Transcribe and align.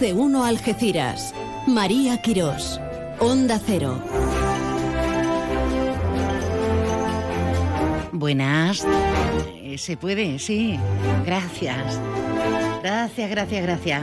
De 0.00 0.12
uno 0.12 0.44
Algeciras. 0.44 1.32
María 1.66 2.20
Quirós. 2.20 2.80
Onda 3.20 3.60
Cero. 3.64 4.02
Buenas. 8.10 8.84
Eh, 9.62 9.76
¿Se 9.78 9.96
puede? 9.96 10.38
Sí. 10.38 10.78
Gracias. 11.24 12.00
Gracias, 12.82 13.30
gracias, 13.30 13.62
gracias. 13.62 14.02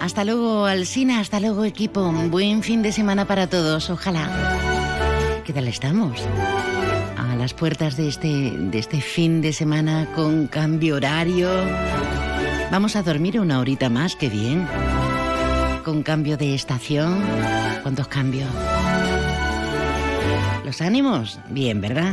Hasta 0.00 0.24
luego, 0.24 0.66
Alsina. 0.66 1.20
Hasta 1.20 1.40
luego, 1.40 1.64
equipo. 1.64 2.12
Buen 2.28 2.62
fin 2.62 2.82
de 2.82 2.92
semana 2.92 3.26
para 3.26 3.46
todos. 3.46 3.88
Ojalá. 3.90 4.28
¿Qué 5.44 5.52
tal 5.52 5.66
estamos? 5.66 6.20
A 7.16 7.36
las 7.36 7.54
puertas 7.54 7.96
de 7.96 8.08
este, 8.08 8.52
de 8.52 8.78
este 8.78 9.00
fin 9.00 9.40
de 9.40 9.52
semana 9.52 10.06
con 10.14 10.46
cambio 10.46 10.96
horario. 10.96 11.48
Vamos 12.70 12.96
a 12.96 13.02
dormir 13.02 13.40
una 13.40 13.60
horita 13.60 13.88
más, 13.88 14.14
qué 14.14 14.28
bien. 14.28 14.68
Con 15.84 16.02
cambio 16.02 16.36
de 16.36 16.54
estación. 16.54 17.22
¿Cuántos 17.82 18.08
cambios? 18.08 18.48
Los 20.64 20.82
ánimos, 20.82 21.40
bien, 21.48 21.80
¿verdad? 21.80 22.12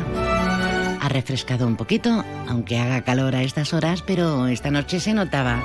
Ha 1.02 1.09
refrescado 1.09 1.68
un 1.68 1.76
poquito, 1.76 2.23
aunque 2.48 2.80
haga 2.80 3.04
calor 3.04 3.36
a 3.36 3.44
estas 3.44 3.73
horas, 3.73 4.02
pero 4.02 4.48
esta 4.48 4.72
noche 4.72 5.02
se 5.02 5.14
notaba. 5.14 5.62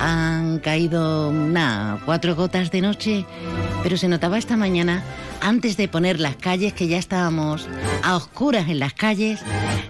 Han 0.00 0.58
caído, 0.58 1.32
nada, 1.32 2.00
cuatro 2.04 2.34
gotas 2.34 2.72
de 2.72 2.80
noche, 2.80 3.24
pero 3.84 3.96
se 3.96 4.08
notaba 4.08 4.36
esta 4.36 4.56
mañana, 4.56 5.04
antes 5.40 5.76
de 5.76 5.86
poner 5.86 6.18
las 6.18 6.36
calles, 6.36 6.72
que 6.72 6.88
ya 6.88 6.98
estábamos 6.98 7.68
a 8.02 8.16
oscuras 8.16 8.68
en 8.68 8.80
las 8.80 8.94
calles, 8.94 9.40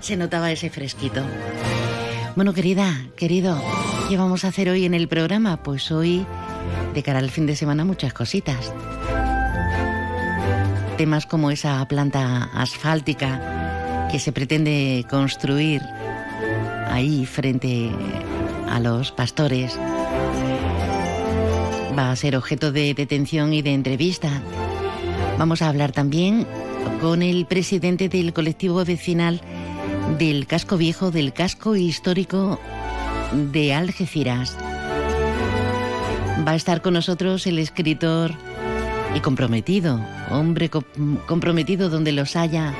se 0.00 0.16
notaba 0.16 0.52
ese 0.52 0.68
fresquito. 0.68 1.22
Bueno, 2.36 2.54
querida, 2.54 2.94
querido, 3.16 3.60
¿qué 4.08 4.16
vamos 4.16 4.46
a 4.46 4.48
hacer 4.48 4.70
hoy 4.70 4.86
en 4.86 4.94
el 4.94 5.06
programa? 5.06 5.62
Pues 5.62 5.92
hoy, 5.92 6.24
de 6.94 7.02
cara 7.02 7.18
al 7.18 7.30
fin 7.30 7.44
de 7.44 7.54
semana, 7.54 7.84
muchas 7.84 8.14
cositas. 8.14 8.72
Temas 10.96 11.26
como 11.26 11.50
esa 11.50 11.86
planta 11.86 12.44
asfáltica 12.54 14.08
que 14.10 14.18
se 14.18 14.32
pretende 14.32 15.04
construir 15.10 15.82
ahí 16.86 17.26
frente 17.26 17.90
a 18.70 18.80
los 18.80 19.12
pastores. 19.12 19.78
Va 21.96 22.10
a 22.10 22.16
ser 22.16 22.34
objeto 22.34 22.72
de 22.72 22.94
detención 22.94 23.52
y 23.52 23.60
de 23.60 23.74
entrevista. 23.74 24.30
Vamos 25.38 25.60
a 25.60 25.68
hablar 25.68 25.92
también 25.92 26.46
con 27.02 27.20
el 27.20 27.44
presidente 27.44 28.08
del 28.08 28.32
colectivo 28.32 28.82
vecinal 28.86 29.42
del 30.18 30.46
casco 30.46 30.78
viejo, 30.78 31.10
del 31.10 31.34
casco 31.34 31.76
histórico 31.76 32.58
de 33.32 33.74
Algeciras. 33.74 34.56
Va 36.46 36.52
a 36.52 36.54
estar 36.54 36.82
con 36.82 36.94
nosotros 36.94 37.46
el 37.46 37.58
escritor 37.58 38.32
y 39.14 39.20
comprometido, 39.20 40.00
hombre 40.30 40.70
comprometido 40.70 41.88
donde 41.90 42.12
los 42.12 42.36
haya. 42.36 42.74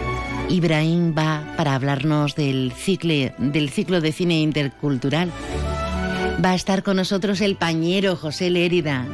Ibrahim 0.49 1.15
va 1.17 1.43
para 1.57 1.75
hablarnos 1.75 2.35
del, 2.35 2.73
cicle, 2.73 3.35
del 3.39 3.71
ciclo 3.71 4.01
de 4.01 4.13
cine 4.13 4.41
intercultural. 4.41 5.31
Va 6.45 6.51
a 6.51 6.55
estar 6.55 6.83
con 6.83 6.97
nosotros 6.97 7.41
el 7.41 7.57
pañero 7.57 8.17
José 8.17 8.49
Lérida 8.51 9.07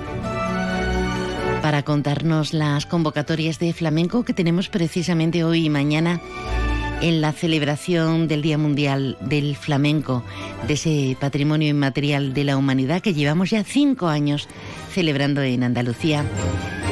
para 1.62 1.82
contarnos 1.82 2.52
las 2.52 2.84
convocatorias 2.84 3.58
de 3.58 3.72
flamenco 3.72 4.22
que 4.22 4.34
tenemos 4.34 4.68
precisamente 4.68 5.44
hoy 5.44 5.64
y 5.64 5.70
mañana 5.70 6.20
en 7.00 7.20
la 7.20 7.32
celebración 7.32 8.28
del 8.28 8.42
Día 8.42 8.58
Mundial 8.58 9.16
del 9.20 9.56
Flamenco, 9.56 10.22
de 10.66 10.74
ese 10.74 11.16
patrimonio 11.20 11.68
inmaterial 11.68 12.34
de 12.34 12.44
la 12.44 12.56
humanidad 12.56 13.02
que 13.02 13.14
llevamos 13.14 13.50
ya 13.50 13.64
cinco 13.64 14.08
años 14.08 14.48
celebrando 14.92 15.42
en 15.42 15.62
Andalucía. 15.62 16.24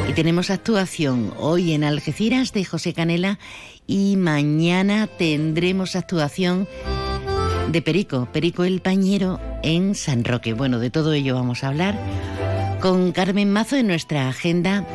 Y 0.08 0.12
tenemos 0.12 0.50
actuación 0.50 1.32
hoy 1.38 1.72
en 1.72 1.84
Algeciras 1.84 2.52
de 2.52 2.64
José 2.64 2.92
Canela 2.92 3.38
y 3.86 4.16
mañana 4.16 5.06
tendremos 5.06 5.96
actuación 5.96 6.68
de 7.70 7.82
Perico, 7.82 8.28
Perico 8.32 8.64
el 8.64 8.80
Pañero 8.80 9.40
en 9.62 9.94
San 9.94 10.24
Roque. 10.24 10.52
Bueno, 10.52 10.78
de 10.78 10.90
todo 10.90 11.12
ello 11.12 11.34
vamos 11.34 11.64
a 11.64 11.68
hablar 11.68 11.98
con 12.80 13.12
Carmen 13.12 13.50
Mazo 13.50 13.76
en 13.76 13.86
nuestra 13.86 14.28
agenda, 14.28 14.86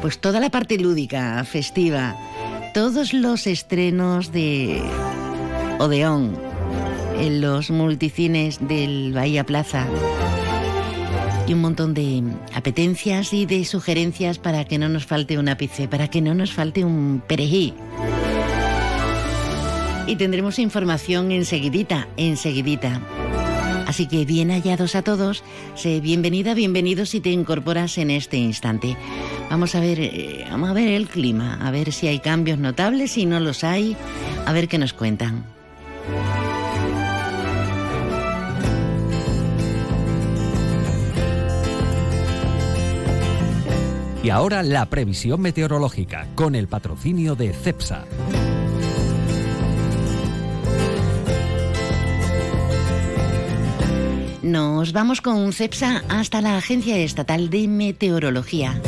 pues 0.00 0.18
toda 0.18 0.40
la 0.40 0.50
parte 0.50 0.78
lúdica, 0.78 1.44
festiva 1.44 2.16
todos 2.72 3.12
los 3.12 3.46
estrenos 3.46 4.32
de 4.32 4.82
Odeón 5.78 6.36
en 7.18 7.40
los 7.40 7.70
multicines 7.70 8.58
del 8.66 9.12
Bahía 9.12 9.44
Plaza 9.44 9.86
y 11.46 11.54
un 11.54 11.60
montón 11.60 11.94
de 11.94 12.22
apetencias 12.54 13.32
y 13.32 13.46
de 13.46 13.64
sugerencias 13.64 14.38
para 14.38 14.64
que 14.64 14.78
no 14.78 14.88
nos 14.88 15.06
falte 15.06 15.38
un 15.38 15.48
ápice, 15.48 15.88
para 15.88 16.08
que 16.08 16.20
no 16.20 16.34
nos 16.34 16.52
falte 16.52 16.84
un 16.84 17.22
perejil. 17.26 17.74
Y 20.06 20.16
tendremos 20.16 20.58
información 20.58 21.32
enseguidita, 21.32 22.08
enseguidita. 22.16 23.00
Así 23.88 24.06
que 24.06 24.26
bien 24.26 24.50
hallados 24.50 24.94
a 24.94 25.02
todos, 25.02 25.42
sé 25.74 26.00
bienvenida, 26.00 26.52
bienvenido 26.52 27.06
si 27.06 27.20
te 27.20 27.30
incorporas 27.30 27.96
en 27.96 28.10
este 28.10 28.36
instante. 28.36 28.98
Vamos 29.48 29.74
a 29.74 29.80
ver, 29.80 29.98
eh, 29.98 30.44
vamos 30.50 30.68
a 30.68 30.74
ver 30.74 30.88
el 30.88 31.08
clima, 31.08 31.58
a 31.66 31.70
ver 31.70 31.90
si 31.92 32.06
hay 32.06 32.18
cambios 32.18 32.58
notables, 32.58 33.12
si 33.12 33.24
no 33.24 33.40
los 33.40 33.64
hay, 33.64 33.96
a 34.44 34.52
ver 34.52 34.68
qué 34.68 34.76
nos 34.76 34.92
cuentan. 34.92 35.46
Y 44.22 44.28
ahora 44.28 44.62
la 44.62 44.84
previsión 44.84 45.40
meteorológica 45.40 46.26
con 46.34 46.54
el 46.54 46.68
patrocinio 46.68 47.36
de 47.36 47.54
CEPSA. 47.54 48.04
Nos 54.48 54.94
vamos 54.94 55.20
con 55.20 55.52
CEPSA 55.52 56.04
hasta 56.08 56.40
la 56.40 56.56
Agencia 56.56 56.96
Estatal 56.96 57.50
de 57.50 57.68
Meteorología. 57.68 58.80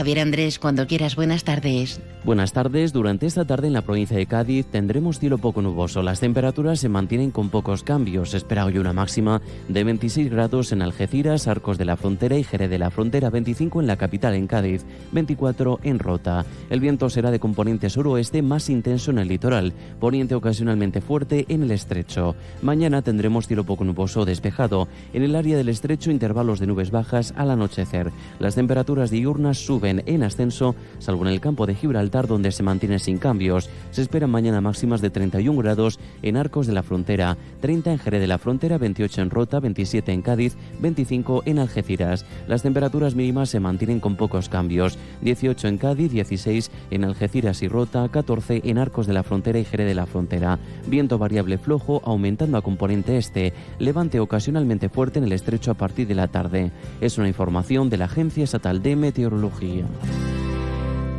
Javier 0.00 0.20
Andrés, 0.20 0.58
cuando 0.58 0.86
quieras, 0.86 1.14
buenas 1.14 1.44
tardes. 1.44 2.00
Buenas 2.24 2.54
tardes. 2.54 2.94
Durante 2.94 3.26
esta 3.26 3.44
tarde 3.46 3.66
en 3.66 3.74
la 3.74 3.82
provincia 3.82 4.16
de 4.16 4.24
Cádiz 4.24 4.64
tendremos 4.64 5.18
cielo 5.18 5.36
poco 5.36 5.60
nuboso. 5.60 6.02
Las 6.02 6.20
temperaturas 6.20 6.80
se 6.80 6.88
mantienen 6.88 7.30
con 7.30 7.50
pocos 7.50 7.82
cambios. 7.82 8.32
Espera 8.32 8.64
hoy 8.64 8.78
una 8.78 8.94
máxima 8.94 9.42
de 9.68 9.84
26 9.84 10.30
grados 10.30 10.72
en 10.72 10.80
Algeciras, 10.80 11.48
Arcos 11.48 11.76
de 11.76 11.84
la 11.84 11.96
Frontera 11.96 12.38
y 12.38 12.44
Jerez 12.44 12.70
de 12.70 12.78
la 12.78 12.90
Frontera, 12.90 13.28
25 13.28 13.80
en 13.80 13.86
la 13.86 13.96
capital 13.96 14.34
en 14.34 14.46
Cádiz, 14.46 14.86
24 15.12 15.80
en 15.82 15.98
Rota. 15.98 16.46
El 16.70 16.80
viento 16.80 17.10
será 17.10 17.30
de 17.30 17.40
componente 17.40 17.90
suroeste 17.90 18.40
más 18.40 18.70
intenso 18.70 19.10
en 19.10 19.18
el 19.18 19.28
litoral, 19.28 19.74
poniente 19.98 20.34
ocasionalmente 20.34 21.02
fuerte 21.02 21.44
en 21.48 21.62
el 21.62 21.72
estrecho. 21.72 22.36
Mañana 22.62 23.02
tendremos 23.02 23.48
cielo 23.48 23.64
poco 23.64 23.84
nuboso 23.84 24.24
despejado. 24.24 24.88
En 25.12 25.22
el 25.22 25.34
área 25.34 25.58
del 25.58 25.68
estrecho 25.68 26.10
intervalos 26.10 26.58
de 26.58 26.66
nubes 26.66 26.90
bajas 26.90 27.34
al 27.36 27.50
anochecer. 27.50 28.10
Las 28.38 28.54
temperaturas 28.54 29.10
diurnas 29.10 29.58
suben 29.58 29.89
en 29.98 30.22
ascenso, 30.22 30.74
salvo 30.98 31.26
en 31.26 31.32
el 31.32 31.40
campo 31.40 31.66
de 31.66 31.74
Gibraltar 31.74 32.26
donde 32.26 32.52
se 32.52 32.62
mantiene 32.62 32.98
sin 32.98 33.18
cambios. 33.18 33.68
Se 33.90 34.02
esperan 34.02 34.30
mañana 34.30 34.60
máximas 34.60 35.00
de 35.00 35.10
31 35.10 35.60
grados 35.60 35.98
en 36.22 36.36
Arcos 36.36 36.66
de 36.66 36.72
la 36.72 36.82
Frontera, 36.82 37.36
30 37.60 37.92
en 37.92 37.98
Jerez 37.98 38.20
de 38.20 38.26
la 38.26 38.38
Frontera, 38.38 38.78
28 38.78 39.22
en 39.22 39.30
Rota, 39.30 39.60
27 39.60 40.12
en 40.12 40.22
Cádiz, 40.22 40.56
25 40.80 41.42
en 41.46 41.58
Algeciras. 41.58 42.24
Las 42.46 42.62
temperaturas 42.62 43.14
mínimas 43.14 43.50
se 43.50 43.60
mantienen 43.60 44.00
con 44.00 44.16
pocos 44.16 44.48
cambios, 44.48 44.98
18 45.22 45.68
en 45.68 45.78
Cádiz, 45.78 46.12
16 46.12 46.70
en 46.90 47.04
Algeciras 47.04 47.62
y 47.62 47.68
Rota, 47.68 48.08
14 48.08 48.62
en 48.64 48.78
Arcos 48.78 49.06
de 49.06 49.12
la 49.12 49.22
Frontera 49.22 49.58
y 49.58 49.64
Jerez 49.64 49.86
de 49.86 49.94
la 49.94 50.06
Frontera. 50.06 50.58
Viento 50.86 51.18
variable 51.18 51.58
flojo 51.58 52.00
aumentando 52.04 52.56
a 52.58 52.62
componente 52.62 53.16
este, 53.16 53.52
levante 53.78 54.20
ocasionalmente 54.20 54.88
fuerte 54.88 55.18
en 55.18 55.24
el 55.24 55.32
estrecho 55.32 55.70
a 55.70 55.74
partir 55.74 56.06
de 56.06 56.14
la 56.14 56.28
tarde. 56.28 56.70
Es 57.00 57.18
una 57.18 57.28
información 57.28 57.90
de 57.90 57.96
la 57.96 58.04
Agencia 58.06 58.44
Estatal 58.44 58.82
de 58.82 58.96
Meteorología. 58.96 59.79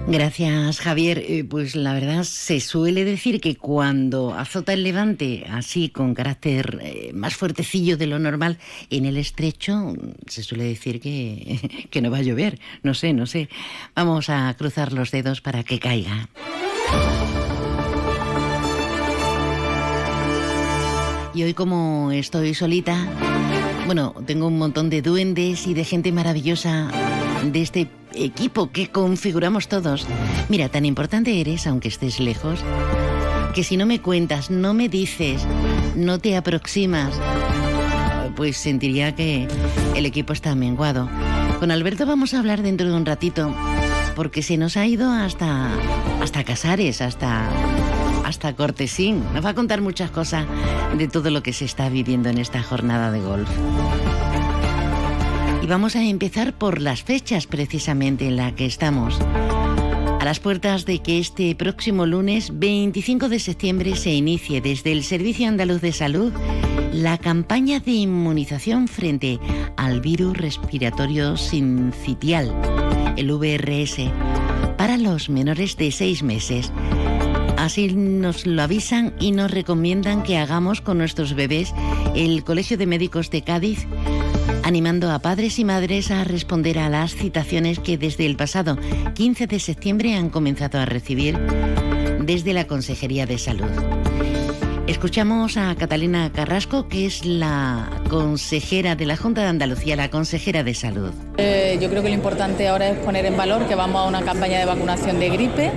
Gracias, 0.07 0.79
Javier. 0.79 1.19
Eh, 1.19 1.43
pues 1.43 1.75
la 1.75 1.93
verdad 1.93 2.23
se 2.23 2.59
suele 2.59 3.05
decir 3.05 3.39
que 3.39 3.55
cuando 3.55 4.33
azota 4.33 4.73
el 4.73 4.83
levante, 4.83 5.45
así 5.49 5.89
con 5.89 6.15
carácter 6.15 6.79
eh, 6.81 7.11
más 7.13 7.35
fuertecillo 7.35 7.97
de 7.97 8.07
lo 8.07 8.19
normal, 8.19 8.57
en 8.89 9.05
el 9.05 9.15
estrecho, 9.17 9.93
se 10.27 10.43
suele 10.43 10.65
decir 10.65 10.99
que, 10.99 11.87
que 11.89 12.01
no 12.01 12.11
va 12.11 12.17
a 12.17 12.23
llover. 12.23 12.59
No 12.83 12.93
sé, 12.93 13.13
no 13.13 13.25
sé. 13.25 13.47
Vamos 13.95 14.29
a 14.29 14.53
cruzar 14.57 14.91
los 14.91 15.11
dedos 15.11 15.39
para 15.39 15.63
que 15.63 15.79
caiga. 15.79 16.27
Y 21.33 21.43
hoy 21.43 21.53
como 21.53 22.11
estoy 22.11 22.53
solita, 22.53 23.07
bueno, 23.85 24.13
tengo 24.25 24.47
un 24.47 24.57
montón 24.57 24.89
de 24.89 25.01
duendes 25.01 25.65
y 25.67 25.73
de 25.73 25.85
gente 25.85 26.11
maravillosa 26.11 26.91
de 27.43 27.61
este 27.61 27.87
equipo 28.13 28.71
que 28.71 28.89
configuramos 28.89 29.67
todos. 29.67 30.07
Mira, 30.49 30.69
tan 30.69 30.85
importante 30.85 31.39
eres, 31.39 31.67
aunque 31.67 31.87
estés 31.87 32.19
lejos, 32.19 32.63
que 33.53 33.63
si 33.63 33.77
no 33.77 33.85
me 33.85 34.01
cuentas, 34.01 34.49
no 34.49 34.73
me 34.73 34.89
dices, 34.89 35.45
no 35.95 36.19
te 36.19 36.35
aproximas, 36.37 37.13
pues 38.35 38.57
sentiría 38.57 39.15
que 39.15 39.47
el 39.95 40.05
equipo 40.05 40.33
está 40.33 40.55
menguado. 40.55 41.09
Con 41.59 41.71
Alberto 41.71 42.05
vamos 42.05 42.33
a 42.33 42.39
hablar 42.39 42.61
dentro 42.61 42.87
de 42.87 42.93
un 42.93 43.05
ratito, 43.05 43.53
porque 44.15 44.41
se 44.41 44.57
nos 44.57 44.77
ha 44.77 44.85
ido 44.85 45.11
hasta, 45.11 45.69
hasta 46.21 46.43
Casares, 46.43 47.01
hasta, 47.01 47.49
hasta 48.25 48.55
Cortesín. 48.55 49.23
Nos 49.33 49.45
va 49.45 49.49
a 49.49 49.53
contar 49.53 49.81
muchas 49.81 50.11
cosas 50.11 50.45
de 50.97 51.07
todo 51.07 51.29
lo 51.29 51.43
que 51.43 51.53
se 51.53 51.65
está 51.65 51.89
viviendo 51.89 52.29
en 52.29 52.37
esta 52.37 52.63
jornada 52.63 53.11
de 53.11 53.19
golf. 53.19 53.49
Y 55.61 55.67
vamos 55.67 55.95
a 55.95 56.03
empezar 56.03 56.53
por 56.57 56.81
las 56.81 57.03
fechas 57.03 57.45
precisamente 57.45 58.27
en 58.27 58.35
las 58.35 58.53
que 58.53 58.65
estamos. 58.65 59.19
A 60.19 60.25
las 60.25 60.39
puertas 60.39 60.85
de 60.85 60.99
que 60.99 61.19
este 61.19 61.55
próximo 61.55 62.05
lunes 62.05 62.51
25 62.53 63.29
de 63.29 63.39
septiembre 63.39 63.95
se 63.95 64.11
inicie 64.11 64.61
desde 64.61 64.91
el 64.91 65.03
Servicio 65.03 65.47
Andaluz 65.47 65.81
de 65.81 65.91
Salud 65.91 66.33
la 66.93 67.17
campaña 67.17 67.79
de 67.79 67.91
inmunización 67.91 68.87
frente 68.87 69.39
al 69.77 70.01
virus 70.01 70.37
respiratorio 70.37 71.37
sincitial, 71.37 72.53
el 73.17 73.31
VRS, 73.31 74.11
para 74.77 74.97
los 74.97 75.29
menores 75.29 75.77
de 75.77 75.91
6 75.91 76.23
meses. 76.23 76.71
Así 77.57 77.93
nos 77.93 78.45
lo 78.45 78.61
avisan 78.63 79.13
y 79.19 79.31
nos 79.31 79.51
recomiendan 79.51 80.23
que 80.23 80.37
hagamos 80.37 80.81
con 80.81 80.97
nuestros 80.97 81.35
bebés 81.35 81.73
el 82.15 82.43
Colegio 82.43 82.77
de 82.77 82.87
Médicos 82.87 83.29
de 83.29 83.43
Cádiz 83.43 83.87
animando 84.63 85.11
a 85.11 85.19
padres 85.19 85.59
y 85.59 85.65
madres 85.65 86.11
a 86.11 86.23
responder 86.23 86.79
a 86.79 86.89
las 86.89 87.15
citaciones 87.15 87.79
que 87.79 87.97
desde 87.97 88.25
el 88.25 88.35
pasado 88.35 88.77
15 89.15 89.47
de 89.47 89.59
septiembre 89.59 90.15
han 90.15 90.29
comenzado 90.29 90.79
a 90.79 90.85
recibir 90.85 91.37
desde 92.21 92.53
la 92.53 92.67
Consejería 92.67 93.25
de 93.25 93.37
Salud. 93.37 93.69
Escuchamos 94.87 95.57
a 95.57 95.73
Catalina 95.75 96.31
Carrasco, 96.33 96.87
que 96.87 97.05
es 97.05 97.25
la 97.25 97.89
consejera 98.09 98.95
de 98.95 99.05
la 99.05 99.15
Junta 99.15 99.41
de 99.41 99.47
Andalucía, 99.47 99.95
la 99.95 100.09
consejera 100.09 100.63
de 100.63 100.73
salud. 100.73 101.11
Eh, 101.37 101.77
yo 101.81 101.89
creo 101.89 102.03
que 102.03 102.09
lo 102.09 102.15
importante 102.15 102.67
ahora 102.67 102.89
es 102.89 102.97
poner 102.99 103.25
en 103.25 103.37
valor 103.37 103.67
que 103.67 103.75
vamos 103.75 104.01
a 104.01 104.07
una 104.07 104.21
campaña 104.23 104.59
de 104.59 104.65
vacunación 104.65 105.19
de 105.19 105.29
gripe 105.29 105.71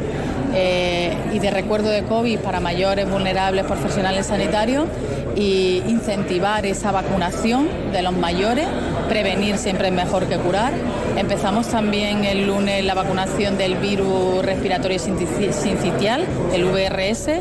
eh, 0.55 1.17
y 1.33 1.39
de 1.39 1.51
recuerdo 1.51 1.91
de 1.91 2.03
COVID 2.05 2.41
para 2.41 2.61
mayores, 2.61 3.09
vulnerables, 3.09 3.65
profesionales 3.65 4.27
sanitarios 4.27 4.89
y 5.37 5.83
incentivar 5.89 6.67
esa 6.67 6.93
vacunación 6.93 7.69
de 7.93 8.03
los 8.03 8.13
mayores. 8.13 8.67
Prevenir 9.09 9.59
siempre 9.59 9.89
es 9.89 9.95
mejor 9.95 10.27
que 10.27 10.37
curar. 10.37 10.73
Empezamos 11.17 11.69
también 11.69 12.25
el 12.25 12.47
lunes 12.47 12.85
la 12.85 12.95
vacunación 12.95 13.57
del 13.57 13.77
virus 13.77 14.45
respiratorio 14.45 14.99
sincitial, 14.99 16.25
el 16.53 16.65
VRS, 16.65 17.41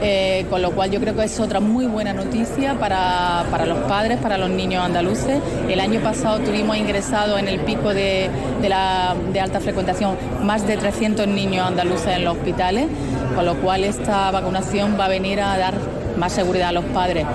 eh, 0.00 0.46
con 0.48 0.62
lo 0.62 0.70
cual 0.70 0.90
yo 0.92 1.00
creo 1.00 1.16
que 1.16 1.24
es 1.24 1.40
otra 1.40 1.58
muy 1.58 1.86
buena 1.86 2.12
noticia 2.12 2.78
para, 2.78 3.44
los 3.66 3.78
padres, 3.88 4.18
para 4.18 4.38
los 4.38 4.50
niños 4.50 4.84
andaluces. 4.84 5.40
El 5.68 5.80
año 5.80 6.00
pasado 6.00 6.38
tuvimos 6.38 6.76
ingresado 6.76 7.38
en 7.38 7.48
el 7.48 7.60
pico 7.60 7.92
de, 7.92 8.30
la, 8.68 9.16
de 9.32 9.40
alta 9.40 9.60
frecuentación 9.60 10.16
más 10.42 10.66
de 10.66 10.76
300 10.76 11.26
niños 11.26 11.66
andaluces 11.66 12.08
en 12.08 12.24
los 12.24 12.36
hospitales, 12.36 12.86
con 13.34 13.44
lo 13.44 13.56
cual 13.56 13.82
esta 13.82 14.30
vacunación 14.30 14.96
va 14.98 15.06
a 15.06 15.08
venir 15.08 15.40
a 15.40 15.58
dar 15.58 15.97
más 16.18 16.32
seguridad 16.32 16.68
a 16.68 16.72
los 16.72 16.84
padres. 16.86 17.26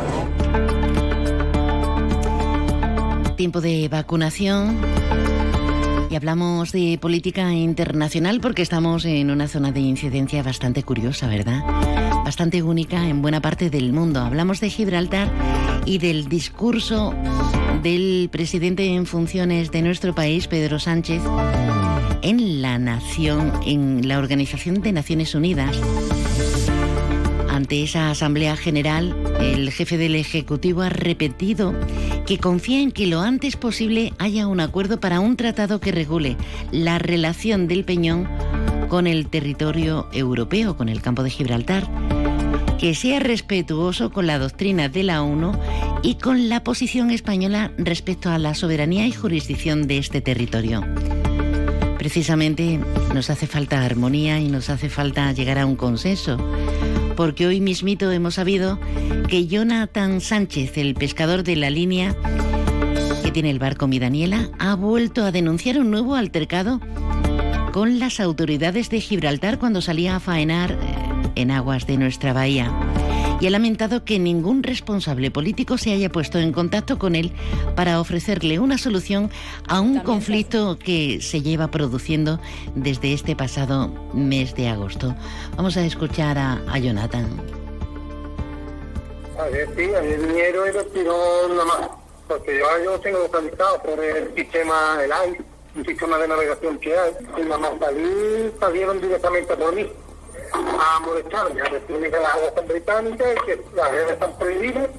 Tiempo 3.36 3.62
de 3.62 3.88
vacunación. 3.88 4.78
Y 6.10 6.16
hablamos 6.16 6.72
de 6.72 7.00
política 7.02 7.52
internacional 7.54 8.40
porque 8.40 8.62
estamos 8.62 9.06
en 9.06 9.32
una 9.32 9.48
zona 9.48 9.72
de 9.72 9.80
incidencia 9.80 10.44
bastante 10.44 10.84
curiosa, 10.84 11.28
¿verdad? 11.28 11.64
Bastante 12.24 12.62
única 12.62 13.08
en 13.08 13.22
buena 13.24 13.42
parte 13.42 13.72
del 13.72 13.94
mundo. 13.94 14.20
Hablamos 14.20 14.60
de 14.60 14.70
Gibraltar 14.70 15.28
y 15.86 15.98
del 15.98 16.30
discurso 16.30 17.16
del 17.82 18.30
presidente 18.32 18.86
en 18.94 19.08
funciones 19.08 19.72
de 19.72 19.82
nuestro 19.82 20.14
país, 20.14 20.48
Pedro 20.48 20.78
Sánchez, 20.78 21.22
en 22.22 22.62
la 22.62 22.78
nación, 22.78 23.52
en 23.66 24.08
la 24.08 24.20
Organización 24.20 24.82
de 24.82 24.92
Naciones 24.92 25.34
Unidas 25.34 25.76
ante 27.74 27.86
esa 27.86 28.12
Asamblea 28.12 28.56
General, 28.56 29.16
el 29.42 29.72
jefe 29.72 29.98
del 29.98 30.14
Ejecutivo 30.14 30.84
ha 30.84 30.90
repetido 30.90 31.74
que 32.28 32.38
confía 32.38 32.80
en 32.82 32.92
que 32.92 33.08
lo 33.08 33.22
antes 33.22 33.56
posible 33.56 34.14
haya 34.20 34.46
un 34.46 34.60
acuerdo 34.60 35.00
para 35.00 35.20
un 35.20 35.38
tratado 35.38 35.80
que 35.80 35.92
regule 35.92 36.38
la 36.72 37.00
relación 37.00 37.68
del 37.68 37.84
Peñón 37.84 38.30
con 38.90 39.08
el 39.08 39.26
territorio 39.28 40.08
europeo, 40.14 40.78
con 40.78 40.88
el 40.88 41.02
campo 41.02 41.24
de 41.24 41.32
Gibraltar, 41.32 41.90
que 42.78 42.94
sea 42.94 43.20
respetuoso 43.20 44.12
con 44.12 44.28
la 44.28 44.38
doctrina 44.38 44.88
de 44.88 45.02
la 45.02 45.24
ONU 45.24 45.54
y 46.04 46.16
con 46.16 46.50
la 46.50 46.64
posición 46.64 47.10
española 47.10 47.72
respecto 47.80 48.30
a 48.30 48.38
la 48.38 48.54
soberanía 48.54 49.08
y 49.08 49.14
jurisdicción 49.14 49.88
de 49.88 49.98
este 49.98 50.22
territorio. 50.22 50.86
Precisamente 51.98 52.80
nos 53.16 53.32
hace 53.32 53.48
falta 53.48 53.84
armonía 53.84 54.40
y 54.40 54.48
nos 54.48 54.70
hace 54.70 54.90
falta 54.90 55.32
llegar 55.32 55.58
a 55.58 55.66
un 55.66 55.76
consenso 55.76 56.38
porque 57.16 57.48
hoy 57.48 57.60
mismito 57.60 58.12
hemos 58.12 58.36
sabido 58.36 58.80
que 59.28 59.48
Jonathan 59.48 60.22
Sánchez, 60.22 60.78
el 60.78 60.96
pescador 60.96 61.44
de 61.44 61.56
la 61.56 61.70
línea 61.70 62.16
que 63.24 63.32
tiene 63.32 63.50
el 63.50 63.60
barco 63.60 63.88
Mi 63.88 64.00
Daniela, 64.00 64.50
ha 64.60 64.76
vuelto 64.76 65.24
a 65.24 65.32
denunciar 65.32 65.80
un 65.80 65.92
nuevo 65.92 66.16
altercado 66.16 66.80
con 67.72 68.00
las 68.00 68.20
autoridades 68.20 68.90
de 68.90 69.02
Gibraltar 69.02 69.60
cuando 69.60 69.82
salía 69.82 70.16
a 70.16 70.20
faenar 70.20 70.72
eh, 70.72 70.78
en 71.36 71.52
aguas 71.52 71.88
de 71.88 71.98
nuestra 71.98 72.34
bahía 72.34 72.72
y 73.40 73.48
ha 73.48 73.50
lamentado 73.50 74.06
que 74.06 74.20
ningún 74.20 74.64
responsable 74.64 75.32
político 75.32 75.78
se 75.78 75.92
haya 75.92 76.10
puesto 76.10 76.38
en 76.40 76.54
contacto 76.54 76.98
con 76.98 77.16
él 77.16 77.32
para 77.76 78.00
ofrecerle 78.00 78.60
una 78.60 78.78
solución 78.78 79.30
a 79.68 79.82
un 79.82 80.00
conflicto 80.00 80.78
que 80.80 81.20
se 81.22 81.42
lleva 81.42 81.70
produciendo 81.70 82.40
desde 82.76 83.14
este 83.14 83.36
pasado 83.36 83.90
mes 84.14 84.56
de 84.56 84.70
agosto. 84.70 85.16
Vamos 85.58 85.78
a 85.78 85.86
escuchar 85.86 86.38
a, 86.38 86.78
Jonathan. 86.78 87.28
Ayer 89.40 89.70
sí, 89.76 89.84
ayer 89.94 90.20
vinieron 90.20 90.70
y 90.70 90.74
lo 90.74 90.86
tiró 90.86 91.48
nada 91.50 91.66
más, 91.66 91.90
porque 92.28 92.60
yo, 92.60 92.84
yo 92.84 93.00
tengo 93.00 93.20
localizado 93.20 93.82
por 93.84 94.04
el 94.04 94.34
sistema, 94.36 95.00
el 95.04 95.12
AIS, 95.12 95.38
un 95.76 95.86
sistema 95.86 96.18
de 96.18 96.28
navegación 96.28 96.78
que 96.80 96.98
hay, 96.98 97.12
y 97.38 97.42
nada 97.44 97.58
más 97.58 97.72
salí, 97.80 98.52
salieron 98.60 99.02
directamente 99.02 99.56
por 99.56 99.76
mí 99.76 99.88
a 100.54 101.00
molestarme, 101.00 101.62
a 101.62 101.70
decirme 101.70 102.10
que 102.10 102.18
las 102.18 102.36
aguas 102.36 102.54
son 102.56 102.68
británicas, 102.68 103.28
que 103.46 103.62
las 103.76 103.92
redes 103.92 104.12
están 104.12 104.38
prohibidas, 104.38 104.90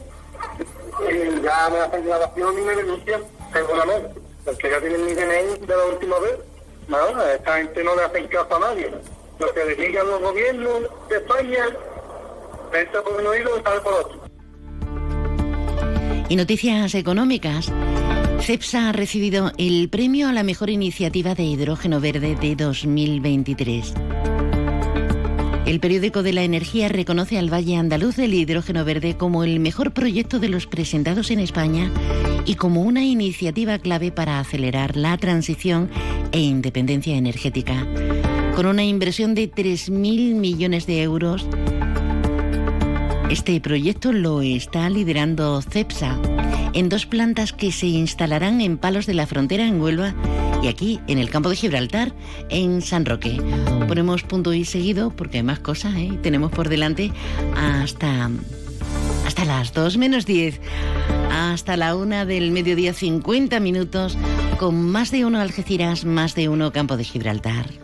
y 1.01 1.43
ya 1.43 1.69
me 1.71 1.79
hacen 1.79 2.05
grabación 2.05 2.59
y 2.59 2.63
me 2.63 2.77
denuncian 2.77 3.23
seguramente, 3.53 4.21
porque 4.45 4.71
ya 4.71 4.81
tienen 4.81 5.07
mi 5.07 5.15
DNI 5.15 5.67
de 5.67 5.77
la 5.77 5.85
última 5.87 6.19
vez. 6.21 6.39
No, 6.89 7.23
esta 7.23 7.57
gente 7.57 7.85
no 7.85 7.97
le 7.97 8.03
hacen 8.03 8.27
caso 8.29 8.57
a 8.57 8.61
nadie. 8.61 8.91
Lo 9.39 9.53
que 9.53 9.65
le 9.65 9.75
digan 9.75 10.07
los 10.07 10.21
gobiernos 10.21 10.83
de 11.09 11.17
España, 11.17 11.67
entra 12.73 13.03
por 13.03 13.21
un 13.21 13.27
oído 13.27 13.59
y 13.59 13.63
sale 13.63 13.81
por 13.81 13.93
otro. 13.95 14.25
Y 16.29 16.37
noticias 16.37 16.95
económicas. 16.95 17.73
CEPSA 18.41 18.91
ha 18.91 18.93
recibido 18.93 19.53
el 19.57 19.89
premio 19.89 20.29
a 20.29 20.33
la 20.33 20.43
mejor 20.43 20.69
iniciativa 20.69 21.35
de 21.35 21.45
hidrógeno 21.45 22.01
verde 22.01 22.35
de 22.35 22.57
2023. 22.57 23.95
El 25.67 25.81
periódico 25.81 26.23
de 26.23 26.35
la 26.35 26.43
energía 26.43 26.89
reconoce 26.89 27.39
al 27.39 27.53
Valle 27.53 27.77
Andaluz 27.77 28.17
del 28.17 28.35
Hidrógeno 28.35 28.85
Verde 28.85 29.17
como 29.17 29.45
el 29.45 29.61
mejor 29.61 29.93
proyecto 29.93 30.39
de 30.39 30.51
los 30.51 30.67
presentados 30.67 31.31
en 31.31 31.41
España 31.41 31.91
y 32.45 32.57
como 32.57 32.83
una 32.83 33.03
iniciativa 33.03 33.79
clave 33.79 34.13
para 34.13 34.41
acelerar 34.41 34.95
la 34.95 35.17
transición 35.17 35.89
e 36.33 36.41
independencia 36.41 37.17
energética. 37.17 37.87
Con 38.55 38.67
una 38.67 38.85
inversión 38.85 39.35
de 39.35 39.51
3.000 39.51 40.35
millones 40.35 40.87
de 40.87 41.03
euros, 41.03 41.47
este 43.31 43.59
proyecto 43.61 44.13
lo 44.13 44.43
está 44.43 44.91
liderando 44.91 45.63
CEPSA 45.63 46.21
en 46.75 46.91
dos 46.91 47.07
plantas 47.07 47.55
que 47.55 47.73
se 47.73 47.87
instalarán 47.87 48.61
en 48.61 48.77
Palos 48.77 49.07
de 49.07 49.15
la 49.15 49.27
Frontera 49.27 49.67
en 49.67 49.81
Huelva 49.81 50.15
y 50.65 50.69
aquí 50.69 51.01
en 51.09 51.19
el 51.19 51.29
campo 51.29 51.51
de 51.51 51.57
Gibraltar 51.57 52.15
en 52.49 52.81
San 52.81 53.05
Roque. 53.05 53.39
Ponemos 53.87 54.23
punto 54.23 54.55
y 54.55 54.65
seguido 54.65 55.11
porque 55.11 55.39
hay 55.39 55.43
más 55.43 55.59
cosas, 55.59 55.95
¿eh? 55.97 56.19
tenemos 56.23 56.51
por 56.53 56.71
delante 56.71 57.13
hasta, 57.55 58.31
hasta 59.27 59.45
las 59.45 59.75
2 59.75 59.99
menos 59.99 60.25
10, 60.25 60.61
hasta 61.31 61.77
la 61.77 61.95
1 61.95 62.25
del 62.25 62.51
mediodía 62.51 62.95
50 62.95 63.61
minutos 63.61 64.17
con 64.59 64.91
más 64.91 65.11
de 65.11 65.27
uno 65.27 65.39
Algeciras, 65.39 66.07
más 66.07 66.35
de 66.35 66.49
uno 66.49 66.73
campo 66.73 66.97
de 66.97 67.05
Gibraltar. 67.05 67.84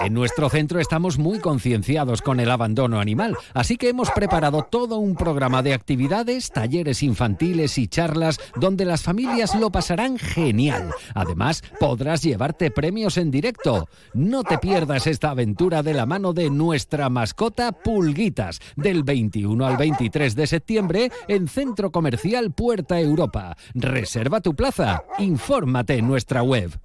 En 0.00 0.14
nuestro 0.14 0.48
centro 0.48 0.80
estamos 0.80 1.18
muy 1.18 1.38
concienciados 1.40 2.22
con 2.22 2.40
el 2.40 2.50
abandono 2.50 3.00
animal, 3.00 3.36
así 3.54 3.76
que 3.76 3.88
hemos 3.88 4.10
preparado 4.10 4.62
todo 4.62 4.98
un 4.98 5.16
programa 5.16 5.62
de 5.62 5.74
actividades, 5.74 6.50
talleres 6.50 7.02
infantiles 7.02 7.78
y 7.78 7.88
charlas 7.88 8.38
donde 8.56 8.84
las 8.84 9.02
familias 9.02 9.54
lo 9.54 9.70
pasarán 9.70 10.18
genial. 10.18 10.92
Además, 11.14 11.62
podrás 11.80 12.22
llevarte 12.22 12.70
premios 12.70 13.16
en 13.16 13.30
directo. 13.30 13.88
No 14.14 14.44
te 14.44 14.58
pierdas 14.58 15.06
esta 15.06 15.30
aventura 15.30 15.82
de 15.82 15.94
la 15.94 16.06
mano 16.06 16.32
de 16.32 16.50
nuestra 16.50 17.08
mascota 17.08 17.72
Pulguitas, 17.72 18.60
del 18.76 19.02
21 19.02 19.66
al 19.66 19.76
23 19.76 20.34
de 20.34 20.46
septiembre 20.46 21.12
en 21.26 21.48
Centro 21.48 21.90
Comercial 21.90 22.52
Puerta 22.52 23.00
Europa. 23.00 23.56
Reserva 23.74 24.40
tu 24.40 24.54
plaza. 24.54 25.02
Infórmate 25.18 25.96
en 25.96 26.06
nuestra 26.06 26.42
web. 26.42 26.78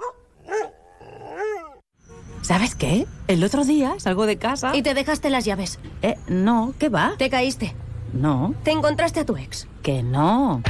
¿Sabes 2.43 2.75
qué? 2.75 3.07
El 3.29 3.41
otro 3.41 3.63
día 3.63 3.95
salgo 3.99 4.25
de 4.25 4.37
casa. 4.37 4.75
Y 4.75 4.81
te 4.81 4.93
dejaste 4.93 5.29
las 5.29 5.45
llaves. 5.45 5.79
Eh, 6.01 6.15
no, 6.27 6.73
¿qué 6.77 6.89
va? 6.89 7.15
Te 7.17 7.29
caíste. 7.29 7.73
No. 8.11 8.53
Te 8.63 8.71
encontraste 8.71 9.21
a 9.21 9.25
tu 9.25 9.37
ex. 9.37 9.67
Que 9.81 10.03
no. 10.03 10.61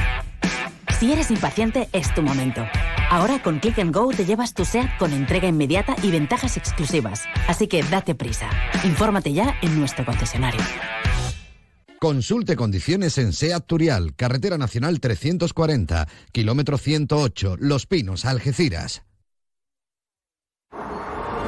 Si 1.00 1.12
eres 1.12 1.32
impaciente, 1.32 1.88
es 1.92 2.14
tu 2.14 2.22
momento. 2.22 2.64
Ahora 3.10 3.42
con 3.42 3.58
Click 3.58 3.80
and 3.80 3.92
Go 3.92 4.10
te 4.10 4.24
llevas 4.24 4.54
tu 4.54 4.64
SEAT 4.64 4.96
con 4.98 5.12
entrega 5.12 5.48
inmediata 5.48 5.96
y 6.00 6.12
ventajas 6.12 6.56
exclusivas. 6.56 7.24
Así 7.48 7.66
que 7.66 7.82
date 7.82 8.14
prisa. 8.14 8.48
Infórmate 8.84 9.32
ya 9.32 9.56
en 9.60 9.78
nuestro 9.78 10.04
concesionario. 10.04 10.60
Consulte 11.98 12.54
condiciones 12.54 13.18
en 13.18 13.32
SEAT 13.32 13.66
Turial, 13.66 14.14
Carretera 14.14 14.58
Nacional 14.58 15.00
340, 15.00 16.06
kilómetro 16.30 16.78
108, 16.78 17.56
Los 17.58 17.86
Pinos, 17.86 18.24
Algeciras. 18.24 19.02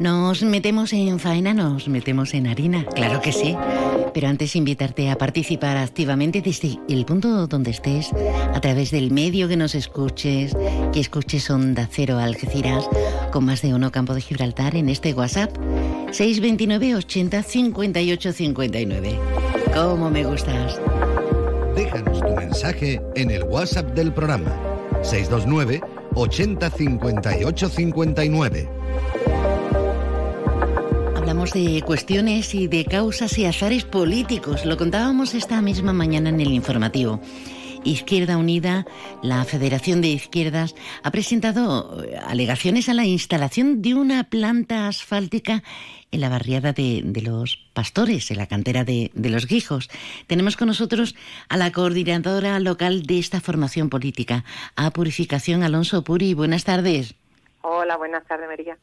Nos 0.00 0.42
metemos 0.42 0.92
en 0.92 1.20
faena, 1.20 1.54
nos 1.54 1.86
metemos 1.88 2.34
en 2.34 2.48
harina, 2.48 2.84
claro 2.84 3.20
que 3.20 3.32
sí. 3.32 3.56
Pero 4.12 4.28
antes 4.28 4.56
invitarte 4.56 5.08
a 5.08 5.16
participar 5.16 5.76
activamente 5.76 6.40
desde 6.40 6.78
el 6.88 7.04
punto 7.04 7.46
donde 7.46 7.70
estés, 7.70 8.10
a 8.54 8.60
través 8.60 8.90
del 8.90 9.12
medio 9.12 9.48
que 9.48 9.56
nos 9.56 9.74
escuches, 9.76 10.56
que 10.92 11.00
escuches 11.00 11.48
Onda 11.48 11.88
Cero 11.90 12.18
Algeciras, 12.18 12.88
con 13.32 13.44
más 13.44 13.62
de 13.62 13.72
uno 13.72 13.92
Campo 13.92 14.14
de 14.14 14.20
Gibraltar 14.20 14.74
en 14.76 14.88
este 14.88 15.14
WhatsApp, 15.14 15.56
629 16.10 16.96
80 16.96 17.42
58 17.42 18.32
59. 18.32 19.18
¿Cómo 19.74 20.10
me 20.10 20.24
gustas? 20.24 20.80
Déjanos 21.76 22.20
tu 22.20 22.34
mensaje 22.34 23.00
en 23.14 23.30
el 23.30 23.44
WhatsApp 23.44 23.94
del 23.94 24.12
programa, 24.12 24.52
629 25.02 25.80
80 26.14 26.70
58 26.70 27.68
59. 27.68 28.68
Hablamos 31.24 31.54
de 31.54 31.80
cuestiones 31.80 32.54
y 32.54 32.68
de 32.68 32.84
causas 32.84 33.38
y 33.38 33.46
azares 33.46 33.84
políticos. 33.84 34.66
Lo 34.66 34.76
contábamos 34.76 35.32
esta 35.32 35.62
misma 35.62 35.94
mañana 35.94 36.28
en 36.28 36.38
el 36.38 36.52
informativo. 36.52 37.18
Izquierda 37.82 38.36
Unida, 38.36 38.84
la 39.22 39.42
Federación 39.46 40.02
de 40.02 40.08
Izquierdas, 40.08 40.74
ha 41.02 41.10
presentado 41.10 42.04
eh, 42.04 42.18
alegaciones 42.26 42.90
a 42.90 42.94
la 42.94 43.06
instalación 43.06 43.80
de 43.80 43.94
una 43.94 44.24
planta 44.24 44.86
asfáltica 44.86 45.62
en 46.12 46.20
la 46.20 46.28
barriada 46.28 46.74
de, 46.74 47.02
los 47.22 47.56
pastores, 47.72 48.30
en 48.30 48.36
la 48.36 48.46
cantera 48.46 48.84
de, 48.84 49.10
de, 49.14 49.30
los 49.30 49.46
Guijos. 49.46 49.88
Tenemos 50.26 50.58
con 50.58 50.68
nosotros 50.68 51.14
a 51.48 51.56
la 51.56 51.72
coordinadora 51.72 52.60
local 52.60 53.04
de 53.04 53.18
esta 53.18 53.40
formación 53.40 53.88
política, 53.88 54.44
a 54.76 54.90
Purificación 54.90 55.62
Alonso 55.62 56.04
Puri. 56.04 56.34
Buenas 56.34 56.64
tardes. 56.64 57.14
Hola, 57.66 57.96
buenas 57.96 58.26
tardes, 58.26 58.46
María. 58.46 58.76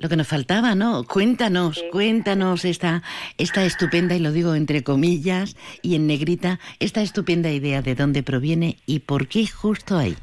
Lo 0.00 0.08
que 0.08 0.16
nos 0.16 0.26
faltaba, 0.26 0.74
¿no? 0.74 1.04
Cuéntanos, 1.04 1.76
sí. 1.76 1.88
cuéntanos 1.92 2.64
esta, 2.64 3.02
esta 3.38 3.64
estupenda, 3.64 4.16
y 4.16 4.18
lo 4.18 4.32
digo 4.32 4.56
entre 4.56 4.82
comillas 4.82 5.54
y 5.80 5.94
en 5.94 6.08
negrita, 6.08 6.58
esta 6.80 7.02
estupenda 7.02 7.50
idea 7.50 7.82
de 7.82 7.94
dónde 7.94 8.24
proviene 8.24 8.78
y 8.84 8.98
por 8.98 9.28
qué 9.28 9.46
justo 9.46 9.96
ahí. 9.96 10.16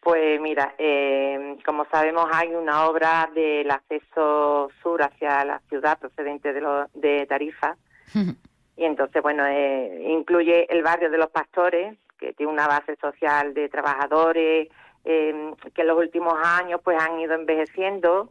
Pues 0.00 0.40
mira, 0.40 0.76
eh, 0.78 1.56
como 1.66 1.86
sabemos 1.90 2.26
hay 2.32 2.50
una 2.54 2.86
obra 2.86 3.28
del 3.34 3.68
acceso 3.68 4.70
sur 4.80 5.02
hacia 5.02 5.44
la 5.44 5.60
ciudad 5.68 5.98
procedente 5.98 6.52
de, 6.52 6.60
lo, 6.60 6.86
de 6.94 7.26
Tarifa 7.26 7.76
y 8.76 8.84
entonces, 8.84 9.20
bueno, 9.24 9.44
eh, 9.44 10.04
incluye 10.08 10.72
el 10.72 10.84
barrio 10.84 11.10
de 11.10 11.18
los 11.18 11.30
pastores, 11.30 11.98
que 12.16 12.32
tiene 12.34 12.52
una 12.52 12.68
base 12.68 12.94
social 13.00 13.54
de 13.54 13.68
trabajadores, 13.68 14.68
eh, 15.10 15.54
que 15.74 15.80
en 15.80 15.86
los 15.88 15.96
últimos 15.96 16.34
años 16.44 16.82
pues 16.84 17.00
han 17.00 17.18
ido 17.18 17.34
envejeciendo. 17.34 18.30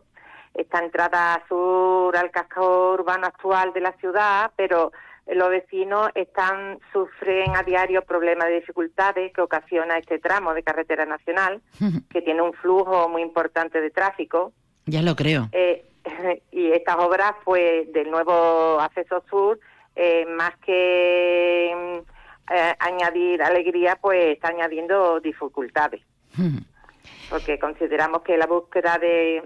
Esta 0.53 0.79
entrada 0.79 1.43
sur 1.49 2.15
al 2.15 2.29
casco 2.29 2.93
urbano 2.93 3.25
actual 3.25 3.73
de 3.73 3.81
la 3.81 3.93
ciudad, 3.93 4.51
pero 4.55 4.91
los 5.25 5.49
vecinos 5.49 6.09
están 6.13 6.79
sufren 6.93 7.55
a 7.55 7.63
diario 7.63 8.03
problemas 8.03 8.47
de 8.47 8.59
dificultades 8.59 9.33
que 9.33 9.41
ocasiona 9.41 9.97
este 9.97 10.19
tramo 10.19 10.53
de 10.53 10.61
carretera 10.61 11.05
nacional, 11.05 11.61
que 12.11 12.21
tiene 12.21 12.43
un 12.43 12.53
flujo 12.53 13.09
muy 13.09 13.23
importante 13.23 13.81
de 13.81 13.89
tráfico. 13.89 14.53
Ya 14.85 15.01
lo 15.01 15.15
creo. 15.15 15.49
Eh, 15.53 15.83
y 16.51 16.71
estas 16.71 16.97
obras, 16.97 17.33
pues, 17.43 17.91
del 17.91 18.11
nuevo 18.11 18.79
acceso 18.79 19.23
sur, 19.29 19.59
eh, 19.95 20.27
más 20.27 20.55
que 20.57 21.71
eh, 21.71 22.73
añadir 22.79 23.41
alegría, 23.41 23.97
pues 23.99 24.35
está 24.35 24.49
añadiendo 24.49 25.19
dificultades 25.19 26.01
porque 27.29 27.59
consideramos 27.59 28.21
que 28.21 28.37
la 28.37 28.47
búsqueda 28.47 28.97
de, 28.97 29.43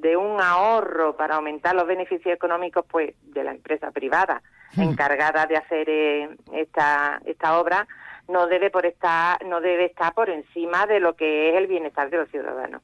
de 0.00 0.16
un 0.16 0.40
ahorro 0.40 1.16
para 1.16 1.36
aumentar 1.36 1.74
los 1.74 1.86
beneficios 1.86 2.34
económicos 2.34 2.84
pues 2.90 3.14
de 3.22 3.44
la 3.44 3.52
empresa 3.52 3.90
privada 3.90 4.42
encargada 4.76 5.46
de 5.46 5.56
hacer 5.56 5.88
eh, 5.88 6.28
esta 6.52 7.20
esta 7.24 7.58
obra 7.58 7.88
no 8.28 8.46
debe 8.46 8.70
por 8.70 8.86
estar 8.86 9.44
no 9.46 9.60
debe 9.60 9.86
estar 9.86 10.14
por 10.14 10.30
encima 10.30 10.86
de 10.86 11.00
lo 11.00 11.16
que 11.16 11.50
es 11.50 11.56
el 11.56 11.66
bienestar 11.66 12.10
de 12.10 12.18
los 12.18 12.30
ciudadanos. 12.30 12.82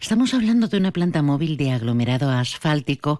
Estamos 0.00 0.34
hablando 0.34 0.68
de 0.68 0.78
una 0.78 0.92
planta 0.92 1.22
móvil 1.22 1.56
de 1.56 1.72
aglomerado 1.72 2.30
asfáltico 2.30 3.18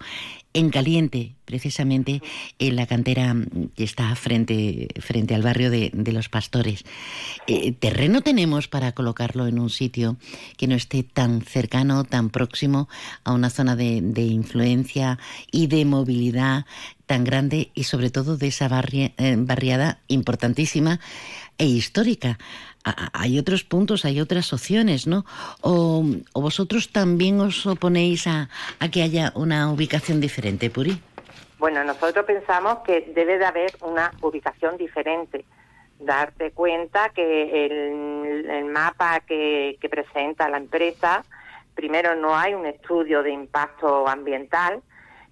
en 0.57 0.71
caliente, 0.71 1.35
precisamente 1.45 2.23
en 2.59 2.77
la 2.77 2.87
cantera 2.87 3.35
que 3.75 3.85
está 3.85 4.15
frente, 4.17 4.89
frente 5.01 5.35
al 5.35 5.43
barrio 5.43 5.71
de, 5.71 5.91
de 5.93 6.13
los 6.13 6.31
pastores. 6.31 6.85
Eh, 7.47 7.73
¿Terreno 7.73 8.23
tenemos 8.23 8.67
para 8.67 8.93
colocarlo 8.93 9.47
en 9.47 9.59
un 9.59 9.69
sitio 9.69 10.17
que 10.57 10.67
no 10.67 10.75
esté 10.75 11.03
tan 11.03 11.43
cercano, 11.43 12.05
tan 12.05 12.31
próximo 12.31 12.89
a 13.25 13.35
una 13.35 13.51
zona 13.51 13.77
de, 13.77 14.01
de 14.01 14.23
influencia 14.23 15.19
y 15.53 15.67
de 15.67 15.85
movilidad 15.85 16.65
tan 17.07 17.25
grande 17.25 17.71
y 17.75 17.85
sobre 17.85 18.11
todo 18.11 18.37
de 18.37 18.49
esa 18.49 18.69
barria, 18.69 19.13
eh, 19.17 19.37
barriada 19.39 19.99
importantísima 20.09 21.01
e 21.59 21.67
histórica? 21.67 22.39
hay 23.13 23.37
otros 23.39 23.65
puntos, 23.65 24.05
hay 24.05 24.21
otras 24.21 24.53
opciones, 24.53 25.09
¿no? 25.09 25.25
O, 25.61 26.05
o 26.33 26.41
vosotros 26.41 26.93
también 26.93 27.41
os 27.41 27.67
oponéis 27.67 28.29
a, 28.29 28.49
a, 28.79 28.89
que 28.93 29.03
haya 29.03 29.33
una 29.35 29.73
ubicación 29.73 30.21
diferente, 30.21 30.71
Puri. 30.71 31.01
Bueno, 31.59 31.83
nosotros 31.83 32.25
pensamos 32.25 32.79
que 32.87 33.13
debe 33.13 33.39
de 33.39 33.45
haber 33.45 33.77
una 33.81 34.13
ubicación 34.23 34.77
diferente. 34.77 35.45
Darte 35.99 36.53
cuenta 36.53 37.09
que 37.09 37.67
el, 37.67 38.49
el 38.49 38.65
mapa 38.67 39.19
que, 39.27 39.79
que 39.81 39.89
presenta 39.89 40.49
la 40.49 40.59
empresa, 40.59 41.25
primero 41.75 42.15
no 42.15 42.37
hay 42.37 42.55
un 42.55 42.67
estudio 42.67 43.25
de 43.25 43.33
impacto 43.33 44.07
ambiental 44.07 44.81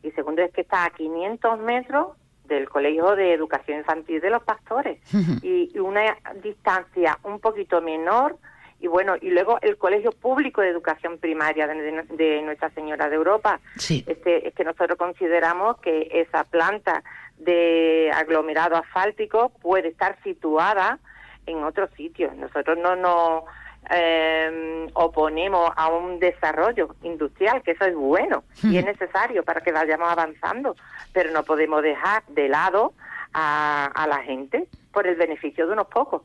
y 0.04 0.11
segundo 0.12 0.42
es 0.42 0.52
que 0.52 0.61
está 0.61 0.84
a 0.84 0.90
500 0.90 1.58
metros 1.61 2.08
del 2.44 2.68
Colegio 2.68 3.16
de 3.16 3.32
Educación 3.32 3.78
Infantil 3.78 4.20
de 4.20 4.30
los 4.30 4.42
Pastores. 4.42 5.00
Y 5.42 5.78
una 5.78 6.16
distancia 6.42 7.18
un 7.23 7.40
poquito 7.40 7.80
menor. 7.80 8.37
Y 8.80 8.87
bueno 8.87 9.14
y 9.18 9.30
luego 9.30 9.58
el 9.62 9.78
Colegio 9.78 10.12
Público 10.12 10.61
de 10.61 10.68
Educación 10.68 11.16
Primaria 11.16 11.66
de, 11.66 12.04
de 12.11 12.42
Nuestra 12.42 12.68
Señora 12.70 13.08
de 13.08 13.16
Europa. 13.16 13.61
Sí. 13.76 14.04
este 14.06 14.46
es 14.46 14.54
que 14.54 14.62
nosotros 14.62 14.99
consideramos 14.99 15.78
que 15.78 16.08
esa 16.12 16.44
planta 16.44 17.02
de 17.38 18.11
aglomerado 18.12 18.76
asfáltico 18.76 19.50
puede 19.62 19.88
estar 19.88 20.18
situada 20.23 20.99
en 21.46 21.64
otro 21.64 21.88
sitio. 21.96 22.30
Nosotros 22.37 22.76
no 22.76 22.94
no 22.94 23.46
eh, 23.90 24.86
oponemos 24.94 25.70
a 25.76 25.88
un 25.88 26.18
desarrollo 26.18 26.94
industrial, 27.02 27.62
que 27.62 27.72
eso 27.72 27.84
es 27.84 27.94
bueno 27.94 28.44
y 28.62 28.76
es 28.76 28.84
necesario 28.84 29.44
para 29.44 29.60
que 29.60 29.72
vayamos 29.72 30.10
avanzando, 30.10 30.76
pero 31.12 31.30
no 31.30 31.42
podemos 31.42 31.82
dejar 31.82 32.24
de 32.28 32.48
lado 32.48 32.92
a, 33.32 33.86
a 33.86 34.06
la 34.06 34.22
gente 34.22 34.66
por 34.92 35.06
el 35.06 35.16
beneficio 35.16 35.66
de 35.66 35.72
unos 35.72 35.88
pocos. 35.88 36.22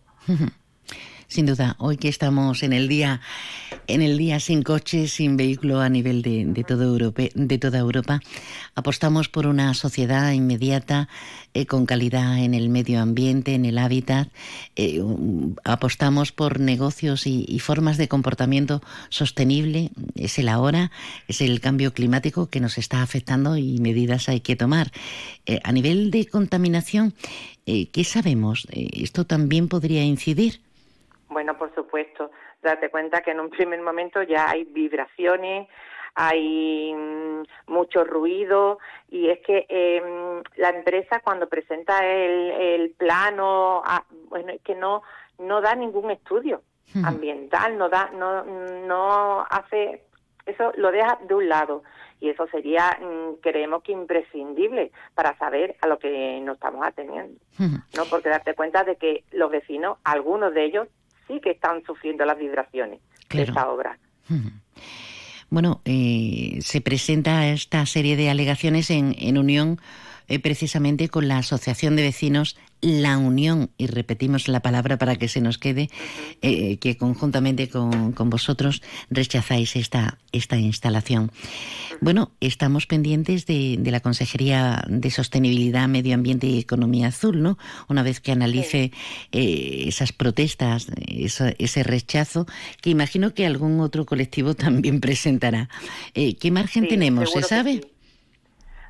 Sin 1.29 1.45
duda, 1.45 1.75
hoy 1.77 1.97
que 1.97 2.07
estamos 2.07 2.63
en 2.63 2.73
el 2.73 2.87
día, 2.87 3.21
en 3.85 4.01
el 4.01 4.17
día 4.17 4.39
sin 4.39 4.63
coche, 4.63 5.07
sin 5.07 5.37
vehículo 5.37 5.79
a 5.79 5.87
nivel 5.87 6.23
de, 6.23 6.43
de, 6.43 6.63
todo 6.63 6.85
Europa, 6.85 7.21
de 7.35 7.57
toda 7.59 7.77
Europa, 7.77 8.19
apostamos 8.73 9.29
por 9.29 9.45
una 9.45 9.75
sociedad 9.75 10.31
inmediata, 10.31 11.07
eh, 11.53 11.67
con 11.67 11.85
calidad 11.85 12.39
en 12.39 12.55
el 12.55 12.69
medio 12.69 12.99
ambiente, 12.99 13.53
en 13.53 13.65
el 13.65 13.77
hábitat, 13.77 14.29
eh, 14.75 15.03
apostamos 15.63 16.31
por 16.31 16.59
negocios 16.59 17.27
y, 17.27 17.45
y, 17.47 17.59
formas 17.59 17.97
de 17.97 18.07
comportamiento 18.07 18.81
sostenible. 19.09 19.91
Es 20.15 20.39
el 20.39 20.49
ahora, 20.49 20.89
es 21.27 21.41
el 21.41 21.61
cambio 21.61 21.93
climático 21.93 22.49
que 22.49 22.59
nos 22.59 22.79
está 22.79 23.03
afectando 23.03 23.55
y 23.55 23.77
medidas 23.77 24.29
hay 24.29 24.39
que 24.39 24.55
tomar. 24.55 24.91
Eh, 25.45 25.59
a 25.63 25.71
nivel 25.73 26.09
de 26.09 26.25
contaminación, 26.25 27.13
¿qué 27.67 28.03
sabemos? 28.03 28.65
¿Esto 28.71 29.25
también 29.25 29.67
podría 29.67 30.03
incidir? 30.03 30.59
Bueno, 31.29 31.57
por 31.57 31.73
supuesto, 31.75 32.31
date 32.61 32.89
cuenta 32.89 33.21
que 33.21 33.31
en 33.31 33.39
un 33.39 33.49
primer 33.49 33.79
momento 33.81 34.23
ya 34.23 34.49
hay 34.49 34.63
vibraciones, 34.63 35.67
hay 36.15 36.93
mmm, 36.93 37.43
mucho 37.67 38.03
ruido 38.03 38.79
y 39.09 39.29
es 39.29 39.39
que 39.39 39.65
eh, 39.69 40.41
la 40.55 40.69
empresa 40.69 41.21
cuando 41.23 41.47
presenta 41.47 42.03
el, 42.05 42.51
el 42.51 42.89
plano, 42.91 43.81
ah, 43.85 44.03
bueno, 44.29 44.51
es 44.51 44.61
que 44.61 44.75
no 44.75 45.03
no 45.37 45.61
da 45.61 45.73
ningún 45.75 46.11
estudio 46.11 46.63
ambiental, 47.05 47.77
no 47.77 47.87
da, 47.87 48.09
no 48.09 48.43
no 48.43 49.45
hace 49.49 50.03
eso 50.45 50.73
lo 50.75 50.91
deja 50.91 51.19
de 51.27 51.35
un 51.35 51.47
lado. 51.47 51.83
Y 52.19 52.29
eso 52.29 52.47
sería 52.47 52.99
mmm, 52.99 53.35
creemos 53.39 53.83
que 53.83 53.93
imprescindible 53.93 54.91
para 55.13 55.37
saber 55.37 55.77
a 55.81 55.87
lo 55.87 55.99
que 55.99 56.41
nos 56.41 56.55
estamos 56.55 56.85
atendiendo, 56.85 57.39
no 57.95 58.03
porque 58.09 58.29
darte 58.29 58.55
cuenta 58.55 58.83
de 58.83 58.97
que 58.97 59.23
los 59.31 59.49
vecinos, 59.51 59.99
algunos 60.03 60.53
de 60.53 60.65
ellos 60.65 60.87
sí 61.29 61.39
que 61.39 61.51
están 61.51 61.81
sufriendo 61.85 62.25
las 62.25 62.37
vibraciones 62.37 62.99
claro. 63.29 63.45
de 63.45 63.51
esta 63.51 63.69
obra. 63.69 63.97
Bueno, 65.49 65.81
eh, 65.85 66.59
se 66.61 66.81
presenta 66.81 67.47
esta 67.47 67.85
serie 67.85 68.17
de 68.17 68.29
alegaciones 68.29 68.91
en, 68.91 69.15
en 69.17 69.37
unión 69.37 69.79
eh, 70.29 70.39
precisamente 70.39 71.09
con 71.09 71.27
la 71.27 71.39
Asociación 71.39 71.95
de 71.95 72.03
Vecinos 72.03 72.55
La 72.81 73.17
Unión, 73.17 73.71
y 73.77 73.87
repetimos 73.87 74.47
la 74.47 74.61
palabra 74.61 74.97
para 74.97 75.15
que 75.15 75.27
se 75.27 75.41
nos 75.41 75.57
quede, 75.57 75.89
eh, 76.41 76.77
que 76.77 76.97
conjuntamente 76.97 77.67
con, 77.67 78.13
con, 78.13 78.29
vosotros 78.29 78.81
rechazáis 79.09 79.75
esta, 79.75 80.19
esta 80.31 80.57
instalación. 80.57 81.31
Bueno, 81.99 82.31
estamos 82.39 82.85
pendientes 82.85 83.47
de, 83.47 83.77
de, 83.79 83.91
la 83.91 83.99
Consejería 83.99 84.85
de 84.87 85.11
Sostenibilidad, 85.11 85.87
Medio 85.87 86.13
Ambiente 86.13 86.47
y 86.47 86.59
Economía 86.59 87.07
Azul, 87.07 87.41
¿no? 87.41 87.57
Una 87.89 88.03
vez 88.03 88.21
que 88.21 88.31
analice 88.31 88.91
eh, 89.31 89.83
esas 89.87 90.13
protestas, 90.13 90.87
ese, 91.07 91.55
ese, 91.57 91.83
rechazo, 91.83 92.45
que 92.81 92.91
imagino 92.91 93.33
que 93.33 93.45
algún 93.45 93.79
otro 93.79 94.05
colectivo 94.05 94.53
también 94.55 95.01
presentará. 95.01 95.69
¿Qué 96.13 96.51
margen 96.51 96.83
sí, 96.83 96.89
tenemos? 96.89 97.31
¿Se 97.31 97.41
sabe? 97.41 97.81
Sí. 97.81 97.98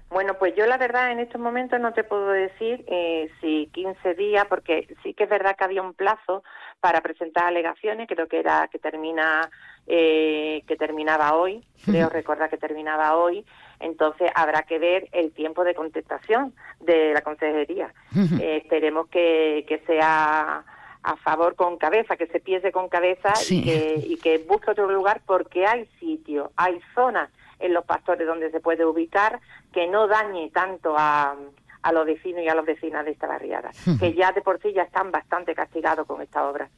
Bueno, 0.10 0.34
pues 0.39 0.56
yo 0.56 0.66
la 0.66 0.78
verdad 0.78 1.12
en 1.12 1.20
estos 1.20 1.39
momentos 1.39 1.80
no 1.80 1.94
te 1.94 2.04
puedo 2.04 2.30
decir 2.30 2.84
eh, 2.88 3.30
si 3.39 3.70
15 3.74 4.16
días, 4.16 4.46
porque 4.48 4.88
sí 5.04 5.13
que 5.13 5.25
es 5.25 5.30
verdad 5.30 5.56
que 5.56 5.66
había 5.66 5.84
un 5.84 5.94
plazo 5.94 6.44
para 6.80 7.01
presentar 7.01 7.46
alegaciones, 7.46 8.08
creo 8.08 8.28
que 8.28 8.39
era 8.39 8.67
que 8.72 8.80
termina 8.80 9.50
eh, 9.86 10.63
que 10.67 10.76
terminaba 10.78 11.36
hoy, 11.36 11.63
creo 11.86 12.10
recordar 12.10 12.50
que 12.50 12.58
terminaba 12.58 13.17
hoy, 13.17 13.45
entonces 13.80 14.32
habrá 14.34 14.63
que 14.63 14.80
ver 14.80 15.08
el 15.12 15.32
tiempo 15.32 15.63
de 15.63 15.76
contestación 15.76 16.56
de 16.80 17.13
la 17.13 17.22
consejería. 17.22 17.93
eh, 18.41 18.62
esperemos 18.63 19.10
que, 19.10 19.63
que 19.67 19.78
sea 19.86 20.63
a 21.04 21.15
favor 21.17 21.56
con 21.56 21.78
cabeza, 21.78 22.17
que 22.17 22.28
se 22.28 22.39
piense 22.39 22.72
con 22.72 22.89
cabeza 22.89 23.36
sí. 23.36 23.60
y, 23.60 23.63
que, 23.63 24.04
y 24.08 24.17
que 24.17 24.38
busque 24.39 24.72
otro 24.72 24.89
lugar 24.89 25.22
porque 25.26 25.67
hay 25.67 25.86
sitio, 26.00 26.52
hay 26.56 26.80
zonas 26.95 27.30
en 27.60 27.74
los 27.74 27.86
pastores 27.86 28.28
donde 28.28 28.52
se 28.52 28.60
puede 28.60 28.86
ubicar, 28.86 29.39
que 29.74 29.88
no 29.88 30.08
dañe 30.08 30.50
tanto 30.52 30.95
a, 30.98 31.36
a 31.82 31.91
los 31.91 32.06
vecinos 32.06 32.41
y 32.43 32.48
a 32.48 32.56
las 32.56 32.65
vecinas 32.65 33.06
de 33.06 33.12
esta 33.12 33.28
barriada, 33.28 33.72
que 34.00 34.13
ya 34.13 34.32
de 34.32 34.41
por 34.41 34.62
sí 34.62 34.74
ya 34.74 34.84
están 34.84 35.12
bastante 35.12 35.54
castigados 35.56 36.06
con 36.08 36.22
esta 36.22 36.48
obra. 36.48 36.69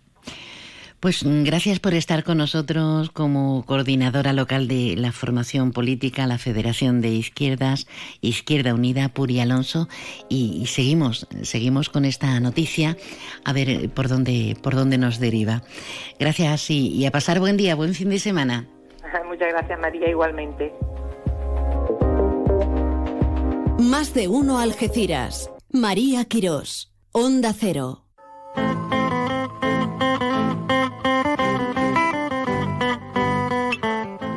Pues 0.99 1.23
gracias 1.25 1.79
por 1.79 1.95
estar 1.95 2.23
con 2.23 2.37
nosotros 2.37 3.09
como 3.09 3.65
coordinadora 3.65 4.33
local 4.33 4.67
de 4.67 4.95
la 4.95 5.11
formación 5.11 5.71
política, 5.71 6.27
la 6.27 6.37
Federación 6.37 7.01
de 7.01 7.09
Izquierdas, 7.09 7.87
Izquierda 8.21 8.75
Unida, 8.75 9.09
Puri 9.09 9.39
Alonso, 9.39 9.87
y, 10.29 10.59
y 10.61 10.67
seguimos, 10.67 11.27
seguimos 11.41 11.89
con 11.89 12.05
esta 12.05 12.39
noticia 12.39 12.97
a 13.43 13.51
ver 13.51 13.89
por 13.89 14.09
dónde, 14.09 14.55
por 14.61 14.75
dónde 14.75 14.99
nos 14.99 15.19
deriva. 15.19 15.63
Gracias 16.19 16.69
y, 16.69 16.89
y 16.89 17.07
a 17.07 17.11
pasar 17.11 17.39
buen 17.39 17.57
día, 17.57 17.73
buen 17.73 17.95
fin 17.95 18.11
de 18.11 18.19
semana. 18.19 18.67
Muchas 19.41 19.53
gracias 19.53 19.79
María, 19.79 20.07
igualmente. 20.07 20.71
Más 23.79 24.13
de 24.13 24.27
uno 24.27 24.59
Algeciras. 24.59 25.49
María 25.71 26.25
Quirós. 26.25 26.93
Onda 27.11 27.51
Cero. 27.51 28.03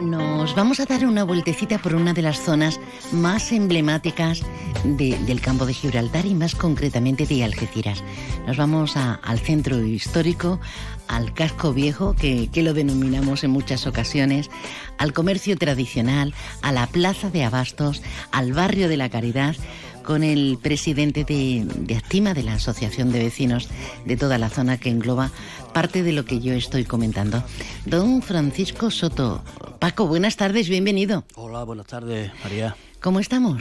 Nos 0.00 0.54
vamos 0.54 0.80
a 0.80 0.86
dar 0.86 1.04
una 1.04 1.24
vueltecita 1.24 1.76
por 1.76 1.94
una 1.94 2.14
de 2.14 2.22
las 2.22 2.40
zonas 2.40 2.80
más 3.12 3.52
emblemáticas 3.52 4.40
de, 4.84 5.18
del 5.26 5.42
campo 5.42 5.66
de 5.66 5.74
Gibraltar 5.74 6.24
y 6.24 6.34
más 6.34 6.54
concretamente 6.54 7.26
de 7.26 7.44
Algeciras. 7.44 8.02
Nos 8.46 8.56
vamos 8.56 8.96
a, 8.96 9.14
al 9.16 9.38
centro 9.38 9.82
histórico, 9.82 10.60
al 11.08 11.34
casco 11.34 11.72
viejo, 11.72 12.14
que, 12.14 12.48
que, 12.50 12.62
lo 12.62 12.74
denominamos 12.74 13.44
en 13.44 13.50
muchas 13.50 13.86
ocasiones, 13.86 14.50
al 14.98 15.12
comercio 15.12 15.56
tradicional, 15.56 16.34
a 16.62 16.72
la 16.72 16.86
plaza 16.86 17.30
de 17.30 17.44
abastos, 17.44 18.02
al 18.30 18.52
barrio 18.52 18.88
de 18.88 18.96
la 18.96 19.08
Caridad, 19.08 19.56
con 20.04 20.22
el 20.22 20.58
presidente 20.62 21.24
de, 21.24 21.64
de 21.66 21.96
Actima, 21.96 22.34
de 22.34 22.42
la 22.42 22.54
Asociación 22.54 23.10
de 23.10 23.20
Vecinos 23.20 23.68
de 24.04 24.16
toda 24.16 24.38
la 24.38 24.50
zona 24.50 24.78
que 24.78 24.90
engloba 24.90 25.30
parte 25.72 26.02
de 26.02 26.12
lo 26.12 26.24
que 26.24 26.40
yo 26.40 26.54
estoy 26.54 26.84
comentando. 26.84 27.42
Don 27.84 28.22
Francisco 28.22 28.90
Soto. 28.90 29.42
Paco, 29.80 30.06
buenas 30.06 30.36
tardes, 30.36 30.68
bienvenido. 30.68 31.24
Hola, 31.34 31.64
buenas 31.64 31.86
tardes, 31.86 32.30
María. 32.42 32.76
¿Cómo 33.00 33.20
estamos? 33.20 33.58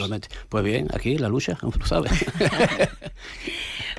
Pues 0.48 0.64
bien, 0.64 0.88
aquí 0.94 1.18
la 1.18 1.28
lucha, 1.28 1.56
como 1.56 1.74
tú 1.74 1.86
sabes. 1.86 2.14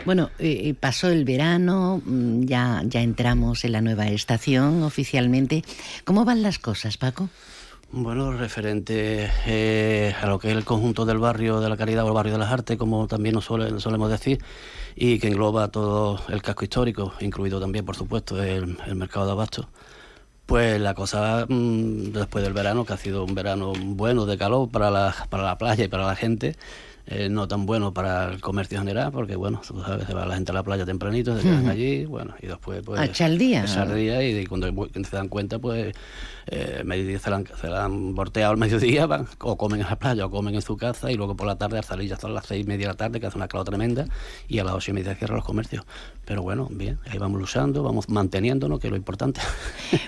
bueno, 0.05 0.31
eh, 0.39 0.75
pasó 0.79 1.09
el 1.09 1.25
verano, 1.25 2.03
mm, 2.05 2.45
ya, 2.45 2.83
ya 2.85 3.01
entramos 3.01 3.65
en 3.65 3.73
la 3.73 3.81
nueva 3.81 4.09
estación 4.09 4.83
oficialmente. 4.83 5.65
¿Cómo 6.05 6.25
van 6.25 6.43
las 6.43 6.59
cosas, 6.59 6.97
Paco? 6.97 7.29
Bueno, 7.97 8.33
referente 8.33 9.31
eh, 9.47 10.15
a 10.21 10.27
lo 10.27 10.41
que 10.41 10.51
es 10.51 10.57
el 10.57 10.65
conjunto 10.65 11.05
del 11.07 11.19
barrio 11.19 11.61
de 11.61 11.69
la 11.69 11.77
Caridad 11.77 12.05
o 12.05 12.09
el 12.09 12.15
barrio 12.15 12.33
de 12.33 12.41
las 12.41 12.51
Artes, 12.51 12.77
como 12.77 13.07
también 13.07 13.37
nos 13.37 13.45
suele, 13.45 13.79
solemos 13.79 14.11
decir, 14.11 14.43
y 14.97 15.21
que 15.21 15.29
engloba 15.29 15.69
todo 15.69 16.21
el 16.29 16.43
casco 16.43 16.65
histórico, 16.65 17.15
incluido 17.21 17.61
también, 17.61 17.85
por 17.85 17.95
supuesto, 17.95 18.43
el, 18.43 18.77
mercado 18.97 19.27
de 19.27 19.33
abastos. 19.33 19.69
Pues 20.45 20.81
la 20.81 20.95
cosa 20.95 21.47
mmm, 21.49 22.11
después 22.13 22.43
del 22.43 22.53
verano, 22.53 22.85
que 22.85 22.95
ha 22.95 22.97
sido 22.97 23.25
un 23.25 23.35
verano 23.37 23.73
bueno 23.79 24.27
de 24.27 24.37
calor 24.39 24.69
para 24.71 24.91
la, 24.91 25.15
para 25.31 25.45
la 25.45 25.57
playa 25.57 25.85
y 25.85 25.89
para 25.89 26.05
la 26.05 26.17
gente, 26.17 26.57
eh, 27.07 27.29
no 27.29 27.47
tan 27.49 27.67
bueno 27.67 27.93
para 27.93 28.33
el 28.33 28.41
comercio 28.41 28.79
general, 28.79 29.13
porque 29.13 29.37
bueno, 29.37 29.61
tú 29.67 29.81
sabes, 29.83 30.07
se 30.07 30.15
va 30.15 30.25
la 30.27 30.35
gente 30.35 30.53
a 30.53 30.55
la 30.55 30.63
playa 30.63 30.87
tempranito, 30.87 31.37
se 31.37 31.43
quedan 31.43 31.65
uh 31.65 31.69
-huh. 31.69 31.71
allí, 31.71 32.05
bueno, 32.07 32.35
y 32.41 32.47
después 32.47 32.83
pues... 32.85 33.01
A 33.01 33.05
echar 33.05 33.31
el 33.31 33.39
día. 33.39 33.65
Echar 33.65 33.89
el 33.91 33.97
día 33.97 34.23
y, 34.23 34.39
y 34.39 34.47
cuando 34.47 34.69
se 34.93 35.17
dan 35.17 35.29
cuenta, 35.29 35.59
pues 35.59 35.95
eh, 36.47 36.83
mediodía 36.85 37.19
se 37.19 37.31
la, 37.31 37.37
han, 37.37 37.47
se 37.61 37.69
la 37.69 37.85
han 37.85 38.15
volteado 38.15 38.53
al 38.53 38.57
mediodía, 38.59 39.07
van, 39.09 39.27
o 39.41 39.57
comen 39.57 39.81
en 39.81 39.87
la 39.87 39.97
playa 39.97 40.27
o 40.27 40.31
comen 40.31 40.55
en 40.55 40.63
su 40.63 40.77
casa, 40.77 41.11
y 41.11 41.17
luego 41.17 41.37
por 41.37 41.47
la 41.47 41.57
tarde 41.57 41.79
al 41.79 41.85
salir 41.85 42.09
ya 42.09 42.17
son 42.17 42.35
las 42.35 42.47
seis 42.47 42.65
y 42.65 42.69
media 42.69 42.87
de 42.87 42.93
la 42.93 42.97
tarde, 42.97 43.21
que 43.21 43.27
hace 43.27 43.37
una 43.37 43.49
calor 43.49 43.67
tremenda, 43.67 44.07
y 44.49 44.59
a 44.59 44.65
las 44.65 44.75
ocho 44.75 44.91
y 44.91 44.95
media 44.95 45.15
cierran 45.15 45.37
los 45.37 45.45
comercios. 45.45 45.85
Pero 46.25 46.43
bueno, 46.43 46.69
bien, 46.71 46.99
ahí 47.07 47.19
vamos 47.19 47.41
luchando, 47.41 47.83
vamos 47.83 48.09
manteniéndonos, 48.09 48.81
que 48.81 48.89
es 48.89 48.91
lo 48.91 48.97
importante. 48.97 49.41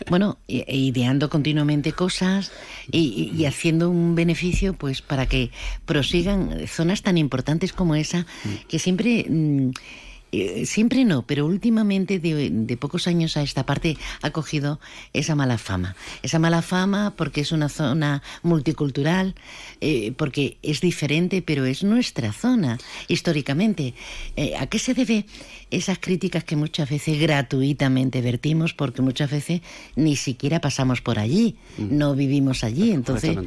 Bueno, 0.09 0.39
e 0.47 0.77
ideando 0.77 1.29
continuamente 1.29 1.93
cosas 1.93 2.53
y, 2.91 3.33
y, 3.35 3.45
haciendo 3.47 3.91
un 3.91 4.15
beneficio 4.15 4.73
pues 4.73 5.03
para 5.03 5.27
que 5.27 5.51
prosigan 5.85 6.67
zonas 6.69 7.03
tan 7.03 7.19
importantes 7.19 7.73
como 7.73 7.95
esa, 7.95 8.27
que 8.69 8.79
siempre 8.79 9.27
mmm, 9.29 9.71
Eh, 10.33 10.67
siempre 10.67 11.05
no, 11.05 11.23
pero 11.23 11.47
últimamente 11.47 12.19
de, 12.19 12.77
pocos 12.77 13.07
años 13.07 13.37
a 13.37 13.43
esta 13.43 13.65
parte 13.65 13.97
ha 14.23 14.31
cogido 14.31 14.81
esa 15.13 15.35
mala 15.37 15.57
fama. 15.57 15.95
Esa 16.23 16.39
mala 16.39 16.63
fama 16.63 17.15
porque 17.17 17.43
es 17.43 17.53
una 17.53 17.69
zona 17.69 18.23
multicultural, 18.43 19.37
eh, 19.81 20.13
porque 20.17 20.59
es 20.63 20.81
diferente, 20.81 21.43
pero 21.43 21.65
es 21.65 21.85
nuestra 21.85 22.33
zona 22.33 22.79
históricamente. 23.07 23.95
Eh, 24.35 24.55
¿A 24.59 24.67
qué 24.67 24.79
se 24.81 24.95
debe 24.95 25.27
esas 25.71 25.99
críticas 25.99 26.43
que 26.45 26.57
muchas 26.57 26.91
veces 26.91 27.21
gratuitamente 27.21 28.21
vertimos? 28.21 28.75
Porque 28.75 29.03
muchas 29.03 29.31
veces 29.31 29.61
ni 29.95 30.17
siquiera 30.17 30.61
pasamos 30.61 31.01
por 31.01 31.21
allí, 31.21 31.57
mm. 31.79 31.97
no 31.97 32.15
vivimos 32.15 32.65
allí, 32.65 32.91
entonces 32.91 33.39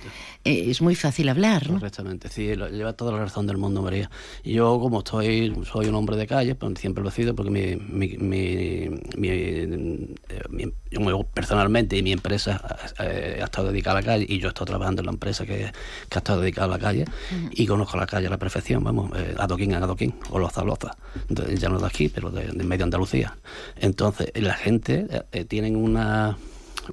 es 0.46 0.82
muy 0.82 0.96
fácil 0.96 1.28
hablar. 1.28 1.70
¿no? 1.70 1.76
Correctamente, 1.76 2.30
sí, 2.30 2.46
lleva 2.46 2.94
toda 2.94 3.12
la 3.12 3.20
razón 3.20 3.48
del 3.48 3.58
mundo, 3.58 3.82
María. 3.82 4.10
Yo 4.44 4.80
como 4.80 5.00
estoy, 5.00 5.54
soy 5.70 5.88
un 5.88 5.96
hombre 5.96 6.16
de 6.16 6.26
calle, 6.26 6.56
pues 6.56 6.69
siempre 6.76 7.04
lo 7.04 7.10
he 7.10 7.12
sido 7.12 7.36
porque 7.36 7.52
mi, 7.52 7.76
mi, 7.76 8.18
mi, 8.18 9.30
eh, 9.30 10.74
yo 10.92 11.24
personalmente 11.34 11.98
y 11.98 12.04
mi 12.04 12.12
empresa 12.12 12.62
eh, 13.00 13.40
ha 13.42 13.46
estado 13.46 13.72
dedicada 13.72 14.00
a 14.00 14.02
la 14.02 14.06
calle 14.06 14.26
y 14.28 14.40
yo 14.40 14.48
he 14.48 14.50
estado 14.50 14.66
trabajando 14.66 15.02
en 15.02 15.08
la 15.08 15.12
empresa 15.12 15.46
que, 15.46 15.66
ha 15.66 16.18
estado 16.18 16.42
dedicada 16.42 16.68
a 16.68 16.78
la 16.78 16.80
calle 16.80 17.06
y 17.52 17.66
conozco 17.66 17.98
la 17.98 18.08
calle 18.08 18.28
a 18.28 18.30
la 18.30 18.38
perfección, 18.38 18.84
vamos, 18.84 19.12
eh, 19.16 19.36
adoquín 19.38 19.74
a 19.74 19.78
adoquín 19.78 20.14
o 20.30 20.40
loza 20.40 20.62
a 20.62 20.66
loza. 20.66 20.98
ya 21.30 21.70
no 21.70 21.80
de 21.80 21.88
aquí, 21.88 22.10
pero 22.10 22.30
de, 22.30 22.48
de 22.48 22.64
medio 22.64 22.84
Andalucía. 22.84 23.38
Entonces, 23.78 24.32
la 24.36 24.54
gente 24.54 25.08
eh, 25.32 25.46
tienen 25.46 25.76
una 25.76 26.38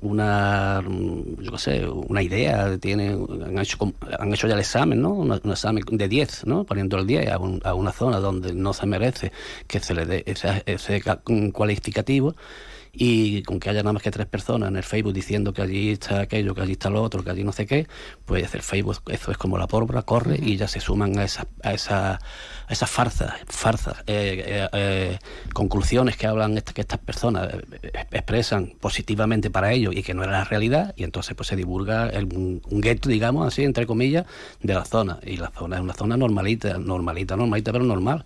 una, 0.00 0.82
yo 1.38 1.52
qué 1.52 1.58
sé, 1.58 1.86
una 1.88 2.22
idea, 2.22 2.76
tienen, 2.78 3.26
han, 3.44 3.58
hecho, 3.58 3.92
han 4.18 4.32
hecho 4.32 4.46
ya 4.48 4.54
el 4.54 4.60
examen, 4.60 5.00
¿no? 5.00 5.12
Un, 5.12 5.32
examen 5.32 5.84
de 5.90 6.08
10, 6.08 6.46
¿no? 6.46 6.64
Poniendo 6.64 6.98
el 6.98 7.06
10 7.06 7.28
a, 7.28 7.34
a, 7.34 7.74
una 7.74 7.92
zona 7.92 8.18
donde 8.18 8.54
no 8.54 8.72
se 8.72 8.86
merece 8.86 9.32
que 9.66 9.80
se 9.80 9.94
le 9.94 10.06
dé 10.06 10.22
ese, 10.26 10.62
ese 10.66 11.02
cualificativo 11.52 12.34
y 12.98 13.42
con 13.42 13.60
que 13.60 13.68
haya 13.68 13.82
nada 13.82 13.92
más 13.92 14.02
que 14.02 14.10
tres 14.10 14.26
personas 14.26 14.70
en 14.70 14.76
el 14.76 14.82
Facebook 14.82 15.12
diciendo 15.12 15.52
que 15.52 15.62
allí 15.62 15.90
está 15.90 16.20
aquello, 16.20 16.54
que 16.54 16.62
allí 16.62 16.72
está 16.72 16.88
lo 16.88 17.02
otro, 17.02 17.22
que 17.22 17.30
allí 17.30 17.44
no 17.44 17.52
sé 17.52 17.66
qué, 17.66 17.86
pues 18.24 18.54
el 18.54 18.62
Facebook 18.62 19.02
eso 19.08 19.30
es 19.30 19.36
como 19.36 19.58
la 19.58 19.66
pólvora, 19.66 20.02
corre 20.02 20.38
y 20.40 20.56
ya 20.56 20.66
se 20.66 20.80
suman 20.80 21.18
a 21.18 21.24
esa, 21.24 21.46
a 21.62 21.74
esa, 21.74 22.18
a 22.66 22.72
esas 22.72 22.90
farsas, 22.90 23.32
farsas 23.46 23.98
eh, 24.06 24.44
eh, 24.46 24.68
eh, 24.72 25.18
conclusiones 25.52 26.16
que 26.16 26.26
hablan 26.26 26.60
que 26.74 26.80
estas 26.80 26.98
personas 26.98 27.48
expresan 28.10 28.72
positivamente 28.80 29.50
para 29.50 29.72
ellos 29.72 29.94
y 29.94 30.02
que 30.02 30.14
no 30.14 30.24
era 30.24 30.32
la 30.32 30.44
realidad 30.44 30.94
y 30.96 31.04
entonces 31.04 31.34
pues 31.34 31.48
se 31.48 31.56
divulga 31.56 32.10
un, 32.34 32.60
gueto, 32.80 33.08
digamos 33.08 33.46
así, 33.46 33.62
entre 33.62 33.86
comillas, 33.86 34.26
de 34.62 34.74
la 34.74 34.84
zona. 34.84 35.18
Y 35.24 35.36
la 35.36 35.50
zona 35.50 35.76
es 35.76 35.82
una 35.82 35.94
zona 35.94 36.16
normalita, 36.16 36.78
normalita, 36.78 37.36
normalita, 37.36 37.72
pero 37.72 37.84
normal, 37.84 38.24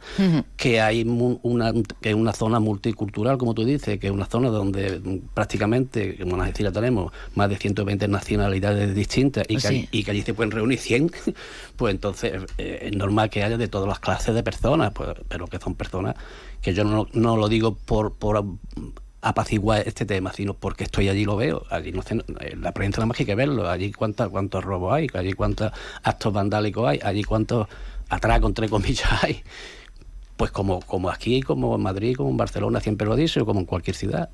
que 0.57 0.81
hay 0.81 1.03
una, 1.03 1.73
que 2.01 2.15
una 2.15 2.33
zona 2.33 2.61
multicultural, 2.61 3.39
como 3.39 3.55
tú 3.55 3.65
dices, 3.65 3.99
que 3.99 4.07
es 4.07 4.13
una 4.13 4.27
zona 4.27 4.49
donde 4.49 5.21
prácticamente, 5.35 6.17
como 6.19 6.37
nos 6.37 6.47
decía, 6.47 6.73
tenemos 6.73 7.13
más 7.35 7.49
de 7.49 7.57
120 7.57 8.09
nacionalidades 8.09 8.95
distintas 8.95 9.45
y, 9.49 9.57
que, 9.57 9.89
y 9.91 10.05
que 10.05 10.11
allí 10.11 10.23
se 10.23 10.35
pueden 10.35 10.51
reunir 10.51 10.79
100, 10.79 11.11
pues 11.77 11.95
entonces 11.95 12.33
eh, 12.59 12.89
es 12.91 12.97
normal 12.97 13.31
que 13.31 13.43
haya 13.43 13.57
de 13.57 13.69
todas 13.69 13.89
las 13.89 13.99
clases 13.99 14.30
de 14.35 14.43
personas, 14.43 14.93
pues, 14.93 15.11
pero 15.29 15.47
que 15.47 15.59
son 15.59 15.75
personas 15.75 16.15
que 16.61 16.75
yo 16.75 16.85
no, 16.85 17.07
no 17.13 17.37
lo 17.37 17.49
digo 17.49 17.75
por, 17.75 18.15
por 18.15 18.45
apaciguar 19.23 19.87
este 19.87 20.07
tema, 20.07 20.33
sino 20.33 20.55
porque 20.55 20.85
estoy 20.85 21.09
allí 21.09 21.21
y 21.21 21.25
lo 21.25 21.37
veo. 21.37 21.65
Allí 21.71 21.93
no 21.93 22.03
eh, 22.41 22.57
la 22.57 22.73
prensa 22.73 22.99
nada 22.99 23.07
más 23.07 23.17
que 23.17 23.23
hay 23.23 23.27
que 23.27 23.35
verlo. 23.35 23.69
Allí 23.69 23.93
cuántos 23.93 24.29
cuántos 24.29 24.65
robos 24.65 24.95
hay, 24.95 25.09
allí 25.15 25.33
cuántos 25.33 25.73
actos 26.03 26.33
vandálicos 26.33 26.89
hay, 26.89 27.01
allí 27.03 27.25
cuántos 27.25 27.69
atracos, 28.09 28.49
entre 28.49 28.69
comillas, 28.69 29.09
hay 29.23 29.43
pues 30.41 30.53
como, 30.53 30.81
como 30.81 31.11
aquí, 31.11 31.43
como 31.43 31.77
en 31.77 31.83
Madrid, 31.83 32.17
como 32.17 32.31
en 32.31 32.39
Barcelona, 32.39 32.81
siempre 32.81 33.07
lo 33.07 33.15
dice, 33.15 33.43
o 33.43 33.45
como 33.45 33.61
en 33.61 33.67
cualquier 33.67 33.95
ciudad, 33.95 34.31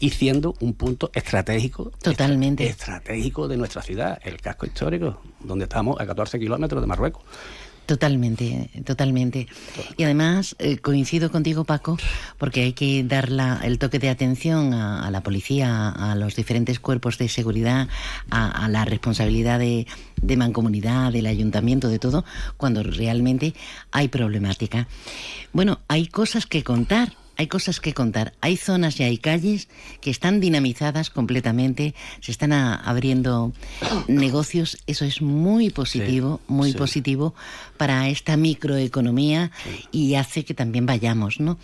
y 0.00 0.10
siendo 0.10 0.54
un 0.60 0.74
punto 0.74 1.10
estratégico. 1.14 1.92
Totalmente. 2.02 2.66
estratégico 2.66 3.48
de 3.48 3.56
nuestra 3.56 3.80
ciudad, 3.80 4.20
el 4.22 4.38
casco 4.38 4.66
histórico, 4.66 5.22
donde 5.40 5.64
estamos 5.64 5.98
a 5.98 6.06
14 6.06 6.38
kilómetros 6.38 6.82
de 6.82 6.86
Marruecos. 6.86 7.22
Totalmente, 7.86 8.68
totalmente. 8.84 9.46
Y 9.96 10.02
además 10.02 10.56
eh, 10.58 10.78
coincido 10.78 11.30
contigo, 11.30 11.64
Paco, 11.64 11.96
porque 12.36 12.62
hay 12.62 12.72
que 12.72 13.04
dar 13.04 13.30
el 13.62 13.78
toque 13.78 14.00
de 14.00 14.08
atención 14.08 14.74
a, 14.74 15.08
la 15.12 15.22
policía, 15.22 15.90
a, 15.90 16.16
los 16.16 16.34
diferentes 16.34 16.80
cuerpos 16.80 17.16
de 17.16 17.28
seguridad, 17.28 17.86
a, 18.28 18.68
la 18.68 18.84
responsabilidad 18.84 19.60
de, 19.60 19.86
mancomunidad, 20.36 21.12
del 21.12 21.26
ayuntamiento, 21.26 21.88
de 21.88 22.00
todo, 22.00 22.24
cuando 22.56 22.82
realmente 22.82 23.54
hay 23.92 24.08
problemática. 24.08 24.88
Bueno, 25.52 25.78
hay 25.86 26.08
cosas 26.08 26.46
que 26.46 26.64
contar 26.64 27.12
hay 27.36 27.46
cosas 27.48 27.80
que 27.80 27.92
contar. 27.92 28.32
Hay 28.40 28.56
zonas 28.56 28.98
y 28.98 29.04
hay 29.04 29.18
calles 29.18 29.68
que 30.00 30.10
están 30.10 30.40
dinamizadas 30.40 31.10
completamente, 31.10 31.94
se 32.20 32.32
están 32.32 32.52
abriendo 32.52 33.52
negocios. 34.08 34.78
Eso 34.86 35.04
es 35.04 35.20
muy 35.20 35.70
positivo, 35.70 36.40
muy 36.48 36.72
positivo 36.72 37.34
para 37.76 38.08
esta 38.08 38.36
microeconomía 38.36 39.50
y 39.92 40.14
hace 40.14 40.44
que 40.44 40.54
también 40.54 40.86
vayamos, 40.86 41.40
¿no? 41.40 41.58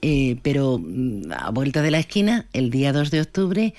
Eh, 0.00 0.36
pero 0.42 0.80
mm, 0.82 1.32
a 1.32 1.50
vuelta 1.50 1.82
de 1.82 1.90
la 1.90 1.98
esquina, 1.98 2.46
el 2.52 2.70
día 2.70 2.92
2 2.92 3.10
de 3.10 3.20
octubre, 3.20 3.74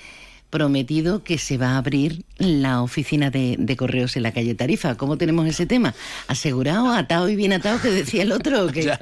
prometido 0.48 1.24
que 1.24 1.36
se 1.36 1.58
va 1.58 1.70
a 1.70 1.78
abrir 1.78 2.24
la 2.38 2.80
oficina 2.80 3.30
de, 3.30 3.76
correos 3.76 4.16
en 4.16 4.22
la 4.22 4.32
calle 4.32 4.54
Tarifa. 4.54 4.94
¿Cómo 4.94 5.18
tenemos 5.18 5.46
ese 5.46 5.66
tema? 5.66 5.94
¿Asegurado, 6.28 6.92
atado 6.92 7.28
y 7.28 7.36
bien 7.36 7.52
atado, 7.52 7.80
que 7.80 7.90
decía 7.90 8.22
el 8.22 8.32
otro? 8.32 8.70
ya 8.72 9.00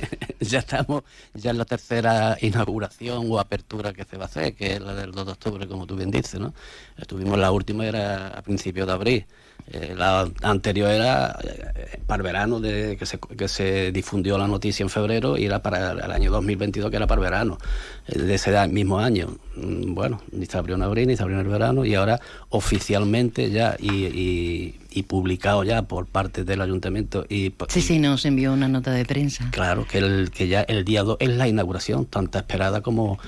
estamos 0.58 1.04
ya 1.34 1.50
en 1.50 1.58
la 1.58 1.64
tercera 1.64 2.36
inauguración 2.40 3.26
o 3.30 3.38
apertura 3.38 3.92
que 3.92 4.04
se 4.04 4.16
va 4.16 4.24
a 4.24 4.26
hacer, 4.26 4.54
que 4.54 4.74
es 4.74 4.80
la 4.80 4.94
del 4.94 5.12
2 5.12 5.26
de 5.26 5.32
octubre, 5.32 5.66
como 5.66 5.86
tú 5.86 5.96
bien 5.96 6.10
dices, 6.10 6.40
¿no? 6.40 6.54
Estuvimos 6.96 7.38
la 7.38 7.50
última, 7.50 7.86
era 7.86 8.28
a 8.28 8.42
principios 8.42 8.86
de 8.86 8.92
abril. 8.92 9.26
Eh, 9.70 9.94
la 9.94 10.26
anterior 10.42 10.90
era 10.90 11.38
eh, 11.42 12.00
para 12.06 12.22
verano, 12.22 12.58
de, 12.58 12.96
que, 12.96 13.04
se, 13.04 13.18
que 13.18 13.48
se 13.48 13.92
difundió 13.92 14.38
la 14.38 14.48
noticia 14.48 14.82
en 14.82 14.88
febrero, 14.88 15.36
y 15.36 15.44
era 15.44 15.60
para 15.60 15.92
el 15.92 16.10
año 16.10 16.30
2022, 16.30 16.90
que 16.90 16.96
era 16.96 17.06
para 17.06 17.20
el 17.20 17.24
verano, 17.24 17.58
eh, 18.06 18.18
de 18.18 18.34
ese 18.34 18.68
mismo 18.68 18.98
año. 18.98 19.36
Mm, 19.56 19.94
bueno, 19.94 20.22
ni 20.32 20.46
se 20.46 20.56
abrió 20.56 20.76
en 20.76 20.82
abril, 20.82 21.08
ni 21.08 21.16
se 21.16 21.22
abrió 21.22 21.38
en 21.38 21.44
el 21.44 21.52
verano, 21.52 21.84
y 21.84 21.94
ahora 21.94 22.18
oficialmente 22.48 23.50
ya, 23.50 23.76
y, 23.78 24.74
publicado 25.02 25.64
ya 25.64 25.82
por 25.82 26.06
parte 26.06 26.44
del 26.44 26.60
ayuntamiento. 26.60 27.24
Y, 27.28 27.52
sí, 27.68 27.80
sí, 27.82 27.98
nos 27.98 28.24
envió 28.24 28.52
una 28.52 28.68
nota 28.68 28.92
de 28.92 29.04
prensa. 29.04 29.48
Claro, 29.50 29.86
que, 29.86 29.98
el, 29.98 30.30
que 30.30 30.48
ya 30.48 30.62
el 30.62 30.84
día 30.84 31.02
2 31.02 31.18
es 31.20 31.28
la 31.30 31.48
inauguración, 31.48 32.06
tanta 32.06 32.38
esperada 32.40 32.80
como 32.80 33.18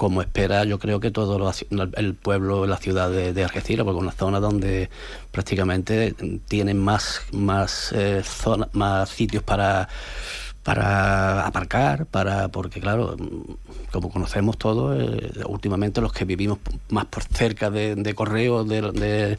como 0.00 0.22
espera 0.22 0.64
yo 0.64 0.78
creo 0.78 0.98
que 0.98 1.10
todo 1.10 1.52
el 1.96 2.14
pueblo, 2.14 2.66
la 2.66 2.78
ciudad 2.78 3.10
de, 3.10 3.44
Algeciras, 3.44 3.84
porque 3.84 3.98
es 3.98 4.02
una 4.02 4.12
zona 4.12 4.40
donde 4.40 4.88
prácticamente 5.30 6.14
tienen 6.48 6.78
más, 6.78 7.20
más, 7.32 7.92
eh, 7.94 8.22
más 8.72 9.10
sitios 9.10 9.42
para 9.42 9.90
para 10.62 11.46
aparcar, 11.46 12.06
para 12.06 12.48
porque 12.48 12.80
claro, 12.80 13.16
como 13.92 14.10
conocemos 14.10 14.58
todos, 14.58 14.96
eh, 14.98 15.42
últimamente 15.46 16.00
los 16.00 16.12
que 16.12 16.24
vivimos 16.24 16.58
más 16.90 17.06
por 17.06 17.22
cerca 17.24 17.70
de, 17.70 17.94
de 17.94 18.14
correo, 18.14 18.64
de, 18.64 18.82
de 18.92 19.38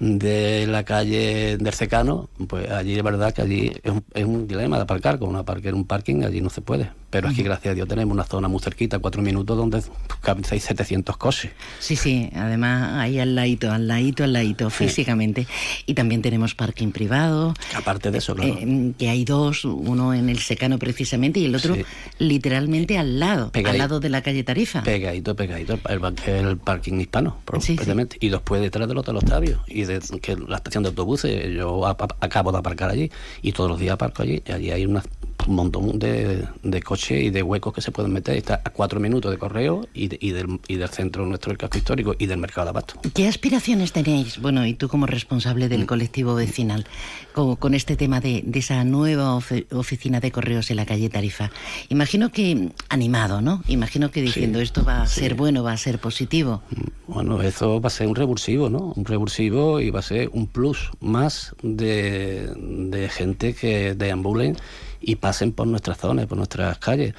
la 0.00 0.84
calle 0.84 1.56
del 1.56 1.74
Secano, 1.74 2.28
pues 2.46 2.70
allí 2.70 2.96
es 2.96 3.02
verdad 3.02 3.32
que 3.32 3.42
allí 3.42 3.72
es 3.82 3.90
un, 3.90 4.04
es 4.14 4.24
un 4.24 4.46
dilema 4.46 4.76
de 4.76 4.82
aparcar, 4.82 5.18
con 5.18 5.28
una 5.28 5.44
parque 5.44 5.72
un 5.72 5.86
parking 5.86 6.22
allí 6.22 6.40
no 6.40 6.50
se 6.50 6.60
puede. 6.60 6.90
Pero 7.10 7.28
aquí, 7.28 7.42
gracias 7.42 7.72
a 7.72 7.74
Dios, 7.74 7.88
tenemos 7.88 8.12
una 8.12 8.24
zona 8.24 8.48
muy 8.48 8.60
cerquita, 8.60 8.98
cuatro 8.98 9.22
minutos, 9.22 9.56
donde 9.56 9.82
caben 10.20 10.44
700 10.44 11.16
coches. 11.16 11.52
Sí, 11.78 11.96
sí, 11.96 12.30
además 12.34 12.98
ahí 12.98 13.18
al 13.18 13.34
ladito, 13.34 13.72
al 13.72 13.88
ladito, 13.88 14.24
al 14.24 14.34
ladito, 14.34 14.68
físicamente. 14.68 15.46
Y 15.86 15.94
también 15.94 16.20
tenemos 16.20 16.54
parking 16.54 16.90
privado. 16.90 17.54
Aparte 17.74 18.10
de 18.10 18.18
eso, 18.18 18.34
claro. 18.34 18.58
Eh, 18.60 18.92
que 18.98 19.08
hay 19.08 19.24
dos, 19.24 19.64
uno 19.64 20.12
en 20.12 20.28
el 20.28 20.38
secano 20.38 20.78
precisamente 20.78 21.40
y 21.40 21.46
el 21.46 21.54
otro 21.54 21.76
literalmente 22.18 22.98
al 22.98 23.18
lado, 23.18 23.50
al 23.54 23.78
lado 23.78 24.00
de 24.00 24.10
la 24.10 24.22
calle 24.22 24.44
Tarifa. 24.44 24.82
Pegadito, 24.82 25.34
pegadito, 25.34 25.78
el, 25.88 26.00
el 26.26 26.56
parking 26.58 27.00
hispano, 27.00 27.38
precisamente. 27.44 28.18
Y 28.20 28.28
después 28.28 28.60
detrás 28.60 28.86
del 28.86 28.98
Hotel 28.98 29.16
Octavio, 29.16 29.62
y 29.66 29.84
de, 29.84 30.00
que 30.20 30.36
la 30.36 30.56
estación 30.56 30.82
de 30.82 30.90
autobuses, 30.90 31.54
yo 31.54 31.86
acabo 31.86 32.52
de 32.52 32.58
aparcar 32.58 32.90
allí, 32.90 33.10
y 33.40 33.52
todos 33.52 33.70
los 33.70 33.80
días 33.80 33.94
aparco 33.94 34.22
allí, 34.22 34.42
y 34.46 34.52
allí 34.52 34.70
hay 34.70 34.84
una 34.86 35.02
un 35.48 35.54
montón 35.56 35.98
de, 35.98 36.46
de 36.62 36.82
coches 36.82 37.22
y 37.24 37.30
de 37.30 37.42
huecos 37.42 37.72
que 37.72 37.80
se 37.80 37.90
pueden 37.90 38.12
meter. 38.12 38.36
Está 38.36 38.60
a 38.64 38.70
cuatro 38.70 39.00
minutos 39.00 39.30
de 39.30 39.38
correo 39.38 39.88
y, 39.94 40.04
y, 40.24 40.32
del, 40.32 40.60
y 40.68 40.76
del 40.76 40.88
centro 40.88 41.26
nuestro 41.26 41.50
del 41.50 41.58
casco 41.58 41.78
histórico 41.78 42.14
y 42.18 42.26
del 42.26 42.38
mercado 42.38 42.66
de 42.66 42.70
abasto. 42.70 43.00
¿Qué 43.14 43.26
aspiraciones 43.26 43.92
tenéis? 43.92 44.40
Bueno, 44.40 44.66
y 44.66 44.74
tú 44.74 44.88
como 44.88 45.06
responsable 45.06 45.68
del 45.68 45.82
mm. 45.82 45.86
colectivo 45.86 46.34
vecinal, 46.34 46.86
con, 47.32 47.56
con 47.56 47.74
este 47.74 47.96
tema 47.96 48.20
de, 48.20 48.42
de 48.44 48.58
esa 48.58 48.84
nueva 48.84 49.34
oficina 49.34 50.20
de 50.20 50.30
correos 50.30 50.70
en 50.70 50.76
la 50.76 50.86
calle 50.86 51.08
Tarifa. 51.08 51.50
Imagino 51.88 52.30
que 52.30 52.70
animado, 52.88 53.40
¿no? 53.40 53.62
Imagino 53.68 54.10
que 54.10 54.20
diciendo 54.20 54.60
esto 54.60 54.84
va 54.84 55.02
a 55.02 55.06
ser 55.06 55.34
bueno, 55.34 55.62
va 55.62 55.72
a 55.72 55.76
ser 55.76 55.98
positivo. 55.98 56.62
Mm. 56.70 57.12
Bueno, 57.12 57.42
eso 57.42 57.80
va 57.80 57.86
a 57.86 57.90
ser 57.90 58.06
un 58.06 58.14
revulsivo, 58.14 58.68
¿no? 58.68 58.92
Un 58.94 59.04
revulsivo 59.06 59.80
y 59.80 59.90
va 59.90 60.00
a 60.00 60.02
ser 60.02 60.28
un 60.32 60.46
plus 60.46 60.90
más 61.00 61.54
de, 61.62 62.52
de 62.54 63.08
gente 63.08 63.54
que 63.54 63.94
deambulen 63.94 64.56
y 65.00 65.16
pasen 65.16 65.52
por 65.52 65.66
nuestras 65.66 65.98
zonas, 65.98 66.26
por 66.26 66.36
nuestras 66.36 66.78
calles. 66.78 67.14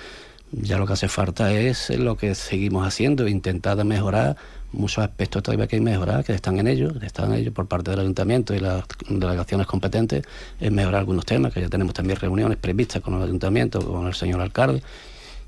Ya 0.52 0.78
lo 0.78 0.88
que 0.88 0.94
hace 0.94 1.08
falta 1.08 1.54
es 1.54 1.89
lo 1.92 2.18
que 2.18 2.34
seguimos 2.34 2.88
haciendo, 2.88 3.28
intentar 3.28 3.84
mejorar 3.86 4.36
muchos 4.72 5.04
aspectos 5.04 5.44
todavía 5.44 5.68
que 5.68 5.76
hay 5.76 5.82
que 5.82 5.86
mejorar, 5.86 6.24
que 6.24 6.34
están 6.34 6.60
en 6.60 6.68
ello, 6.68 7.00
que 7.00 7.06
están 7.06 7.34
en 7.34 7.39
ello 7.39 7.54
por 7.54 7.68
parte 7.68 7.92
del 7.92 8.00
ayuntamiento 8.00 8.54
y 8.54 8.60
las 8.60 8.84
delegaciones 9.08 9.68
competentes, 9.68 10.24
es 10.60 10.72
mejorar 10.72 11.00
algunos 11.00 11.26
temas, 11.26 11.54
que 11.54 11.62
ya 11.62 11.70
tenemos 11.70 11.94
también 11.94 12.20
reuniones 12.20 12.58
previstas 12.58 13.02
con 13.02 13.15
el 13.15 13.24
ayuntamiento, 13.24 13.80
con 13.80 14.08
el 14.08 14.13
señor 14.13 14.42
alcalde, 14.42 14.82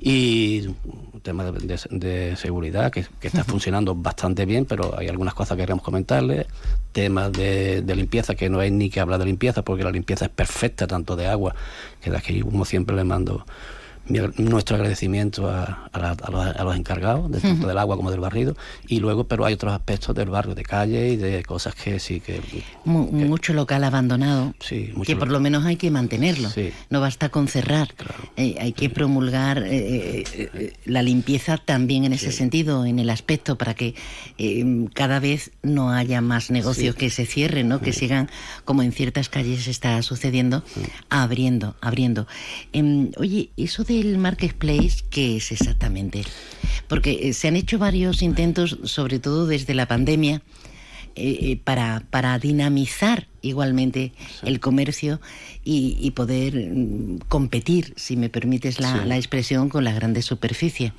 y 0.03 0.65
un 0.67 1.21
tema 1.21 1.51
de, 1.51 2.35
seguridad 2.35 2.91
que, 2.91 3.05
está 3.21 3.43
funcionando 3.45 3.93
bastante 3.93 4.45
bien, 4.45 4.65
pero 4.65 4.97
hay 4.97 5.07
algunas 5.07 5.35
cosas 5.35 5.55
que 5.55 5.63
queremos 5.63 5.83
comentarle, 5.83 6.47
temas 6.91 7.31
de, 7.31 7.83
limpieza, 7.95 8.33
que 8.33 8.49
no 8.49 8.59
hay 8.59 8.71
ni 8.71 8.89
que 8.89 8.99
hablar 8.99 9.19
de 9.19 9.25
limpieza, 9.25 9.61
porque 9.61 9.83
la 9.83 9.91
limpieza 9.91 10.25
es 10.25 10.31
perfecta, 10.31 10.87
tanto 10.87 11.15
de 11.15 11.27
agua, 11.27 11.53
que 12.01 12.09
de 12.09 12.17
aquí 12.17 12.41
como 12.41 12.65
siempre 12.65 12.95
le 12.95 13.03
mando 13.03 13.45
nuestro 14.37 14.75
agradecimiento 14.75 15.49
a, 15.49 15.89
los, 16.63 16.75
encargados, 16.75 17.29
tanto 17.41 17.67
del 17.67 17.77
agua 17.77 17.95
como 17.95 18.11
del 18.11 18.19
barrido, 18.19 18.55
y 18.87 18.99
luego, 18.99 19.25
pero 19.25 19.45
hay 19.45 19.53
otros 19.53 19.73
aspectos 19.73 20.15
del 20.15 20.29
barrio, 20.29 20.55
de 20.55 20.63
calle 20.63 21.09
y 21.09 21.15
de 21.15 21.43
cosas 21.43 21.75
que 21.75 21.99
sí 21.99 22.19
que... 22.19 22.41
mucho 22.85 23.53
local 23.53 23.83
abandonado, 23.83 24.53
que 25.05 25.15
por 25.15 25.29
lo 25.29 25.39
menos 25.39 25.65
hay 25.65 25.75
que 25.75 25.91
mantenerlo, 25.91 26.49
no 26.89 27.01
basta 27.01 27.29
con 27.29 27.47
cerrar, 27.47 27.89
eh, 28.37 28.55
hay 28.59 28.73
que 28.73 28.89
promulgar 28.89 29.63
eh, 29.63 30.23
eh, 30.33 30.73
la 30.85 31.01
limpieza 31.01 31.57
también 31.57 32.05
en 32.05 32.13
ese 32.13 32.31
sentido, 32.31 32.85
en 32.85 32.99
el 32.99 33.09
aspecto 33.09 33.57
para 33.57 33.73
que 33.73 33.95
cada 34.93 35.19
vez 35.19 35.51
no 35.63 35.91
haya 35.91 36.21
más 36.21 36.51
negocios 36.51 36.95
que 36.95 37.09
se 37.09 37.25
cierren, 37.25 37.69
¿no? 37.69 37.81
que 37.81 37.93
sigan, 37.93 38.29
como 38.65 38.83
en 38.83 38.91
ciertas 38.91 39.29
calles 39.29 39.67
está 39.67 40.01
sucediendo, 40.01 40.63
abriendo, 41.09 41.75
abriendo. 41.81 42.27
Em, 42.73 43.11
oye, 43.17 43.49
eso 43.57 43.83
de 43.83 44.00
el 44.01 44.17
marketplace 44.17 45.03
qué 45.09 45.37
es 45.37 45.51
exactamente? 45.51 46.23
Porque 46.87 47.29
eh, 47.29 47.33
se 47.33 47.47
han 47.47 47.55
hecho 47.55 47.79
varios 47.79 48.21
intentos, 48.21 48.77
sobre 48.83 49.19
todo 49.19 49.47
desde 49.47 49.73
la 49.73 49.87
pandemia, 49.87 50.41
eh, 51.15 51.37
eh, 51.41 51.59
para, 51.63 52.03
para 52.09 52.37
dinamizar 52.39 53.27
igualmente 53.41 54.13
el 54.43 54.59
comercio 54.59 55.19
y, 55.63 56.11
poder 56.11 56.55
mm, 56.55 57.19
competir, 57.27 57.93
si 57.95 58.17
me 58.17 58.29
permites 58.29 58.79
la, 58.79 59.15
expresión, 59.15 59.69
con 59.69 59.83
la 59.83 59.93
grande 59.93 60.21
superficie. 60.21 60.93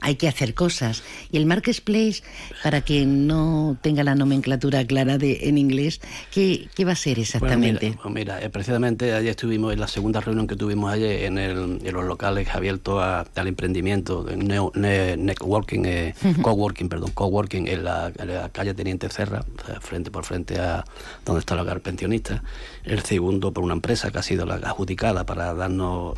hay 0.00 0.14
que 0.16 0.28
hacer 0.28 0.54
cosas. 0.54 1.02
Y 1.30 1.36
el 1.36 1.46
marketplace, 1.46 2.22
para 2.62 2.80
que 2.80 3.04
no 3.06 3.76
tenga 3.82 4.04
la 4.04 4.14
nomenclatura 4.14 4.86
clara 4.86 5.18
de, 5.18 5.48
en 5.48 5.58
inglés, 5.58 6.00
¿qué, 6.30 6.68
va 6.84 6.92
a 6.92 6.96
ser 6.96 7.18
exactamente? 7.18 7.96
mira, 8.10 8.42
eh, 8.42 8.50
precisamente 8.50 9.12
ayer 9.12 9.30
estuvimos 9.30 9.72
en 9.72 9.80
la 9.80 9.88
segunda 9.88 10.20
reunión 10.20 10.46
que 10.46 10.56
tuvimos 10.56 10.92
ayer 10.92 11.24
en, 11.24 11.38
el, 11.38 11.78
en 11.84 11.94
los 11.94 12.04
locales 12.04 12.48
abiertos 12.48 13.02
al 13.02 13.46
emprendimiento, 13.46 14.26
networking, 14.74 15.84
eh, 15.84 16.14
coworking, 16.40 16.88
perdón, 16.88 17.10
coworking 17.12 17.68
en 17.68 17.84
la, 17.84 18.12
en 18.18 18.28
la 18.28 18.48
calle 18.48 18.74
Teniente 18.74 19.08
Serra, 19.10 19.44
frente 19.80 20.10
por 20.10 20.24
frente 20.24 20.58
a 20.58 20.84
donde 21.24 21.40
está 21.40 21.54
el 21.54 21.60
hogar 21.60 21.80
pensionista, 21.80 22.42
el 22.84 23.02
segundo 23.02 23.52
por 23.52 23.64
una 23.64 23.74
empresa 23.74 24.10
que 24.10 24.18
ha 24.18 24.22
sido 24.22 24.46
la 24.46 24.54
adjudicada 24.54 25.24
para 25.24 25.54
darnos 25.54 26.14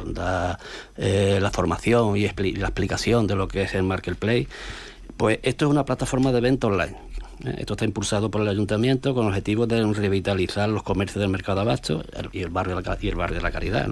eh, 0.97 1.39
la 1.41 1.51
formación 1.51 2.17
y 2.17 2.23
la 2.23 2.67
explicación 2.67 3.27
de 3.27 3.37
lo 3.37 3.49
que 3.49 3.63
es 3.63 3.75
el 3.75 3.83
Marketplace. 3.83 4.49
Pues 5.17 5.39
esto 5.43 5.67
es 5.67 5.71
una 5.71 5.85
plataforma 5.85 6.33
de 6.33 6.41
venta 6.41 6.67
online. 6.67 6.97
¿eh? 7.45 7.57
Esto 7.59 7.75
está 7.75 7.85
impulsado 7.85 8.31
por 8.31 8.41
el 8.41 8.49
ayuntamiento 8.49 9.15
con 9.15 9.25
el 9.25 9.29
objetivo 9.31 9.67
de 9.67 9.85
revitalizar 9.93 10.69
los 10.69 10.83
comercios 10.83 11.21
del 11.21 11.31
mercado 11.31 11.61
abasto 11.61 12.05
y 12.33 12.41
el 12.41 12.51
barrio 12.51 12.77
de 12.77 12.83
la, 12.83 12.99
y 13.01 13.09
el 13.09 13.15
barrio 13.15 13.37
de 13.37 13.43
la 13.43 13.51
caridad. 13.51 13.89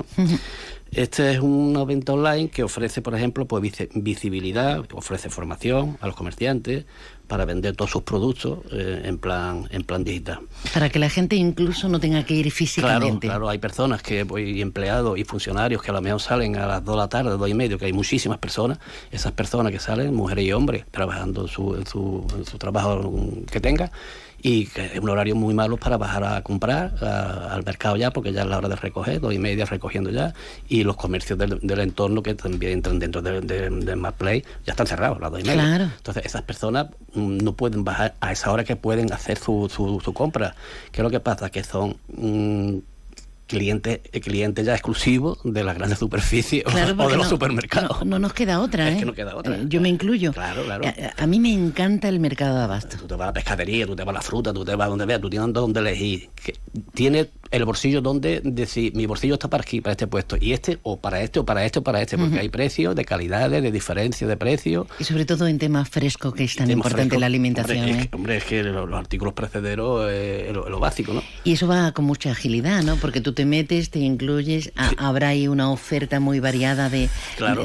Este 0.93 1.33
es 1.33 1.41
un 1.41 1.75
evento 1.81 2.13
online 2.13 2.51
que 2.51 2.63
ofrece, 2.63 3.01
por 3.01 3.15
ejemplo, 3.15 3.47
pues 3.47 3.63
visibilidad, 3.95 4.85
ofrece 4.93 5.31
formación 5.31 5.97
a 6.03 6.07
los 6.07 6.15
comerciantes, 6.15 6.85
para 7.27 7.45
vender 7.45 7.75
todos 7.77 7.91
sus 7.91 8.03
productos 8.03 8.59
eh, 8.73 9.03
en 9.05 9.19
plan 9.19 9.69
en 9.71 9.85
plan 9.85 10.05
digital. 10.05 10.41
Para 10.75 10.91
que 10.91 10.99
la 10.99 11.09
gente 11.09 11.37
incluso 11.37 11.89
no 11.89 12.01
tenga 12.01 12.25
que 12.25 12.35
ir 12.35 12.51
físicamente. 12.51 13.27
Claro, 13.27 13.41
claro 13.41 13.49
hay 13.49 13.59
personas 13.59 14.03
que, 14.03 14.27
pues, 14.27 14.47
y 14.47 14.61
empleados 14.61 15.19
y 15.19 15.25
funcionarios 15.25 15.83
que 15.83 15.91
a 15.91 15.95
lo 15.95 16.03
mejor 16.03 16.21
salen 16.21 16.57
a 16.57 16.67
las 16.67 16.85
2 16.85 16.95
de 16.95 16.99
la 16.99 17.09
tarde, 17.09 17.31
dos 17.31 17.49
y 17.49 17.55
medio, 17.55 17.79
que 17.79 17.87
hay 17.87 17.93
muchísimas 17.93 18.39
personas, 18.39 18.79
esas 19.11 19.33
personas 19.33 19.73
que 19.73 19.79
salen, 19.79 20.15
mujeres 20.15 20.45
y 20.45 20.53
hombres, 20.53 20.85
trabajando 20.91 21.49
su, 21.49 21.75
en, 21.75 21.87
su, 21.87 22.27
su 22.49 22.59
trabajo 22.59 23.13
que 23.51 23.61
tenga 23.61 23.91
y 24.43 24.67
que 24.67 24.87
es 24.87 24.99
un 24.99 25.09
horario 25.09 25.37
muy 25.37 25.55
malo 25.55 25.77
para 25.77 25.97
bajar 25.97 26.25
a 26.25 26.43
comprar 26.43 26.93
al 27.03 27.65
mercado 27.65 27.97
ya, 27.97 28.11
porque 28.11 28.33
ya 28.33 28.43
es 28.43 28.49
la 28.49 28.59
hora 28.59 28.69
de 28.69 28.77
recoger, 28.77 29.21
dos 29.21 29.33
y 29.33 29.39
media 29.39 29.65
recogiendo 29.65 30.11
ya, 30.11 30.35
y 30.69 30.83
los 30.83 30.97
comercios 30.97 31.39
del, 31.39 31.79
entorno 31.79 32.23
que 32.23 32.35
también 32.35 32.73
entran 32.73 32.99
dentro 32.99 33.23
del 33.23 33.47
de, 33.47 33.71
de 33.71 34.13
Play 34.19 34.45
ya 34.67 34.73
están 34.73 34.87
cerrados 34.87 35.19
a 35.19 35.21
las 35.23 35.31
dos 35.31 35.41
y 35.41 35.45
media. 35.45 35.93
Entonces 35.97 36.27
esas 36.27 36.43
personas 36.43 36.89
mm, 37.15 37.39
no 37.39 37.53
pueden 37.55 37.85
bajar 37.85 38.15
a 38.21 38.33
esa 38.33 38.51
hora 38.53 38.65
que 38.65 38.77
pueden 38.77 39.13
hacer 39.13 39.39
su, 39.39 39.71
su, 39.71 40.13
compra. 40.13 40.55
¿Qué 40.91 41.01
es 41.01 41.05
lo 41.05 41.11
que 41.11 41.21
pasa? 41.21 41.51
Que 41.51 41.63
son... 41.63 41.97
Mm, 42.09 42.79
cliente, 43.53 44.01
cliente 44.23 44.65
ya 44.65 44.73
exclusivo 44.73 45.37
de 45.45 45.63
las 45.63 45.77
grandes 45.77 45.99
superficies 45.99 46.65
o, 46.67 46.71
de 47.09 47.17
los 47.17 47.29
supermercados. 47.29 48.05
No, 48.07 48.19
nos 48.19 48.33
queda 48.33 48.61
otra, 48.61 48.89
¿eh? 48.89 48.93
Es 48.93 48.99
que 49.01 49.05
no 49.05 49.13
queda 49.13 49.37
otra. 49.37 49.57
Eh, 49.57 49.65
yo 49.69 49.83
me 49.83 49.91
incluyo. 49.91 50.33
Claro, 50.33 50.65
claro. 50.65 50.85
A, 51.19 51.27
mí 51.27 51.39
me 51.39 51.53
encanta 51.53 52.09
el 52.09 52.19
mercado 52.19 52.57
de 52.57 52.65
abasto. 52.65 52.97
Tú 52.97 53.07
te 53.07 53.15
vas 53.15 53.25
a 53.25 53.27
la 53.27 53.33
pescadería, 53.35 53.87
tú 53.87 53.95
te 53.95 54.05
vas 54.05 54.15
a 54.15 54.19
la 54.19 54.23
fruta, 54.23 54.55
tú 54.55 54.65
te 54.65 54.75
vas 54.75 54.87
a 54.87 54.89
donde 54.89 55.05
veas, 55.05 55.21
tú 55.21 55.29
tienes 55.29 55.53
donde 55.53 55.81
elegir. 55.81 56.31
tiene 56.95 57.29
el 57.53 57.65
bolsillo 57.67 58.01
donde 58.01 58.41
decir, 58.43 58.95
mi 58.97 59.07
bolsillo 59.07 59.35
está 59.35 59.49
para 59.49 59.63
aquí, 59.63 59.81
para 59.81 59.93
este 59.93 60.07
puesto, 60.07 60.37
y 60.41 60.53
este, 60.53 60.79
o 60.83 60.97
para 60.97 61.21
este, 61.21 61.39
o 61.39 61.45
para 61.45 61.65
este, 61.65 61.79
o 61.79 61.83
para 61.83 62.01
este, 62.01 62.19
porque 62.19 62.41
hay 62.41 62.49
precios 62.49 62.97
de 62.97 63.05
calidades, 63.05 63.63
de 63.63 63.71
diferencia 63.71 64.27
de 64.27 64.37
precios. 64.37 64.87
Y 64.99 65.05
sobre 65.05 65.27
todo 65.27 65.47
en 65.47 65.59
temas 65.59 65.89
frescos, 65.89 66.35
que 66.35 66.45
es 66.45 66.57
tan 66.57 66.71
importante 66.71 67.19
la 67.19 67.27
alimentación. 67.27 67.79
Hombre, 67.79 67.93
es, 67.93 68.05
¿eh? 68.05 68.09
que, 68.09 68.17
hombre, 68.17 68.37
es 68.39 68.45
que 68.45 68.63
los, 68.63 68.93
artículos 68.93 69.35
precederos 69.35 70.11
es 70.11 70.53
lo, 70.53 70.81
básico, 70.81 71.13
¿no? 71.13 71.23
Y 71.45 71.53
eso 71.53 71.69
va 71.69 71.93
con 71.93 72.07
mucha 72.07 72.31
agilidad, 72.31 72.83
¿no? 72.83 72.97
Porque 72.97 73.21
tú 73.21 73.35
te 73.35 73.45
metes, 73.45 73.91
te 73.91 73.99
incluyes, 73.99 74.73
habrá 74.97 75.29
ahí 75.29 75.47
una 75.47 75.71
oferta 75.71 76.21
muy 76.21 76.41
variada 76.41 76.89
de, 76.89 77.11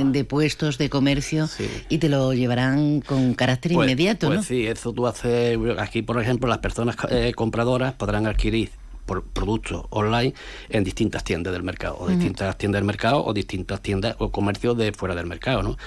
de, 0.05 0.23
puestos 0.25 0.77
de 0.77 0.89
comercio 0.89 1.49
y 1.89 1.97
te 1.97 2.09
lo 2.09 2.33
llevarán 2.33 2.99
con 3.01 3.33
carácter 3.33 3.71
pues, 3.71 3.87
inmediato, 3.87 4.27
pues 4.27 4.39
¿no? 4.39 4.43
sí, 4.43 4.67
eso 4.67 4.91
tú 4.91 5.07
haces, 5.07 5.57
aquí 5.77 6.01
por 6.01 6.21
ejemplo, 6.21 6.49
las 6.49 6.59
personas 6.59 6.97
eh, 7.09 7.31
compradoras 7.35 7.93
podrán 7.93 8.27
adquirir 8.27 8.69
por 9.07 9.23
productos 9.23 9.85
online 9.89 10.35
en 10.69 10.83
distintas 10.83 11.23
tiendas 11.23 11.53
del 11.53 11.63
mercado, 11.63 11.97
o 11.99 12.07
distintas 12.07 12.55
tiendas 12.59 12.79
del 12.79 12.85
mercado, 12.85 13.25
o 13.25 13.33
distintas 13.33 13.81
tiendas 13.81 14.15
o 14.19 14.29
comercios 14.31 14.77
de 14.77 14.91
fuera 14.91 15.15
del 15.15 15.25
mercado, 15.25 15.63
¿no? 15.63 15.77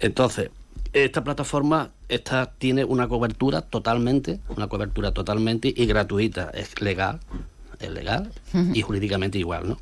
Entonces, 0.00 0.50
esta 0.92 1.24
plataforma 1.24 1.90
esta 2.08 2.52
tiene 2.58 2.84
una 2.84 3.08
cobertura 3.08 3.62
totalmente, 3.62 4.40
una 4.48 4.68
cobertura 4.68 5.12
totalmente 5.12 5.72
y 5.74 5.86
gratuita, 5.86 6.50
es 6.52 6.80
legal, 6.80 7.20
es 7.80 7.90
legal 7.90 8.30
y 8.74 8.82
jurídicamente 8.82 9.38
igual, 9.38 9.70
¿no? 9.70 9.78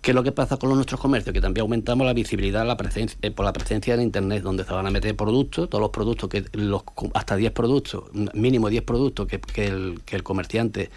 ¿Qué 0.00 0.12
es 0.12 0.14
lo 0.14 0.22
que 0.22 0.32
pasa 0.32 0.56
con 0.56 0.70
los 0.70 0.76
nuestros 0.76 0.98
comercios? 0.98 1.34
Que 1.34 1.42
también 1.42 1.62
aumentamos 1.62 2.06
la 2.06 2.14
visibilidad 2.14 2.66
la 2.66 2.78
presencia, 2.78 3.18
eh, 3.20 3.30
por 3.30 3.44
la 3.44 3.52
presencia 3.52 3.92
en 3.92 4.00
Internet, 4.00 4.42
donde 4.42 4.64
se 4.64 4.72
van 4.72 4.86
a 4.86 4.90
meter 4.90 5.14
productos, 5.14 5.68
todos 5.68 5.82
los 5.82 5.90
productos, 5.90 6.30
que 6.30 6.44
los 6.52 6.82
hasta 7.12 7.36
10 7.36 7.52
productos, 7.52 8.04
mínimo 8.32 8.70
10 8.70 8.82
productos 8.82 9.26
que, 9.26 9.40
que, 9.40 9.66
el, 9.66 10.00
que 10.06 10.16
el 10.16 10.22
comerciante 10.22 10.90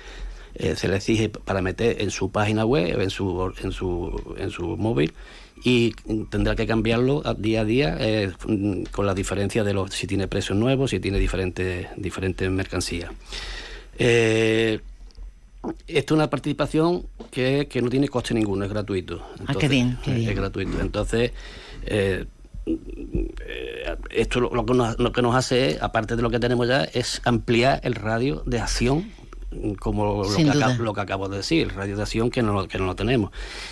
eh, 0.55 0.75
se 0.75 0.87
le 0.87 0.97
exige 0.97 1.29
para 1.29 1.61
meter 1.61 2.01
en 2.01 2.11
su 2.11 2.31
página 2.31 2.63
web, 2.63 3.01
en 3.01 3.09
su, 3.09 3.53
en 3.61 3.71
su, 3.71 4.35
en 4.37 4.51
su 4.51 4.77
móvil 4.77 5.13
y 5.63 5.93
tendrá 6.29 6.55
que 6.55 6.67
cambiarlo 6.67 7.23
día 7.37 7.61
a 7.61 7.65
día 7.65 7.97
eh, 7.99 8.31
con 8.91 9.05
la 9.05 9.15
diferencia 9.15 9.63
de 9.63 9.73
los 9.73 9.91
si 9.91 10.05
tiene 10.05 10.27
precios 10.27 10.57
nuevos, 10.57 10.91
si 10.91 10.99
tiene 10.99 11.17
diferentes 11.17 11.87
diferentes 11.97 12.51
mercancías. 12.51 13.11
Eh, 13.97 14.79
esto 15.87 16.13
es 16.13 16.17
una 16.17 16.29
participación 16.29 17.05
que, 17.31 17.67
no 17.81 17.89
tiene 17.89 18.07
coste 18.09 18.33
ninguno, 18.33 18.65
es 18.65 18.69
gratuito. 18.71 19.25
ah, 19.47 19.55
qué 19.57 19.67
bien, 19.67 19.97
Es 20.05 20.35
gratuito. 20.35 20.81
Entonces, 20.81 21.31
esto 24.09 24.39
lo, 24.39 24.65
que 24.65 24.73
nos, 24.73 24.99
lo 24.99 25.11
que 25.11 25.21
nos 25.21 25.35
hace, 25.35 25.77
aparte 25.81 26.15
de 26.15 26.21
lo 26.21 26.29
que 26.29 26.39
tenemos 26.39 26.67
ya, 26.67 26.83
es 26.83 27.21
ampliar 27.23 27.79
el 27.83 27.95
radio 27.95 28.43
de 28.45 28.59
acción 28.59 29.09
como 29.79 30.23
lo 30.23 30.35
que, 30.35 30.49
acabo, 30.49 30.83
lo 30.83 30.93
que, 30.93 31.01
acabo, 31.01 31.29
de 31.29 31.37
decir, 31.37 31.73
radiación 31.73 32.29
que 32.29 32.41
no, 32.41 32.67
que 32.67 32.77
no 32.77 32.85
lo 32.85 32.95
tenemos. 32.95 33.31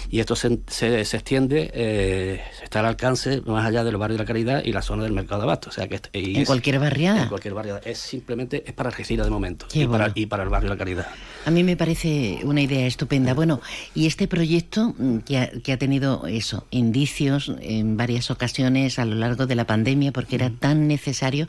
Y 0.10 0.20
esto 0.20 0.36
se, 0.36 0.60
se, 0.68 1.02
extiende, 1.02 1.72
eh, 1.74 2.42
está 2.64 2.80
al 2.80 2.86
alcance 2.86 3.42
más 3.46 3.66
allá 3.66 3.84
del 3.84 3.98
barrio 3.98 4.18
de 4.18 4.24
la 4.24 4.28
Caridad 4.28 4.62
y 4.64 4.72
la 4.72 4.82
zona 4.82 5.04
del 5.04 5.14
mercado 5.14 5.42
de 5.42 5.46
abasto. 5.46 5.70
O 5.70 5.72
sea 5.72 5.88
que 5.88 6.02
en 6.14 6.46
cualquier 6.46 6.80
barriada. 6.80 7.24
En 7.24 7.30
cualquier 7.30 7.54
barriada. 7.54 7.82
Es 7.86 8.00
simplemente 8.00 8.64
es 8.66 8.74
para 8.74 8.90
Algeciras 8.90 9.26
de 9.26 9.32
momento 9.32 9.68
y 9.74 9.88
para, 9.88 10.12
y 10.14 10.26
para, 10.26 10.44
el 10.44 10.50
barrio 10.50 10.70
de 10.70 10.76
la 10.76 10.80
Caridad. 10.80 11.08
A 11.46 11.52
mí 11.52 11.64
me 11.64 11.78
parece 11.78 12.40
una 12.44 12.62
idea 12.62 12.86
estupenda. 12.86 13.34
Bueno, 13.34 13.62
y 13.96 14.08
este 14.08 14.28
proyecto 14.28 14.94
mm, 14.98 15.18
que 15.20 15.38
ha, 15.38 15.50
que 15.50 15.72
ha 15.72 15.78
tenido 15.78 16.28
eso, 16.28 16.66
indicios 16.72 17.52
en 17.62 17.98
varias 17.98 18.32
ocasiones 18.32 19.00
a 19.00 19.06
lo 19.06 19.16
largo 19.16 19.48
de 19.48 19.56
la 19.56 19.66
pandemia 19.66 20.12
porque 20.12 20.36
era 20.36 20.50
tan 20.50 20.88
necesario 20.88 21.48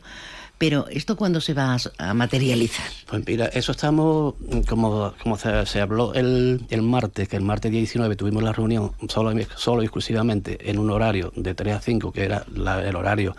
Pero 0.63 0.87
¿esto 0.87 1.17
cuándo 1.17 1.41
se 1.41 1.53
va 1.53 1.75
a, 1.97 2.13
materializar? 2.13 2.85
Pues 3.07 3.27
mira, 3.27 3.47
eso 3.47 3.73
estamos, 3.73 4.35
como, 4.69 5.13
como 5.21 5.37
se, 5.37 5.81
habló 5.81 6.13
el, 6.13 6.65
el, 6.69 6.81
martes, 6.81 7.27
que 7.27 7.35
el 7.35 7.43
martes 7.43 7.69
19 7.69 8.15
tuvimos 8.15 8.43
la 8.43 8.53
reunión 8.53 8.93
solo, 9.09 9.33
solo 9.57 9.81
exclusivamente 9.81 10.71
en 10.71 10.79
un 10.79 10.89
horario 10.89 11.33
de 11.35 11.53
3 11.53 11.75
a 11.75 11.81
5, 11.81 12.13
que 12.13 12.23
era 12.23 12.45
el 12.55 12.95
horario 12.95 13.35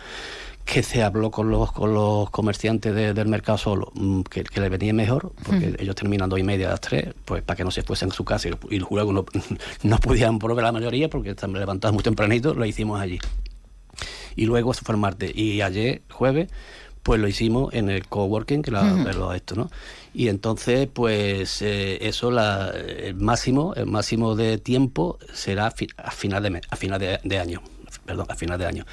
que 0.65 0.83
se 0.83 1.01
habló 1.01 1.31
con 1.31 1.49
los 1.49 1.71
con 1.71 1.95
los 1.95 2.29
comerciantes 2.29 2.93
del 2.93 3.27
mercado 3.27 3.57
solo, 3.57 3.91
mm, 3.95 4.21
que, 4.21 4.43
que 4.43 4.61
le 4.61 4.69
venía 4.69 4.93
mejor, 4.93 5.31
porque 5.47 5.77
ellos 5.79 5.95
terminan 5.95 6.29
dos 6.29 6.37
y 6.37 6.43
media 6.43 6.67
a 6.67 6.71
las 6.71 6.81
tres, 6.81 7.11
pues 7.25 7.41
para 7.41 7.57
que 7.57 7.63
no 7.63 7.71
se 7.71 7.81
fuesen 7.81 8.11
a 8.11 8.13
su 8.13 8.23
casa 8.23 8.49
y, 8.69 8.77
luego 8.77 9.11
no, 9.11 9.25
no 9.81 9.97
pudieran 9.97 10.37
probar 10.37 10.65
la 10.65 10.71
mayoría, 10.71 11.09
porque 11.09 11.31
están 11.31 11.53
levantados 11.53 11.95
muy 11.95 12.03
tempranito, 12.03 12.53
lo 12.53 12.65
hicimos 12.65 13.01
allí. 13.01 13.17
Y 14.35 14.45
luego, 14.45 14.73
eso 14.73 14.81
fue 14.83 14.93
el 14.93 15.01
martes, 15.01 15.31
y 15.33 15.61
ayer, 15.61 16.01
jueves, 16.11 16.49
pues 17.05 17.21
lo 17.21 17.27
hicimos 17.27 17.71
en 17.75 17.91
el 17.91 18.07
coworking, 18.07 18.63
que 18.63 18.71
lo, 18.71 19.31
esto, 19.31 19.53
¿no? 19.53 19.69
Y 20.11 20.27
entonces, 20.27 20.89
pues 20.91 21.61
eh, 21.61 21.99
eso, 22.01 22.31
la, 22.31 22.71
el 22.71 23.13
máximo, 23.13 23.75
el 23.75 23.85
máximo 23.85 24.35
de 24.35 24.57
tiempo 24.57 25.19
será 25.31 25.67
a, 25.67 26.11
final 26.11 26.41
de 26.41 26.61
a 26.67 26.75
final 26.75 27.19
de 27.23 27.39
año, 27.39 27.61
perdón, 28.07 28.25
a 28.27 28.35
final 28.35 28.57
de 28.57 28.65
año. 28.65 28.85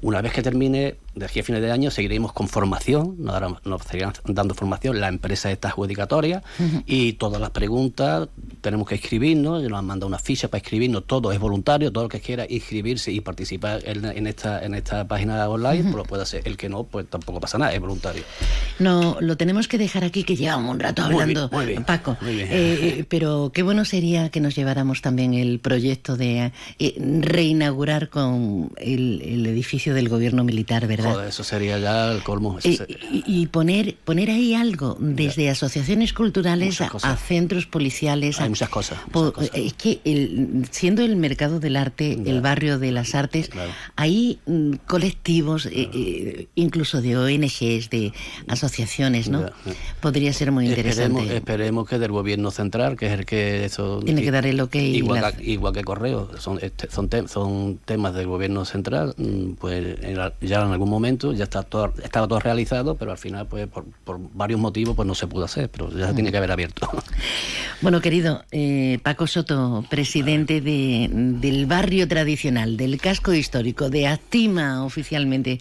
Una 0.00 0.22
vez 0.22 0.32
que 0.32 0.42
termine, 0.42 0.96
de 1.18 1.26
aquí 1.26 1.40
a 1.40 1.42
fines 1.42 1.62
de 1.62 1.70
año, 1.70 1.90
seguiremos 1.90 2.32
con 2.32 2.48
formación, 2.48 3.16
nos, 3.18 3.64
nos 3.64 3.82
seguirán 3.82 4.12
dando 4.24 4.54
formación, 4.54 5.00
la 5.00 5.08
empresa 5.08 5.50
está 5.50 5.68
adjudicatoria 5.68 6.42
y 6.86 7.14
todas 7.14 7.40
las 7.40 7.50
preguntas 7.50 8.28
tenemos 8.60 8.88
que 8.88 8.96
escribirnos, 8.96 9.62
nos 9.62 9.78
han 9.78 9.86
mandado 9.86 10.06
una 10.06 10.18
ficha 10.18 10.48
para 10.48 10.62
escribirnos, 10.62 11.04
todo 11.06 11.32
es 11.32 11.38
voluntario, 11.38 11.92
todo 11.92 12.04
el 12.04 12.10
que 12.10 12.20
quiera 12.20 12.46
inscribirse 12.48 13.12
y 13.12 13.20
participar 13.20 13.80
en, 13.84 14.26
esta, 14.26 14.64
en 14.64 14.74
esta 14.74 15.06
página 15.06 15.48
online, 15.48 15.84
pues 15.84 15.96
lo 15.96 16.04
puede 16.04 16.22
hacer. 16.22 16.42
El 16.44 16.56
que 16.56 16.68
no, 16.68 16.84
pues 16.84 17.08
tampoco 17.08 17.40
pasa 17.40 17.58
nada, 17.58 17.72
es 17.72 17.80
voluntario. 17.80 18.22
No, 18.78 19.16
lo 19.20 19.36
tenemos 19.36 19.68
que 19.68 19.78
dejar 19.78 20.04
aquí, 20.04 20.24
que 20.24 20.36
llevamos 20.36 20.72
un 20.72 20.80
rato 20.80 21.02
hablando, 21.02 21.50
Paco. 21.86 22.16
Eh, 22.22 22.46
eh, 22.50 23.04
pero 23.08 23.50
qué 23.52 23.62
bueno 23.62 23.84
sería 23.84 24.30
que 24.30 24.40
nos 24.40 24.54
lleváramos 24.54 25.02
también 25.02 25.34
el 25.34 25.60
proyecto 25.60 26.16
de 26.16 26.52
eh, 26.78 26.94
reinaugurar 27.20 28.08
con 28.08 28.70
el 28.76 29.46
edificio 29.46 29.94
del 29.94 30.08
gobierno 30.08 30.44
militar, 30.44 30.86
¿verdad? 30.86 31.07
Eso 31.26 31.44
sería 31.44 31.78
ya 31.78 32.12
el 32.12 32.22
colmo. 32.22 32.58
y, 32.62 33.46
poner, 33.46 33.96
poner 34.04 34.30
ahí 34.30 34.54
algo, 34.54 34.96
desde 35.00 35.50
asociaciones 35.50 36.12
culturales 36.12 36.80
a, 36.80 37.16
centros 37.16 37.66
policiales. 37.66 38.40
Hay 38.40 38.48
muchas 38.48 38.68
cosas. 38.68 38.98
Es 39.54 39.72
que 39.74 40.00
siendo 40.70 41.02
el 41.02 41.16
mercado 41.16 41.60
del 41.60 41.76
arte, 41.76 42.18
el 42.24 42.40
barrio 42.40 42.78
de 42.78 42.92
las 42.92 43.14
artes, 43.14 43.50
hay 43.96 44.38
mm, 44.46 44.72
colectivos, 44.86 45.66
eh, 45.66 45.90
eh, 45.92 46.48
incluso 46.54 47.00
de 47.00 47.16
ONGs, 47.16 47.90
de 47.90 48.12
asociaciones, 48.46 49.28
¿no? 49.28 49.46
Podría 50.00 50.32
ser 50.32 50.52
muy 50.52 50.68
interesante. 50.68 51.36
Esperemos, 51.36 51.88
que 51.88 51.98
del 51.98 52.12
gobierno 52.12 52.50
central, 52.50 52.96
que 52.96 53.06
es 53.06 53.12
el 53.12 53.26
que 53.26 53.64
eso... 53.64 54.00
Tiene 54.04 54.22
que 54.22 54.30
dar 54.30 54.46
el 54.46 54.60
ok. 54.60 54.74
Igual, 54.74 55.36
que, 55.36 55.44
igual 55.44 55.72
que 55.72 55.84
Correo, 55.84 56.30
son, 56.38 56.58
este, 56.60 56.90
son, 56.90 57.08
son 57.28 57.78
temas 57.84 58.14
del 58.14 58.26
gobierno 58.26 58.64
central, 58.64 59.14
mm, 59.16 59.52
pues 59.52 59.96
ya 60.40 60.62
en 60.62 60.72
algún 60.72 60.90
momento 60.90 60.97
ya 61.34 61.44
está 61.44 61.62
todo, 61.62 61.92
estaba 62.02 62.28
todo 62.28 62.40
realizado, 62.40 62.96
pero 62.96 63.10
al 63.10 63.18
final, 63.18 63.46
pues 63.46 63.68
por, 63.68 63.84
varios 64.34 64.60
motivos, 64.60 64.96
pues 64.96 65.06
no 65.06 65.14
se 65.14 65.26
pudo 65.26 65.44
hacer, 65.44 65.70
pero 65.70 65.90
ya 65.90 66.08
se 66.08 66.14
tiene 66.14 66.30
que 66.30 66.36
haber 66.36 66.52
abierto. 66.52 66.88
Bueno, 67.80 68.00
querido 68.00 68.44
eh, 68.50 68.98
Paco 69.04 69.28
Soto, 69.28 69.84
presidente 69.88 70.60
de, 70.60 71.08
del 71.12 71.66
barrio 71.66 72.08
tradicional, 72.08 72.76
del 72.76 73.00
casco 73.00 73.32
histórico, 73.32 73.88
de 73.88 74.08
Actima 74.08 74.84
oficialmente, 74.84 75.60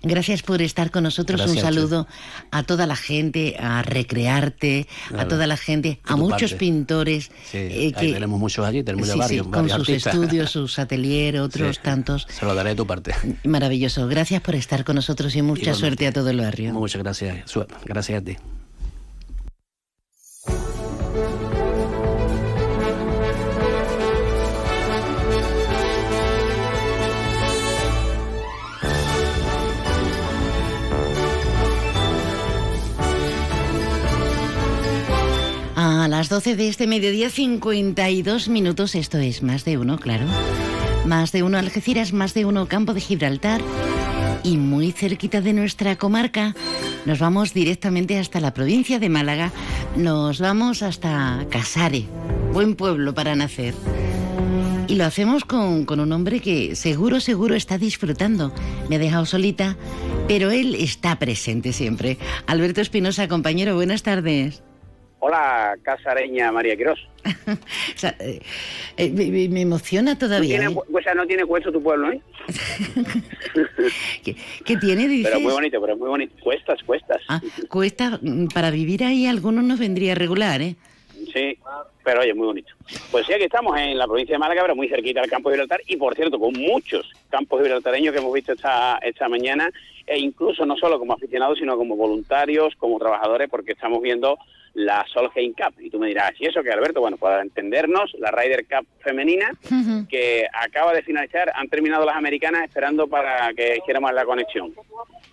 gracias 0.00 0.42
por 0.42 0.62
estar 0.62 0.92
con 0.92 1.02
nosotros. 1.02 1.44
Un 1.44 1.58
saludo 1.58 2.06
a 2.52 2.62
toda 2.62 2.86
la 2.86 2.94
gente, 2.94 3.56
a 3.58 3.82
Recrearte, 3.82 4.86
a 5.18 5.26
toda 5.26 5.48
la 5.48 5.56
gente, 5.56 5.98
a 6.04 6.14
muchos 6.14 6.54
pintores. 6.54 7.32
Eh, 7.52 7.92
que, 7.98 8.12
tenemos 8.12 8.38
muchos 8.38 8.64
allí, 8.64 8.84
tenemos 8.84 9.16
varios, 9.16 9.48
Con 9.48 9.68
sus 9.68 9.88
estudios, 9.88 10.52
sus 10.52 10.78
ateliers, 10.78 11.40
otros 11.40 11.80
tantos. 11.80 12.28
Se 12.30 12.44
lo 12.44 12.54
daré 12.54 12.70
de 12.70 12.76
tu 12.76 12.86
parte. 12.86 13.12
Maravilloso. 13.42 14.06
Gracias 14.06 14.40
por 14.40 14.54
estar 14.54 14.65
con 14.84 14.96
nosotros 14.96 15.34
y 15.36 15.42
mucha 15.42 15.74
suerte 15.74 16.06
a 16.06 16.12
todo 16.12 16.30
el 16.30 16.40
barrio. 16.40 16.72
Muchas 16.72 17.02
gracias. 17.02 17.54
Gracias 17.84 18.20
a 18.20 18.24
ti. 18.24 18.36
A 35.76 36.08
las 36.08 36.28
12 36.28 36.56
de 36.56 36.68
este 36.68 36.86
mediodía, 36.86 37.30
52 37.30 38.48
minutos. 38.48 38.94
Esto 38.94 39.18
es 39.18 39.42
más 39.42 39.64
de 39.64 39.78
uno, 39.78 39.98
claro. 39.98 40.24
Más 41.04 41.30
de 41.32 41.42
uno 41.42 41.58
Algeciras, 41.58 42.12
más 42.12 42.34
de 42.34 42.44
uno 42.44 42.66
Campo 42.66 42.94
de 42.94 43.00
Gibraltar 43.00 43.60
y 44.46 44.56
muy 44.58 44.92
cerquita 44.92 45.40
de 45.40 45.52
nuestra 45.52 45.96
comarca 45.96 46.54
nos 47.04 47.18
vamos 47.18 47.52
directamente 47.52 48.16
hasta 48.18 48.40
la 48.40 48.54
provincia 48.54 49.00
de 49.00 49.08
Málaga, 49.08 49.50
nos 49.96 50.38
vamos 50.38 50.82
hasta 50.82 51.44
Casare, 51.50 52.04
buen 52.52 52.76
pueblo 52.76 53.12
para 53.12 53.34
nacer. 53.34 53.74
Y 54.86 54.94
lo 54.94 55.04
hacemos 55.04 55.44
con, 55.44 55.84
con, 55.84 55.98
un 55.98 56.12
hombre 56.12 56.38
que 56.38 56.76
seguro, 56.76 57.18
seguro 57.18 57.56
está 57.56 57.76
disfrutando. 57.76 58.54
Me 58.88 58.96
ha 58.96 58.98
dejado 59.00 59.26
solita, 59.26 59.76
pero 60.28 60.52
él 60.52 60.76
está 60.76 61.18
presente 61.18 61.72
siempre. 61.72 62.18
Alberto 62.46 62.80
Espinosa, 62.80 63.26
compañero, 63.26 63.74
buenas 63.74 64.04
tardes. 64.04 64.62
Hola, 65.26 65.76
casareña 65.82 66.52
María 66.52 66.76
Quirós. 66.76 67.00
Eh, 68.18 68.40
eh, 68.98 69.48
me, 69.48 69.60
emociona 69.60 70.16
todavía. 70.16 70.62
¿No 70.62 70.70
tiene, 70.70 71.00
¿eh? 71.10 71.14
no 71.16 71.26
tiene 71.26 71.44
hueso 71.44 71.72
tu 71.72 71.82
pueblo, 71.82 72.12
¿eh? 72.12 72.20
¿Qué, 74.64 74.76
tiene, 74.76 75.08
dices? 75.08 75.32
Pero 75.32 75.40
muy 75.40 75.52
bonito, 75.52 75.80
pero 75.80 75.96
muy 75.96 76.08
bonito. 76.08 76.34
Cuestas, 76.40 76.80
cuestas. 76.84 77.20
Ah, 77.28 77.40
cuesta, 77.68 78.20
mm, 78.22 78.48
para 78.48 78.70
vivir 78.70 79.02
ahí 79.02 79.26
algunos 79.26 79.64
nos 79.64 79.80
vendría 79.80 80.14
regular, 80.14 80.62
¿eh? 80.62 80.76
Sí, 81.32 81.58
pero 82.04 82.20
oye, 82.20 82.34
muy 82.34 82.46
bonito. 82.46 82.75
Pues 83.10 83.26
sí, 83.26 83.32
aquí 83.32 83.44
estamos 83.44 83.76
en 83.78 83.98
la 83.98 84.06
provincia 84.06 84.34
de 84.34 84.38
Málaga, 84.38 84.62
pero 84.62 84.76
muy 84.76 84.88
cerquita 84.88 85.20
del 85.20 85.30
campo 85.30 85.48
de 85.48 85.56
Gibraltar 85.56 85.80
y, 85.86 85.96
por 85.96 86.14
cierto, 86.14 86.38
con 86.38 86.52
muchos 86.52 87.10
campos 87.30 87.60
gibraltareños 87.60 88.12
que 88.12 88.20
hemos 88.20 88.32
visto 88.32 88.52
esta, 88.52 88.98
esta 89.02 89.28
mañana, 89.28 89.70
e 90.06 90.18
incluso 90.18 90.64
no 90.64 90.76
solo 90.76 90.98
como 90.98 91.14
aficionados, 91.14 91.58
sino 91.58 91.76
como 91.76 91.96
voluntarios, 91.96 92.74
como 92.76 92.98
trabajadores, 92.98 93.48
porque 93.50 93.72
estamos 93.72 94.00
viendo 94.00 94.38
la 94.76 95.04
Solheim 95.12 95.54
Cup. 95.54 95.74
Y 95.80 95.88
tú 95.88 95.98
me 95.98 96.08
dirás, 96.08 96.32
¿y 96.38 96.46
eso 96.46 96.62
qué, 96.62 96.70
Alberto? 96.70 97.00
Bueno, 97.00 97.16
para 97.16 97.40
entendernos, 97.40 98.14
la 98.18 98.30
Ryder 98.30 98.66
Cup 98.66 98.86
femenina, 99.00 99.50
que 100.08 100.46
acaba 100.52 100.92
de 100.92 101.02
finalizar, 101.02 101.50
han 101.54 101.68
terminado 101.68 102.04
las 102.04 102.16
americanas 102.16 102.64
esperando 102.64 103.06
para 103.08 103.52
que 103.54 103.78
hiciéramos 103.78 104.12
la 104.12 104.26
conexión. 104.26 104.74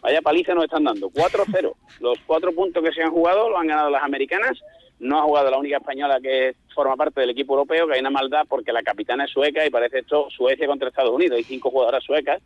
Vaya 0.02 0.22
paliza 0.22 0.54
nos 0.54 0.64
están 0.64 0.86
dando, 0.86 1.10
4-0. 1.10 1.74
Los 2.00 2.20
cuatro 2.26 2.54
puntos 2.54 2.84
que 2.84 2.94
se 2.94 3.04
han 3.04 3.12
jugado 3.12 3.50
lo 3.50 3.58
han 3.58 3.68
ganado 3.68 3.90
las 3.90 4.04
americanas. 4.04 4.58
No 5.04 5.20
ha 5.20 5.24
jugado 5.24 5.52
la 5.52 5.58
única 5.58 5.78
española 5.78 6.20
que 6.22 6.56
forma 6.74 6.96
parte 6.96 7.20
del 7.20 7.32
equipo 7.32 7.54
europeo, 7.54 7.88
que 7.88 7.96
hay 7.96 8.00
una 8.00 8.10
maldad 8.10 8.46
porque 8.48 8.72
la 8.72 8.82
capitana 8.82 9.26
es 9.26 9.32
sueca 9.32 9.66
y 9.66 9.70
parece 9.70 10.00
esto 10.00 10.28
Suecia 10.30 10.66
contra 10.66 10.88
Estados 10.88 11.12
Unidos. 11.12 11.38
Hay 11.38 11.44
cinco 11.44 11.70
jugadoras 11.70 12.04
suecas. 12.04 12.42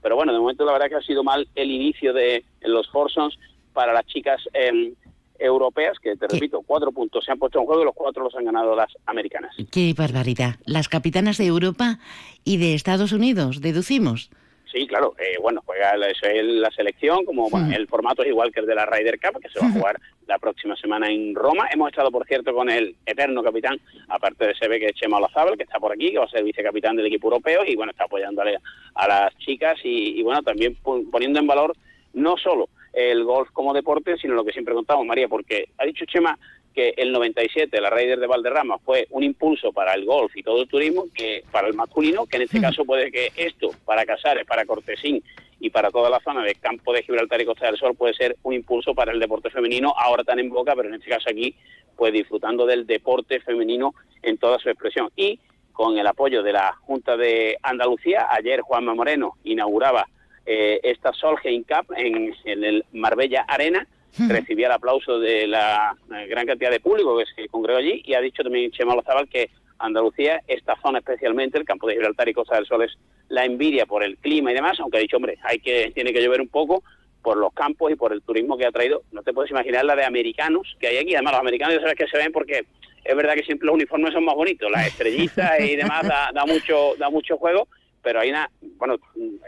Pero 0.00 0.16
bueno, 0.16 0.32
de 0.32 0.38
momento 0.38 0.64
la 0.64 0.72
verdad 0.72 0.88
que 0.88 0.94
ha 0.94 1.02
sido 1.02 1.22
mal 1.22 1.46
el 1.54 1.70
inicio 1.70 2.12
de 2.12 2.44
los 2.62 2.88
Forsons 2.90 3.38
para 3.72 3.92
las 3.92 4.06
chicas 4.06 4.40
eh, 4.54 4.94
europeas, 5.38 5.98
que 5.98 6.16
te 6.16 6.26
repito, 6.26 6.62
cuatro 6.66 6.92
puntos 6.92 7.24
se 7.24 7.32
han 7.32 7.38
puesto 7.38 7.60
en 7.60 7.66
juego 7.66 7.82
y 7.82 7.84
los 7.84 7.94
cuatro 7.94 8.24
los 8.24 8.34
han 8.34 8.44
ganado 8.44 8.74
las 8.74 8.92
americanas. 9.06 9.54
Qué 9.70 9.94
barbaridad. 9.96 10.56
Las 10.64 10.88
capitanas 10.88 11.36
de 11.38 11.46
Europa 11.46 11.98
y 12.44 12.56
de 12.56 12.74
Estados 12.74 13.12
Unidos, 13.12 13.60
deducimos. 13.60 14.30
Sí, 14.70 14.86
claro. 14.86 15.14
Eh, 15.18 15.38
bueno, 15.40 15.62
juega 15.64 15.96
la, 15.96 16.08
la 16.08 16.70
selección, 16.70 17.24
como 17.24 17.48
el 17.74 17.88
formato 17.88 18.22
es 18.22 18.28
igual 18.28 18.52
que 18.52 18.60
el 18.60 18.66
de 18.66 18.74
la 18.74 18.84
Ryder 18.84 19.18
Cup, 19.18 19.40
que 19.40 19.48
se 19.48 19.60
va 19.60 19.66
a 19.66 19.72
jugar 19.72 20.00
la 20.26 20.38
próxima 20.38 20.76
semana 20.76 21.10
en 21.10 21.34
Roma. 21.34 21.68
Hemos 21.72 21.90
estado, 21.90 22.10
por 22.10 22.26
cierto, 22.26 22.54
con 22.54 22.68
el 22.68 22.94
eterno 23.06 23.42
capitán, 23.42 23.80
aparte 24.08 24.44
de 24.44 24.52
ese 24.52 24.68
que 24.68 24.86
es 24.86 24.92
Chema 24.94 25.16
Olazábal, 25.16 25.56
que 25.56 25.62
está 25.62 25.78
por 25.78 25.92
aquí, 25.92 26.12
que 26.12 26.18
va 26.18 26.26
a 26.26 26.28
ser 26.28 26.44
vicecapitán 26.44 26.96
del 26.96 27.06
equipo 27.06 27.28
europeo 27.28 27.64
y, 27.64 27.76
bueno, 27.76 27.92
está 27.92 28.04
apoyándole 28.04 28.58
a 28.94 29.08
las 29.08 29.36
chicas 29.38 29.78
y, 29.82 30.20
y 30.20 30.22
bueno, 30.22 30.42
también 30.42 30.76
poniendo 30.82 31.40
en 31.40 31.46
valor 31.46 31.74
no 32.12 32.36
solo 32.36 32.68
el 32.92 33.24
golf 33.24 33.48
como 33.52 33.72
deporte, 33.72 34.16
sino 34.18 34.34
lo 34.34 34.44
que 34.44 34.52
siempre 34.52 34.74
contamos, 34.74 35.06
María, 35.06 35.28
porque 35.28 35.68
ha 35.78 35.84
dicho 35.84 36.04
Chema 36.04 36.38
que 36.74 36.94
el 36.96 37.12
97 37.12 37.80
la 37.80 37.90
Raider 37.90 38.18
de 38.20 38.26
Valderrama 38.26 38.78
fue 38.78 39.06
un 39.10 39.22
impulso 39.22 39.72
para 39.72 39.94
el 39.94 40.04
golf 40.04 40.36
y 40.36 40.42
todo 40.42 40.62
el 40.62 40.68
turismo, 40.68 41.06
que 41.14 41.42
para 41.50 41.68
el 41.68 41.74
masculino, 41.74 42.26
que 42.26 42.36
en 42.36 42.42
este 42.44 42.60
caso 42.60 42.84
puede 42.84 43.10
que 43.10 43.32
esto 43.36 43.70
para 43.84 44.06
Casares, 44.06 44.46
para 44.46 44.64
Cortesín 44.64 45.22
y 45.60 45.70
para 45.70 45.90
toda 45.90 46.08
la 46.08 46.20
zona 46.20 46.44
de 46.44 46.54
Campo 46.54 46.92
de 46.92 47.02
Gibraltar 47.02 47.40
y 47.40 47.44
Costa 47.44 47.66
del 47.66 47.76
Sol 47.76 47.96
puede 47.96 48.14
ser 48.14 48.36
un 48.42 48.54
impulso 48.54 48.94
para 48.94 49.12
el 49.12 49.18
deporte 49.18 49.50
femenino, 49.50 49.92
ahora 49.96 50.24
tan 50.24 50.38
en 50.38 50.50
boca, 50.50 50.74
pero 50.76 50.88
en 50.88 50.94
este 50.94 51.10
caso 51.10 51.28
aquí, 51.30 51.54
pues 51.96 52.12
disfrutando 52.12 52.64
del 52.64 52.86
deporte 52.86 53.40
femenino 53.40 53.94
en 54.22 54.38
toda 54.38 54.58
su 54.58 54.68
expresión. 54.68 55.10
Y 55.16 55.40
con 55.72 55.98
el 55.98 56.06
apoyo 56.06 56.42
de 56.42 56.52
la 56.52 56.74
Junta 56.82 57.16
de 57.16 57.56
Andalucía, 57.62 58.28
ayer 58.30 58.60
Juanma 58.60 58.94
Moreno 58.94 59.36
inauguraba 59.44 60.06
eh, 60.46 60.80
esta 60.82 61.12
Solheim 61.12 61.64
Cup 61.64 61.92
en, 61.96 62.34
en 62.44 62.64
el 62.64 62.84
Marbella 62.92 63.44
Arena, 63.48 63.86
recibía 64.28 64.66
el 64.66 64.72
aplauso 64.72 65.18
de 65.18 65.46
la 65.46 65.96
eh, 66.14 66.26
gran 66.26 66.46
cantidad 66.46 66.70
de 66.70 66.80
público 66.80 67.18
que 67.18 67.24
se 67.26 67.48
congregó 67.48 67.78
allí 67.78 68.02
y 68.04 68.14
ha 68.14 68.20
dicho 68.20 68.42
también 68.42 68.70
Chema 68.70 68.94
Lozabal 68.94 69.28
que 69.28 69.50
Andalucía, 69.78 70.42
esta 70.48 70.76
zona 70.82 70.98
especialmente, 70.98 71.58
el 71.58 71.64
campo 71.64 71.86
de 71.86 71.94
Gibraltar 71.94 72.28
y 72.28 72.34
Costa 72.34 72.56
del 72.56 72.66
Sol 72.66 72.82
es 72.82 72.98
la 73.28 73.44
envidia 73.44 73.86
por 73.86 74.02
el 74.02 74.16
clima 74.16 74.50
y 74.50 74.54
demás, 74.54 74.78
aunque 74.80 74.98
ha 74.98 75.00
dicho, 75.00 75.16
hombre, 75.16 75.38
hay 75.44 75.60
que, 75.60 75.92
tiene 75.94 76.12
que 76.12 76.22
llover 76.22 76.40
un 76.40 76.48
poco 76.48 76.82
por 77.22 77.36
los 77.36 77.52
campos 77.52 77.92
y 77.92 77.94
por 77.94 78.12
el 78.12 78.22
turismo 78.22 78.56
que 78.56 78.66
ha 78.66 78.72
traído. 78.72 79.02
No 79.12 79.22
te 79.22 79.32
puedes 79.32 79.50
imaginar 79.50 79.84
la 79.84 79.94
de 79.94 80.04
americanos 80.04 80.76
que 80.80 80.88
hay 80.88 80.96
aquí. 80.98 81.14
Además, 81.14 81.34
los 81.34 81.40
americanos 81.40 81.74
ya 81.74 81.80
sabes 81.80 81.96
que 81.96 82.06
se 82.06 82.18
ven 82.18 82.32
porque 82.32 82.64
es 83.04 83.16
verdad 83.16 83.34
que 83.34 83.42
siempre 83.42 83.66
los 83.66 83.74
uniformes 83.74 84.12
son 84.12 84.24
más 84.24 84.34
bonitos, 84.34 84.70
las 84.70 84.86
estrellitas 84.86 85.60
y 85.60 85.76
demás 85.76 86.06
da, 86.06 86.30
da 86.32 86.44
mucho 86.44 86.94
da 86.98 87.10
mucho 87.10 87.36
juego, 87.36 87.68
pero 88.02 88.20
hay 88.20 88.30
una, 88.30 88.50
bueno, 88.76 88.96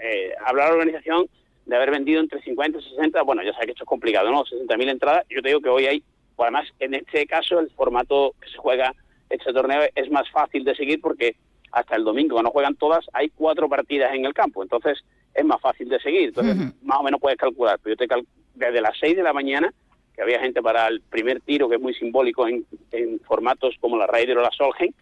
eh, 0.02 0.32
hablar 0.44 0.66
de 0.66 0.72
la 0.72 0.78
organización 0.78 1.26
de 1.66 1.76
haber 1.76 1.90
vendido 1.90 2.20
entre 2.20 2.40
50 2.42 2.78
y 2.78 2.82
60, 2.82 3.22
bueno, 3.22 3.42
ya 3.42 3.52
sabes 3.52 3.66
que 3.66 3.72
esto 3.72 3.84
es 3.84 3.88
complicado, 3.88 4.30
¿no? 4.30 4.44
60.000 4.44 4.90
entradas, 4.90 5.24
yo 5.28 5.42
te 5.42 5.48
digo 5.48 5.60
que 5.60 5.68
hoy 5.68 5.86
hay, 5.86 6.02
además 6.38 6.68
en 6.78 6.94
este 6.94 7.26
caso 7.26 7.60
el 7.60 7.70
formato 7.70 8.34
que 8.40 8.48
se 8.48 8.56
juega 8.56 8.94
este 9.28 9.52
torneo 9.52 9.82
es 9.94 10.10
más 10.10 10.28
fácil 10.30 10.64
de 10.64 10.74
seguir 10.74 11.00
porque 11.00 11.36
hasta 11.72 11.96
el 11.96 12.04
domingo, 12.04 12.34
cuando 12.34 12.50
juegan 12.50 12.74
todas, 12.74 13.06
hay 13.12 13.28
cuatro 13.28 13.68
partidas 13.68 14.12
en 14.14 14.24
el 14.24 14.34
campo, 14.34 14.62
entonces 14.62 14.98
es 15.32 15.44
más 15.44 15.60
fácil 15.60 15.88
de 15.88 16.00
seguir, 16.00 16.28
entonces 16.28 16.56
más 16.82 16.98
o 16.98 17.02
menos 17.04 17.20
puedes 17.20 17.38
calcular, 17.38 17.78
pero 17.82 17.94
yo 17.94 17.98
te 17.98 18.08
cal 18.08 18.26
desde 18.54 18.80
las 18.80 18.98
6 18.98 19.16
de 19.16 19.22
la 19.22 19.32
mañana, 19.32 19.72
que 20.14 20.22
había 20.22 20.40
gente 20.40 20.60
para 20.60 20.88
el 20.88 21.00
primer 21.00 21.40
tiro, 21.40 21.68
que 21.68 21.76
es 21.76 21.80
muy 21.80 21.94
simbólico 21.94 22.48
en, 22.48 22.66
en 22.90 23.20
formatos 23.20 23.76
como 23.80 23.96
la 23.96 24.08
Raider 24.08 24.36
o 24.38 24.42
la 24.42 24.50
Solheim, 24.50 24.92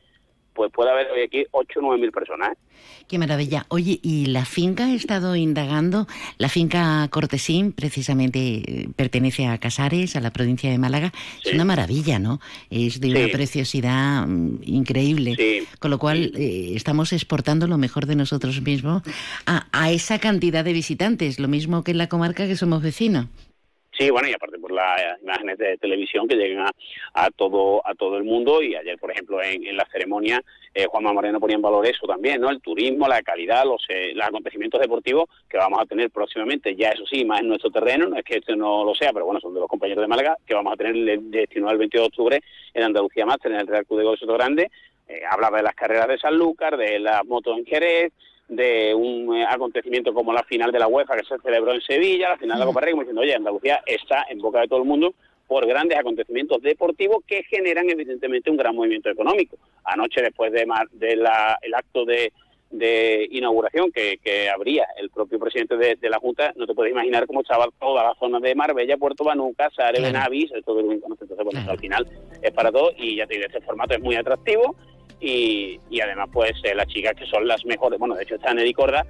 pues 0.55 0.73
puede 0.73 0.91
haber 0.91 1.11
hoy 1.11 1.23
aquí 1.23 1.47
8 1.51 1.79
o 1.79 1.83
9 1.83 2.01
mil 2.01 2.13
personas. 2.13 2.53
¿eh? 2.53 2.57
Qué 3.09 3.19
maravilla. 3.19 3.65
Oye, 3.69 3.99
¿y 4.03 4.27
la 4.27 4.45
finca 4.45 4.85
ha 4.87 4.95
estado 4.95 5.35
indagando? 5.35 6.07
La 6.37 6.49
finca 6.49 7.09
Cortesín 7.11 7.73
precisamente 7.73 8.39
eh, 8.39 8.89
pertenece 8.95 9.47
a 9.47 9.57
Casares, 9.59 10.15
a 10.15 10.21
la 10.21 10.31
provincia 10.31 10.71
de 10.71 10.79
Málaga. 10.79 11.13
Es 11.43 11.55
una 11.55 11.65
maravilla, 11.65 12.19
¿no? 12.19 12.41
Es 12.71 13.01
de 13.01 13.11
una 13.11 13.29
preciosidad 13.33 14.27
mm, 14.27 14.61
increíble. 14.65 15.37
Sí. 15.37 15.67
Con 15.79 15.91
lo 15.91 15.99
cual 15.99 16.33
eh, 16.37 16.73
estamos 16.75 17.13
exportando 17.13 17.67
lo 17.67 17.79
mejor 17.79 18.07
de 18.07 18.17
nosotros 18.17 18.61
mismos 18.61 19.03
a, 19.47 19.67
a 19.73 19.91
esa 19.91 20.19
cantidad 20.19 20.65
de 20.65 20.73
visitantes, 20.75 21.39
lo 21.39 21.49
mismo 21.49 21.85
que 21.85 21.93
en 21.93 21.99
la 21.99 22.09
comarca 22.09 22.47
que 22.47 22.57
somos 22.57 22.83
vecinos. 22.83 23.27
Sí, 23.99 24.11
bueno, 24.11 24.29
y 24.29 24.33
aparte 24.33 24.61
por 24.61 24.71
las 24.71 25.21
imágenes 25.21 25.59
de 25.59 25.77
televisión 25.77 26.29
que 26.29 26.37
llegan 26.37 26.67
a, 26.67 26.71
a 27.15 27.31
todo 27.31 27.83
a 27.85 27.95
todo 27.95 28.17
el 28.17 28.23
mundo. 28.23 28.63
Y 28.63 28.77
ayer, 28.77 28.97
por 28.97 29.11
ejemplo, 29.11 29.43
en, 29.43 29.67
en 29.67 29.77
la 29.77 29.85
ceremonia, 29.91 30.41
eh, 30.73 30.87
Juanma 30.87 31.13
Moreno 31.13 31.41
ponía 31.41 31.57
en 31.57 31.63
valor 31.63 31.85
eso 31.85 32.07
también, 32.07 32.41
¿no? 32.41 32.49
El 32.51 32.61
turismo, 32.61 33.09
la 33.09 33.21
calidad, 33.23 33.65
los, 33.65 33.85
eh, 33.89 34.13
los 34.15 34.25
acontecimientos 34.25 34.81
deportivos 34.81 35.25
que 35.49 35.57
vamos 35.57 35.81
a 35.81 35.87
tener 35.87 36.11
próximamente, 36.11 36.77
ya 36.77 36.91
eso 36.91 37.05
sí, 37.07 37.25
más 37.25 37.41
en 37.41 37.49
nuestro 37.49 37.71
terreno, 37.71 38.07
no 38.07 38.17
es 38.17 38.25
que 38.25 38.37
esto 38.37 38.55
no 38.55 38.85
lo 38.85 38.95
sea, 38.95 39.13
pero 39.13 39.25
bueno, 39.25 39.41
son 39.41 39.53
de 39.53 39.61
los 39.61 39.69
compañeros 39.69 40.03
de 40.03 40.09
Málaga, 40.09 40.37
que 40.47 40.55
vamos 40.55 40.75
a 40.75 40.77
tener 40.77 40.95
el 40.95 41.31
19 41.33 41.69
al 41.69 41.79
22 41.79 42.05
de 42.05 42.07
octubre 42.07 42.41
en 42.75 42.83
Andalucía 42.85 43.27
Master, 43.27 43.51
en 43.51 43.59
el 43.59 43.67
Real 43.67 43.85
Club 43.85 44.13
de 44.13 44.17
Soto 44.17 44.35
Grande, 44.35 44.71
eh, 45.09 45.23
hablaba 45.29 45.57
de 45.57 45.65
las 45.65 45.75
carreras 45.75 46.07
de 46.07 46.19
Sanlúcar, 46.19 46.77
de 46.77 47.01
las 47.01 47.25
motos 47.27 47.59
en 47.59 47.65
Jerez, 47.65 48.13
de 48.49 48.95
un 48.95 49.37
eh, 49.37 49.45
acontecimiento 49.49 50.13
como 50.15 50.33
la 50.33 50.43
final 50.43 50.73
de 50.73 50.79
la 50.79 50.89
UEFA 50.89 51.17
que 51.17 51.25
se 51.27 51.39
celebró 51.43 51.73
en 51.75 51.83
Sevilla, 51.83 52.31
la 52.31 52.39
final 52.39 52.57
de 52.57 52.61
la 52.61 52.67
Copa 52.67 52.81
Rey, 52.81 52.93
como 52.93 53.03
diciendo, 53.03 53.21
oye, 53.21 53.35
Andalucía 53.35 53.83
está 53.87 54.25
en 54.31 54.39
boca 54.39 54.61
de 54.61 54.69
todo 54.69 54.79
el 54.81 54.87
mundo 54.89 55.15
por 55.47 55.67
grandes 55.67 55.99
acontecimientos 55.99 56.61
deportivos 56.63 57.25
que 57.27 57.43
generan 57.45 57.89
evidentemente 57.91 58.51
un 58.51 58.57
gran 58.57 58.75
movimiento 58.75 59.11
económico. 59.11 59.57
Anoche, 59.85 60.23
después 60.23 60.53
de, 60.53 60.67
mar- 60.67 60.89
de 60.93 61.17
la- 61.17 61.59
el 61.63 61.75
acto 61.75 62.05
de, 62.05 62.33
de 62.71 63.27
inauguración 63.31 63.91
que, 63.91 64.19
que 64.23 64.51
abría 64.51 64.87
el 64.99 65.09
propio 65.09 65.39
presidente 65.39 65.77
de, 65.79 65.97
de 65.97 66.11
la 66.11 66.19
Junta, 66.19 66.53
no 66.57 66.67
te 66.67 66.75
puedes 66.75 66.93
imaginar 66.93 67.27
cómo 67.27 67.41
estaba 67.41 67.67
toda 67.81 68.03
la 68.05 68.15
zona 68.19 68.41
de 68.41 68.55
Marbella, 68.55 68.97
Puerto 68.99 69.25
Banuca, 69.25 69.71
Sare. 69.75 70.01
Benavis, 70.03 70.51
todo 70.67 70.81
el. 70.81 70.91
Entonces, 70.93 71.37
bueno, 71.45 71.61
al 71.67 71.79
final 71.79 72.07
es 72.43 72.51
para 72.53 72.71
todo 72.71 72.93
y 72.97 73.17
ya 73.17 73.27
te 73.27 73.35
digo, 73.35 73.47
este 73.47 73.61
formato 73.63 73.95
es 73.95 74.01
muy 74.01 74.17
atractivo 74.17 74.77
y, 75.21 76.01
además 76.01 76.29
pues 76.33 76.53
eh, 76.65 76.75
las 76.75 76.87
chicas 76.87 77.15
que 77.15 77.27
son 77.27 77.47
las 77.47 77.65
mejores, 77.65 77.99
bueno, 77.99 78.15
de 78.15 78.23
hecho 78.23 78.37
está 78.37 78.55
Nelly 78.55 78.73
Corda, 78.73 79.05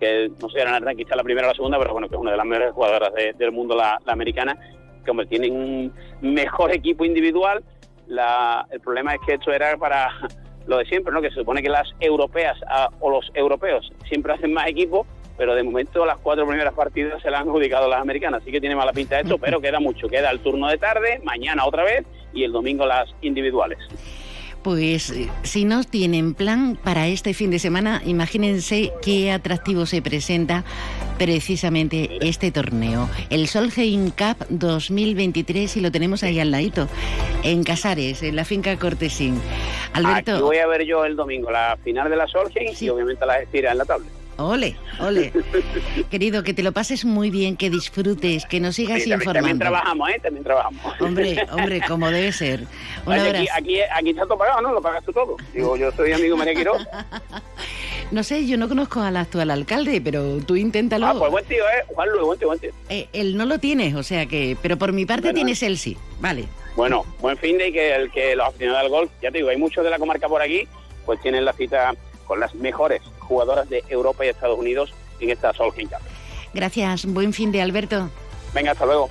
que 0.00 0.30
no 0.40 0.48
sé, 0.48 0.64
la 0.64 0.72
verdad, 0.72 0.92
quizá 0.96 1.14
la 1.16 1.22
primera 1.22 1.46
o 1.46 1.50
la 1.50 1.54
segunda, 1.54 1.78
pero 1.78 1.92
bueno, 1.92 2.08
que 2.08 2.16
es 2.16 2.20
una 2.20 2.32
de 2.32 2.36
las 2.36 2.46
mejores 2.46 2.72
jugadoras 2.72 3.14
de- 3.14 3.32
del 3.34 3.52
mundo, 3.52 3.76
la, 3.76 3.98
la 4.04 4.12
americana, 4.12 4.56
que 5.04 5.10
hombre, 5.10 5.26
tienen 5.26 5.52
un 5.52 5.92
mejor 6.20 6.72
equipo 6.72 7.04
individual. 7.04 7.62
La, 8.08 8.66
el 8.70 8.80
problema 8.80 9.14
es 9.14 9.20
que 9.26 9.34
esto 9.34 9.52
era 9.52 9.76
para 9.76 10.10
lo 10.66 10.78
de 10.78 10.84
siempre, 10.86 11.12
¿no? 11.12 11.22
Que 11.22 11.28
se 11.30 11.36
supone 11.36 11.62
que 11.62 11.68
las 11.68 11.88
europeas 12.00 12.56
ah, 12.68 12.88
o 13.00 13.10
los 13.10 13.30
europeos 13.34 13.90
siempre 14.08 14.32
hacen 14.32 14.52
más 14.52 14.66
equipo, 14.66 15.06
pero 15.36 15.54
de 15.54 15.62
momento 15.62 16.04
las 16.04 16.18
cuatro 16.18 16.46
primeras 16.46 16.74
partidas 16.74 17.20
se 17.22 17.30
las 17.30 17.40
han 17.42 17.48
adjudicado 17.48 17.88
las 17.88 18.00
americanas, 18.00 18.42
así 18.42 18.50
que 18.50 18.60
tiene 18.60 18.76
mala 18.76 18.92
pinta 18.92 19.20
esto, 19.20 19.38
pero 19.38 19.60
queda 19.60 19.78
mucho. 19.80 20.08
Queda 20.08 20.30
el 20.30 20.40
turno 20.40 20.68
de 20.68 20.78
tarde, 20.78 21.20
mañana 21.24 21.64
otra 21.66 21.84
vez 21.84 22.04
y 22.32 22.44
el 22.44 22.52
domingo 22.52 22.84
las 22.86 23.08
individuales. 23.22 23.78
Pues 24.64 25.12
si 25.42 25.66
no 25.66 25.84
tienen 25.84 26.32
plan 26.32 26.78
para 26.82 27.06
este 27.06 27.34
fin 27.34 27.50
de 27.50 27.58
semana, 27.58 28.00
imagínense 28.06 28.92
qué 29.02 29.30
atractivo 29.30 29.84
se 29.84 30.00
presenta 30.00 30.64
precisamente 31.18 32.18
este 32.22 32.50
torneo. 32.50 33.10
El 33.28 33.46
Solheim 33.46 34.10
Cup 34.10 34.46
2023 34.48 35.76
y 35.76 35.80
lo 35.82 35.92
tenemos 35.92 36.22
ahí 36.22 36.40
al 36.40 36.50
ladito, 36.50 36.88
en 37.42 37.62
Casares, 37.62 38.22
en 38.22 38.36
la 38.36 38.46
finca 38.46 38.76
Cortesín. 38.78 39.38
Aquí 39.92 40.06
Alberto, 40.06 40.40
voy 40.40 40.56
a 40.56 40.66
ver 40.66 40.86
yo 40.86 41.04
el 41.04 41.14
domingo 41.14 41.50
la 41.50 41.76
final 41.84 42.08
de 42.08 42.16
la 42.16 42.26
Solheim 42.26 42.72
y 42.80 42.88
obviamente 42.88 43.26
las 43.26 43.42
estiras 43.42 43.72
en 43.72 43.78
la 43.78 43.84
tabla. 43.84 44.06
Ole, 44.36 44.76
ole. 45.00 45.32
Querido, 46.10 46.42
que 46.42 46.54
te 46.54 46.62
lo 46.62 46.72
pases 46.72 47.04
muy 47.04 47.30
bien, 47.30 47.56
que 47.56 47.70
disfrutes, 47.70 48.44
que 48.46 48.60
nos 48.60 48.76
sigas 48.76 49.02
Sí, 49.02 49.10
también, 49.10 49.32
también 49.32 49.56
informando. 49.56 49.64
trabajamos, 49.64 50.08
¿eh? 50.10 50.20
También 50.22 50.44
trabajamos. 50.44 51.00
Hombre, 51.00 51.46
hombre, 51.52 51.80
como 51.86 52.10
debe 52.10 52.32
ser. 52.32 52.60
Un 53.06 53.12
Oye, 53.12 53.20
abrazo. 53.20 53.44
aquí, 53.56 53.78
aquí, 53.80 53.80
aquí 53.92 54.10
está 54.10 54.22
todo 54.24 54.38
pagado, 54.38 54.60
¿no? 54.62 54.72
Lo 54.72 54.82
pagas 54.82 55.04
tú 55.04 55.12
todo. 55.12 55.36
Digo, 55.52 55.76
yo 55.76 55.90
soy 55.92 56.12
amigo 56.12 56.36
María 56.36 56.54
Quiroz. 56.54 56.82
No 58.10 58.22
sé, 58.22 58.46
yo 58.46 58.58
no 58.58 58.68
conozco 58.68 59.00
al 59.00 59.16
actual 59.16 59.50
alcalde, 59.50 60.00
pero 60.00 60.36
tú 60.46 60.56
inténtalo. 60.56 61.06
Ah, 61.06 61.14
pues 61.18 61.30
buen 61.30 61.44
tío, 61.46 61.64
¿eh? 61.64 61.82
Juan 61.94 62.08
Luis, 62.10 62.22
buen 62.22 62.38
tío, 62.38 62.48
buen 62.48 62.60
tío. 62.60 62.70
Eh, 62.90 63.08
él 63.14 63.36
no 63.36 63.46
lo 63.46 63.58
tiene, 63.58 63.96
o 63.96 64.02
sea 64.02 64.26
que, 64.26 64.56
pero 64.60 64.76
por 64.76 64.92
mi 64.92 65.06
parte 65.06 65.22
Bueno. 65.22 65.36
tienes 65.36 65.62
el 65.62 65.78
sí, 65.78 65.96
vale. 66.20 66.44
Bueno, 66.76 67.04
buen 67.20 67.36
fin 67.38 67.56
de 67.56 67.72
que, 67.72 67.94
el, 67.94 68.10
que 68.12 68.36
los 68.36 68.46
aficionados 68.48 68.82
al 68.82 68.88
golf, 68.90 69.10
ya 69.22 69.30
te 69.30 69.38
digo, 69.38 69.48
hay 69.48 69.56
muchos 69.56 69.82
de 69.82 69.90
la 69.90 69.98
comarca 69.98 70.28
por 70.28 70.42
aquí, 70.42 70.68
pues 71.06 71.18
tienen 71.22 71.46
la 71.46 71.54
cita 71.54 71.94
con 72.26 72.40
las 72.40 72.54
mejores 72.54 73.02
jugadoras 73.18 73.68
de 73.68 73.84
Europa 73.88 74.24
y 74.24 74.28
Estados 74.28 74.58
Unidos 74.58 74.92
en 75.20 75.30
esta 75.30 75.52
Solheim 75.52 75.88
Cup. 75.88 75.98
Gracias, 76.52 77.06
buen 77.06 77.32
fin 77.32 77.52
de 77.52 77.62
Alberto. 77.62 78.08
Venga, 78.52 78.72
hasta 78.72 78.86
luego. 78.86 79.10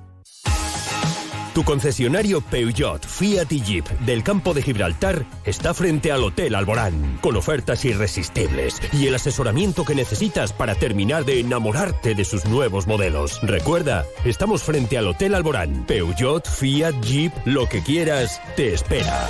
Tu 1.53 1.65
concesionario 1.65 2.39
Peugeot, 2.39 3.05
Fiat 3.05 3.51
y 3.51 3.61
Jeep 3.61 3.85
del 4.05 4.23
campo 4.23 4.53
de 4.53 4.61
Gibraltar 4.61 5.25
está 5.43 5.73
frente 5.73 6.11
al 6.11 6.23
Hotel 6.23 6.55
Alborán, 6.55 7.19
con 7.21 7.35
ofertas 7.35 7.83
irresistibles 7.83 8.81
y 8.93 9.07
el 9.07 9.15
asesoramiento 9.15 9.83
que 9.83 9.93
necesitas 9.93 10.53
para 10.53 10.75
terminar 10.75 11.25
de 11.25 11.41
enamorarte 11.41 12.15
de 12.15 12.23
sus 12.23 12.45
nuevos 12.45 12.87
modelos. 12.87 13.41
Recuerda, 13.41 14.05
estamos 14.23 14.63
frente 14.63 14.97
al 14.97 15.07
Hotel 15.07 15.35
Alborán. 15.35 15.85
Peugeot, 15.85 16.47
Fiat, 16.47 16.95
Jeep, 17.01 17.33
lo 17.43 17.67
que 17.67 17.83
quieras, 17.83 18.41
te 18.55 18.73
espera. 18.73 19.27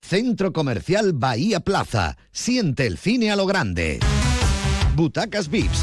Centro 0.00 0.52
Comercial 0.52 1.12
Bahía 1.12 1.58
Plaza. 1.58 2.16
Siente 2.30 2.86
el 2.86 2.98
cine 2.98 3.32
a 3.32 3.36
lo 3.36 3.46
grande. 3.46 3.98
Butacas 4.94 5.48
VIPs, 5.48 5.82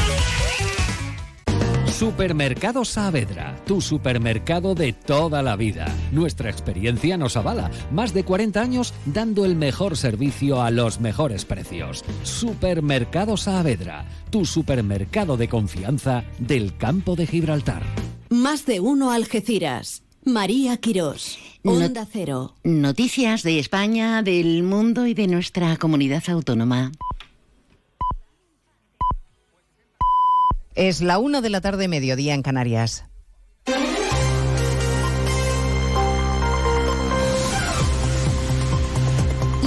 Supermercado 2.01 2.83
Saavedra, 2.83 3.55
tu 3.67 3.79
supermercado 3.79 4.73
de 4.73 4.91
toda 4.91 5.43
la 5.43 5.55
vida. 5.55 5.85
Nuestra 6.11 6.49
experiencia 6.49 7.15
nos 7.15 7.37
avala. 7.37 7.69
Más 7.91 8.11
de 8.11 8.23
40 8.23 8.59
años 8.59 8.95
dando 9.05 9.45
el 9.45 9.55
mejor 9.55 9.95
servicio 9.95 10.63
a 10.63 10.71
los 10.71 10.99
mejores 10.99 11.45
precios. 11.45 12.03
Supermercado 12.23 13.37
Saavedra, 13.37 14.05
tu 14.31 14.47
supermercado 14.47 15.37
de 15.37 15.47
confianza 15.47 16.23
del 16.39 16.75
campo 16.75 17.15
de 17.15 17.27
Gibraltar. 17.27 17.83
Más 18.29 18.65
de 18.65 18.79
uno 18.79 19.11
Algeciras. 19.11 20.01
María 20.25 20.77
Quirós. 20.77 21.37
Onda 21.63 22.07
Cero. 22.11 22.55
Noticias 22.63 23.43
de 23.43 23.59
España, 23.59 24.23
del 24.23 24.63
mundo 24.63 25.05
y 25.05 25.13
de 25.13 25.27
nuestra 25.27 25.77
comunidad 25.77 26.23
autónoma. 26.29 26.91
Es 30.75 31.01
la 31.01 31.19
una 31.19 31.41
de 31.41 31.49
la 31.49 31.59
tarde, 31.59 31.89
mediodía 31.89 32.33
en 32.33 32.43
Canarias. 32.43 33.05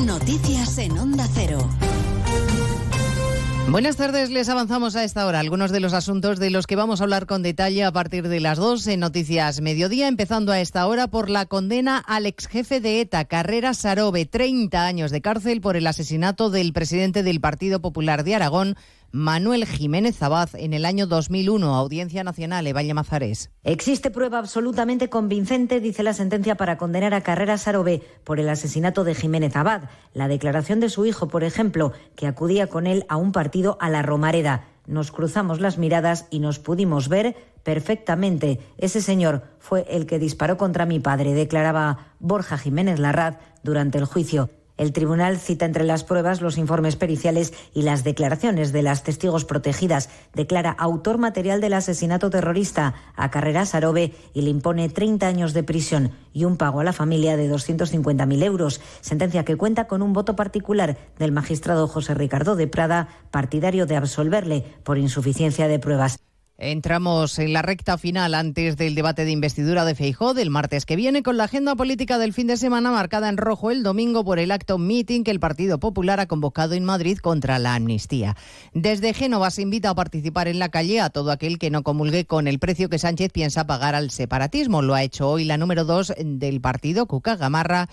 Noticias 0.07 0.79
en 0.79 0.99
Onda 0.99 1.29
Cero. 1.35 1.59
Buenas 3.69 3.97
tardes, 3.97 4.31
les 4.31 4.49
avanzamos 4.49 4.95
a 4.95 5.05
esta 5.05 5.27
hora 5.27 5.41
algunos 5.41 5.73
de 5.73 5.81
los 5.81 5.95
asuntos 5.95 6.39
de 6.39 6.51
los 6.51 6.67
que 6.67 6.77
vamos 6.77 7.01
a 7.01 7.05
hablar 7.05 7.27
con 7.27 7.43
detalle 7.43 7.83
a 7.83 7.93
partir 7.93 8.29
de 8.29 8.39
las 8.39 8.57
dos 8.57 8.87
en 8.87 9.01
Noticias 9.01 9.61
Mediodía, 9.61 10.07
empezando 10.07 10.53
a 10.53 10.61
esta 10.61 10.87
hora 10.87 11.09
por 11.09 11.29
la 11.29 11.47
condena 11.47 11.99
al 11.99 12.27
ex 12.27 12.47
jefe 12.47 12.81
de 12.81 13.01
ETA, 13.01 13.25
Carrera 13.25 13.75
Sarobe, 13.75 14.27
30 14.27 14.87
años 14.87 15.11
de 15.11 15.21
cárcel 15.21 15.61
por 15.61 15.77
el 15.77 15.87
asesinato 15.87 16.51
del 16.51 16.73
presidente 16.73 17.23
del 17.23 17.41
Partido 17.41 17.81
Popular 17.81 18.23
de 18.23 18.37
Aragón, 18.37 18.77
Manuel 19.17 19.65
Jiménez 19.65 20.17
Zabaz 20.17 20.57
en 20.57 20.75
el 20.75 20.85
año 20.85 21.07
2001. 21.07 21.77
Audiencia 21.77 22.25
Nacional, 22.25 22.67
Eva 22.67 22.83
Mazares. 22.95 23.49
Existe 23.62 24.11
prueba 24.11 24.41
absolutamente 24.41 25.09
convincente, 25.09 25.79
dice 25.79 26.03
la 26.03 26.15
sentencia, 26.15 26.57
para 26.57 26.77
condenar 26.79 27.15
a 27.15 27.21
Carrera 27.21 27.57
Sarobe 27.57 28.03
por 28.25 28.41
el 28.41 28.49
asesinato 28.49 29.05
de 29.05 29.15
Jiménez 29.15 29.55
Abad. 29.55 29.83
La 30.15 30.27
declaración 30.27 30.81
de 30.81 30.89
su 30.89 31.07
hijo, 31.07 31.29
por 31.29 31.45
ejemplo, 31.45 31.93
que 32.17 32.27
acudía 32.27 32.67
con 32.67 32.89
él 32.89 33.07
a 33.09 33.17
un 33.17 33.31
partido 33.31 33.79
a 33.81 33.89
la 33.89 34.03
Romareda. 34.03 34.65
Nos 34.89 35.12
cruzamos 35.12 35.61
las 35.61 35.79
miradas 35.79 36.27
y 36.31 36.41
nos 36.41 36.59
pudimos 36.59 37.09
ver 37.09 37.37
perfectamente. 37.62 38.59
Ese 38.79 39.01
señor 39.01 39.45
fue 39.61 39.87
el 39.89 40.07
que 40.07 40.19
disparó 40.19 40.57
contra 40.57 40.87
mi 40.87 40.99
padre, 40.99 41.35
declaraba 41.35 42.15
Borja 42.19 42.59
Jiménez 42.59 42.99
Larraz 42.99 43.37
durante 43.62 43.97
el 43.97 44.07
juicio. 44.07 44.51
El 44.77 44.93
tribunal 44.93 45.39
cita 45.39 45.66
entre 45.66 45.85
las 45.85 46.03
pruebas 46.03 46.41
los 46.41 46.59
informes 46.59 46.97
periciales 46.97 47.53
y 47.75 47.83
las 47.83 48.03
declaraciones 48.03 48.72
de 48.72 48.83
las 48.83 49.05
testigos 49.05 49.45
protegidas. 49.45 50.11
Declara 50.35 50.70
autor 50.70 51.18
material 51.18 51.61
del 51.61 51.75
asesinato 51.75 52.29
terrorista 52.29 52.95
a 53.14 53.31
Carrera 53.31 53.66
Sarobe 53.66 54.14
y 54.33 54.43
le 54.43 54.51
impone 54.51 54.89
30 54.89 55.29
años 55.29 55.53
de 55.53 55.62
prisión 55.62 56.11
y 56.33 56.45
un 56.45 56.57
pago 56.57 56.81
a 56.81 56.85
la 56.85 56.93
familia 56.93 57.37
de 57.37 57.49
250.000 57.49 58.43
euros. 58.43 58.81
Sentencia 59.01 59.45
que 59.45 59.57
cuenta 59.57 59.87
con 59.87 60.03
un 60.03 60.12
voto 60.12 60.35
particular 60.35 60.99
del 61.20 61.31
magistrado 61.31 61.87
José 61.87 62.14
Ricardo 62.14 62.57
de 62.57 62.66
Prada, 62.66 63.09
partidario 63.31 63.87
de 63.87 63.97
absolverle 63.97 64.64
por 64.83 64.99
insuficiencia 64.99 65.68
de 65.68 65.79
pruebas. 65.79 66.18
Entramos 66.57 67.41
en 67.41 67.53
la 67.53 67.63
recta 67.63 67.99
final 67.99 68.33
antes 68.33 68.77
del 68.77 68.95
debate 68.95 69.25
de 69.25 69.33
investidura 69.33 69.85
de 69.85 69.97
Feijó 69.97 70.35
del 70.35 70.51
martes 70.51 70.87
que 70.87 70.95
viene 70.95 71.25
con 71.25 71.37
la 71.37 71.45
agenda 71.45 71.75
política 71.75 72.17
del 72.17 72.33
fin 72.33 72.47
de 72.47 72.57
semana 72.57 72.93
marcada 72.93 73.29
en 73.29 73.39
rojo 73.39 73.73
el 73.73 73.83
domingo 73.83 74.25
por 74.25 74.39
el 74.39 74.53
acto 74.53 74.79
meeting 74.79 75.25
que 75.25 75.33
el 75.33 75.41
Partido 75.41 75.81
Popular 75.81 76.21
ha 76.21 76.29
convocado 76.29 76.75
en 76.75 76.85
Madrid 76.85 77.19
contra 77.19 77.59
la 77.59 77.75
amnistía. 77.75 78.37
Desde 78.73 79.15
Génova 79.15 79.51
se 79.51 79.63
invita 79.63 79.91
a 79.91 79.97
participar 79.97 80.47
en 80.47 80.61
la 80.61 80.69
calle 80.69 81.01
a 81.01 81.11
todo 81.11 81.33
aquel 81.33 81.59
que 81.59 81.71
no 81.71 81.83
comulgue 81.83 82.25
con 82.25 82.47
el 82.47 82.61
precio 82.61 82.89
que 82.89 83.01
Sánchez 83.01 83.33
piensa 83.33 83.67
pagar 83.67 83.97
al 83.97 84.13
separatismo. 84.13 84.81
Lo 84.81 84.95
ha 84.95 85.03
hecho 85.03 85.29
hoy 85.29 85.43
la 85.45 85.57
número 85.57 85.85
dos 85.85 86.15
del 86.17 86.61
partido, 86.61 87.07
Cuca 87.07 87.35
Gamarra, 87.35 87.89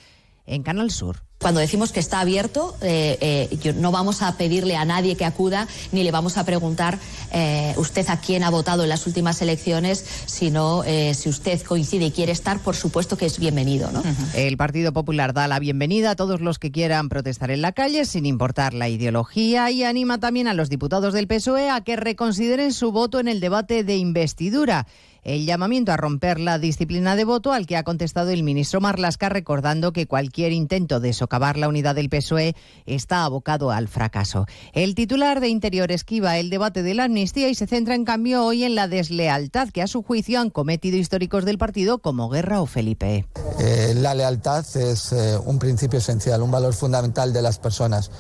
en 0.52 0.64
Canal 0.64 0.92
Sur. 0.92 1.24
Cuando 1.42 1.60
decimos 1.60 1.92
que 1.92 2.00
está 2.00 2.20
abierto, 2.20 2.76
eh, 2.82 3.18
eh, 3.20 3.74
no 3.76 3.92
vamos 3.92 4.22
a 4.22 4.38
pedirle 4.38 4.76
a 4.76 4.86
nadie 4.86 5.16
que 5.16 5.26
acuda 5.26 5.68
ni 5.92 6.04
le 6.04 6.12
vamos 6.12 6.38
a 6.38 6.46
preguntar 6.46 7.00
eh, 7.32 7.74
usted 7.78 8.08
a 8.10 8.22
quién 8.22 8.44
ha 8.44 8.52
votado 8.52 8.84
en 8.84 8.90
las 8.90 9.08
últimas 9.08 9.42
elecciones, 9.42 10.06
sino 10.28 10.84
si 11.14 11.30
usted 11.30 11.60
coincide 11.62 12.06
y 12.06 12.12
quiere 12.12 12.32
estar, 12.32 12.60
por 12.60 12.76
supuesto 12.76 13.18
que 13.18 13.26
es 13.26 13.40
bienvenido. 13.40 13.92
¿no? 13.92 14.04
El 14.36 14.56
Partido 14.56 14.94
Popular 14.94 15.34
da 15.34 15.48
la 15.48 15.58
bienvenida 15.58 16.12
a 16.12 16.16
todos 16.16 16.42
los 16.42 16.60
que 16.60 16.72
quieran 16.72 17.10
protestar 17.10 17.50
en 17.50 17.64
la 17.64 17.72
calle, 17.72 18.06
sin 18.06 18.28
importar 18.28 18.76
la 18.76 18.88
ideología, 18.88 19.72
y 19.72 19.84
anima 19.84 20.20
también 20.20 20.48
a 20.48 20.54
los 20.54 20.70
diputados 20.70 21.14
del 21.14 21.28
PSOE 21.28 21.72
a 21.72 21.82
que 21.82 21.96
reconsideren 21.96 22.72
su 22.72 22.92
voto 22.92 23.20
en 23.20 23.28
el 23.28 23.40
debate 23.40 23.84
de 23.84 23.98
investidura 23.98 24.86
el 25.24 25.46
llamamiento 25.46 25.92
a 25.92 25.98
romper 25.98 26.40
la 26.40 26.60
disciplina 26.60 27.16
de 27.16 27.26
voto 27.26 27.54
al 27.54 27.68
que 27.68 27.78
ha 27.78 27.84
contestado 27.84 28.32
el 28.32 28.44
ministro 28.44 28.82
Marlasca 28.82 29.30
recordando 29.30 29.94
que 29.94 30.08
cualquier 30.08 30.52
intento 30.52 31.00
de 31.00 31.14
socavar 31.14 31.58
la 31.58 31.68
unidad 31.68 31.96
del 31.96 32.10
PSOE 32.10 32.56
está 32.86 33.24
abocado 33.24 33.72
al 33.72 33.88
fracaso. 33.88 34.46
El 34.74 34.96
titular 34.96 35.40
de 35.40 35.50
Interior 35.50 35.92
esquiva 35.92 36.38
el 36.38 36.50
debate 36.50 36.84
de 36.84 36.94
la 36.94 37.06
amnistía 37.06 37.50
y 37.50 37.56
se 37.56 37.68
centra 37.68 37.96
en 37.96 38.06
cambio 38.06 38.46
hoy 38.46 38.64
en 38.64 38.76
la 38.76 38.88
deslealtad 38.88 39.70
que 39.70 39.82
a 39.82 39.88
su 39.88 40.04
juicio 40.04 40.40
han 40.40 40.50
cometido 40.50 40.98
históricos 40.98 41.46
del 41.46 41.58
partido 41.58 42.00
como 42.00 42.30
Guerra 42.30 42.62
o 42.62 42.66
Felipe. 42.66 43.28
Eh, 43.60 43.94
la 43.96 44.16
lealtad 44.16 44.66
es 44.78 45.12
eh, 45.12 45.38
un 45.46 45.60
principio 45.60 46.00
esencial, 46.00 46.42
un 46.42 46.52
valor 46.52 46.74
fundamental 46.74 47.32
de 47.34 47.42
las 47.42 47.60
personas 47.60 48.12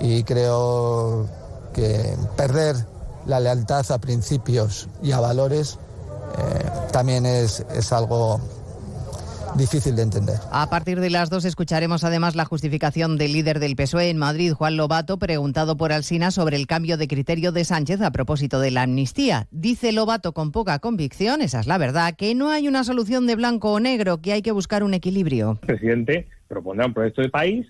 y 0.00 0.22
creo 0.22 1.28
que 1.74 2.16
perder 2.36 2.76
la 3.26 3.40
lealtad 3.40 3.90
a 3.92 3.98
principios 3.98 4.88
y 5.02 5.12
a 5.12 5.20
valores 5.20 5.78
eh, 6.38 6.64
también 6.92 7.26
es, 7.26 7.64
es 7.74 7.92
algo 7.92 8.40
difícil 9.56 9.96
de 9.96 10.02
entender. 10.02 10.36
A 10.50 10.68
partir 10.70 11.00
de 11.00 11.10
las 11.10 11.30
dos 11.30 11.44
escucharemos 11.44 12.04
además 12.04 12.34
la 12.34 12.44
justificación 12.44 13.16
del 13.16 13.32
líder 13.32 13.58
del 13.60 13.76
PSOE 13.76 14.10
en 14.10 14.18
Madrid, 14.18 14.52
Juan 14.52 14.76
Lobato, 14.76 15.18
preguntado 15.18 15.76
por 15.76 15.92
Alsina 15.92 16.30
sobre 16.30 16.56
el 16.56 16.66
cambio 16.66 16.96
de 16.96 17.08
criterio 17.08 17.52
de 17.52 17.64
Sánchez 17.64 18.00
a 18.00 18.10
propósito 18.10 18.60
de 18.60 18.70
la 18.70 18.82
amnistía. 18.82 19.46
Dice 19.50 19.92
Lobato 19.92 20.32
con 20.32 20.52
poca 20.52 20.78
convicción, 20.78 21.42
esa 21.42 21.60
es 21.60 21.66
la 21.66 21.78
verdad, 21.78 22.14
que 22.16 22.34
no 22.34 22.50
hay 22.50 22.68
una 22.68 22.84
solución 22.84 23.26
de 23.26 23.36
blanco 23.36 23.72
o 23.72 23.80
negro, 23.80 24.20
que 24.20 24.32
hay 24.32 24.42
que 24.42 24.52
buscar 24.52 24.82
un 24.82 24.94
equilibrio. 24.94 25.58
El 25.62 25.66
presidente 25.66 26.28
propondrá 26.46 26.86
un 26.86 26.94
proyecto 26.94 27.22
de 27.22 27.28
país, 27.28 27.66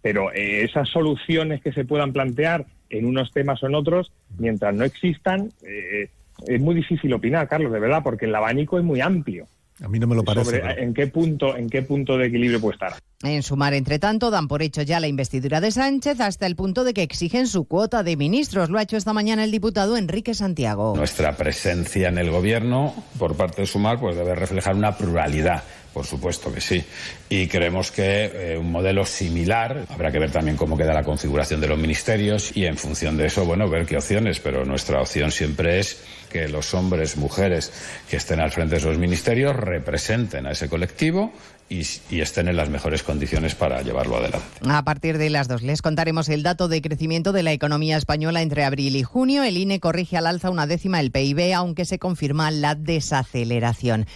pero 0.00 0.32
eh, 0.32 0.64
esas 0.64 0.88
soluciones 0.88 1.62
que 1.62 1.72
se 1.72 1.84
puedan 1.84 2.12
plantear 2.12 2.66
en 2.90 3.06
unos 3.06 3.32
temas 3.32 3.62
o 3.62 3.66
en 3.66 3.74
otros, 3.74 4.12
mientras 4.38 4.74
no 4.74 4.84
existan, 4.84 5.50
eh, 5.62 6.10
es 6.46 6.60
muy 6.60 6.74
difícil 6.74 7.12
opinar, 7.12 7.48
Carlos, 7.48 7.72
de 7.72 7.80
verdad, 7.80 8.02
porque 8.02 8.26
el 8.26 8.34
abanico 8.34 8.78
es 8.78 8.84
muy 8.84 9.00
amplio. 9.00 9.48
A 9.82 9.88
mí 9.88 9.98
no 9.98 10.06
me 10.06 10.14
lo 10.14 10.22
parece. 10.22 10.62
en 10.78 10.94
qué 10.94 11.08
punto, 11.08 11.56
en 11.56 11.68
qué 11.68 11.82
punto 11.82 12.16
de 12.16 12.26
equilibrio 12.26 12.60
puede 12.60 12.74
estar. 12.74 12.94
En 13.24 13.42
sumar, 13.42 13.74
entre 13.74 13.98
tanto, 13.98 14.30
dan 14.30 14.46
por 14.46 14.62
hecho 14.62 14.82
ya 14.82 15.00
la 15.00 15.08
investidura 15.08 15.60
de 15.60 15.70
Sánchez 15.70 16.20
hasta 16.20 16.46
el 16.46 16.56
punto 16.56 16.84
de 16.84 16.94
que 16.94 17.02
exigen 17.02 17.46
su 17.46 17.64
cuota 17.64 18.02
de 18.02 18.16
ministros. 18.16 18.70
Lo 18.70 18.78
ha 18.78 18.82
hecho 18.82 18.96
esta 18.96 19.12
mañana 19.12 19.44
el 19.44 19.50
diputado 19.50 19.96
Enrique 19.96 20.34
Santiago. 20.34 20.94
Nuestra 20.96 21.36
presencia 21.36 22.08
en 22.08 22.18
el 22.18 22.30
gobierno, 22.30 22.94
por 23.18 23.36
parte 23.36 23.62
de 23.62 23.66
Sumar, 23.66 23.98
pues 23.98 24.16
debe 24.16 24.34
reflejar 24.34 24.76
una 24.76 24.96
pluralidad 24.96 25.62
por 25.92 26.06
supuesto 26.06 26.52
que 26.52 26.60
sí. 26.60 26.82
Y 27.28 27.46
creemos 27.46 27.90
que 27.90 28.52
eh, 28.52 28.58
un 28.58 28.70
modelo 28.70 29.04
similar, 29.04 29.86
habrá 29.88 30.10
que 30.10 30.18
ver 30.18 30.30
también 30.30 30.56
cómo 30.56 30.76
queda 30.76 30.94
la 30.94 31.04
configuración 31.04 31.60
de 31.60 31.68
los 31.68 31.78
ministerios 31.78 32.56
y 32.56 32.64
en 32.66 32.76
función 32.76 33.16
de 33.16 33.26
eso, 33.26 33.44
bueno, 33.44 33.68
ver 33.68 33.86
qué 33.86 33.96
opciones, 33.96 34.40
pero 34.40 34.64
nuestra 34.64 35.00
opción 35.00 35.30
siempre 35.30 35.80
es 35.80 36.02
que 36.30 36.48
los 36.48 36.72
hombres, 36.72 37.16
mujeres 37.16 37.72
que 38.08 38.16
estén 38.16 38.40
al 38.40 38.50
frente 38.50 38.76
de 38.76 38.78
esos 38.78 38.96
ministerios 38.96 39.54
representen 39.54 40.46
a 40.46 40.52
ese 40.52 40.68
colectivo 40.68 41.32
y, 41.68 41.82
y, 42.10 42.20
estén 42.20 42.48
en 42.48 42.56
las 42.56 42.68
mejores 42.68 43.02
condiciones 43.02 43.54
para 43.54 43.82
llevarlo 43.82 44.16
adelante. 44.16 44.46
A 44.68 44.82
partir 44.82 45.18
de 45.18 45.30
las 45.30 45.48
dos 45.48 45.62
les 45.62 45.80
contaremos 45.80 46.28
el 46.28 46.42
dato 46.42 46.68
de 46.68 46.82
crecimiento 46.82 47.32
de 47.32 47.42
la 47.42 47.52
economía 47.52 47.96
española 47.96 48.42
entre 48.42 48.64
abril 48.64 48.96
y 48.96 49.02
junio. 49.02 49.42
El 49.42 49.56
INE 49.56 49.80
corrige 49.80 50.16
al 50.16 50.26
alza 50.26 50.50
una 50.50 50.66
décima 50.66 51.00
el 51.00 51.10
PIB, 51.10 51.54
aunque 51.54 51.84
se 51.84 51.98
confirma 51.98 52.50
la 52.50 52.74
desaceleración. 52.74 54.06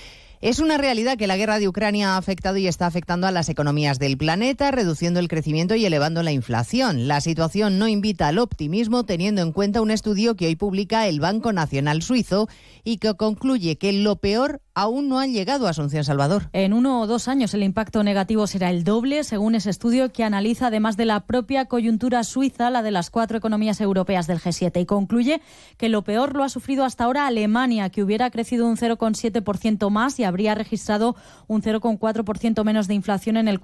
Es 0.42 0.58
una 0.58 0.76
realidad 0.76 1.16
que 1.16 1.26
la 1.26 1.38
guerra 1.38 1.58
de 1.58 1.66
Ucrania 1.66 2.14
ha 2.14 2.16
afectado 2.18 2.58
y 2.58 2.66
está 2.66 2.86
afectando 2.86 3.26
a 3.26 3.30
las 3.30 3.48
economías 3.48 3.98
del 3.98 4.18
planeta, 4.18 4.70
reduciendo 4.70 5.18
el 5.18 5.28
crecimiento 5.28 5.74
y 5.76 5.86
elevando 5.86 6.22
la 6.22 6.30
inflación. 6.30 7.08
La 7.08 7.22
situación 7.22 7.78
no 7.78 7.88
invita 7.88 8.28
al 8.28 8.38
optimismo 8.38 9.04
teniendo 9.04 9.40
en 9.40 9.52
cuenta 9.52 9.80
un 9.80 9.90
estudio 9.90 10.36
que 10.36 10.46
hoy 10.46 10.54
publica 10.54 11.06
el 11.06 11.20
Banco 11.20 11.54
Nacional 11.54 12.02
Suizo 12.02 12.48
y 12.86 12.98
que 12.98 13.14
concluye 13.14 13.78
que 13.78 13.92
lo 13.92 14.14
peor 14.14 14.62
aún 14.72 15.08
no 15.08 15.18
han 15.18 15.32
llegado 15.32 15.66
a 15.66 15.70
Asunción 15.70 16.04
Salvador. 16.04 16.50
En 16.52 16.72
uno 16.72 17.00
o 17.00 17.06
dos 17.08 17.26
años 17.26 17.52
el 17.54 17.64
impacto 17.64 18.04
negativo 18.04 18.46
será 18.46 18.70
el 18.70 18.84
doble, 18.84 19.24
según 19.24 19.56
ese 19.56 19.70
estudio 19.70 20.12
que 20.12 20.22
analiza, 20.22 20.68
además 20.68 20.96
de 20.96 21.06
la 21.06 21.26
propia 21.26 21.64
coyuntura 21.64 22.22
suiza, 22.22 22.70
la 22.70 22.82
de 22.82 22.92
las 22.92 23.10
cuatro 23.10 23.38
economías 23.38 23.80
europeas 23.80 24.28
del 24.28 24.38
G7 24.38 24.82
y 24.82 24.86
concluye 24.86 25.40
que 25.78 25.88
lo 25.88 26.04
peor 26.04 26.36
lo 26.36 26.44
ha 26.44 26.48
sufrido 26.48 26.84
hasta 26.84 27.04
ahora 27.04 27.26
Alemania, 27.26 27.90
que 27.90 28.04
hubiera 28.04 28.30
crecido 28.30 28.68
un 28.68 28.76
0,7% 28.76 29.90
más 29.90 30.20
y 30.20 30.24
habría 30.24 30.54
registrado 30.54 31.16
un 31.48 31.62
0,4% 31.62 32.62
menos 32.62 32.86
de 32.86 32.94
inflación 32.94 33.36
en 33.36 33.48
el, 33.48 33.58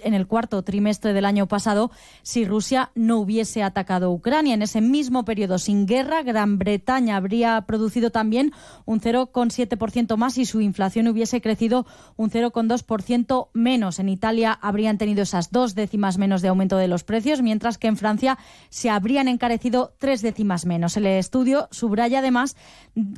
en 0.00 0.14
el 0.14 0.26
cuarto 0.26 0.64
trimestre 0.64 1.12
del 1.12 1.26
año 1.26 1.46
pasado 1.46 1.92
si 2.22 2.44
Rusia 2.44 2.90
no 2.96 3.18
hubiese 3.18 3.62
atacado 3.62 4.10
Ucrania. 4.10 4.54
En 4.54 4.62
ese 4.62 4.80
mismo 4.80 5.24
periodo 5.24 5.60
sin 5.60 5.86
guerra, 5.86 6.24
Gran 6.24 6.58
Bretaña 6.58 7.16
habría 7.16 7.60
producido 7.68 8.10
también 8.10 8.50
un 8.84 9.00
0,7% 9.00 10.16
más 10.16 10.38
y 10.38 10.46
su 10.46 10.60
inflación 10.60 11.08
hubiese 11.08 11.40
crecido 11.40 11.86
un 12.16 12.30
0,2% 12.30 13.48
menos. 13.52 13.98
En 13.98 14.08
Italia 14.08 14.58
habrían 14.60 14.98
tenido 14.98 15.22
esas 15.22 15.50
dos 15.50 15.74
décimas 15.74 16.18
menos 16.18 16.42
de 16.42 16.48
aumento 16.48 16.76
de 16.76 16.88
los 16.88 17.04
precios, 17.04 17.42
mientras 17.42 17.78
que 17.78 17.88
en 17.88 17.96
Francia 17.96 18.38
se 18.68 18.90
habrían 18.90 19.28
encarecido 19.28 19.94
tres 19.98 20.22
décimas 20.22 20.66
menos. 20.66 20.96
El 20.96 21.06
estudio 21.06 21.68
subraya 21.70 22.20
además 22.20 22.56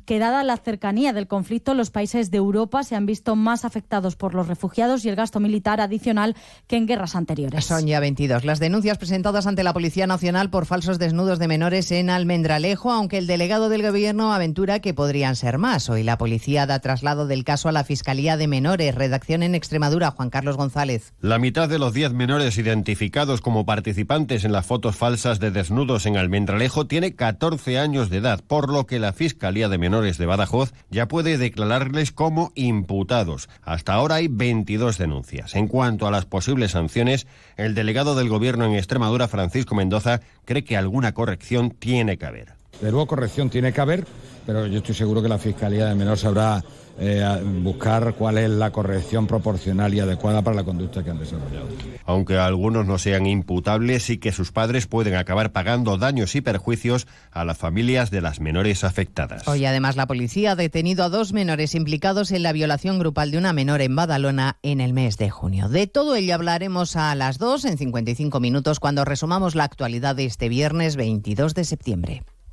que 0.04 0.18
dada 0.18 0.42
la 0.44 0.56
cercanía 0.56 1.12
del 1.12 1.26
conflicto, 1.26 1.74
los 1.74 1.90
países 1.90 2.30
de 2.30 2.38
Europa 2.38 2.82
se 2.82 2.96
han 2.96 3.06
visto 3.06 3.36
más 3.36 3.64
afectados 3.64 4.16
por 4.16 4.34
los 4.34 4.48
refugiados 4.48 5.04
y 5.04 5.08
el 5.08 5.16
gasto 5.16 5.40
militar 5.40 5.80
adicional 5.80 6.36
que 6.66 6.76
en 6.76 6.86
guerras 6.86 7.14
anteriores. 7.14 7.64
Son 7.64 7.86
ya 7.86 8.00
22 8.00 8.44
las 8.44 8.58
denuncias 8.58 8.98
presentadas 8.98 9.46
ante 9.46 9.64
la 9.64 9.72
Policía 9.72 10.06
Nacional 10.06 10.50
por 10.50 10.66
falsos 10.66 10.98
desnudos 10.98 11.38
de 11.38 11.48
menores 11.48 11.90
en 11.92 12.10
Almendralejo, 12.10 12.90
aunque 12.90 13.18
el 13.18 13.26
delegado 13.26 13.68
del 13.68 13.82
Gobierno 13.82 14.32
aventura 14.32 14.80
que 14.80 14.94
podrían 14.94 15.35
ser 15.36 15.58
más. 15.58 15.88
Hoy 15.88 16.02
la 16.02 16.18
policía 16.18 16.66
da 16.66 16.80
traslado 16.80 17.26
del 17.26 17.44
caso 17.44 17.68
a 17.68 17.72
la 17.72 17.84
Fiscalía 17.84 18.36
de 18.36 18.48
Menores. 18.48 18.94
Redacción 18.94 19.42
en 19.42 19.54
Extremadura, 19.54 20.10
Juan 20.10 20.30
Carlos 20.30 20.56
González. 20.56 21.14
La 21.20 21.38
mitad 21.38 21.68
de 21.68 21.78
los 21.78 21.94
10 21.94 22.12
menores 22.12 22.58
identificados 22.58 23.40
como 23.40 23.64
participantes 23.64 24.44
en 24.44 24.52
las 24.52 24.66
fotos 24.66 24.96
falsas 24.96 25.38
de 25.38 25.50
desnudos 25.50 26.06
en 26.06 26.16
Almendralejo 26.16 26.86
tiene 26.86 27.14
14 27.14 27.78
años 27.78 28.10
de 28.10 28.18
edad, 28.18 28.40
por 28.46 28.72
lo 28.72 28.86
que 28.86 28.98
la 28.98 29.12
Fiscalía 29.12 29.68
de 29.68 29.78
Menores 29.78 30.18
de 30.18 30.26
Badajoz 30.26 30.72
ya 30.90 31.08
puede 31.08 31.38
declararles 31.38 32.12
como 32.12 32.52
imputados. 32.54 33.48
Hasta 33.62 33.94
ahora 33.94 34.16
hay 34.16 34.28
22 34.28 34.98
denuncias. 34.98 35.54
En 35.54 35.68
cuanto 35.68 36.06
a 36.06 36.10
las 36.10 36.24
posibles 36.24 36.72
sanciones, 36.72 37.26
el 37.56 37.74
delegado 37.74 38.14
del 38.14 38.28
Gobierno 38.28 38.64
en 38.64 38.74
Extremadura, 38.74 39.28
Francisco 39.28 39.74
Mendoza, 39.74 40.20
cree 40.44 40.64
que 40.64 40.76
alguna 40.76 41.12
corrección 41.12 41.70
tiene 41.70 42.16
que 42.18 42.26
haber. 42.26 42.55
De 42.80 42.90
luego 42.90 43.06
corrección 43.06 43.50
tiene 43.50 43.72
que 43.72 43.80
haber, 43.80 44.04
pero 44.44 44.66
yo 44.66 44.78
estoy 44.78 44.94
seguro 44.94 45.22
que 45.22 45.28
la 45.28 45.38
Fiscalía 45.38 45.86
de 45.86 45.94
Menores 45.94 46.20
sabrá 46.20 46.62
eh, 46.98 47.42
buscar 47.62 48.14
cuál 48.14 48.38
es 48.38 48.48
la 48.48 48.70
corrección 48.70 49.26
proporcional 49.26 49.92
y 49.92 50.00
adecuada 50.00 50.40
para 50.42 50.56
la 50.56 50.64
conducta 50.64 51.04
que 51.04 51.10
han 51.10 51.18
desarrollado. 51.18 51.66
Aunque 52.06 52.38
algunos 52.38 52.86
no 52.86 52.96
sean 52.98 53.26
imputables 53.26 54.08
y 54.08 54.18
que 54.18 54.32
sus 54.32 54.52
padres 54.52 54.86
pueden 54.86 55.14
acabar 55.14 55.52
pagando 55.52 55.98
daños 55.98 56.34
y 56.36 56.40
perjuicios 56.40 57.06
a 57.32 57.44
las 57.44 57.58
familias 57.58 58.10
de 58.10 58.22
las 58.22 58.40
menores 58.40 58.82
afectadas. 58.82 59.46
Hoy 59.46 59.66
además 59.66 59.96
la 59.96 60.06
policía 60.06 60.52
ha 60.52 60.56
detenido 60.56 61.04
a 61.04 61.10
dos 61.10 61.32
menores 61.34 61.74
implicados 61.74 62.30
en 62.30 62.42
la 62.42 62.52
violación 62.52 62.98
grupal 62.98 63.30
de 63.30 63.38
una 63.38 63.52
menor 63.52 63.82
en 63.82 63.94
Badalona 63.94 64.58
en 64.62 64.80
el 64.80 64.94
mes 64.94 65.18
de 65.18 65.28
junio. 65.28 65.68
De 65.68 65.86
todo 65.86 66.16
ello 66.16 66.34
hablaremos 66.34 66.96
a 66.96 67.14
las 67.14 67.38
2 67.38 67.66
en 67.66 67.78
55 67.78 68.40
minutos 68.40 68.80
cuando 68.80 69.04
resumamos 69.04 69.54
la 69.54 69.64
actualidad 69.64 70.16
de 70.16 70.24
este 70.24 70.48
viernes 70.48 70.96
22 70.96 71.54
de 71.54 71.64
septiembre. 71.64 72.22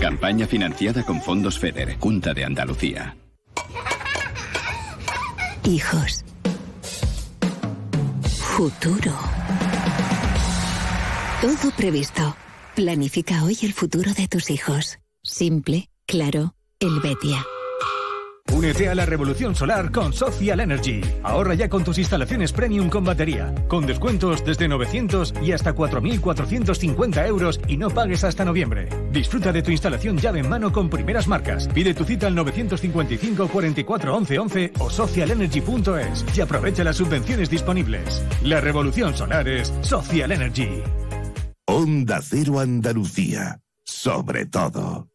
Campaña 0.00 0.46
financiada 0.46 1.04
con 1.04 1.20
fondos 1.20 1.58
FEDER, 1.58 1.98
Junta 1.98 2.32
de 2.32 2.46
Andalucía. 2.46 3.16
Hijos. 5.64 6.24
Futuro. 8.56 9.12
Todo 11.42 11.70
previsto. 11.76 12.34
Planifica 12.74 13.44
hoy 13.44 13.58
el 13.60 13.74
futuro 13.74 14.14
de 14.14 14.26
tus 14.26 14.48
hijos. 14.48 14.98
Simple, 15.22 15.90
claro, 16.06 16.54
el 16.80 17.00
Betia. 17.00 17.44
Únete 18.52 18.88
a 18.88 18.94
la 18.94 19.06
revolución 19.06 19.54
solar 19.54 19.92
con 19.92 20.12
Social 20.12 20.60
Energy. 20.60 21.00
Ahorra 21.22 21.54
ya 21.54 21.68
con 21.68 21.84
tus 21.84 21.98
instalaciones 21.98 22.52
premium 22.52 22.90
con 22.90 23.04
batería, 23.04 23.54
con 23.68 23.86
descuentos 23.86 24.44
desde 24.44 24.66
900 24.66 25.34
y 25.42 25.52
hasta 25.52 25.74
4.450 25.74 27.26
euros 27.28 27.60
y 27.68 27.76
no 27.76 27.90
pagues 27.90 28.24
hasta 28.24 28.44
noviembre. 28.44 28.88
Disfruta 29.12 29.52
de 29.52 29.62
tu 29.62 29.70
instalación 29.70 30.18
llave 30.18 30.40
en 30.40 30.48
mano 30.48 30.72
con 30.72 30.90
primeras 30.90 31.28
marcas. 31.28 31.68
Pide 31.68 31.94
tu 31.94 32.04
cita 32.04 32.26
al 32.26 32.34
955 32.34 33.48
44 33.48 34.16
11 34.16 34.38
11 34.38 34.72
o 34.80 34.90
socialenergy.es 34.90 36.24
y 36.36 36.40
aprovecha 36.40 36.82
las 36.82 36.96
subvenciones 36.96 37.50
disponibles. 37.50 38.22
La 38.42 38.60
revolución 38.60 39.16
solar 39.16 39.48
es 39.48 39.72
Social 39.82 40.32
Energy. 40.32 40.82
Onda 41.66 42.20
Cero 42.20 42.58
Andalucía. 42.58 43.60
Sobre 43.84 44.46
todo. 44.46 45.08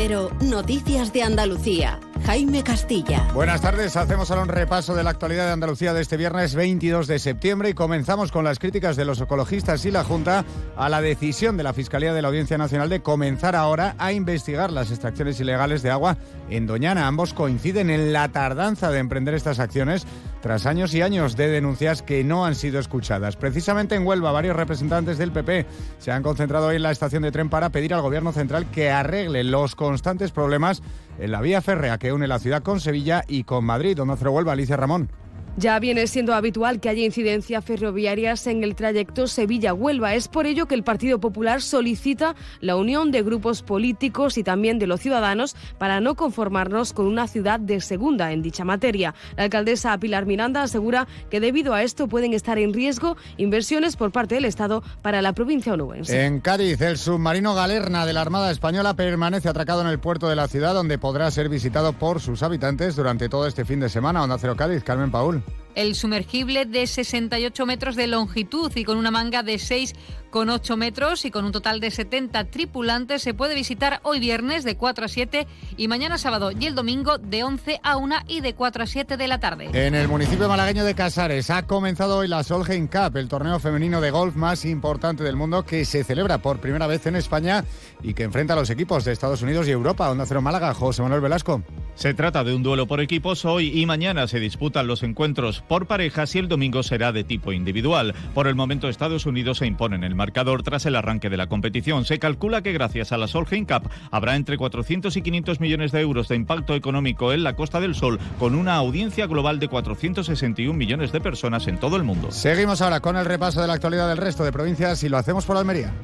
Cero, 0.00 0.30
Noticias 0.42 1.12
de 1.12 1.24
Andalucía. 1.24 1.98
Jaime 2.24 2.62
Castilla. 2.62 3.26
Buenas 3.34 3.60
tardes, 3.60 3.96
hacemos 3.96 4.30
ahora 4.30 4.44
un 4.44 4.48
repaso 4.48 4.94
de 4.94 5.02
la 5.02 5.10
actualidad 5.10 5.46
de 5.46 5.52
Andalucía 5.52 5.92
de 5.92 6.02
este 6.02 6.16
viernes 6.16 6.54
22 6.54 7.08
de 7.08 7.18
septiembre 7.18 7.70
y 7.70 7.74
comenzamos 7.74 8.30
con 8.30 8.44
las 8.44 8.60
críticas 8.60 8.94
de 8.94 9.04
los 9.04 9.20
ecologistas 9.20 9.84
y 9.86 9.90
la 9.90 10.04
Junta 10.04 10.44
a 10.76 10.88
la 10.88 11.00
decisión 11.00 11.56
de 11.56 11.64
la 11.64 11.72
Fiscalía 11.72 12.12
de 12.12 12.22
la 12.22 12.28
Audiencia 12.28 12.58
Nacional 12.58 12.88
de 12.88 13.02
comenzar 13.02 13.56
ahora 13.56 13.96
a 13.98 14.12
investigar 14.12 14.70
las 14.70 14.90
extracciones 14.92 15.40
ilegales 15.40 15.82
de 15.82 15.90
agua 15.90 16.16
en 16.48 16.68
Doñana. 16.68 17.08
Ambos 17.08 17.34
coinciden 17.34 17.90
en 17.90 18.12
la 18.12 18.28
tardanza 18.28 18.92
de 18.92 19.00
emprender 19.00 19.34
estas 19.34 19.58
acciones 19.58 20.06
tras 20.40 20.66
años 20.66 20.94
y 20.94 21.02
años 21.02 21.36
de 21.36 21.48
denuncias 21.48 22.02
que 22.02 22.24
no 22.24 22.44
han 22.44 22.54
sido 22.54 22.78
escuchadas. 22.78 23.36
Precisamente 23.36 23.94
en 23.94 24.06
Huelva, 24.06 24.32
varios 24.32 24.56
representantes 24.56 25.18
del 25.18 25.32
PP 25.32 25.66
se 25.98 26.12
han 26.12 26.22
concentrado 26.22 26.68
hoy 26.68 26.76
en 26.76 26.82
la 26.82 26.90
estación 26.90 27.22
de 27.22 27.32
tren 27.32 27.50
para 27.50 27.70
pedir 27.70 27.94
al 27.94 28.02
Gobierno 28.02 28.32
central 28.32 28.70
que 28.70 28.90
arregle 28.90 29.44
los 29.44 29.74
constantes 29.74 30.30
problemas 30.30 30.82
en 31.18 31.32
la 31.32 31.40
vía 31.40 31.60
férrea 31.60 31.98
que 31.98 32.12
une 32.12 32.28
la 32.28 32.38
ciudad 32.38 32.62
con 32.62 32.80
Sevilla 32.80 33.24
y 33.26 33.44
con 33.44 33.64
Madrid. 33.64 33.96
Donde 33.96 34.14
Huelva, 34.14 34.52
Alicia 34.52 34.76
Ramón. 34.76 35.10
Ya 35.58 35.76
viene 35.80 36.06
siendo 36.06 36.34
habitual 36.34 36.78
que 36.78 36.88
haya 36.88 37.02
incidencias 37.02 37.64
ferroviarias 37.64 38.46
en 38.46 38.62
el 38.62 38.76
trayecto 38.76 39.26
Sevilla-Huelva. 39.26 40.14
Es 40.14 40.28
por 40.28 40.46
ello 40.46 40.66
que 40.66 40.76
el 40.76 40.84
Partido 40.84 41.18
Popular 41.18 41.62
solicita 41.62 42.36
la 42.60 42.76
unión 42.76 43.10
de 43.10 43.24
grupos 43.24 43.64
políticos 43.64 44.38
y 44.38 44.44
también 44.44 44.78
de 44.78 44.86
los 44.86 45.00
ciudadanos 45.00 45.56
para 45.76 46.00
no 46.00 46.14
conformarnos 46.14 46.92
con 46.92 47.06
una 47.06 47.26
ciudad 47.26 47.58
de 47.58 47.80
segunda 47.80 48.30
en 48.30 48.40
dicha 48.40 48.64
materia. 48.64 49.16
La 49.36 49.42
alcaldesa 49.42 49.98
Pilar 49.98 50.26
Miranda 50.26 50.62
asegura 50.62 51.08
que 51.28 51.40
debido 51.40 51.74
a 51.74 51.82
esto 51.82 52.06
pueden 52.06 52.34
estar 52.34 52.56
en 52.60 52.72
riesgo 52.72 53.16
inversiones 53.36 53.96
por 53.96 54.12
parte 54.12 54.36
del 54.36 54.44
Estado 54.44 54.84
para 55.02 55.22
la 55.22 55.32
provincia 55.32 55.74
onubense. 55.74 56.24
En 56.24 56.38
Cádiz, 56.38 56.80
el 56.82 56.98
submarino 56.98 57.56
Galerna 57.56 58.06
de 58.06 58.12
la 58.12 58.20
Armada 58.20 58.52
Española 58.52 58.94
permanece 58.94 59.48
atracado 59.48 59.80
en 59.80 59.88
el 59.88 59.98
puerto 59.98 60.28
de 60.28 60.36
la 60.36 60.46
ciudad, 60.46 60.72
donde 60.72 60.98
podrá 60.98 61.28
ser 61.32 61.48
visitado 61.48 61.94
por 61.94 62.20
sus 62.20 62.44
habitantes 62.44 62.94
durante 62.94 63.28
todo 63.28 63.48
este 63.48 63.64
fin 63.64 63.80
de 63.80 63.88
semana. 63.88 64.22
Onda 64.22 64.38
Cero 64.38 64.54
Cádiz, 64.56 64.84
Carmen 64.84 65.10
Paul. 65.10 65.42
El 65.78 65.94
sumergible 65.94 66.64
de 66.64 66.88
68 66.88 67.64
metros 67.64 67.94
de 67.94 68.08
longitud 68.08 68.72
y 68.74 68.82
con 68.82 68.98
una 68.98 69.12
manga 69.12 69.44
de 69.44 69.60
6 69.60 69.94
con 70.30 70.50
8 70.50 70.76
metros 70.76 71.24
y 71.24 71.30
con 71.30 71.44
un 71.44 71.52
total 71.52 71.80
de 71.80 71.90
70 71.90 72.44
tripulantes 72.44 73.22
se 73.22 73.34
puede 73.34 73.54
visitar 73.54 74.00
hoy 74.02 74.20
viernes 74.20 74.64
de 74.64 74.76
4 74.76 75.04
a 75.04 75.08
7 75.08 75.46
y 75.76 75.88
mañana 75.88 76.18
sábado 76.18 76.50
y 76.52 76.66
el 76.66 76.74
domingo 76.74 77.18
de 77.18 77.44
11 77.44 77.80
a 77.82 77.96
1 77.96 78.16
y 78.28 78.40
de 78.40 78.54
4 78.54 78.82
a 78.82 78.86
7 78.86 79.16
de 79.16 79.28
la 79.28 79.40
tarde. 79.40 79.70
En 79.72 79.94
el 79.94 80.08
municipio 80.08 80.48
malagueño 80.48 80.84
de 80.84 80.94
Casares 80.94 81.50
ha 81.50 81.66
comenzado 81.66 82.18
hoy 82.18 82.28
la 82.28 82.42
Solheim 82.42 82.86
Cup, 82.86 83.16
el 83.16 83.28
torneo 83.28 83.58
femenino 83.58 84.00
de 84.00 84.10
golf 84.10 84.36
más 84.36 84.64
importante 84.64 85.24
del 85.24 85.36
mundo 85.36 85.64
que 85.64 85.84
se 85.84 86.04
celebra 86.04 86.38
por 86.38 86.60
primera 86.60 86.86
vez 86.86 87.06
en 87.06 87.16
España 87.16 87.64
y 88.02 88.14
que 88.14 88.24
enfrenta 88.24 88.52
a 88.52 88.56
los 88.56 88.70
equipos 88.70 89.04
de 89.04 89.12
Estados 89.12 89.42
Unidos 89.42 89.66
y 89.68 89.70
Europa. 89.70 90.10
Onda 90.10 90.26
Cero 90.26 90.42
Málaga, 90.42 90.74
José 90.74 91.02
Manuel 91.02 91.20
Velasco. 91.20 91.62
Se 91.94 92.14
trata 92.14 92.44
de 92.44 92.54
un 92.54 92.62
duelo 92.62 92.86
por 92.86 93.00
equipos. 93.00 93.44
Hoy 93.44 93.80
y 93.80 93.86
mañana 93.86 94.28
se 94.28 94.40
disputan 94.40 94.86
los 94.86 95.02
encuentros 95.02 95.62
por 95.62 95.86
parejas 95.86 96.34
y 96.34 96.38
el 96.38 96.48
domingo 96.48 96.82
será 96.82 97.12
de 97.12 97.24
tipo 97.24 97.52
individual. 97.52 98.14
Por 98.34 98.46
el 98.46 98.54
momento 98.54 98.88
Estados 98.88 99.26
Unidos 99.26 99.58
se 99.58 99.66
impone 99.66 99.96
en 99.96 100.04
el 100.04 100.14
marcador 100.18 100.62
tras 100.62 100.84
el 100.84 100.96
arranque 100.96 101.30
de 101.30 101.38
la 101.38 101.46
competición. 101.46 102.04
Se 102.04 102.18
calcula 102.18 102.60
que 102.60 102.74
gracias 102.74 103.12
a 103.12 103.16
la 103.16 103.26
Solheim 103.26 103.64
Cup 103.64 103.88
habrá 104.10 104.36
entre 104.36 104.58
400 104.58 105.16
y 105.16 105.22
500 105.22 105.60
millones 105.60 105.92
de 105.92 106.02
euros 106.02 106.28
de 106.28 106.36
impacto 106.36 106.74
económico 106.74 107.32
en 107.32 107.42
la 107.42 107.56
Costa 107.56 107.80
del 107.80 107.94
Sol, 107.94 108.18
con 108.38 108.54
una 108.54 108.74
audiencia 108.74 109.26
global 109.26 109.58
de 109.60 109.68
461 109.68 110.76
millones 110.76 111.12
de 111.12 111.20
personas 111.22 111.66
en 111.68 111.78
todo 111.78 111.96
el 111.96 112.02
mundo. 112.02 112.30
Seguimos 112.30 112.82
ahora 112.82 113.00
con 113.00 113.16
el 113.16 113.24
repaso 113.24 113.62
de 113.62 113.68
la 113.68 113.74
actualidad 113.74 114.08
del 114.08 114.18
resto 114.18 114.44
de 114.44 114.52
provincias 114.52 115.02
y 115.02 115.08
lo 115.08 115.16
hacemos 115.16 115.46
por 115.46 115.56
Almería. 115.56 115.94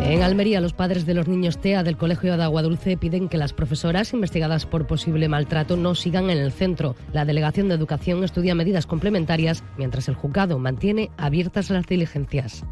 En 0.00 0.22
Almería, 0.22 0.60
los 0.60 0.72
padres 0.72 1.04
de 1.04 1.14
los 1.14 1.28
niños 1.28 1.58
TEA 1.58 1.82
del 1.82 1.96
Colegio 1.96 2.36
de 2.36 2.42
Agua 2.42 2.62
Dulce 2.62 2.96
piden 2.96 3.28
que 3.28 3.36
las 3.36 3.52
profesoras 3.52 4.12
investigadas 4.12 4.64
por 4.64 4.86
posible 4.86 5.28
maltrato 5.28 5.76
no 5.76 5.94
sigan 5.94 6.30
en 6.30 6.38
el 6.38 6.52
centro. 6.52 6.96
La 7.12 7.24
Delegación 7.24 7.68
de 7.68 7.74
Educación 7.74 8.24
estudia 8.24 8.54
medidas 8.54 8.86
complementarias 8.86 9.62
mientras 9.76 10.08
el 10.08 10.14
juzgado 10.14 10.58
mantiene 10.58 11.10
abiertas 11.18 11.70
las 11.70 11.86
diligencias. 11.86 12.64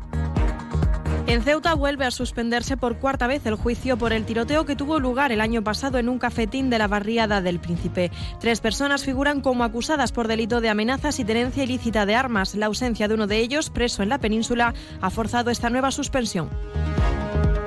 En 1.28 1.42
Ceuta 1.42 1.74
vuelve 1.74 2.04
a 2.04 2.12
suspenderse 2.12 2.76
por 2.76 2.98
cuarta 2.98 3.26
vez 3.26 3.44
el 3.46 3.56
juicio 3.56 3.96
por 3.96 4.12
el 4.12 4.24
tiroteo 4.24 4.64
que 4.64 4.76
tuvo 4.76 5.00
lugar 5.00 5.32
el 5.32 5.40
año 5.40 5.64
pasado 5.64 5.98
en 5.98 6.08
un 6.08 6.20
cafetín 6.20 6.70
de 6.70 6.78
la 6.78 6.86
barriada 6.86 7.42
del 7.42 7.58
Príncipe. 7.58 8.12
Tres 8.38 8.60
personas 8.60 9.02
figuran 9.02 9.40
como 9.40 9.64
acusadas 9.64 10.12
por 10.12 10.28
delito 10.28 10.60
de 10.60 10.68
amenazas 10.68 11.18
y 11.18 11.24
tenencia 11.24 11.64
ilícita 11.64 12.06
de 12.06 12.14
armas. 12.14 12.54
La 12.54 12.66
ausencia 12.66 13.08
de 13.08 13.14
uno 13.14 13.26
de 13.26 13.38
ellos, 13.38 13.70
preso 13.70 14.04
en 14.04 14.08
la 14.08 14.18
península, 14.18 14.72
ha 15.00 15.10
forzado 15.10 15.50
esta 15.50 15.68
nueva 15.68 15.90
suspensión. 15.90 16.48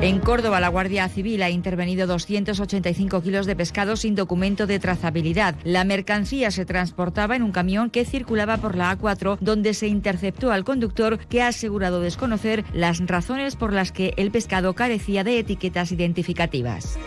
En 0.01 0.19
Córdoba, 0.19 0.61
la 0.61 0.69
Guardia 0.69 1.09
Civil 1.09 1.43
ha 1.43 1.49
intervenido 1.49 2.07
285 2.07 3.21
kilos 3.21 3.45
de 3.45 3.57
pescado 3.57 3.97
sin 3.97 4.15
documento 4.15 4.65
de 4.65 4.79
trazabilidad. 4.79 5.55
La 5.65 5.83
mercancía 5.83 6.51
se 6.51 6.65
transportaba 6.65 7.35
en 7.35 7.43
un 7.43 7.51
camión 7.51 7.89
que 7.89 8.05
circulaba 8.05 8.55
por 8.57 8.75
la 8.75 8.97
A4, 8.97 9.37
donde 9.41 9.73
se 9.73 9.87
interceptó 9.87 10.53
al 10.53 10.63
conductor 10.63 11.19
que 11.27 11.41
ha 11.41 11.47
asegurado 11.47 11.99
desconocer 11.99 12.63
las 12.73 13.05
razones 13.05 13.57
por 13.57 13.73
las 13.73 13.91
que 13.91 14.13
el 14.15 14.31
pescado 14.31 14.73
carecía 14.73 15.25
de 15.25 15.37
etiquetas 15.37 15.91
identificativas. 15.91 16.97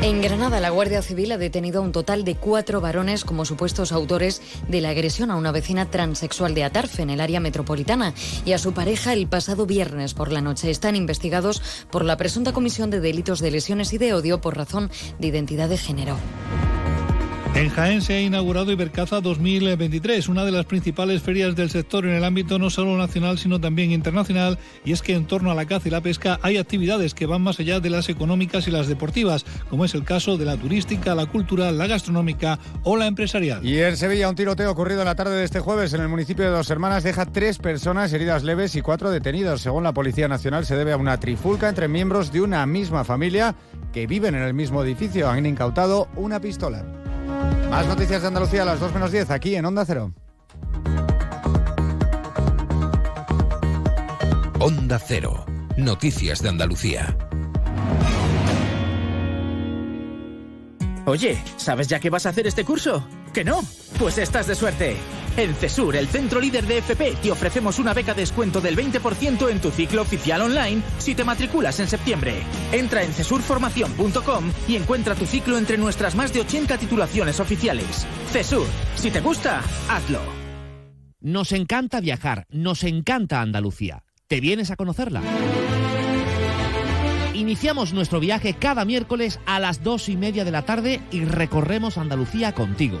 En 0.00 0.22
Granada, 0.22 0.60
la 0.60 0.70
Guardia 0.70 1.02
Civil 1.02 1.32
ha 1.32 1.38
detenido 1.38 1.80
a 1.80 1.84
un 1.84 1.90
total 1.90 2.24
de 2.24 2.36
cuatro 2.36 2.80
varones 2.80 3.24
como 3.24 3.44
supuestos 3.44 3.90
autores 3.90 4.40
de 4.68 4.80
la 4.80 4.90
agresión 4.90 5.32
a 5.32 5.36
una 5.36 5.50
vecina 5.50 5.90
transexual 5.90 6.54
de 6.54 6.62
Atarfe, 6.62 7.02
en 7.02 7.10
el 7.10 7.20
área 7.20 7.40
metropolitana, 7.40 8.14
y 8.44 8.52
a 8.52 8.58
su 8.58 8.72
pareja 8.72 9.12
el 9.12 9.26
pasado 9.26 9.66
viernes 9.66 10.14
por 10.14 10.30
la 10.30 10.40
noche. 10.40 10.70
Están 10.70 10.94
investigados 10.94 11.60
por 11.90 12.04
la 12.04 12.16
presunta 12.16 12.52
comisión 12.52 12.90
de 12.90 13.00
delitos 13.00 13.40
de 13.40 13.50
lesiones 13.50 13.92
y 13.92 13.98
de 13.98 14.14
odio 14.14 14.40
por 14.40 14.56
razón 14.56 14.88
de 15.18 15.26
identidad 15.26 15.68
de 15.68 15.78
género. 15.78 16.16
En 17.58 17.70
Jaén 17.70 18.02
se 18.02 18.14
ha 18.14 18.20
inaugurado 18.20 18.70
Ibercaza 18.70 19.20
2023, 19.20 20.28
una 20.28 20.44
de 20.44 20.52
las 20.52 20.64
principales 20.64 21.22
ferias 21.22 21.56
del 21.56 21.70
sector 21.70 22.06
en 22.06 22.12
el 22.12 22.22
ámbito 22.22 22.56
no 22.56 22.70
solo 22.70 22.96
nacional 22.96 23.36
sino 23.36 23.60
también 23.60 23.90
internacional, 23.90 24.60
y 24.84 24.92
es 24.92 25.02
que 25.02 25.16
en 25.16 25.26
torno 25.26 25.50
a 25.50 25.56
la 25.56 25.66
caza 25.66 25.88
y 25.88 25.90
la 25.90 26.00
pesca 26.00 26.38
hay 26.42 26.56
actividades 26.56 27.14
que 27.14 27.26
van 27.26 27.42
más 27.42 27.58
allá 27.58 27.80
de 27.80 27.90
las 27.90 28.08
económicas 28.10 28.68
y 28.68 28.70
las 28.70 28.86
deportivas, 28.86 29.44
como 29.68 29.84
es 29.84 29.96
el 29.96 30.04
caso 30.04 30.36
de 30.36 30.44
la 30.44 30.56
turística, 30.56 31.16
la 31.16 31.26
cultural, 31.26 31.76
la 31.76 31.88
gastronómica 31.88 32.60
o 32.84 32.96
la 32.96 33.08
empresarial. 33.08 33.66
Y 33.66 33.80
en 33.80 33.96
Sevilla 33.96 34.28
un 34.28 34.36
tiroteo 34.36 34.70
ocurrido 34.70 35.04
la 35.04 35.16
tarde 35.16 35.34
de 35.34 35.44
este 35.44 35.58
jueves 35.58 35.92
en 35.94 36.00
el 36.00 36.08
municipio 36.08 36.44
de 36.44 36.52
Dos 36.52 36.70
Hermanas 36.70 37.02
deja 37.02 37.26
tres 37.26 37.58
personas 37.58 38.12
heridas 38.12 38.44
leves 38.44 38.76
y 38.76 38.82
cuatro 38.82 39.10
detenidos. 39.10 39.62
Según 39.62 39.82
la 39.82 39.92
Policía 39.92 40.28
Nacional 40.28 40.64
se 40.64 40.76
debe 40.76 40.92
a 40.92 40.96
una 40.96 41.18
trifulca 41.18 41.68
entre 41.68 41.88
miembros 41.88 42.30
de 42.30 42.40
una 42.40 42.64
misma 42.66 43.02
familia 43.02 43.56
que 43.92 44.06
viven 44.06 44.36
en 44.36 44.42
el 44.42 44.54
mismo 44.54 44.80
edificio. 44.84 45.28
Han 45.28 45.44
incautado 45.44 46.06
una 46.14 46.40
pistola. 46.40 47.07
Más 47.70 47.86
noticias 47.86 48.22
de 48.22 48.28
Andalucía 48.28 48.62
a 48.62 48.64
las 48.64 48.80
2 48.80 48.92
menos 48.94 49.12
10 49.12 49.30
aquí 49.30 49.54
en 49.56 49.64
Onda 49.64 49.84
Cero. 49.84 50.12
Onda 54.58 54.98
Cero. 54.98 55.44
Noticias 55.76 56.42
de 56.42 56.48
Andalucía. 56.48 57.16
Oye, 61.06 61.42
¿sabes 61.56 61.88
ya 61.88 62.00
qué 62.00 62.10
vas 62.10 62.26
a 62.26 62.30
hacer 62.30 62.46
este 62.46 62.64
curso? 62.64 63.06
¿Que 63.32 63.44
no? 63.44 63.60
Pues 63.98 64.18
estás 64.18 64.46
de 64.46 64.54
suerte. 64.54 64.96
En 65.38 65.54
CESUR, 65.54 65.94
el 65.94 66.08
centro 66.08 66.40
líder 66.40 66.66
de 66.66 66.78
FP, 66.78 67.14
te 67.22 67.30
ofrecemos 67.30 67.78
una 67.78 67.94
beca 67.94 68.12
de 68.12 68.22
descuento 68.22 68.60
del 68.60 68.76
20% 68.76 69.48
en 69.48 69.60
tu 69.60 69.70
ciclo 69.70 70.02
oficial 70.02 70.42
online 70.42 70.82
si 70.98 71.14
te 71.14 71.22
matriculas 71.22 71.78
en 71.78 71.86
septiembre. 71.86 72.42
Entra 72.72 73.04
en 73.04 73.12
cesurformación.com 73.12 74.50
y 74.66 74.74
encuentra 74.74 75.14
tu 75.14 75.26
ciclo 75.26 75.56
entre 75.56 75.78
nuestras 75.78 76.16
más 76.16 76.32
de 76.32 76.40
80 76.40 76.78
titulaciones 76.78 77.38
oficiales. 77.38 78.04
CESUR, 78.32 78.66
si 78.96 79.12
te 79.12 79.20
gusta, 79.20 79.62
hazlo. 79.88 80.20
Nos 81.20 81.52
encanta 81.52 82.00
viajar, 82.00 82.48
nos 82.50 82.82
encanta 82.82 83.40
Andalucía. 83.40 84.02
¿Te 84.26 84.40
vienes 84.40 84.72
a 84.72 84.76
conocerla? 84.76 85.22
Iniciamos 87.34 87.92
nuestro 87.92 88.18
viaje 88.18 88.54
cada 88.54 88.84
miércoles 88.84 89.38
a 89.46 89.60
las 89.60 89.84
dos 89.84 90.08
y 90.08 90.16
media 90.16 90.44
de 90.44 90.50
la 90.50 90.62
tarde 90.62 91.00
y 91.12 91.24
recorremos 91.24 91.96
Andalucía 91.96 92.52
contigo. 92.54 93.00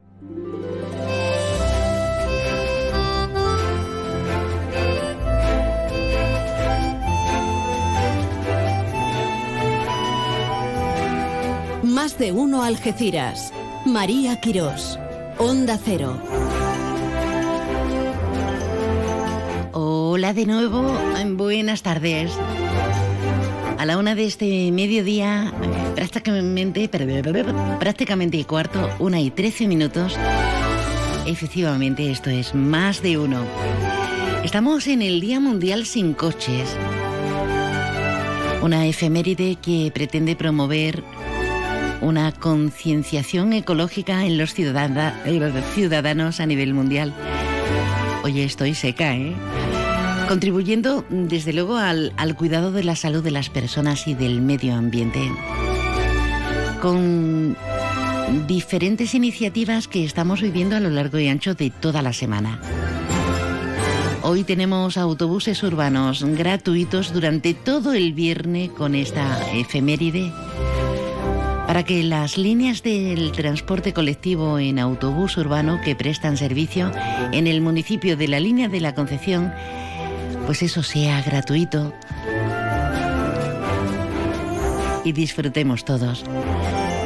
Más 12.01 12.17
de 12.17 12.31
uno 12.31 12.63
Algeciras. 12.63 13.53
María 13.85 14.41
Quirós. 14.41 14.97
Onda 15.37 15.77
Cero. 15.77 16.19
Hola 19.71 20.33
de 20.33 20.47
nuevo, 20.47 20.91
buenas 21.33 21.83
tardes. 21.83 22.31
A 23.77 23.85
la 23.85 23.99
una 23.99 24.15
de 24.15 24.25
este 24.25 24.71
mediodía, 24.71 25.53
prácticamente, 25.93 26.89
prácticamente 27.79 28.43
cuarto, 28.45 28.89
una 28.97 29.19
y 29.19 29.29
trece 29.29 29.67
minutos. 29.67 30.17
Efectivamente, 31.27 32.09
esto 32.09 32.31
es 32.31 32.55
más 32.55 33.03
de 33.03 33.19
uno. 33.19 33.43
Estamos 34.43 34.87
en 34.87 35.03
el 35.03 35.21
Día 35.21 35.39
Mundial 35.39 35.85
sin 35.85 36.15
Coches. 36.15 36.75
Una 38.63 38.87
efeméride 38.87 39.57
que 39.61 39.91
pretende 39.93 40.35
promover 40.35 41.03
una 42.01 42.31
concienciación 42.31 43.53
ecológica 43.53 44.25
en 44.25 44.37
los 44.37 44.53
ciudadanos 44.53 46.39
a 46.39 46.45
nivel 46.45 46.73
mundial. 46.73 47.13
Oye, 48.23 48.43
estoy 48.43 48.75
seca, 48.75 49.15
¿eh? 49.15 49.33
contribuyendo 50.27 51.05
desde 51.09 51.53
luego 51.53 51.77
al, 51.77 52.13
al 52.17 52.35
cuidado 52.35 52.71
de 52.71 52.83
la 52.83 52.95
salud 52.95 53.23
de 53.23 53.31
las 53.31 53.49
personas 53.49 54.07
y 54.07 54.13
del 54.13 54.41
medio 54.41 54.75
ambiente. 54.75 55.19
Con 56.81 57.57
diferentes 58.47 59.13
iniciativas 59.13 59.87
que 59.87 60.03
estamos 60.05 60.41
viviendo 60.41 60.75
a 60.75 60.79
lo 60.79 60.89
largo 60.89 61.19
y 61.19 61.27
ancho 61.27 61.53
de 61.53 61.69
toda 61.69 62.01
la 62.01 62.13
semana. 62.13 62.59
Hoy 64.23 64.43
tenemos 64.43 64.97
autobuses 64.97 65.63
urbanos 65.63 66.23
gratuitos 66.23 67.11
durante 67.11 67.53
todo 67.53 67.93
el 67.93 68.13
viernes 68.13 68.69
con 68.69 68.95
esta 68.95 69.51
efeméride 69.53 70.31
para 71.71 71.85
que 71.85 72.03
las 72.03 72.37
líneas 72.37 72.83
del 72.83 73.31
transporte 73.31 73.93
colectivo 73.93 74.59
en 74.59 74.77
autobús 74.77 75.37
urbano 75.37 75.79
que 75.81 75.95
prestan 75.95 76.35
servicio 76.35 76.91
en 77.31 77.47
el 77.47 77.61
municipio 77.61 78.17
de 78.17 78.27
la 78.27 78.41
línea 78.41 78.67
de 78.67 78.81
la 78.81 78.93
Concepción, 78.93 79.53
pues 80.45 80.63
eso 80.63 80.83
sea 80.83 81.21
gratuito 81.21 81.93
y 85.05 85.13
disfrutemos 85.13 85.85
todos. 85.85 86.25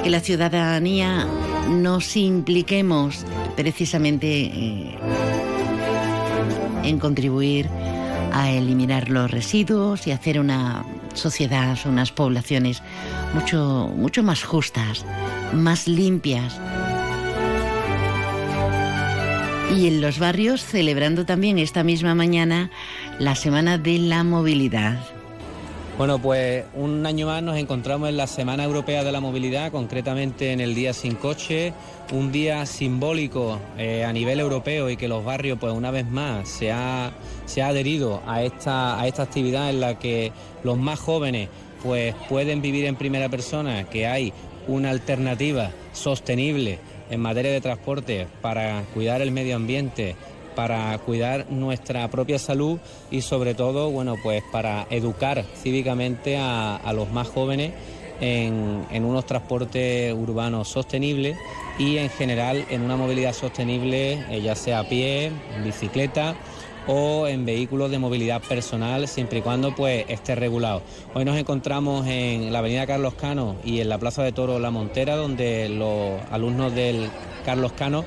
Que 0.04 0.10
la 0.10 0.20
ciudadanía 0.20 1.28
nos 1.70 2.18
impliquemos 2.18 3.24
precisamente 3.56 4.46
eh, 4.46 4.98
en 6.84 6.98
contribuir 6.98 7.70
a 8.34 8.50
eliminar 8.50 9.10
los 9.10 9.30
residuos 9.30 10.08
y 10.08 10.12
hacer 10.12 10.40
una 10.40 10.84
sociedad, 11.16 11.78
unas 11.86 12.12
poblaciones 12.12 12.82
mucho, 13.34 13.92
mucho 13.96 14.24
más 14.24 14.44
justas, 14.44 15.06
más 15.54 15.88
limpias. 15.88 16.60
Y 19.76 19.88
en 19.88 20.02
los 20.02 20.20
barrios 20.20 20.64
celebrando 20.64 21.26
también 21.26 21.60
esta 21.60 21.84
misma 21.84 22.16
mañana 22.16 22.70
la 23.20 23.36
Semana 23.36 23.78
de 23.78 23.98
la 23.98 24.24
Movilidad. 24.24 25.15
Bueno, 25.98 26.20
pues 26.20 26.66
un 26.74 27.06
año 27.06 27.26
más 27.26 27.42
nos 27.42 27.56
encontramos 27.56 28.10
en 28.10 28.18
la 28.18 28.28
Semana 28.28 28.66
Europea 28.66 29.06
de 29.06 29.14
la 29.14 29.22
Movilidad, 29.22 29.72
concretamente 29.72 30.52
en 30.52 30.60
el 30.60 30.76
Día 30.76 30.92
Sin 30.92 31.16
Coche, 31.16 31.72
un 32.12 32.34
día 32.34 32.66
simbólico 32.66 33.60
eh, 33.78 34.04
a 34.04 34.12
nivel 34.12 34.42
europeo 34.42 34.90
y 34.90 34.98
que 34.98 35.08
los 35.08 35.24
barrios, 35.24 35.58
pues 35.58 35.72
una 35.72 35.92
vez 35.92 36.06
más, 36.06 36.50
se 36.50 36.70
ha, 36.70 37.14
se 37.46 37.62
ha 37.62 37.70
adherido 37.70 38.22
a 38.28 38.44
esta, 38.44 39.00
a 39.00 39.08
esta 39.08 39.24
actividad 39.24 39.70
en 39.70 39.80
la 39.80 39.98
que 39.98 40.34
los 40.66 40.78
más 40.78 41.00
jóvenes 41.00 41.48
pues 41.82 42.14
pueden 42.28 42.62
vivir 42.62 42.84
en 42.84 42.98
primera 42.98 43.30
persona, 43.30 43.86
que 43.86 44.06
hay 44.06 44.34
una 44.68 44.90
alternativa 44.90 45.72
sostenible 45.94 46.78
en 47.10 47.22
materia 47.22 47.52
de 47.52 47.62
transporte 47.62 48.28
para 48.42 48.82
cuidar 48.94 49.22
el 49.22 49.32
medio 49.32 49.56
ambiente, 49.56 50.18
para 50.56 50.98
cuidar 51.00 51.52
nuestra 51.52 52.10
propia 52.10 52.40
salud 52.40 52.80
y 53.12 53.22
sobre 53.22 53.54
todo, 53.54 53.92
bueno, 53.92 54.16
pues 54.22 54.44
para 54.52 54.88
educar 54.90 55.44
cívicamente 55.62 56.38
a, 56.38 56.80
los 56.94 57.12
más 57.12 57.28
jóvenes 57.28 57.74
en, 58.22 59.04
unos 59.04 59.26
transportes 59.26 60.14
urbanos 60.14 60.70
sostenibles 60.70 61.38
y 61.78 61.98
en 61.98 62.10
general 62.10 62.66
en 62.70 62.82
una 62.82 62.96
movilidad 62.96 63.34
sostenible, 63.34 64.26
eh, 64.30 64.42
ya 64.42 64.56
sea 64.56 64.80
a 64.80 64.90
pie, 64.90 65.26
en 65.26 65.64
bicicleta 65.64 66.36
o 66.88 67.28
en 67.28 67.46
vehículos 67.46 67.92
de 67.92 68.00
movilidad 68.00 68.42
personal, 68.42 69.08
siempre 69.08 69.40
y 69.40 69.42
cuando 69.42 69.76
pues 69.76 70.06
esté 70.08 70.36
regulado. 70.36 70.82
Hoy 71.14 71.26
nos 71.26 71.38
encontramos 71.38 72.06
en 72.08 72.54
la 72.54 72.60
avenida 72.60 72.86
Carlos 72.86 73.16
Cano 73.16 73.56
y 73.64 73.80
en 73.80 73.90
la 73.90 73.98
Plaza 73.98 74.24
de 74.24 74.32
Toro 74.32 74.60
La 74.60 74.72
Montera, 74.72 75.16
donde 75.16 75.70
los 75.70 76.22
alumnos 76.32 76.74
del 76.76 77.10
Carlos 77.46 77.72
Cano 77.74 78.06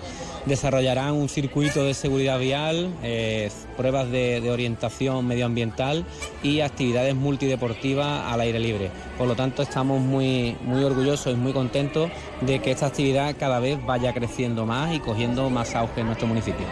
desarrollarán 0.49 1.14
un 1.14 1.28
circuito 1.28 1.84
de 1.84 1.94
seguridad 1.94 2.38
vial, 2.38 2.92
eh, 3.03 3.51
pruebas 3.76 4.11
de, 4.11 4.49
orientación 4.51 5.26
medioambiental 5.26 6.05
y 6.42 6.61
actividades 6.61 7.14
multideportivas 7.14 8.32
al 8.32 8.40
aire 8.40 8.59
libre. 8.59 8.90
Por 9.16 9.28
lo 9.28 9.36
tanto, 9.36 9.62
estamos 9.62 10.01
muy, 10.01 10.57
muy 10.64 10.82
orgullosos 10.82 11.34
y 11.34 11.36
muy 11.36 11.53
contentos 11.53 12.11
de 12.40 12.61
que 12.61 12.72
esta 12.72 12.86
actividad 12.86 13.36
cada 13.38 13.61
vez 13.61 13.78
vaya 13.84 14.12
creciendo 14.12 14.66
más 14.66 14.94
y 14.94 15.01
cogiendo 15.01 15.51
más 15.51 15.74
auge 15.74 16.01
en 16.01 16.07
nuestro 16.07 16.26
municipio. 16.26 16.66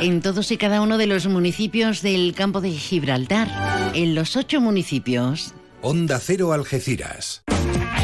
En 0.00 0.20
todos 0.20 0.50
y 0.50 0.56
cada 0.56 0.80
uno 0.80 0.98
de 0.98 1.06
los 1.06 1.26
municipios 1.26 2.02
del 2.02 2.34
campo 2.34 2.60
de 2.60 2.70
Gibraltar, 2.72 3.48
en 3.94 4.14
los 4.14 4.36
ocho 4.36 4.60
municipios. 4.60 5.54
Onda 5.80 6.18
Cero 6.18 6.52
Algeciras. 6.52 7.43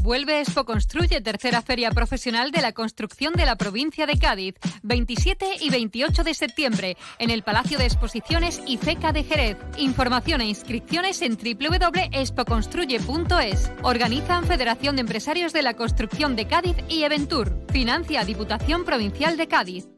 Vuelve 0.00 0.40
Expo 0.40 0.64
Construye, 0.64 1.20
tercera 1.20 1.60
feria 1.60 1.90
profesional 1.90 2.50
de 2.50 2.62
la 2.62 2.72
construcción 2.72 3.34
de 3.34 3.44
la 3.44 3.56
provincia 3.56 4.06
de 4.06 4.18
Cádiz, 4.18 4.54
27 4.82 5.56
y 5.60 5.68
28 5.70 6.24
de 6.24 6.34
septiembre, 6.34 6.96
en 7.18 7.30
el 7.30 7.42
Palacio 7.42 7.78
de 7.78 7.84
Exposiciones 7.84 8.60
y 8.66 8.76
FECA 8.76 9.12
de 9.12 9.24
Jerez. 9.24 9.56
Información 9.76 10.40
e 10.40 10.46
inscripciones 10.46 11.20
en 11.22 11.36
www.expoconstruye.es. 11.36 13.72
Organizan 13.82 14.46
Federación 14.46 14.94
de 14.96 15.02
Empresarios 15.02 15.52
de 15.52 15.62
la 15.62 15.74
Construcción 15.74 16.34
de 16.36 16.46
Cádiz 16.46 16.76
y 16.88 17.02
Eventur. 17.02 17.52
Financia 17.72 18.24
Diputación 18.24 18.84
Provincial 18.84 19.36
de 19.36 19.48
Cádiz. 19.48 19.97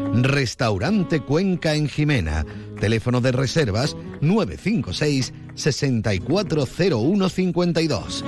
Restaurante 0.13 1.21
Cuenca 1.21 1.75
en 1.75 1.87
Jimena. 1.87 2.45
Teléfono 2.79 3.21
de 3.21 3.31
reservas 3.31 3.95
956 4.21 5.33
640152. 5.55 8.25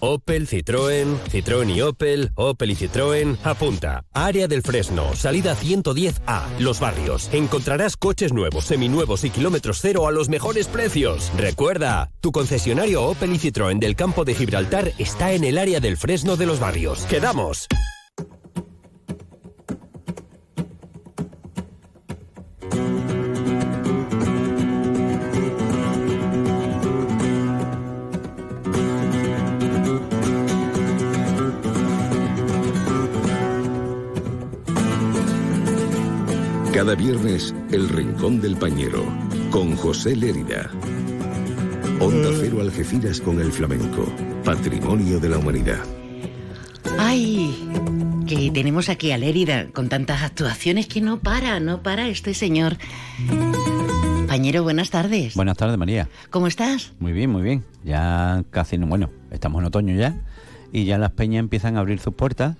Opel, 0.00 0.46
Citroën, 0.46 1.18
Citroën 1.30 1.74
y 1.74 1.80
Opel, 1.80 2.30
Opel 2.34 2.70
y 2.70 2.76
Citroën, 2.76 3.38
apunta. 3.42 4.04
Área 4.12 4.46
del 4.46 4.62
Fresno, 4.62 5.16
salida 5.16 5.56
110A, 5.56 6.58
Los 6.58 6.80
Barrios. 6.80 7.30
Encontrarás 7.32 7.96
coches 7.96 8.32
nuevos, 8.32 8.66
seminuevos 8.66 9.24
y 9.24 9.30
kilómetros 9.30 9.78
cero 9.80 10.06
a 10.06 10.12
los 10.12 10.28
mejores 10.28 10.68
precios. 10.68 11.32
Recuerda, 11.36 12.10
tu 12.20 12.30
concesionario 12.30 13.04
Opel 13.04 13.32
y 13.32 13.38
Citroën 13.38 13.78
del 13.78 13.96
campo 13.96 14.24
de 14.24 14.34
Gibraltar 14.34 14.92
está 14.98 15.32
en 15.32 15.44
el 15.44 15.58
área 15.58 15.80
del 15.80 15.96
Fresno 15.96 16.36
de 16.36 16.46
Los 16.46 16.60
Barrios. 16.60 17.06
¡Quedamos! 17.06 17.66
Cada 36.86 36.98
viernes, 36.98 37.52
El 37.72 37.88
Rincón 37.88 38.40
del 38.40 38.54
Pañero, 38.54 39.04
con 39.50 39.74
José 39.74 40.14
Lérida. 40.14 40.70
Onda 41.98 42.28
Cero 42.38 42.60
Algeciras 42.60 43.20
con 43.20 43.40
el 43.40 43.50
flamenco, 43.50 44.06
patrimonio 44.44 45.18
de 45.18 45.28
la 45.28 45.38
humanidad. 45.38 45.80
¡Ay! 46.96 47.56
Que 48.28 48.52
tenemos 48.52 48.88
aquí 48.88 49.10
a 49.10 49.18
Lérida 49.18 49.66
con 49.72 49.88
tantas 49.88 50.22
actuaciones 50.22 50.86
que 50.86 51.00
no 51.00 51.18
para, 51.18 51.58
no 51.58 51.82
para 51.82 52.06
este 52.06 52.34
señor. 52.34 52.76
Compañero, 54.18 54.62
buenas 54.62 54.90
tardes. 54.90 55.34
Buenas 55.34 55.56
tardes, 55.56 55.76
María. 55.76 56.08
¿Cómo 56.30 56.46
estás? 56.46 56.92
Muy 57.00 57.10
bien, 57.10 57.30
muy 57.30 57.42
bien. 57.42 57.64
Ya 57.82 58.44
casi, 58.50 58.76
bueno, 58.76 59.10
estamos 59.32 59.60
en 59.60 59.66
otoño 59.66 59.96
ya 59.96 60.14
y 60.72 60.84
ya 60.84 60.98
las 60.98 61.10
peñas 61.10 61.40
empiezan 61.40 61.78
a 61.78 61.80
abrir 61.80 61.98
sus 61.98 62.14
puertas 62.14 62.56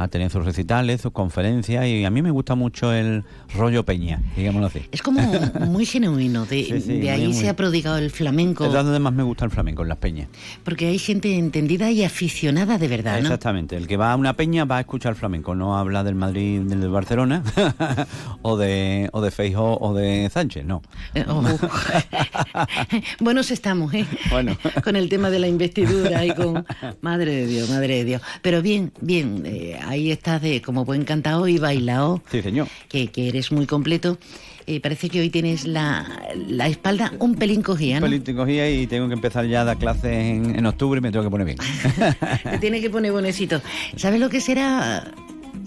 a 0.00 0.08
tener 0.08 0.30
sus 0.30 0.44
recitales, 0.44 1.00
sus 1.00 1.12
conferencias 1.12 1.86
y 1.86 2.04
a 2.04 2.10
mí 2.10 2.22
me 2.22 2.30
gusta 2.30 2.54
mucho 2.54 2.92
el 2.92 3.24
rollo 3.54 3.84
peña, 3.84 4.22
digámoslo 4.36 4.68
así. 4.68 4.82
Es 4.92 5.02
como 5.02 5.20
muy 5.66 5.84
genuino, 5.84 6.46
de, 6.46 7.10
ahí 7.10 7.32
se 7.34 7.48
ha 7.48 7.56
prodigado 7.56 7.98
el 7.98 8.10
flamenco. 8.10 8.64
Es 8.64 8.72
donde 8.72 8.98
más 8.98 9.12
me 9.12 9.22
gusta 9.22 9.44
el 9.44 9.50
flamenco, 9.50 9.82
en 9.82 9.88
las 9.88 9.98
peñas. 9.98 10.28
Porque 10.64 10.86
hay 10.86 10.98
gente 10.98 11.36
entendida 11.36 11.90
y 11.90 12.04
aficionada 12.04 12.78
de 12.78 12.88
verdad, 12.88 13.14
¿no? 13.14 13.20
Exactamente, 13.20 13.76
el 13.76 13.86
que 13.86 13.96
va 13.96 14.12
a 14.12 14.16
una 14.16 14.34
peña 14.34 14.64
va 14.64 14.78
a 14.78 14.80
escuchar 14.80 15.14
flamenco, 15.14 15.54
no 15.54 15.76
habla 15.76 16.02
del 16.02 16.14
Madrid, 16.14 16.60
del 16.62 16.88
Barcelona 16.88 17.42
o 18.42 18.56
de 18.56 19.08
o 19.12 19.20
de 19.20 19.30
Feijóo 19.30 19.78
o 19.80 19.94
de 19.94 20.30
Sánchez, 20.30 20.64
no. 20.64 20.82
Eh, 21.14 21.24
oh. 21.28 21.42
Buenos 23.20 23.50
estamos, 23.50 23.92
¿eh? 23.94 24.06
Bueno. 24.30 24.56
con 24.82 24.96
el 24.96 25.08
tema 25.08 25.30
de 25.30 25.38
la 25.38 25.48
investidura 25.48 26.24
y 26.24 26.34
con... 26.34 26.64
Madre 27.00 27.34
de 27.34 27.46
Dios, 27.46 27.70
madre 27.70 27.96
de 27.96 28.04
Dios. 28.04 28.22
Pero 28.42 28.62
bien, 28.62 28.92
bien, 29.00 29.42
eh, 29.46 29.78
ahí 29.90 30.10
estás 30.10 30.40
de 30.40 30.62
como 30.62 30.84
buen 30.84 31.04
cantado 31.04 31.48
y 31.48 31.58
bailado. 31.58 32.22
Sí, 32.30 32.42
señor. 32.42 32.68
Que, 32.88 33.08
que 33.08 33.28
eres 33.28 33.52
muy 33.52 33.66
completo. 33.66 34.18
Eh, 34.66 34.80
parece 34.80 35.08
que 35.08 35.20
hoy 35.20 35.30
tienes 35.30 35.66
la, 35.66 36.06
la, 36.46 36.68
espalda 36.68 37.12
un 37.18 37.34
pelín 37.34 37.62
cogida, 37.62 37.98
¿no? 37.98 38.06
Un 38.06 38.22
pelín 38.22 38.36
cogida 38.36 38.68
y 38.68 38.86
tengo 38.86 39.08
que 39.08 39.14
empezar 39.14 39.46
ya 39.46 39.62
a 39.62 39.64
dar 39.64 39.78
clases 39.78 40.04
en, 40.04 40.54
en 40.54 40.66
octubre 40.66 40.98
y 40.98 41.00
me 41.00 41.10
tengo 41.10 41.24
que 41.24 41.30
poner 41.30 41.46
bien. 41.46 41.58
Te 42.50 42.58
tiene 42.58 42.80
que 42.80 42.88
poner 42.88 43.10
bonecito. 43.10 43.60
¿Sabes 43.96 44.20
lo 44.20 44.28
que 44.28 44.40
será? 44.40 45.12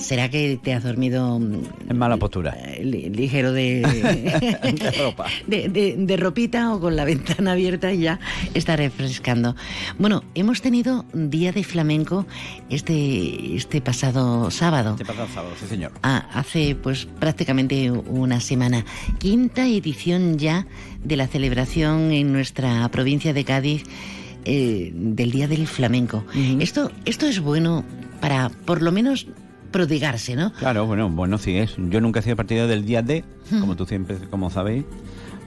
¿Será 0.03 0.29
que 0.29 0.59
te 0.61 0.73
has 0.73 0.83
dormido 0.83 1.39
mm, 1.39 1.89
en 1.89 1.97
mala 1.97 2.17
postura? 2.17 2.57
Eh, 2.59 2.83
ligero 2.83 3.53
de, 3.53 3.79
de 3.81 4.91
ropa. 4.91 5.27
De, 5.47 6.17
ropita 6.17 6.73
o 6.73 6.81
con 6.81 6.97
la 6.97 7.05
ventana 7.13 7.53
abierta 7.53 7.93
y 7.93 8.01
ya 8.01 8.19
está 8.53 8.75
refrescando. 8.75 9.55
Bueno, 9.97 10.23
hemos 10.35 10.61
tenido 10.61 11.05
día 11.13 11.53
de 11.53 11.63
flamenco 11.63 12.27
este, 12.69 13.55
este 13.55 13.79
pasado 13.79 14.51
sábado. 14.51 14.91
Este 14.91 15.05
pasado 15.05 15.29
sábado, 15.33 15.53
sí 15.57 15.67
señor. 15.67 15.93
Ah, 16.03 16.27
hace 16.33 16.75
pues 16.75 17.05
prácticamente 17.05 17.89
una 17.89 18.41
semana. 18.41 18.83
Quinta 19.19 19.65
edición 19.65 20.37
ya 20.37 20.67
de 21.01 21.15
la 21.15 21.27
celebración 21.27 22.11
en 22.11 22.33
nuestra 22.33 22.89
provincia 22.89 23.33
de 23.33 23.45
Cádiz. 23.45 23.83
Eh, 24.45 24.91
del 24.93 25.31
Día 25.31 25.47
del 25.47 25.67
Flamenco. 25.67 26.25
esto, 26.59 26.91
esto 27.05 27.27
es 27.27 27.39
bueno 27.39 27.85
para, 28.19 28.49
por 28.49 28.81
lo 28.81 28.91
menos, 28.91 29.27
prodigarse, 29.73 30.37
¿no? 30.37 30.53
Claro, 30.53 30.85
bueno, 30.85 31.09
bueno, 31.09 31.37
sí 31.37 31.57
es. 31.57 31.75
Yo 31.77 31.99
nunca 31.99 32.21
he 32.21 32.23
sido 32.23 32.37
partido 32.37 32.67
del 32.67 32.85
día 32.85 33.01
D, 33.01 33.25
como 33.59 33.75
tú 33.75 33.85
siempre, 33.85 34.17
como 34.29 34.49
sabéis. 34.49 34.85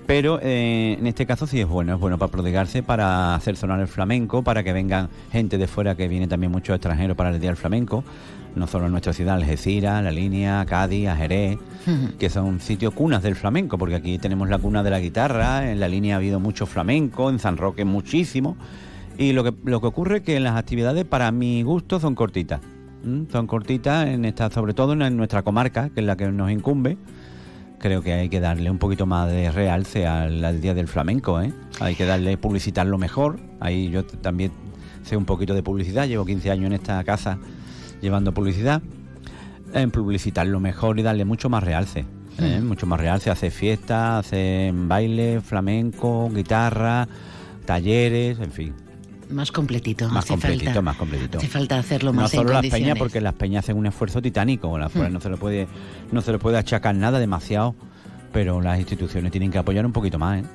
Pero 0.07 0.39
eh, 0.41 0.97
en 0.99 1.07
este 1.07 1.27
caso 1.27 1.47
sí 1.47 1.61
es 1.61 1.67
bueno, 1.67 1.95
es 1.95 2.01
bueno 2.01 2.19
para 2.19 2.31
prodigarse, 2.31 2.83
para 2.83 3.35
hacer 3.35 3.57
sonar 3.57 3.81
el 3.81 3.89
flamenco, 3.89 4.43
para 4.43 4.63
que 4.63 4.73
vengan 4.73 5.09
gente 5.33 5.59
de 5.59 5.67
fuera 5.67 5.97
que 5.97 6.07
viene 6.07 6.29
también 6.29 6.53
muchos 6.53 6.77
extranjeros 6.77 7.17
para 7.17 7.31
el 7.31 7.41
Día 7.41 7.51
del 7.51 7.57
Flamenco, 7.57 8.05
no 8.55 8.69
solo 8.69 8.87
en 8.87 8.93
nuestra 8.93 9.13
ciudad, 9.13 9.35
Algeciras, 9.35 10.05
La 10.05 10.13
Línea, 10.13 10.65
Cádiz, 10.65 11.11
Jerez, 11.17 11.59
que 12.21 12.31
son 12.31 12.61
sitios 12.61 12.95
cunas 12.95 13.23
del 13.25 13.35
flamenco, 13.35 13.79
porque 13.79 13.97
aquí 13.97 14.19
tenemos 14.19 14.49
la 14.49 14.59
cuna 14.59 14.85
de 14.85 14.91
la 14.91 15.01
guitarra, 15.01 15.71
en 15.71 15.81
La 15.81 15.89
Línea 15.89 16.15
ha 16.15 16.19
habido 16.19 16.39
mucho 16.39 16.67
flamenco, 16.67 17.29
en 17.29 17.41
San 17.41 17.57
Roque 17.57 17.85
muchísimo, 17.85 18.57
y 19.19 19.33
lo 19.33 19.43
que, 19.43 19.55
lo 19.65 19.81
que 19.81 19.87
ocurre 19.89 20.19
es 20.19 20.23
que 20.23 20.39
las 20.39 20.57
actividades 20.57 21.05
para 21.05 21.33
mi 21.33 21.65
gusto 21.65 21.99
son 21.99 22.15
cortitas. 22.15 22.61
Mm, 23.07 23.31
son 23.31 23.47
cortitas, 23.47 24.09
en 24.09 24.25
esta, 24.25 24.51
sobre 24.51 24.75
todo 24.75 24.93
en 24.93 25.17
nuestra 25.17 25.43
comarca, 25.43 25.91
que 25.91 26.01
es 26.01 26.07
la 26.07 26.17
que 26.17 26.27
nos 26.29 26.51
incumbe. 26.51 26.99
Creo 27.79 28.03
que 28.03 28.13
hay 28.13 28.29
que 28.29 28.41
darle 28.41 28.69
un 28.69 28.79
poquito 28.79 29.07
más 29.07 29.31
de 29.31 29.51
realce 29.53 30.07
al, 30.07 30.61
Día 30.61 30.75
del 30.75 30.89
Flamenco, 30.89 31.41
¿eh? 31.41 31.53
Hay 31.79 31.95
que 31.95 32.05
darle, 32.05 32.37
publicitarlo 32.37 32.99
mejor. 32.99 33.39
Ahí 33.61 33.91
yo 33.91 34.05
también 34.05 34.51
sé 35.05 35.17
un 35.17 35.25
poquito 35.25 35.55
de 35.55 35.63
publicidad, 35.63 36.09
llevo 36.09 36.25
15 36.25 36.51
años 36.51 36.67
en 36.67 36.73
esta 36.73 37.03
casa 37.05 37.39
llevando 38.03 38.35
publicidad. 38.35 38.83
En 39.73 39.91
publicitarlo 39.91 40.59
mejor 40.59 40.99
y 40.99 41.03
darle 41.03 41.25
mucho 41.25 41.49
más 41.49 41.63
realce. 41.63 42.07
¿eh? 42.39 42.61
Hmm. 42.61 42.67
Mucho 42.67 42.87
más 42.87 42.99
realce, 42.99 43.31
hace 43.31 43.51
fiestas, 43.51 44.27
hace 44.27 44.73
baile, 44.75 45.41
flamenco, 45.43 46.29
guitarra, 46.35 47.07
talleres, 47.67 48.41
en 48.41 48.51
fin 48.51 48.86
más 49.31 49.53
completito. 49.53 50.09
Más 50.09 50.27
completito, 50.27 50.83
más 50.83 50.97
completito. 50.97 51.39
Hace 51.39 51.49
falta 51.49 51.79
hacerlo 51.79 52.13
más 52.13 52.33
No 52.33 52.41
solo 52.41 52.53
las 52.53 52.67
peñas, 52.67 52.99
porque 52.99 53.21
las 53.21 53.35
peñas 53.35 53.65
hacen 53.65 53.77
un 53.77 53.87
esfuerzo 53.87 54.23
titánico. 54.23 54.77
Hmm. 54.77 55.13
no 55.13 55.21
se 55.21 55.31
le 55.31 55.37
puede, 55.37 55.69
no 56.13 56.21
se 56.23 56.33
le 56.33 56.39
puede 56.39 56.59
achacar 56.59 56.95
nada 56.95 57.19
demasiado, 57.19 57.75
pero 58.33 58.61
las 58.61 58.79
instituciones 58.79 59.33
tienen 59.33 59.51
que 59.51 59.59
apoyar 59.59 59.87
un 59.87 59.93
poquito 59.93 60.19
más, 60.19 60.43
¿eh? 60.43 60.47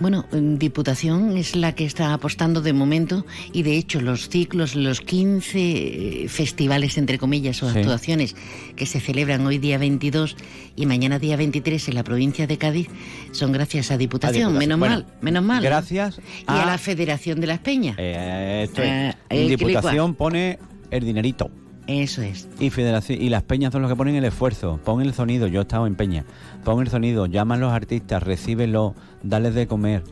Bueno, 0.00 0.24
Diputación 0.32 1.36
es 1.36 1.54
la 1.54 1.74
que 1.74 1.84
está 1.84 2.14
apostando 2.14 2.62
de 2.62 2.72
momento 2.72 3.26
y 3.52 3.62
de 3.62 3.76
hecho 3.76 4.00
los 4.00 4.30
ciclos, 4.30 4.74
los 4.74 5.02
15 5.02 5.58
eh, 5.58 6.28
festivales, 6.28 6.96
entre 6.96 7.18
comillas, 7.18 7.62
o 7.62 7.68
actuaciones 7.68 8.34
que 8.76 8.86
se 8.86 8.98
celebran 8.98 9.46
hoy 9.46 9.58
día 9.58 9.76
22 9.76 10.36
y 10.74 10.86
mañana 10.86 11.18
día 11.18 11.36
23 11.36 11.88
en 11.88 11.94
la 11.94 12.02
provincia 12.02 12.46
de 12.46 12.56
Cádiz 12.56 12.88
son 13.32 13.52
gracias 13.52 13.90
a 13.90 13.98
Diputación. 13.98 14.56
Menos 14.56 14.78
mal, 14.78 15.06
menos 15.20 15.44
mal. 15.44 15.62
Gracias. 15.62 16.18
Y 16.18 16.44
a, 16.46 16.64
la 16.64 16.78
Federación 16.78 17.38
de 17.38 17.46
las 17.46 17.58
Peñas. 17.58 17.96
Eh, 17.98 18.62
esto 18.64 18.82
es. 18.82 19.14
Eh, 19.28 19.48
Diputación 19.48 20.14
pone 20.14 20.58
el 20.90 21.04
dinerito. 21.04 21.50
Eso 21.86 22.22
es. 22.22 22.48
Y 22.60 22.70
Federación 22.70 23.20
y 23.20 23.28
las 23.30 23.42
peñas 23.42 23.72
son 23.72 23.82
los 23.82 23.90
que 23.90 23.96
ponen 23.96 24.14
el 24.14 24.24
esfuerzo. 24.24 24.78
Pon 24.84 25.02
el 25.02 25.12
sonido, 25.12 25.48
yo 25.48 25.60
he 25.60 25.62
estado 25.62 25.86
en 25.86 25.96
peña. 25.96 26.24
Pon 26.64 26.82
el 26.82 26.90
sonido, 26.90 27.26
llama 27.26 27.54
a 27.54 27.58
los 27.58 27.72
artistas, 27.72 28.22
recíbelo, 28.22 28.94
dale 29.22 29.50
de 29.50 29.66
comer. 29.66 30.02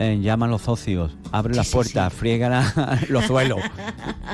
Eh, 0.00 0.20
llama 0.22 0.46
a 0.46 0.48
los 0.48 0.62
socios, 0.62 1.16
abre 1.32 1.56
las 1.56 1.70
puertas, 1.70 2.12
friega 2.12 3.00
los 3.08 3.24
suelos, 3.24 3.58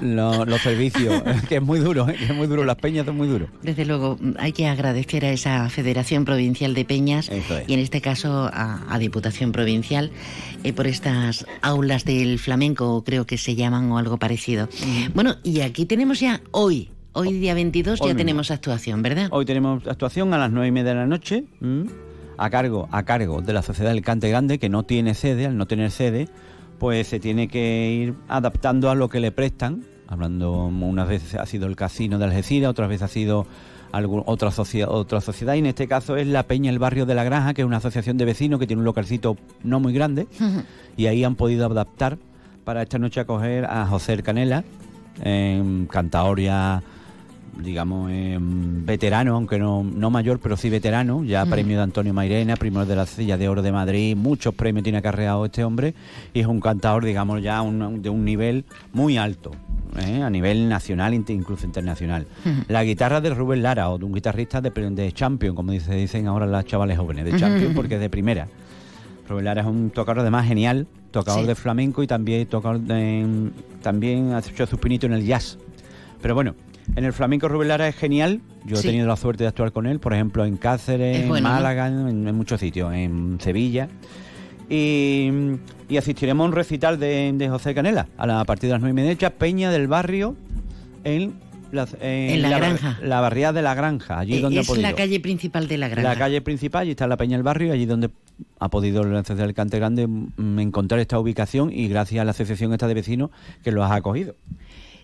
los, 0.03 0.61
servicios, 0.61 1.23
que 1.49 1.57
es 1.57 1.63
muy 1.63 1.79
duro, 1.79 2.07
¿eh? 2.09 2.17
es 2.21 2.35
muy 2.35 2.47
duro, 2.47 2.65
las 2.65 2.77
peñas 2.77 3.07
son 3.07 3.17
muy 3.17 3.29
duros. 3.29 3.49
Desde 3.63 3.87
luego, 3.87 4.19
hay 4.39 4.53
que 4.53 4.67
agradecer 4.67 5.25
a 5.25 5.31
esa 5.31 5.67
Federación 5.71 6.27
Provincial 6.27 6.75
de 6.75 6.85
Peñas 6.85 7.31
y 7.67 7.73
en 7.73 7.81
este 7.81 8.03
caso 8.03 8.51
a, 8.53 8.99
Diputación 8.99 9.53
Provincial 9.53 10.11
eh, 10.65 10.73
por 10.75 10.87
estas 10.87 11.47
aulas 11.63 12.05
del 12.05 12.39
flamenco, 12.39 13.03
creo 13.03 13.27
que 13.27 13.39
se 13.39 13.55
llaman 13.55 13.91
o 13.91 13.97
algo 13.97 14.19
parecido. 14.19 14.69
Bueno, 15.15 15.37
y 15.43 15.61
aquí 15.61 15.87
tenemos 15.87 16.21
ya 16.21 16.43
hoy, 16.51 16.91
Hoy 17.17 17.33
día 17.33 17.55
22 17.55 18.01
ya 18.01 18.17
tenemos 18.17 18.51
actuación, 18.51 19.01
¿verdad? 19.01 19.29
Hoy 19.31 19.45
tenemos 19.45 19.87
actuación 19.87 20.35
a 20.35 20.39
las 20.39 20.51
nueve 20.51 20.67
y 20.67 20.73
media 20.73 20.91
de 20.91 20.97
la 20.97 21.07
noche 21.07 21.45
a 22.37 22.51
cargo, 22.51 22.89
a 22.91 23.05
cargo 23.05 23.41
de 23.41 23.53
la 23.53 23.63
Sociedad 23.63 23.93
del 23.93 24.03
Cante 24.03 24.29
Grande, 24.29 24.59
que 24.59 24.69
no 24.69 24.83
tiene 24.83 25.15
sede, 25.15 25.47
al 25.47 25.57
no 25.57 25.67
tener 25.67 25.93
sede, 25.93 26.29
pues 26.81 27.07
se 27.07 27.21
tiene 27.21 27.47
que 27.47 27.93
ir 27.93 28.15
adaptando 28.27 28.91
a 28.91 28.97
lo 28.97 29.09
que 29.09 29.21
le 29.21 29.31
prestan. 29.31 29.85
Hablando, 30.09 30.67
unas 30.67 31.09
veces 31.09 31.37
ha 31.37 31.47
sido 31.47 31.69
el 31.69 31.77
casino 31.77 32.19
de 32.19 32.25
Algeciras, 32.25 32.69
otras 32.71 32.89
veces 32.89 33.03
ha 33.03 33.09
sido 33.09 33.47
otra, 34.27 34.51
sociedad, 34.51 34.89
otra 34.91 35.21
sociedad, 35.21 35.55
y 35.55 35.61
en 35.61 35.67
este 35.67 35.87
caso 35.87 36.17
es 36.17 36.27
la 36.27 36.43
Peña 36.43 36.71
El 36.71 36.81
Barrio 36.81 37.07
de 37.07 37.15
la 37.15 37.23
Granja, 37.23 37.55
que 37.55 37.63
es 37.63 37.67
una 37.67 37.77
asociación 37.77 38.19
de 38.19 38.25
vecinos 38.25 38.59
que 38.59 38.67
tiene 38.67 38.81
un 38.81 38.87
localcito 38.87 39.37
no 39.63 39.79
muy 39.79 39.93
grande, 39.93 40.27
y 40.97 41.07
ahí 41.07 41.23
han 41.23 41.37
podido 41.37 41.67
adaptar 41.67 42.19
para 42.65 42.83
esta 42.83 42.99
noche 42.99 43.21
acoger 43.21 43.67
a 43.67 43.87
José 43.87 44.21
Canela, 44.25 44.65
en 45.23 45.87
Cantaoria 45.87 46.83
digamos, 47.59 48.11
veterano, 48.11 49.35
aunque 49.35 49.59
no, 49.59 49.83
no 49.83 50.11
mayor, 50.11 50.39
pero 50.39 50.57
sí 50.57 50.71
veterano, 50.71 51.25
ya 51.25 51.47
premio 51.47 51.77
de 51.77 51.83
Antonio 51.83 52.13
Mairena, 52.13 52.57
primero 52.57 52.87
de 52.87 52.97
la 52.97 53.07
Silla 53.07 53.37
de 53.37 53.49
Oro 53.49 53.63
de 53.63 53.73
Madrid, 53.73 54.17
muchos 54.17 54.55
premios 54.55 54.83
tiene 54.83 54.99
acarreado 54.99 55.45
este 55.45 55.65
hombre 55.65 55.95
y 56.33 56.41
es 56.41 56.47
un 56.47 56.61
cantador, 56.61 57.05
digamos, 57.05 57.43
ya 57.43 57.63
de 57.63 58.09
un 58.09 58.25
nivel 58.25 58.65
muy 58.93 59.17
alto. 59.17 59.53
¿eh? 59.99 60.23
a 60.23 60.31
nivel 60.31 60.69
nacional 60.69 61.15
incluso 61.15 61.67
internacional. 61.67 62.27
La 62.69 62.85
guitarra 62.85 63.21
de 63.21 63.31
Rubén 63.31 63.63
Lara, 63.63 63.91
o 63.91 63.99
de 63.99 64.05
un 64.05 64.13
guitarrista 64.13 64.61
de, 64.61 64.71
de 64.71 65.13
Champion, 65.13 65.55
como 65.55 65.73
dice, 65.73 65.95
dicen 65.95 66.27
ahora 66.27 66.47
las 66.47 66.65
chavales 66.65 66.99
jóvenes, 66.99 67.25
de 67.25 67.37
Champion 67.39 67.75
porque 67.75 67.95
es 67.95 68.01
de 68.01 68.11
primera. 68.11 68.49
Rubén 69.29 69.45
Lara 69.45 69.63
es 69.63 69.67
un 69.67 69.91
tocador 69.91 70.21
además 70.21 70.47
genial, 70.47 70.87
tocador 71.11 71.47
de 71.47 71.55
flamenco 71.55 72.03
y 72.03 72.07
también 72.07 72.47
tocador 72.47 72.81
también 73.83 74.33
ha 74.33 74.41
hecho 74.41 74.67
sus 74.67 74.79
pinitos 74.79 75.09
en 75.09 75.15
el 75.15 75.25
jazz. 75.25 75.59
Pero 76.21 76.35
bueno, 76.35 76.55
en 76.97 77.05
el 77.05 77.13
flamenco 77.13 77.49
Rubén 77.49 77.69
Lara 77.69 77.89
es 77.89 77.97
genial. 77.97 78.41
Yo 78.65 78.79
he 78.79 78.83
tenido 78.83 79.07
la 79.07 79.17
suerte 79.17 79.45
de 79.45 79.49
actuar 79.49 79.73
con 79.73 79.87
él, 79.87 80.01
por 80.01 80.15
ejemplo, 80.15 80.45
en 80.45 80.57
Cáceres, 80.57 81.23
en 81.23 81.43
Málaga, 81.43 81.89
en, 81.89 82.35
muchos 82.35 82.61
sitios, 82.61 82.93
en 82.95 83.39
Sevilla. 83.41 83.89
Y, 84.69 85.31
asistiremos 85.97 86.45
a 86.45 86.49
un 86.49 86.55
recital 86.55 86.99
de, 86.99 87.47
José 87.51 87.75
Canela 87.75 88.09
a, 88.17 88.27
la, 88.27 88.45
partir 88.45 88.69
de 88.69 88.73
las 88.73 88.81
nueve 88.81 89.01
y 89.01 89.05
media, 89.05 89.31
Peña 89.31 89.71
del 89.71 89.87
Barrio, 89.87 90.35
en 91.05 91.35
la, 91.73 91.87
en 92.01 92.43
la, 92.43 92.59
granja. 92.59 92.99
La 93.03 93.21
barriada 93.21 93.53
de 93.53 93.63
la 93.63 93.75
granja, 93.75 94.19
allí 94.19 94.37
eh, 94.37 94.41
donde 94.41 94.61
Es 94.61 94.79
la 94.79 94.95
calle 94.95 95.21
principal 95.21 95.69
de 95.69 95.79
la 95.79 95.89
granja. 95.89 96.09
La 96.09 96.17
calle 96.17 96.41
principal, 96.41 96.83
allí 96.83 96.93
está 96.93 97.07
la 97.07 97.17
Peña 97.17 97.37
del 97.37 97.43
Barrio, 97.43 97.73
allí 97.73 97.87
donde 97.87 98.11
ha 98.59 98.69
podido 98.69 99.03
Asociación 99.03 99.39
del 99.39 99.55
Cante 99.55 99.79
Grande 99.79 100.07
mm, 100.07 100.59
encontrar 100.59 101.01
esta 101.01 101.19
ubicación 101.19 101.73
y 101.73 101.89
gracias 101.89 102.23
a 102.23 102.25
la 102.25 102.31
asociación 102.31 102.73
esta 102.73 102.89
de 102.89 102.95
vecinos 102.95 103.31
que 103.63 103.73
los 103.73 103.85
ha 103.85 103.95
acogido. 103.95 104.35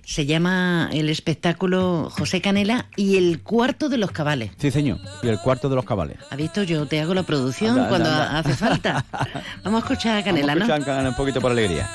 Se 0.05 0.27
llama 0.27 0.89
el 0.93 1.09
espectáculo 1.09 2.11
José 2.11 2.41
Canela 2.41 2.87
y 2.97 3.17
el 3.17 3.41
cuarto 3.43 3.89
de 3.89 3.97
los 3.99 4.11
cabales. 4.11 4.51
Sí, 4.59 4.71
señor, 4.71 4.99
y 5.23 5.29
el 5.29 5.39
cuarto 5.39 5.69
de 5.69 5.77
los 5.77 5.85
cabales. 5.85 6.19
¿Ha 6.31 6.37
visto? 6.37 6.63
Yo 6.65 6.87
te 6.87 7.01
hago 7.01 7.15
la 7.15 7.23
producción 7.23 7.71
Anda, 7.79 7.83
anda, 7.85 7.89
cuando 7.91 8.11
anda. 8.11 8.39
hace 8.39 8.55
falta. 8.55 9.05
Vamos 9.65 9.83
a 9.83 9.87
escuchar 9.87 10.19
a 10.19 10.25
Canela, 10.25 10.55
Vamos 10.55 10.63
a 10.65 10.67
¿no? 10.69 10.75
escuchar 10.75 10.83
a 10.83 10.85
Canela 10.97 11.09
un 11.11 11.17
poquito 11.17 11.41
por 11.41 11.53
alegría. 11.53 11.89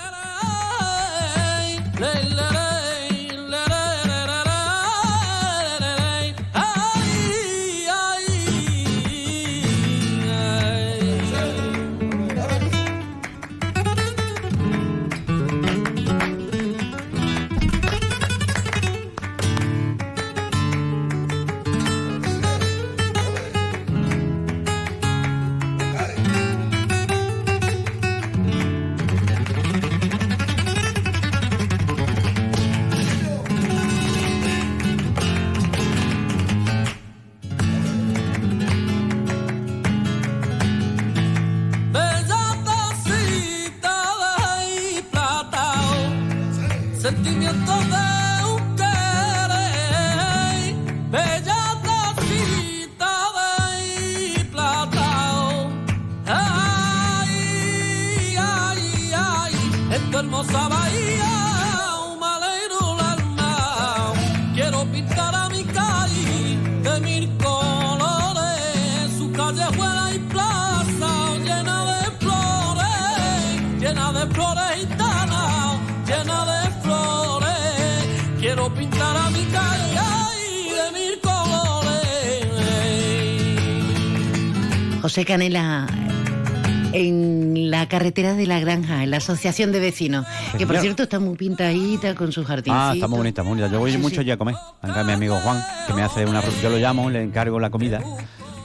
Callejuela 70.06 70.16
y 70.16 70.20
plaza 70.20 71.36
llena 71.44 71.86
de 71.86 72.12
flores, 72.20 73.80
llena 73.80 74.12
de 74.12 74.34
flores 74.34 74.76
gitanas, 74.80 75.80
llena 76.08 76.46
de 76.46 76.70
flores. 76.82 78.40
Quiero 78.40 78.74
pintar 78.74 79.18
a 79.18 79.30
mi 79.30 79.44
calle 79.46 79.98
ay, 79.98 80.70
de 80.70 80.92
mil 81.00 81.20
colores. 81.22 82.46
José 85.02 85.26
Canela 85.26 85.88
en 86.94 87.70
la 87.72 87.88
carretera 87.90 88.36
de 88.36 88.46
la 88.48 88.60
granja, 88.62 89.04
en 89.04 89.12
la 89.12 89.18
asociación 89.18 89.74
de 89.74 89.82
vecinos, 89.82 90.26
que 90.58 90.66
por 90.66 90.76
señor. 90.78 90.82
cierto 90.82 91.04
está 91.04 91.20
muy 91.20 91.36
pintadita 91.36 92.16
con 92.16 92.32
sus 92.32 92.48
jardines. 92.48 92.80
Ah, 92.80 92.92
está 92.94 93.08
muy 93.10 93.18
bonita, 93.18 93.44
muy 93.44 93.50
bonita. 93.58 93.68
Yo 93.70 93.80
voy 93.80 93.92
Sí, 93.92 93.98
mucho 93.98 94.16
sí. 94.16 94.22
allí 94.22 94.32
a 94.32 94.38
comer. 94.38 94.56
Acá 94.82 95.04
mi 95.04 95.12
amigo 95.12 95.36
Juan, 95.44 95.62
que 95.88 95.94
me 95.94 96.04
hace 96.04 96.26
un 96.26 96.36
arroz. 96.38 96.54
Yo 96.62 96.70
lo 96.70 96.78
llamo, 96.78 97.10
le 97.10 97.22
encargo 97.22 97.60
la 97.60 97.70
comida. 97.70 98.00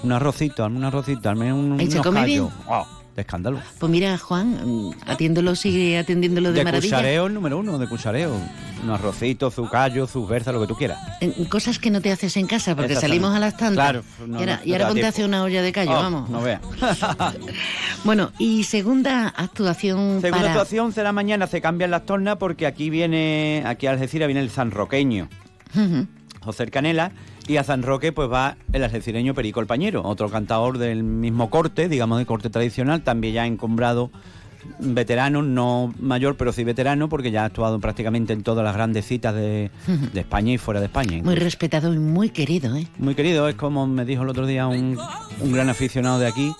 Un 0.03 0.13
arrocito, 0.13 0.65
un 0.67 0.85
arrocito, 0.85 1.29
al 1.29 1.37
menos 1.37 1.59
un, 1.59 1.81
¿Y 1.81 1.91
se 1.91 1.99
come 2.01 2.25
bien? 2.25 2.49
Oh, 2.67 2.87
de 3.15 3.21
escándalo. 3.23 3.61
Pues 3.79 3.91
mira, 3.91 4.17
Juan, 4.17 4.95
atiéndolo, 5.07 5.55
sigue 5.55 5.99
atendiéndolo 5.99 6.53
de, 6.53 6.59
De 6.61 6.65
maravilla. 6.65 6.97
cuchareo 6.97 7.29
número 7.29 7.59
uno, 7.59 7.79
de 7.79 7.87
cuchareo. 7.89 8.35
Un 8.83 8.89
arrocito, 8.89 9.51
su 9.51 9.69
callo, 9.69 10.07
su 10.07 10.27
berza, 10.27 10.53
lo 10.53 10.61
que 10.63 10.67
tú 10.67 10.75
quieras. 10.75 10.99
En 11.21 11.45
cosas 11.45 11.79
que 11.79 11.91
no 11.91 12.01
te 12.01 12.11
haces 12.13 12.35
en 12.39 12.47
casa, 12.47 12.75
porque 12.75 12.97
salimos 12.97 13.35
a 13.37 13.39
las 13.39 13.55
tantas. 13.59 13.75
Claro, 13.75 14.03
no, 14.27 14.39
y 14.39 14.41
ahora, 14.41 14.57
no, 14.57 14.63
y 14.65 14.69
no 14.69 14.73
ahora 14.75 14.85
da 14.85 14.89
ponte 14.89 15.05
a 15.05 15.09
hacer 15.11 15.25
una 15.27 15.43
olla 15.43 15.61
de 15.61 15.73
callo, 15.73 15.91
Oh, 15.91 15.95
vamos. 16.03 16.31
No 16.31 16.41
veas. 16.41 16.61
Bueno, 18.05 18.33
y 18.39 18.65
segunda 18.65 19.29
actuación 19.29 20.23
Segunda 20.23 20.31
para... 20.31 20.53
actuación 20.53 20.93
será 20.93 21.13
mañana, 21.13 21.47
se 21.47 21.61
cambian 21.61 21.91
las 21.91 22.07
tornas 22.07 22.37
porque 22.39 22.67
aquí 22.67 22.89
viene, 22.89 23.63
aquí 23.67 23.87
a 23.87 23.91
Algeciras 23.91 24.27
viene 24.29 24.41
el 24.41 24.49
sanroqueño. 24.51 25.29
José 26.41 26.67
Canela, 26.71 27.13
y 27.51 27.57
a 27.57 27.65
San 27.65 27.83
Roque 27.83 28.13
pues 28.13 28.31
va 28.31 28.57
el 28.73 28.85
algecireño 28.85 29.35
Perico 29.35 29.59
el 29.59 29.67
Pañero, 29.67 30.05
otro 30.05 30.31
cantador 30.31 30.79
del 30.79 31.03
mismo 31.03 31.51
corte, 31.51 31.89
digamos 31.89 32.19
de 32.19 32.25
corte 32.25 32.49
tradicional, 32.49 33.03
también 33.03 33.35
ya 33.35 33.45
encumbrado 33.45 34.13
veterano, 34.79 35.43
no 35.43 35.93
mayor, 35.99 36.37
pero 36.37 36.53
sí 36.53 36.63
veterano, 36.63 37.09
porque 37.09 37.33
ya 37.33 37.43
ha 37.43 37.47
actuado 37.47 37.81
prácticamente 37.81 38.33
en 38.33 38.45
todas 38.45 38.65
las 38.65 38.73
grandes 38.73 39.05
citas 39.05 39.35
de, 39.35 39.73
de 40.13 40.21
España 40.21 40.53
y 40.53 40.59
fuera 40.59 40.79
de 40.79 40.87
España. 40.87 41.21
Muy 41.25 41.35
respetado 41.35 41.93
y 41.93 41.99
muy 41.99 42.31
querido, 42.31 42.77
¿eh? 42.77 42.87
Muy 42.99 43.17
querido, 43.17 43.49
es 43.49 43.57
como 43.57 43.89
me 43.89 44.05
dijo 44.05 44.23
el 44.23 44.29
otro 44.29 44.47
día 44.47 44.69
un, 44.69 44.97
un 45.41 45.53
gran 45.53 45.69
aficionado 45.71 46.21
de 46.21 46.29
aquí, 46.29 46.55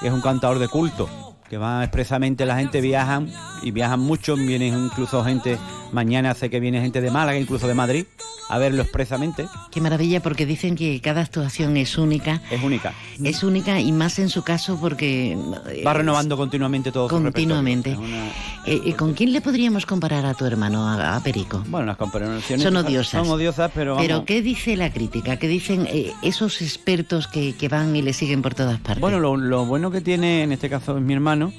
que 0.00 0.06
es 0.06 0.12
un 0.12 0.20
cantador 0.20 0.60
de 0.60 0.68
culto, 0.68 1.08
que 1.50 1.58
va 1.58 1.82
expresamente, 1.82 2.46
la 2.46 2.58
gente 2.58 2.80
viajan 2.80 3.28
y 3.62 3.72
viajan 3.72 3.98
mucho, 3.98 4.36
vienen 4.36 4.78
incluso 4.84 5.24
gente, 5.24 5.58
mañana 5.92 6.30
hace 6.30 6.50
que 6.50 6.60
viene 6.60 6.80
gente 6.80 7.00
de 7.00 7.10
Málaga, 7.10 7.38
incluso 7.38 7.66
de 7.66 7.74
Madrid, 7.74 8.04
a 8.50 8.58
verlo 8.58 8.82
expresamente. 8.82 9.46
Qué 9.70 9.80
maravilla, 9.80 10.20
porque 10.22 10.46
dicen 10.46 10.74
que 10.74 11.00
cada 11.00 11.20
actuación 11.20 11.76
es 11.76 11.98
única. 11.98 12.40
Es 12.50 12.62
única. 12.62 12.94
Es 13.22 13.42
única 13.42 13.80
y 13.80 13.92
más 13.92 14.18
en 14.18 14.28
su 14.30 14.42
caso 14.42 14.78
porque... 14.80 15.32
eh, 15.68 15.82
Va 15.86 15.92
renovando 15.92 16.36
continuamente 16.36 16.90
todo 16.92 17.08
su 17.08 17.14
Continuamente. 17.14 17.92
Es 17.92 17.98
una- 17.98 18.28
Eh, 18.66 18.80
eh, 18.86 18.94
¿Con 18.94 19.14
quién 19.14 19.32
le 19.32 19.40
podríamos 19.40 19.86
comparar 19.86 20.26
a 20.26 20.34
tu 20.34 20.44
hermano, 20.44 20.86
a, 20.86 21.16
a 21.16 21.22
Perico? 21.22 21.62
Bueno, 21.68 21.86
las 21.86 21.96
comparaciones 21.96 22.62
Son 22.62 22.76
odiosas. 22.76 23.26
Son 23.26 23.30
odiosas, 23.34 23.70
pero 23.74 23.92
vamos. 23.94 24.06
Pero 24.06 24.24
¿qué 24.24 24.42
dice 24.42 24.76
la 24.76 24.92
crítica? 24.92 25.36
¿Qué 25.38 25.48
dicen 25.48 25.86
eh, 25.90 26.12
esos 26.22 26.60
expertos 26.60 27.28
que, 27.28 27.54
que 27.54 27.68
van 27.68 27.94
y 27.96 28.02
le 28.02 28.12
siguen 28.12 28.42
por 28.42 28.54
todas 28.54 28.78
partes? 28.80 29.00
Bueno, 29.00 29.20
lo, 29.20 29.36
lo 29.36 29.64
bueno 29.64 29.90
que 29.90 30.00
tiene, 30.02 30.42
en 30.42 30.52
este 30.52 30.68
caso 30.68 30.96
es 30.98 31.02
mi 31.02 31.14
hermano, 31.14 31.52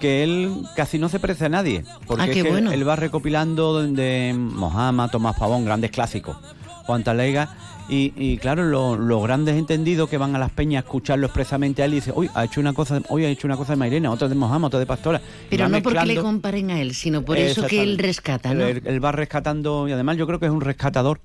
que 0.00 0.22
él 0.22 0.52
casi 0.76 0.98
no 0.98 1.08
se 1.08 1.18
parece 1.20 1.46
a 1.46 1.48
nadie. 1.48 1.84
Porque 2.06 2.22
Ah, 2.24 2.26
es 2.26 2.34
qué 2.34 2.42
que 2.42 2.50
bueno. 2.50 2.70
él 2.72 2.86
va 2.88 2.96
recopilando 2.96 3.82
de 3.82 4.34
Mojama, 4.36 5.08
Tomás 5.10 5.36
Pavón, 5.38 5.64
grandes 5.64 5.90
clásicos, 5.90 6.36
Juan 6.84 7.02
Talega. 7.04 7.48
Y, 7.88 8.12
y 8.16 8.36
claro, 8.38 8.64
lo- 8.64 8.96
los 8.96 9.22
grandes 9.22 9.54
entendidos 9.56 10.10
que 10.10 10.18
van 10.18 10.34
a 10.34 10.40
las 10.40 10.50
peñas 10.50 10.82
a 10.82 10.86
escucharlo 10.86 11.26
expresamente 11.26 11.82
a 11.82 11.84
él 11.84 11.92
y 11.92 11.94
dicen, 11.96 12.14
uy, 12.16 12.28
ha 12.34 12.44
hecho 12.44 12.60
una 12.60 12.72
cosa, 12.72 13.00
hoy 13.10 13.24
ha 13.24 13.28
hecho 13.28 13.46
una 13.46 13.56
cosa 13.56 13.74
de 13.74 13.76
Mairena, 13.76 14.10
otra 14.10 14.28
de 14.28 14.34
Mojama, 14.34 14.66
otra 14.66 14.80
de 14.80 14.86
Pastora. 14.86 15.20
Pero 15.48 15.68
no 15.68 15.80
porque 15.82 16.04
le 16.04 16.16
comparen 16.16 16.72
a 16.72 16.80
él, 16.80 16.94
sino 16.94 17.22
por 17.24 17.36
eso 17.38 17.64
que 17.68 17.84
él 17.84 17.96
rescata, 17.98 18.52
¿no? 18.52 18.64
Él, 18.66 18.82
él 18.84 19.04
va 19.04 19.12
rescatando, 19.12 19.86
y 19.88 19.92
además 19.92 20.16
yo 20.16 20.26
creo 20.26 20.40
que 20.40 20.46
es 20.46 20.52
un 20.52 20.62
rescatador 20.62 21.20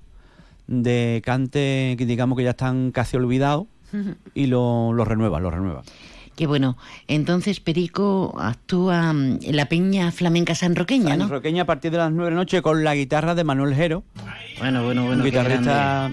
de 0.67 1.21
cante 1.25 1.95
que 1.97 2.05
digamos 2.05 2.37
que 2.37 2.43
ya 2.43 2.51
están 2.51 2.91
casi 2.91 3.17
olvidados 3.17 3.65
y 4.35 4.45
lo, 4.45 4.93
lo 4.93 5.03
renueva, 5.03 5.39
lo 5.39 5.49
renueva. 5.49 5.81
Qué 6.41 6.47
bueno. 6.47 6.75
Entonces 7.07 7.59
Perico 7.59 8.35
actúa 8.39 9.13
mm, 9.13 9.41
en 9.43 9.55
la 9.55 9.67
peña 9.67 10.11
flamenca 10.11 10.55
sanroqueña, 10.55 11.15
¿no? 11.15 11.27
Roqueña 11.27 11.61
a 11.61 11.65
partir 11.67 11.91
de 11.91 11.99
las 11.99 12.11
9 12.11 12.25
de 12.25 12.31
la 12.31 12.35
noche 12.35 12.63
con 12.63 12.83
la 12.83 12.95
guitarra 12.95 13.35
de 13.35 13.43
Manuel 13.43 13.75
Jero. 13.75 14.03
Bueno, 14.57 14.83
bueno, 14.83 15.05
bueno. 15.05 15.19
un 15.19 15.23
guitarrista 15.23 16.11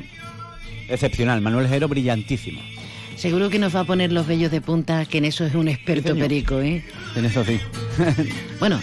excepcional, 0.91 1.41
Manuel 1.41 1.67
Jero 1.67 1.89
brillantísimo. 1.89 2.61
Seguro 3.17 3.49
que 3.49 3.59
nos 3.59 3.75
va 3.75 3.81
a 3.81 3.85
poner 3.85 4.13
los 4.13 4.27
vellos 4.27 4.51
de 4.51 4.61
punta, 4.61 5.07
que 5.07 5.17
en 5.17 5.25
eso 5.25 5.47
es 5.47 5.55
un 5.55 5.67
experto. 5.67 6.15
Perico, 6.15 6.61
¿eh? 6.61 6.85
En 7.17 7.25
eso 7.25 7.43
sí. 7.43 7.59
Bueno, 8.61 8.79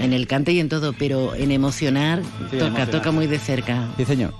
en 0.00 0.12
el 0.12 0.26
cante 0.26 0.50
y 0.50 0.58
en 0.58 0.68
todo, 0.68 0.92
pero 0.92 1.36
en 1.36 1.52
emocionar 1.52 2.20
Sí, 2.50 2.56
toca, 2.56 2.66
emocionar. 2.66 2.90
toca 2.90 3.12
muy 3.12 3.28
de 3.28 3.38
cerca. 3.38 3.86
Sí, 3.96 4.04
señor. 4.04 4.34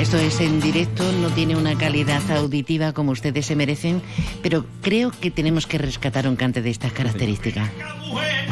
Esto 0.00 0.16
es 0.16 0.40
en 0.40 0.60
directo, 0.60 1.12
no 1.20 1.28
tiene 1.28 1.56
una 1.56 1.76
calidad 1.76 2.22
auditiva 2.30 2.94
como 2.94 3.12
ustedes 3.12 3.44
se 3.44 3.54
merecen, 3.54 4.00
pero 4.42 4.64
creo 4.80 5.10
que 5.10 5.30
tenemos 5.30 5.66
que 5.66 5.76
rescatar 5.76 6.26
un 6.26 6.36
cante 6.36 6.62
de 6.62 6.70
estas 6.70 6.92
características. 6.92 7.70
Ven 7.70 8.50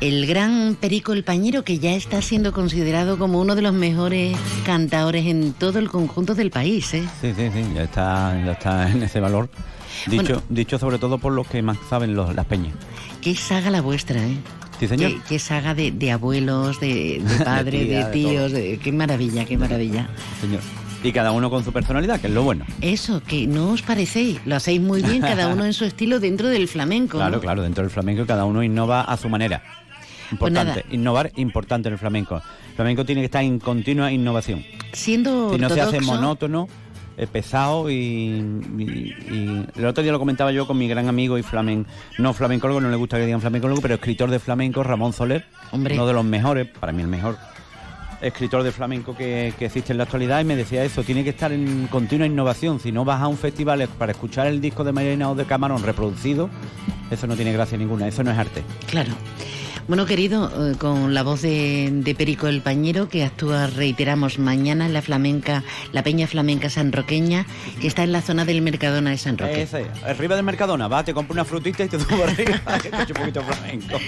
El 0.00 0.26
gran 0.26 0.76
Perico 0.80 1.12
el 1.12 1.24
Pañero, 1.24 1.62
que 1.62 1.78
ya 1.78 1.92
está 1.94 2.22
siendo 2.22 2.52
considerado 2.52 3.18
como 3.18 3.38
uno 3.38 3.54
de 3.54 3.60
los 3.60 3.74
mejores 3.74 4.34
cantadores 4.64 5.26
en 5.26 5.52
todo 5.52 5.78
el 5.78 5.90
conjunto 5.90 6.34
del 6.34 6.50
país, 6.50 6.94
¿eh? 6.94 7.04
Sí, 7.20 7.32
sí, 7.36 7.50
sí, 7.52 7.64
ya 7.74 7.82
está, 7.82 8.40
ya 8.44 8.52
está 8.52 8.90
en 8.90 9.02
ese 9.02 9.20
valor. 9.20 9.50
Dicho, 10.06 10.22
Bueno. 10.22 10.42
dicho 10.48 10.78
sobre 10.78 10.96
todo 10.98 11.18
por 11.18 11.32
los 11.34 11.46
que 11.46 11.60
más 11.60 11.76
saben 11.90 12.14
los- 12.14 12.34
las 12.34 12.46
peñas. 12.46 12.72
Qué 13.20 13.34
saga 13.34 13.68
la 13.70 13.82
vuestra, 13.82 14.22
¿eh? 14.26 14.36
Sí, 14.78 14.88
señor. 14.88 15.10
Qué, 15.10 15.20
qué 15.28 15.38
saga 15.38 15.74
de, 15.74 15.90
de 15.90 16.10
abuelos, 16.12 16.80
de, 16.80 17.20
de 17.22 17.44
padres, 17.44 17.80
de, 17.82 17.86
tía, 17.86 18.06
de 18.06 18.12
tíos, 18.12 18.52
de- 18.52 18.78
qué 18.82 18.92
maravilla, 18.92 19.44
qué 19.44 19.58
maravilla. 19.58 20.08
Señor. 20.40 20.60
Y 21.02 21.12
cada 21.12 21.32
uno 21.32 21.50
con 21.50 21.62
su 21.64 21.72
personalidad, 21.72 22.20
que 22.20 22.26
es 22.28 22.32
lo 22.32 22.42
bueno. 22.42 22.64
Eso, 22.80 23.22
que 23.26 23.46
no 23.46 23.70
os 23.70 23.82
parecéis, 23.82 24.38
lo 24.46 24.56
hacéis 24.56 24.80
muy 24.80 25.02
bien, 25.02 25.20
cada 25.20 25.48
uno 25.52 25.66
en 25.66 25.74
su 25.74 25.84
estilo 25.84 26.20
dentro 26.20 26.48
del 26.48 26.68
flamenco. 26.68 27.18
¿no? 27.18 27.24
Claro, 27.24 27.40
claro, 27.40 27.62
dentro 27.62 27.82
del 27.84 27.90
flamenco 27.90 28.24
cada 28.26 28.46
uno 28.46 28.62
innova 28.62 29.02
a 29.02 29.16
su 29.18 29.28
manera. 29.28 29.62
Pues 30.38 30.50
Importante, 30.52 30.84
innovar 30.90 31.32
importante 31.36 31.88
en 31.88 31.94
el 31.94 31.98
flamenco. 31.98 32.36
El 32.36 32.74
flamenco 32.76 33.04
tiene 33.04 33.20
que 33.20 33.26
estar 33.26 33.42
en 33.42 33.58
continua 33.58 34.12
innovación. 34.12 34.64
Siendo 34.92 35.52
Si 35.52 35.58
no 35.60 35.68
se 35.68 35.80
hace 35.80 36.00
monótono, 36.00 36.68
eh, 37.16 37.26
pesado 37.26 37.90
y, 37.90 37.94
y- 37.94 39.14
y- 39.30 39.66
el 39.76 39.84
otro 39.86 40.02
día 40.02 40.12
lo 40.12 40.18
comentaba 40.18 40.52
yo 40.52 40.66
con 40.66 40.78
mi 40.78 40.88
gran 40.88 41.08
amigo 41.08 41.36
y 41.36 41.42
flamen, 41.42 41.84
no 42.18 42.32
flamencólogo, 42.32 42.80
no 42.80 42.88
le 42.90 42.96
gusta 42.96 43.18
que 43.18 43.26
digan 43.26 43.40
flamencólogo, 43.40 43.80
pero 43.82 43.94
escritor 43.94 44.30
de 44.30 44.38
flamenco, 44.38 44.82
Ramón 44.82 45.12
Soler, 45.12 45.44
Hombre. 45.72 45.94
uno 45.94 46.06
de 46.06 46.12
los 46.12 46.24
mejores, 46.24 46.68
para 46.68 46.92
mí 46.92 47.02
el 47.02 47.08
mejor 47.08 47.36
escritor 48.22 48.62
de 48.62 48.70
flamenco 48.70 49.16
que, 49.16 49.52
que 49.58 49.66
existe 49.66 49.92
en 49.92 49.96
la 49.98 50.04
actualidad 50.04 50.40
y 50.40 50.44
me 50.44 50.54
decía 50.54 50.84
eso, 50.84 51.02
tiene 51.02 51.24
que 51.24 51.30
estar 51.30 51.52
en 51.52 51.86
continua 51.88 52.26
innovación, 52.26 52.78
si 52.78 52.92
no 52.92 53.04
vas 53.04 53.20
a 53.20 53.26
un 53.28 53.36
festival 53.38 53.88
para 53.98 54.12
escuchar 54.12 54.46
el 54.46 54.60
disco 54.60 54.84
de 54.84 54.92
Marina 54.92 55.30
o 55.30 55.34
de 55.34 55.44
Camarón 55.46 55.82
reproducido, 55.82 56.50
eso 57.10 57.26
no 57.26 57.34
tiene 57.34 57.52
gracia 57.52 57.76
ninguna, 57.78 58.06
eso 58.08 58.22
no 58.22 58.30
es 58.30 58.38
arte. 58.38 58.62
Claro. 58.86 59.12
Bueno, 59.90 60.06
querido, 60.06 60.70
eh, 60.70 60.76
con 60.78 61.14
la 61.14 61.24
voz 61.24 61.42
de, 61.42 61.88
de 61.90 62.14
Perico 62.14 62.46
el 62.46 62.60
Pañero, 62.60 63.08
que 63.08 63.24
actúa, 63.24 63.66
reiteramos, 63.66 64.38
mañana 64.38 64.86
en 64.86 64.92
la 64.92 65.02
flamenca, 65.02 65.64
la 65.90 66.04
Peña 66.04 66.28
Flamenca 66.28 66.70
Sanroqueña, 66.70 67.44
que 67.80 67.88
está 67.88 68.04
en 68.04 68.12
la 68.12 68.22
zona 68.22 68.44
del 68.44 68.62
Mercadona 68.62 69.10
de 69.10 69.18
San 69.18 69.36
Roque. 69.36 69.62
Ese, 69.62 69.88
arriba 70.06 70.36
del 70.36 70.44
Mercadona, 70.44 70.86
va, 70.86 71.02
te 71.02 71.12
compro 71.12 71.32
una 71.32 71.44
frutita 71.44 71.82
y 71.82 71.88
te 71.88 71.98
subo 71.98 72.22
arriba, 72.22 72.60
que 72.80 72.88
te 72.88 73.02
echo 73.02 73.14
un 73.14 73.20
poquito 73.20 73.40
de 73.40 73.46
flamenco. 73.46 73.98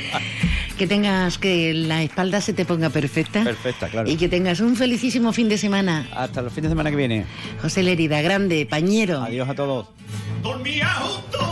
Que 0.79 0.87
tengas, 0.87 1.39
que 1.39 1.75
la 1.75 2.05
espalda 2.05 2.41
se 2.41 2.53
te 2.53 2.65
ponga 2.65 2.89
perfecta. 2.89 3.43
Perfecta, 3.43 3.89
claro. 3.89 4.09
Y 4.09 4.17
que 4.17 4.29
tengas 4.29 4.61
un 4.61 4.77
felicísimo 4.77 5.33
fin 5.33 5.49
de 5.49 5.59
semana. 5.59 6.07
Hasta 6.15 6.43
el 6.43 6.51
fin 6.53 6.63
de 6.63 6.69
semana 6.69 6.91
que 6.91 6.97
viene. 6.97 7.27
José 7.61 7.83
Lerida, 7.83 8.23
grande, 8.23 8.65
Pañero. 8.71 9.21
Adiós 9.21 9.49
a 9.49 9.55
todos. 9.57 9.89
Dormía 10.45 10.87
junto 10.91 11.52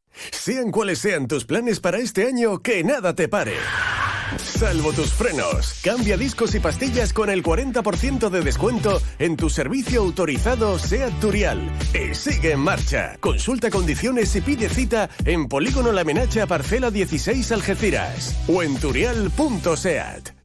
Sean 0.31 0.71
cuales 0.71 0.99
sean 0.99 1.27
tus 1.27 1.45
planes 1.45 1.79
para 1.79 1.99
este 1.99 2.27
año, 2.27 2.61
que 2.61 2.83
nada 2.83 3.13
te 3.15 3.27
pare. 3.27 3.53
Salvo 4.37 4.93
tus 4.93 5.11
frenos. 5.13 5.81
Cambia 5.83 6.17
discos 6.17 6.55
y 6.55 6.59
pastillas 6.59 7.13
con 7.13 7.29
el 7.29 7.43
40% 7.43 8.29
de 8.29 8.41
descuento 8.41 9.01
en 9.19 9.35
tu 9.35 9.49
servicio 9.49 10.01
autorizado 10.01 10.79
SEAT 10.79 11.19
Turial. 11.19 11.71
Y 11.93 12.15
sigue 12.15 12.53
en 12.53 12.59
marcha. 12.59 13.17
Consulta 13.19 13.69
condiciones 13.69 14.35
y 14.35 14.41
pide 14.41 14.69
cita 14.69 15.09
en 15.25 15.47
Polígono 15.47 15.91
La 15.91 16.03
Menacha 16.03 16.47
Parcela 16.47 16.91
16 16.91 17.51
Algeciras 17.51 18.35
o 18.47 18.63
en 18.63 18.77
turial.seat. 18.77 20.40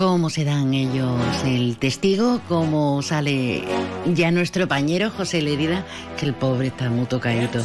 ¿Cómo 0.00 0.30
se 0.30 0.46
dan 0.46 0.72
ellos 0.72 1.20
el 1.44 1.76
testigo? 1.76 2.40
¿Cómo 2.48 3.02
sale 3.02 3.62
ya 4.14 4.30
nuestro 4.30 4.66
pañero 4.66 5.10
José 5.10 5.42
Lerida? 5.42 5.84
Que 6.18 6.24
el 6.24 6.32
pobre 6.32 6.68
está 6.68 6.88
muy 6.88 7.04
tocadito 7.04 7.58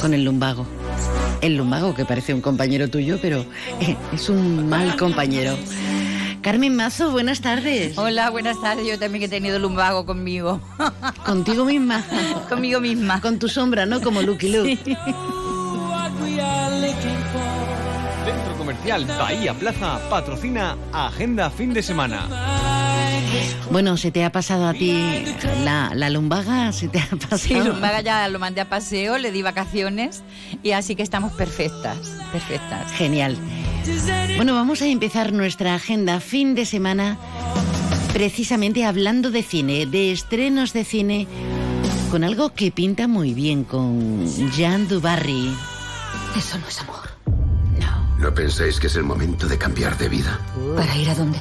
con 0.00 0.14
el 0.14 0.24
lumbago. 0.24 0.66
El 1.42 1.58
lumbago, 1.58 1.94
que 1.94 2.06
parece 2.06 2.32
un 2.32 2.40
compañero 2.40 2.88
tuyo, 2.88 3.18
pero 3.20 3.44
eh, 3.82 3.94
es 4.10 4.30
un 4.30 4.70
mal 4.70 4.96
compañero. 4.96 5.54
Carmen 6.40 6.74
Mazo, 6.74 7.10
buenas 7.10 7.42
tardes. 7.42 7.98
Hola, 7.98 8.30
buenas 8.30 8.58
tardes. 8.62 8.86
Yo 8.88 8.98
también 8.98 9.24
he 9.24 9.28
tenido 9.28 9.58
lumbago 9.58 10.06
conmigo. 10.06 10.62
¿Contigo 11.26 11.66
misma? 11.66 12.02
Conmigo 12.48 12.80
misma. 12.80 13.20
Con 13.20 13.38
tu 13.38 13.48
sombra, 13.48 13.84
¿no? 13.84 14.00
Como 14.00 14.22
Lucky 14.22 14.48
Luke. 14.48 14.78
Comercial 18.86 19.18
Bahía 19.18 19.52
Plaza 19.52 19.98
patrocina 20.08 20.76
Agenda 20.92 21.50
Fin 21.50 21.74
de 21.74 21.82
Semana. 21.82 22.28
Bueno, 23.72 23.96
¿se 23.96 24.12
te 24.12 24.24
ha 24.24 24.30
pasado 24.30 24.68
a 24.68 24.74
ti 24.74 25.24
la, 25.64 25.90
la 25.92 26.08
lumbaga? 26.08 26.70
¿Se 26.70 26.86
te 26.86 27.00
ha 27.00 27.08
pasado? 27.16 27.38
Sí, 27.38 27.54
lumbaga 27.54 28.00
ya 28.00 28.28
lo 28.28 28.38
mandé 28.38 28.60
a 28.60 28.68
paseo, 28.68 29.18
le 29.18 29.32
di 29.32 29.42
vacaciones 29.42 30.22
y 30.62 30.70
así 30.70 30.94
que 30.94 31.02
estamos 31.02 31.32
perfectas, 31.32 31.98
perfectas. 32.30 32.92
Genial. 32.92 33.36
Bueno, 34.36 34.54
vamos 34.54 34.80
a 34.82 34.86
empezar 34.86 35.32
nuestra 35.32 35.74
agenda 35.74 36.20
fin 36.20 36.54
de 36.54 36.64
semana 36.64 37.18
precisamente 38.12 38.84
hablando 38.84 39.32
de 39.32 39.42
cine, 39.42 39.86
de 39.86 40.12
estrenos 40.12 40.72
de 40.72 40.84
cine, 40.84 41.26
con 42.12 42.22
algo 42.22 42.54
que 42.54 42.70
pinta 42.70 43.08
muy 43.08 43.34
bien, 43.34 43.64
con 43.64 44.24
Jean 44.52 44.86
Dubarry. 44.86 45.52
Eso 46.36 46.56
no 46.58 46.68
es 46.68 46.80
amor. 46.82 46.95
¿No 48.18 48.32
pensáis 48.34 48.80
que 48.80 48.86
es 48.86 48.96
el 48.96 49.02
momento 49.04 49.46
de 49.46 49.58
cambiar 49.58 49.96
de 49.98 50.08
vida? 50.08 50.40
¿Para 50.74 50.96
ir 50.96 51.08
a 51.10 51.14
dónde? 51.14 51.38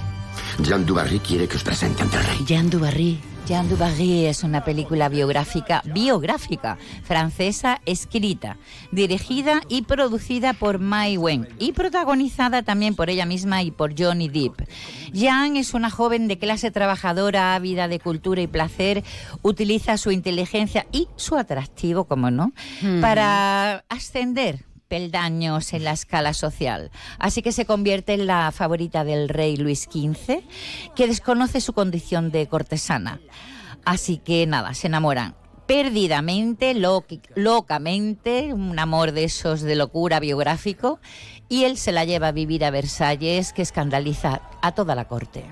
Jean 0.61 0.85
Dubarry 0.85 1.19
quiere 1.19 1.47
que 1.47 1.55
os 1.57 1.63
presente 1.63 2.03
ante 2.03 2.17
el 2.17 2.23
rey. 2.25 2.37
Jean 2.45 2.69
Dubarry. 2.69 3.19
Jean 3.47 3.69
Dubarry 3.69 4.25
es 4.25 4.43
una 4.43 4.65
película 4.65 5.07
biográfica, 5.07 5.83
biográfica, 5.85 6.77
francesa, 7.03 7.79
escrita, 7.85 8.57
dirigida 8.91 9.61
y 9.69 9.83
producida 9.83 10.53
por 10.53 10.79
Mai 10.79 11.15
Wen 11.17 11.47
y 11.59 11.73
protagonizada 11.73 12.63
también 12.63 12.95
por 12.95 13.09
ella 13.11 13.27
misma 13.27 13.61
y 13.61 13.69
por 13.69 13.93
Johnny 13.97 14.29
Depp. 14.29 14.67
Jean 15.13 15.57
es 15.57 15.75
una 15.75 15.91
joven 15.91 16.27
de 16.27 16.39
clase 16.39 16.71
trabajadora, 16.71 17.53
ávida 17.53 17.87
de 17.87 17.99
cultura 17.99 18.41
y 18.41 18.47
placer, 18.47 19.03
utiliza 19.43 19.97
su 19.97 20.09
inteligencia 20.11 20.87
y 20.91 21.07
su 21.15 21.37
atractivo, 21.37 22.05
como 22.05 22.31
no, 22.31 22.51
Hmm. 22.81 22.99
para 23.01 23.85
ascender 23.89 24.65
peldaños 24.95 25.73
en 25.73 25.83
la 25.83 25.91
escala 25.91 26.33
social. 26.33 26.89
Así 27.19 27.41
que 27.41 27.51
se 27.51 27.65
convierte 27.65 28.13
en 28.13 28.27
la 28.27 28.53
favorita 28.53 29.03
del 29.03 29.27
rey 29.27 29.57
Luis 29.57 29.89
XV, 29.91 30.41
que 30.95 31.07
desconoce 31.07 31.59
su 31.59 31.73
condición 31.73 32.31
de 32.31 32.47
cortesana. 32.47 33.19
Así 33.83 34.19
que 34.19 34.47
nada, 34.47 34.73
se 34.73 34.87
enamoran 34.87 35.35
perdidamente, 35.65 36.73
locamente, 37.35 38.53
un 38.53 38.79
amor 38.79 39.11
de 39.11 39.25
esos 39.25 39.61
de 39.61 39.75
locura 39.75 40.21
biográfico, 40.21 41.01
y 41.49 41.65
él 41.65 41.75
se 41.75 41.91
la 41.91 42.05
lleva 42.05 42.29
a 42.29 42.31
vivir 42.31 42.63
a 42.63 42.71
Versalles, 42.71 43.51
que 43.51 43.63
escandaliza 43.63 44.43
a 44.61 44.71
toda 44.71 44.95
la 44.95 45.09
corte. 45.09 45.43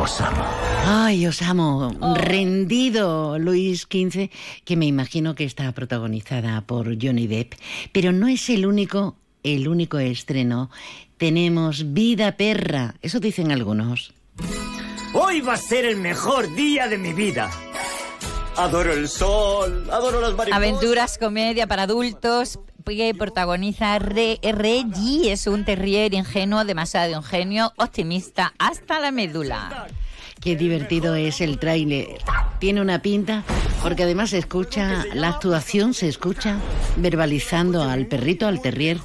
Os 0.00 0.18
amo. 0.22 0.42
Ay, 0.86 1.26
os 1.26 1.42
amo. 1.42 1.92
Rendido 2.16 3.38
Luis 3.38 3.82
XV, 3.82 4.30
que 4.64 4.76
me 4.76 4.86
imagino 4.86 5.34
que 5.34 5.44
está 5.44 5.70
protagonizada 5.72 6.58
por 6.62 6.96
Johnny 6.96 7.26
Depp, 7.26 7.52
pero 7.92 8.10
no 8.10 8.26
es 8.26 8.48
el 8.48 8.64
único 8.64 9.16
el 9.42 9.68
único 9.68 9.98
estreno. 9.98 10.70
Tenemos 11.18 11.92
Vida 11.92 12.32
Perra, 12.38 12.94
eso 13.02 13.20
dicen 13.20 13.52
algunos. 13.52 14.14
Hoy 15.12 15.42
va 15.42 15.52
a 15.54 15.58
ser 15.58 15.84
el 15.84 15.96
mejor 15.96 16.54
día 16.54 16.88
de 16.88 16.96
mi 16.96 17.12
vida. 17.12 17.50
Adoro 18.56 18.94
el 18.94 19.06
sol, 19.06 19.86
adoro 19.92 20.22
las 20.22 20.34
mariposas. 20.34 20.56
Aventuras, 20.56 21.18
comedia 21.18 21.66
para 21.66 21.82
adultos 21.82 22.58
que 22.96 23.14
protagoniza 23.14 23.98
Re 23.98 24.38
Reggie. 24.42 25.32
Es 25.32 25.46
un 25.46 25.64
terrier 25.64 26.14
ingenuo, 26.14 26.64
demasiado 26.64 27.12
ingenio, 27.16 27.72
optimista 27.76 28.52
hasta 28.58 28.98
la 29.00 29.10
médula. 29.10 29.86
Qué 30.40 30.56
divertido 30.56 31.14
es 31.16 31.42
el 31.42 31.58
tráiler. 31.58 32.06
Tiene 32.60 32.80
una 32.80 33.00
pinta, 33.02 33.42
porque 33.82 34.04
además 34.04 34.30
se 34.30 34.38
escucha, 34.38 35.04
la 35.12 35.28
actuación 35.28 35.92
se 35.92 36.08
escucha 36.08 36.56
verbalizando 36.96 37.82
al 37.82 38.06
perrito, 38.06 38.46
al 38.46 38.62
terrier, 38.62 38.98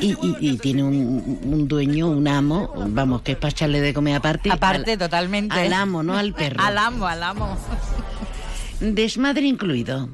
y, 0.00 0.12
y- 0.12 0.36
y 0.40 0.56
tiene 0.58 0.82
un, 0.82 1.40
un 1.44 1.68
dueño, 1.68 2.08
un 2.08 2.26
amo, 2.26 2.72
vamos, 2.88 3.20
que 3.20 3.32
es 3.32 3.38
para 3.38 3.50
echarle 3.50 3.82
de 3.82 3.92
comer 3.92 4.16
aparte. 4.16 4.50
Aparte, 4.50 4.92
al- 4.92 4.98
totalmente. 4.98 5.54
Al 5.58 5.72
amo, 5.74 6.02
no 6.02 6.16
al 6.16 6.32
perro. 6.32 6.62
Al 6.62 6.78
amo, 6.78 7.06
al 7.06 7.22
amo. 7.22 7.56
Desmadre 8.80 9.42
incluido. 9.46 10.08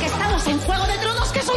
Que 0.00 0.06
estamos 0.06 0.46
en 0.46 0.58
Juego 0.60 0.86
de 0.86 1.05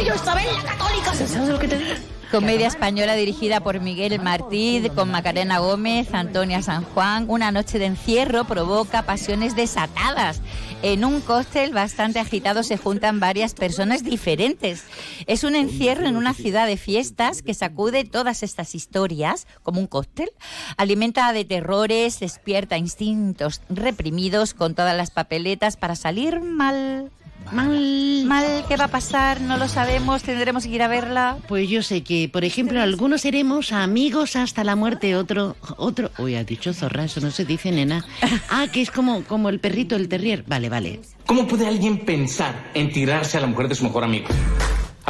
soy 0.00 0.04
yo, 0.04 0.14
Isabel 0.14 0.46
la 0.54 0.62
Católica. 0.62 2.00
Comedia 2.30 2.68
española 2.68 3.14
dirigida 3.16 3.60
por 3.60 3.80
Miguel 3.80 4.20
Martí, 4.20 4.88
con 4.94 5.10
Macarena 5.10 5.58
Gómez, 5.58 6.14
Antonia 6.14 6.62
San 6.62 6.84
Juan. 6.84 7.24
Una 7.28 7.50
noche 7.50 7.80
de 7.80 7.86
encierro 7.86 8.44
provoca 8.44 9.02
pasiones 9.02 9.56
desatadas. 9.56 10.40
En 10.82 11.04
un 11.04 11.20
cóctel 11.20 11.72
bastante 11.72 12.20
agitado 12.20 12.62
se 12.62 12.76
juntan 12.76 13.18
varias 13.18 13.54
personas 13.54 14.04
diferentes. 14.04 14.84
Es 15.26 15.42
un 15.42 15.56
encierro 15.56 16.06
en 16.06 16.16
una 16.16 16.32
ciudad 16.32 16.68
de 16.68 16.76
fiestas 16.76 17.42
que 17.42 17.52
sacude 17.52 18.04
todas 18.04 18.44
estas 18.44 18.76
historias, 18.76 19.48
como 19.64 19.80
un 19.80 19.88
cóctel. 19.88 20.30
Alimenta 20.76 21.32
de 21.32 21.44
terrores, 21.44 22.20
despierta 22.20 22.78
instintos 22.78 23.60
reprimidos 23.68 24.54
con 24.54 24.76
todas 24.76 24.96
las 24.96 25.10
papeletas 25.10 25.76
para 25.76 25.96
salir 25.96 26.40
mal. 26.40 27.10
Mal. 27.52 28.24
Mal, 28.26 28.64
¿qué 28.68 28.76
va 28.76 28.84
a 28.84 28.88
pasar? 28.88 29.40
No 29.40 29.56
lo 29.56 29.68
sabemos, 29.68 30.22
tendremos 30.22 30.64
que 30.64 30.70
ir 30.70 30.82
a 30.82 30.88
verla. 30.88 31.36
Pues 31.48 31.68
yo 31.68 31.82
sé 31.82 32.02
que, 32.02 32.28
por 32.28 32.44
ejemplo, 32.44 32.80
algunos 32.80 33.22
seremos 33.22 33.72
amigos 33.72 34.36
hasta 34.36 34.64
la 34.64 34.76
muerte, 34.76 35.16
otro, 35.16 35.56
otro, 35.76 36.10
uy, 36.18 36.36
ha 36.36 36.44
dicho 36.44 36.72
zorra, 36.72 37.04
eso 37.04 37.20
no 37.20 37.30
se 37.30 37.44
dice, 37.44 37.70
nena. 37.72 38.04
Ah, 38.52 38.66
que 38.72 38.80
es 38.80 38.90
como, 38.90 39.22
como 39.24 39.48
el 39.48 39.60
perrito, 39.60 39.96
el 39.96 40.08
terrier. 40.08 40.44
Vale, 40.46 40.68
vale. 40.68 41.00
¿Cómo 41.26 41.46
puede 41.46 41.66
alguien 41.66 42.04
pensar 42.04 42.70
en 42.74 42.90
tirarse 42.92 43.38
a 43.38 43.40
la 43.40 43.46
mujer 43.46 43.68
de 43.68 43.74
su 43.74 43.84
mejor 43.84 44.04
amigo? 44.04 44.28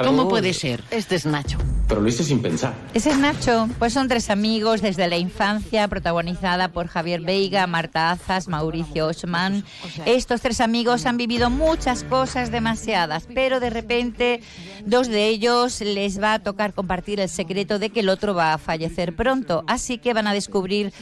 ¿Cómo 0.05 0.29
puede 0.29 0.53
ser? 0.53 0.83
Este 0.91 1.17
es 1.17 1.27
Nacho. 1.27 1.59
Pero 1.89 2.01
lo 2.01 2.09
hice 2.09 2.23
sin 2.23 2.41
pensar. 2.41 2.73
Ese 2.95 3.11
es 3.11 3.19
Nacho. 3.19 3.69
Pues 3.79 3.93
son 3.93 4.07
tres 4.07 4.31
amigos 4.31 4.81
desde 4.81 5.09
la 5.09 5.17
infancia, 5.17 5.89
protagonizada 5.89 6.69
por 6.69 6.87
Javier 6.87 7.21
Veiga, 7.21 7.67
Marta 7.67 8.13
Azas, 8.13 8.47
Mauricio 8.47 9.09
Osman. 9.09 9.65
Estos 10.07 10.41
tres 10.41 10.61
amigos 10.61 11.07
han 11.07 11.17
vivido 11.17 11.51
muchas 11.51 12.05
cosas 12.05 12.53
demasiadas, 12.53 13.27
pero 13.35 13.59
de 13.59 13.71
repente 13.71 14.41
dos 14.87 15.09
de 15.09 15.27
ellos 15.29 15.81
les 15.81 16.23
va 16.23 16.35
a 16.35 16.39
tocar 16.39 16.75
compartir 16.75 17.19
el 17.19 17.29
secreto 17.29 17.79
de 17.81 17.91
que 17.91 18.01
el 18.01 18.09
otro 18.09 18.35
va 18.35 18.53
a 18.53 18.59
fallecer 18.59 19.17
pronto. 19.17 19.65
Así 19.67 19.99
que 19.99 20.15
van 20.15 20.29
a 20.29 20.33
descubrir 20.33 20.93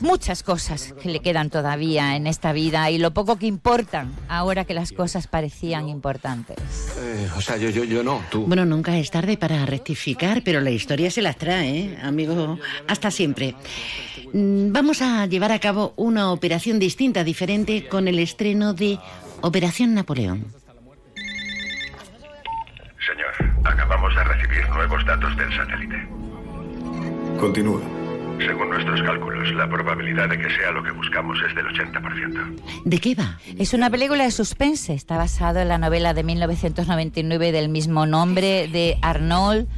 muchas 0.00 0.42
cosas 0.42 0.94
que 1.00 1.08
le 1.10 1.20
quedan 1.20 1.50
todavía 1.50 2.16
en 2.16 2.26
esta 2.26 2.52
vida 2.52 2.90
y 2.90 2.98
lo 2.98 3.12
poco 3.12 3.36
que 3.36 3.46
importan 3.46 4.12
ahora 4.28 4.64
que 4.64 4.74
las 4.74 4.92
cosas 4.92 5.26
parecían 5.28 5.88
importantes. 5.88 6.56
Eh, 6.98 7.28
o 7.36 7.40
sea, 7.40 7.56
yo, 7.56 7.70
yo, 7.70 7.84
yo 7.84 8.02
no, 8.02 8.20
tú. 8.34 8.46
Bueno, 8.46 8.64
nunca 8.64 8.96
es 8.98 9.10
tarde 9.10 9.36
para 9.36 9.64
rectificar, 9.64 10.42
pero 10.44 10.60
la 10.60 10.70
historia 10.70 11.10
se 11.10 11.22
las 11.22 11.36
trae, 11.36 11.78
¿eh? 11.78 11.98
amigo. 12.02 12.58
Hasta 12.88 13.10
siempre. 13.10 13.54
Mm, 14.32 14.72
Vamos 14.72 15.02
a 15.02 15.26
llevar 15.26 15.52
a 15.52 15.58
cabo 15.60 15.94
una 15.96 16.32
operación 16.32 16.78
distinta, 16.78 17.22
diferente, 17.24 17.86
con 17.88 18.08
el 18.08 18.18
estreno 18.18 18.74
de 18.74 18.98
Operación 19.40 19.94
Napoleón. 19.94 20.46
Señor, 23.06 23.34
acabamos 23.64 24.14
de 24.14 24.24
recibir 24.24 24.68
nuevos 24.70 25.04
datos 25.06 25.36
del 25.36 25.54
satélite. 25.54 26.08
Continúa. 27.38 27.80
Según 28.38 28.68
nuestros 28.70 29.02
cálculos, 29.02 29.52
la 29.54 29.68
probabilidad 29.68 30.28
de 30.28 30.38
que 30.38 30.50
sea 30.50 30.70
lo 30.72 30.82
que 30.82 30.90
buscamos 30.90 31.38
es 31.48 31.54
del 31.54 31.66
80%. 31.66 32.82
¿De 32.84 32.98
qué 32.98 33.14
va? 33.14 33.38
Es 33.58 33.74
una 33.74 33.90
película 33.90 34.24
de 34.24 34.30
suspense. 34.30 34.94
Está 34.94 35.16
basado 35.16 35.60
en 35.60 35.68
la 35.68 35.78
novela 35.78 36.14
de 36.14 36.24
1999 36.24 37.52
del 37.52 37.68
mismo 37.68 38.06
nombre 38.06 38.68
de 38.68 38.98
Arnold 39.02 39.68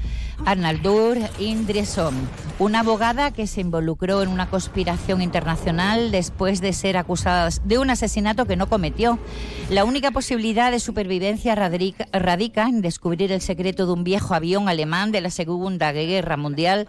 Arnaldur 0.45 1.19
Indriesson, 1.39 2.15
una 2.59 2.81
abogada 2.81 3.31
que 3.31 3.47
se 3.47 3.63
involucró 3.63 4.23
en 4.23 4.29
una 4.29 4.51
conspiración 4.51 5.23
internacional 5.23 6.11
después 6.11 6.61
de 6.61 6.73
ser 6.73 6.97
acusada 6.97 7.49
de 7.65 7.79
un 7.79 7.91
asesinato 7.91 8.47
que 8.47 8.57
no 8.57 8.69
cometió. 8.69 9.19
La 9.71 9.85
única 9.85 10.11
posibilidad 10.11 10.71
de 10.71 10.81
supervivencia 10.81 11.55
radica, 11.55 12.07
radica 12.13 12.69
en 12.69 12.83
descubrir 12.83 13.33
el 13.33 13.41
secreto 13.41 13.87
de 13.87 13.93
un 13.93 14.05
viejo 14.05 14.35
avión 14.35 14.69
alemán 14.69 15.11
de 15.11 15.23
la 15.23 15.31
Segunda 15.31 15.93
Guerra 15.93 16.37
Mundial 16.37 16.87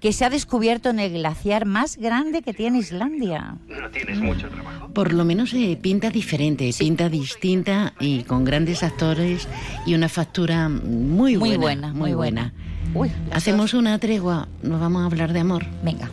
que 0.00 0.12
se 0.12 0.24
ha 0.24 0.30
descubierto 0.30 0.90
en 0.90 1.00
el 1.00 1.12
glaciar 1.12 1.66
más 1.66 1.96
grande 1.96 2.42
que 2.42 2.52
tiene 2.52 2.78
Islandia. 2.78 3.56
No 3.68 3.90
tienes 3.90 4.18
mucho 4.18 4.48
trabajo. 4.48 4.88
Por 4.88 5.12
lo 5.12 5.24
menos 5.24 5.52
eh, 5.54 5.78
pinta 5.80 6.10
diferente, 6.10 6.70
pinta 6.78 7.08
distinta 7.08 7.94
y 7.98 8.22
con 8.24 8.44
grandes 8.44 8.82
actores 8.82 9.48
y 9.86 9.94
una 9.94 10.08
factura 10.08 10.68
muy 10.68 11.36
buena. 11.36 11.56
Muy 11.56 11.62
buena, 11.62 11.92
muy 11.92 12.14
buena. 12.14 12.52
Uy, 12.94 13.10
las 13.28 13.38
Hacemos 13.38 13.74
una 13.74 13.98
tregua, 13.98 14.48
nos 14.62 14.80
vamos 14.80 15.02
a 15.02 15.06
hablar 15.06 15.32
de 15.32 15.40
amor. 15.40 15.66
Venga. 15.82 16.10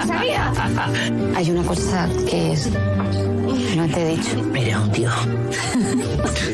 ¡Lo 0.00 0.06
sabía! 0.06 0.52
Hay 1.34 1.50
una 1.50 1.62
cosa 1.64 2.08
que 2.28 2.52
es... 2.52 2.70
no 3.76 3.86
te 3.88 4.02
he 4.02 4.16
dicho. 4.16 4.42
Mira, 4.44 4.80
un 4.80 4.92
tío. 4.92 5.10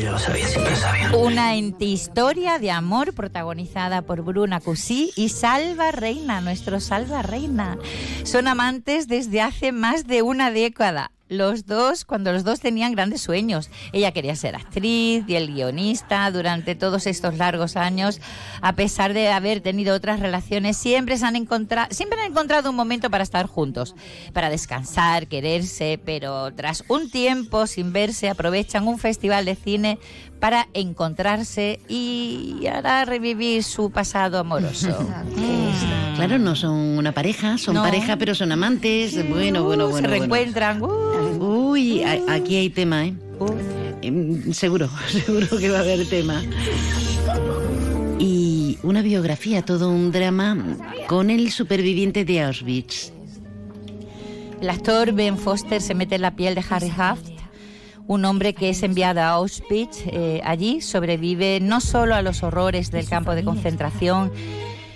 Yo 0.03 0.13
lo 0.13 0.19
sabía, 0.19 0.47
siempre 0.47 0.73
lo 0.73 0.79
sabía. 0.79 1.17
Una 1.17 1.57
historia 1.57 2.59
de 2.59 2.71
amor 2.71 3.13
protagonizada 3.15 4.03
por 4.03 4.23
Bruna 4.23 4.61
Cusí 4.61 5.13
y 5.17 5.29
Salva 5.29 5.93
Reina, 5.93 6.41
nuestro 6.41 6.81
Salva 6.81 7.23
Reina. 7.23 7.79
Son 8.25 8.49
amantes 8.49 9.09
desde 9.09 9.41
hace 9.43 9.73
más 9.73 10.07
de 10.07 10.23
una 10.23 10.51
década. 10.51 11.13
Los 11.31 11.65
dos, 11.65 12.05
cuando 12.05 12.33
los 12.33 12.43
dos 12.43 12.59
tenían 12.59 12.91
grandes 12.91 13.21
sueños. 13.21 13.71
Ella 13.93 14.11
quería 14.11 14.35
ser 14.35 14.57
actriz 14.57 15.25
y 15.29 15.37
el 15.37 15.55
guionista 15.55 16.29
durante 16.33 16.75
todos 16.75 17.07
estos 17.07 17.39
largos 17.39 17.77
años, 17.77 18.21
a 18.61 18.75
pesar 18.75 19.15
de 19.15 19.29
haber 19.29 19.61
tenido 19.61 19.95
otras 19.95 20.19
relaciones, 20.19 20.77
siempre 20.77 21.17
se 21.19 21.27
han 21.27 21.37
encontrado, 21.37 21.87
siempre 21.95 22.21
han 22.21 22.33
encontrado 22.33 22.71
un 22.71 22.75
momento 22.75 23.11
para 23.11 23.23
estar 23.23 23.47
juntos, 23.47 23.95
para 24.33 24.51
descansar, 24.51 25.29
quererse, 25.29 26.01
pero 26.05 26.53
tras 26.53 26.83
un 26.89 27.09
tiempo 27.09 27.69
sin 27.69 27.93
verse 27.93 28.29
aprovechan 28.29 28.89
un 28.89 28.99
festival 28.99 29.45
de 29.45 29.55
cine 29.55 30.01
para 30.41 30.69
encontrarse 30.75 31.81
y 31.89 32.67
ahora 32.73 33.05
revivir 33.05 33.63
su 33.63 33.91
pasado 33.91 34.39
amoroso. 34.39 34.89
Claro, 36.17 36.39
no 36.39 36.55
son 36.55 36.73
una 36.99 37.13
pareja, 37.13 37.57
son 37.57 37.77
No. 37.77 37.83
pareja, 37.83 38.17
pero 38.17 38.35
son 38.35 38.53
amantes. 38.53 39.15
Bueno, 39.31 39.65
bueno, 39.65 39.87
Uh, 39.87 39.91
bueno. 39.91 39.97
se 39.97 40.03
bueno. 40.03 40.09
reencuentran. 40.09 40.83
uh. 40.83 41.71
Uy, 41.71 42.03
aquí 42.05 42.57
hay 42.57 42.69
tema, 42.69 43.07
¿eh? 43.07 43.15
Em, 44.03 44.53
Seguro, 44.53 44.91
seguro 45.09 45.47
que 45.59 45.71
va 45.71 45.79
a 45.79 45.81
haber 45.81 46.07
tema. 46.07 46.43
Y 48.19 48.77
una 48.83 49.01
biografía, 49.01 49.63
todo 49.63 49.89
un 49.89 50.13
drama 50.13 50.59
con 51.09 51.31
el 51.31 51.51
superviviente 51.51 52.27
de 52.27 52.43
Auschwitz. 52.43 53.13
El 54.61 54.69
actor 54.69 55.13
Ben 55.13 55.39
Foster 55.39 55.81
se 55.81 55.95
mete 55.95 56.17
en 56.17 56.23
la 56.23 56.37
piel 56.37 56.55
de 56.55 56.63
Harry 56.69 56.93
Haft, 56.95 57.25
un 58.11 58.25
hombre 58.25 58.55
que 58.55 58.71
es 58.71 58.83
enviado 58.83 59.21
a 59.21 59.29
Auschwitz. 59.29 60.03
eh, 60.07 60.41
allí 60.43 60.81
sobrevive 60.81 61.61
no 61.61 61.81
solo 61.81 62.17
a 62.17 62.23
los 62.23 62.43
horrores 62.43 62.91
del 62.91 63.09
campo 63.09 63.37
de 63.37 63.45
concentración, 63.45 64.33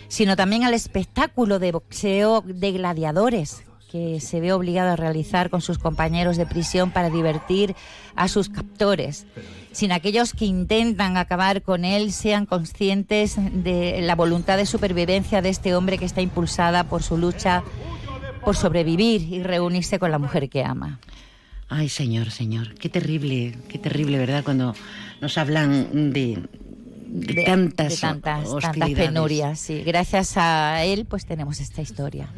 sino 0.08 0.34
también 0.34 0.64
al 0.64 0.74
espectáculo 0.74 1.60
de 1.60 1.70
boxeo 1.70 2.42
de 2.44 2.72
gladiadores 2.72 3.62
que 3.88 4.18
se 4.18 4.40
ve 4.40 4.52
obligado 4.52 4.90
a 4.90 4.96
realizar 4.96 5.48
con 5.48 5.60
sus 5.60 5.78
compañeros 5.78 6.36
de 6.36 6.44
prisión 6.44 6.90
para 6.90 7.08
divertir 7.08 7.76
a 8.16 8.26
sus 8.26 8.48
captores. 8.48 9.26
Sin 9.70 9.92
aquellos 9.92 10.32
que 10.32 10.46
intentan 10.46 11.16
acabar 11.16 11.62
con 11.62 11.84
él 11.84 12.10
sean 12.10 12.46
conscientes 12.46 13.36
de 13.38 14.00
la 14.02 14.16
voluntad 14.16 14.56
de 14.56 14.66
supervivencia 14.66 15.40
de 15.40 15.50
este 15.50 15.76
hombre 15.76 15.98
que 15.98 16.04
está 16.04 16.20
impulsada 16.20 16.82
por 16.82 17.04
su 17.04 17.16
lucha 17.16 17.62
por 18.44 18.56
sobrevivir 18.56 19.22
y 19.32 19.44
reunirse 19.44 20.00
con 20.00 20.10
la 20.10 20.18
mujer 20.18 20.48
que 20.48 20.64
ama. 20.64 20.98
Ay, 21.68 21.88
señor, 21.88 22.30
señor, 22.30 22.74
qué 22.74 22.88
terrible, 22.88 23.56
qué 23.68 23.78
terrible, 23.78 24.18
¿verdad? 24.18 24.44
Cuando 24.44 24.74
nos 25.20 25.38
hablan 25.38 26.12
de, 26.12 26.42
de 27.06 27.44
tantas, 27.44 27.92
de 27.92 27.96
tantas, 27.96 28.50
tantas 28.60 28.90
penurias. 28.90 29.58
Sí. 29.58 29.82
Gracias 29.82 30.36
a 30.36 30.84
él, 30.84 31.06
pues 31.06 31.26
tenemos 31.26 31.60
esta 31.60 31.80
historia. 31.80 32.28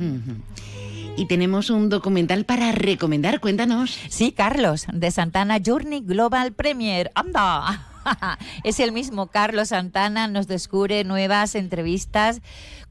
Y 1.16 1.27
tenemos 1.27 1.70
un 1.70 1.89
documental 1.89 2.44
para 2.44 2.73
recomendar, 2.73 3.40
cuéntanos. 3.40 3.98
Sí, 4.09 4.32
Carlos, 4.32 4.86
de 4.93 5.11
Santana 5.11 5.59
Journey 5.65 6.01
Global 6.01 6.53
Premier. 6.53 7.11
¡Anda! 7.15 7.86
es 8.65 8.81
el 8.81 8.93
mismo 8.93 9.28
Carlos 9.28 9.69
Santana, 9.69 10.28
nos 10.28 10.47
descubre 10.47 11.05
nuevas 11.05 11.55
entrevistas 11.55 12.40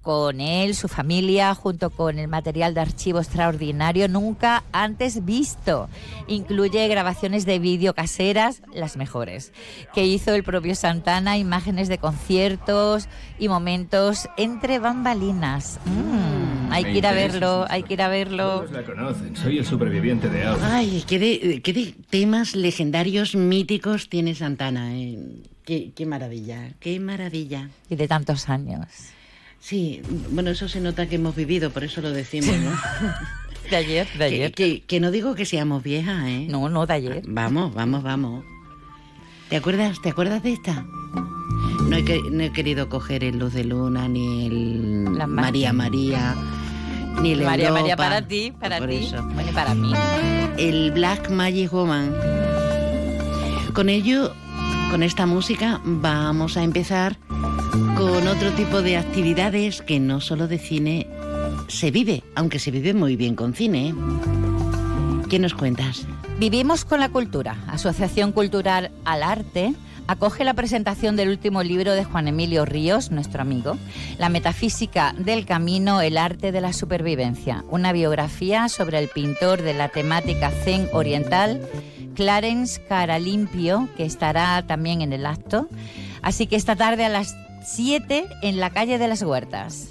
con 0.06 0.40
él, 0.40 0.76
su 0.76 0.88
familia, 0.88 1.56
junto 1.56 1.90
con 1.90 2.20
el 2.20 2.28
material 2.28 2.76
de 2.76 2.82
archivo 2.82 3.18
extraordinario 3.18 4.08
nunca 4.08 4.64
antes 4.72 5.26
visto. 5.26 5.90
Incluye 6.28 6.88
grabaciones 6.88 7.46
de 7.48 7.58
vídeo 7.58 7.96
caseras, 7.96 8.62
las 8.72 8.98
mejores, 8.98 9.52
que 9.96 10.06
hizo 10.06 10.36
el 10.36 10.44
propio 10.44 10.76
Santana, 10.76 11.40
imágenes 11.40 11.88
de 11.88 11.98
conciertos 11.98 13.10
y 13.40 13.50
momentos 13.50 14.30
entre 14.38 14.78
bambalinas. 14.78 15.80
Mm, 15.86 16.72
hay 16.72 16.84
que 16.84 16.98
ir 17.00 17.08
a 17.08 17.12
verlo, 17.12 17.66
hay 17.68 17.82
que 17.82 17.96
ir 17.96 18.04
a 18.04 18.08
verlo. 18.08 18.60
Todos 18.60 18.72
la 18.74 18.84
conocen, 18.84 19.36
soy 19.36 19.58
el 19.58 19.66
superviviente 19.66 20.30
de 20.30 20.46
Audi. 20.46 20.62
Ay, 20.64 21.04
qué 21.08 21.18
de, 21.18 21.62
qué 21.64 21.74
de 21.74 21.96
temas 22.12 22.56
legendarios, 22.56 23.34
míticos 23.36 24.08
tiene 24.08 24.36
Santana. 24.36 24.96
eh. 24.96 25.18
Qué, 25.66 25.94
qué 25.96 26.06
maravilla, 26.06 26.74
qué 26.80 27.00
maravilla. 27.00 27.72
Y 27.90 27.96
de 27.96 28.08
tantos 28.08 28.50
años. 28.50 28.86
Sí, 29.68 30.02
bueno, 30.30 30.52
eso 30.52 30.70
se 30.70 30.80
nota 30.80 31.08
que 31.08 31.16
hemos 31.16 31.36
vivido, 31.36 31.72
por 31.72 31.84
eso 31.84 32.00
lo 32.02 32.12
decimos, 32.12 32.56
¿no? 32.58 32.72
De 33.72 33.76
ayer, 33.78 34.08
de 34.16 34.24
ayer. 34.26 34.52
Que, 34.52 34.64
que- 34.76 34.82
que 34.86 35.00
no 35.00 35.10
digo 35.10 35.34
que 35.34 35.44
seamos 35.48 35.82
viejas, 35.82 36.24
¿eh? 36.28 36.46
No, 36.48 36.70
no, 36.70 36.86
de 36.86 36.94
ayer. 36.94 37.24
Vamos, 37.26 37.74
vamos, 37.74 38.04
vamos. 38.04 38.46
¿Te 39.50 39.56
acuerdas, 39.56 40.00
¿te 40.04 40.10
acuerdas 40.10 40.44
de 40.44 40.54
esta? 40.54 40.86
No 41.90 41.96
he, 41.98 42.04
no 42.30 42.44
he 42.44 42.52
querido 42.54 42.90
coger 42.90 43.24
el 43.24 43.40
Luz 43.40 43.54
de 43.54 43.64
Luna, 43.64 44.08
ni 44.08 44.46
el 44.46 45.10
María 45.28 45.74
María, 45.74 46.36
ni 47.24 47.32
el 47.32 47.42
María, 47.42 47.72
María, 47.72 47.96
para 47.98 48.28
ti, 48.28 48.54
para 48.60 48.78
Por 48.78 48.90
ti. 48.90 48.98
eso. 48.98 49.24
Bueno, 49.34 49.52
para 49.52 49.74
mí. 49.74 49.92
el 50.60 50.92
Black 50.92 51.32
Magic 51.32 51.72
Woman. 51.72 52.14
Con 53.74 53.90
ello, 53.90 54.32
con 54.90 55.04
esta 55.04 55.26
música, 55.26 55.82
vamos 55.84 56.58
a 56.58 56.64
empezar 56.64 57.18
con 57.98 58.28
otro 58.28 58.52
tipo 58.52 58.82
de 58.82 58.98
actividades 58.98 59.82
que 59.82 60.00
no 60.00 60.22
solo 60.22 60.48
de 60.48 60.58
cine 60.58 61.08
se 61.68 61.92
vive, 61.92 62.24
aunque 62.36 62.60
se 62.60 62.72
vive 62.72 62.94
muy 62.94 63.16
bien 63.16 63.36
con 63.36 63.54
cine. 63.54 63.90
¿eh? 63.90 63.94
¿Qué 65.30 65.40
nos 65.40 65.54
cuentas? 65.54 66.06
Vivimos 66.40 66.86
con 66.86 67.00
la 67.00 67.10
cultura. 67.10 67.58
Asociación 67.68 68.32
Cultural 68.32 68.92
al 69.06 69.24
Arte 69.24 69.74
acoge 70.08 70.44
la 70.44 70.54
presentación 70.54 71.16
del 71.16 71.30
último 71.30 71.64
libro 71.64 71.94
de 71.94 72.04
Juan 72.04 72.28
Emilio 72.28 72.66
Ríos, 72.66 73.12
nuestro 73.12 73.42
amigo, 73.42 73.78
La 74.18 74.30
metafísica 74.30 75.14
del 75.18 75.46
camino, 75.46 76.02
el 76.02 76.18
arte 76.18 76.52
de 76.52 76.62
la 76.62 76.74
supervivencia, 76.74 77.64
una 77.70 77.92
biografía 77.92 78.70
sobre 78.70 79.00
el 79.00 79.08
pintor 79.08 79.62
de 79.62 79.74
la 79.74 79.90
temática 79.90 80.52
zen 80.52 80.88
oriental, 80.94 81.62
Clarence 82.16 82.82
Caralimpio, 82.88 83.90
que 83.98 84.06
estará 84.06 84.66
también 84.66 85.02
en 85.02 85.14
el 85.14 85.26
acto. 85.26 85.68
Así 86.22 86.48
que 86.48 86.56
esta 86.56 86.76
tarde 86.76 87.06
a 87.06 87.10
las 87.10 87.36
7 87.66 88.26
en 88.42 88.60
la 88.60 88.70
calle 88.70 88.98
de 88.98 89.08
las 89.08 89.22
Huertas. 89.22 89.90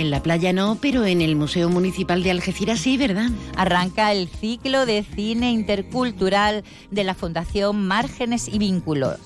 En 0.00 0.10
la 0.10 0.22
playa 0.22 0.54
no, 0.54 0.78
pero 0.80 1.04
en 1.04 1.20
el 1.20 1.36
Museo 1.36 1.68
Municipal 1.68 2.22
de 2.22 2.30
Algeciras 2.30 2.80
sí, 2.80 2.96
¿verdad? 2.96 3.28
Arranca 3.54 4.12
el 4.12 4.28
ciclo 4.28 4.86
de 4.86 5.04
cine 5.04 5.50
intercultural 5.50 6.64
de 6.90 7.04
la 7.04 7.12
Fundación 7.14 7.86
Márgenes 7.86 8.48
y 8.48 8.58
Vínculos, 8.58 9.18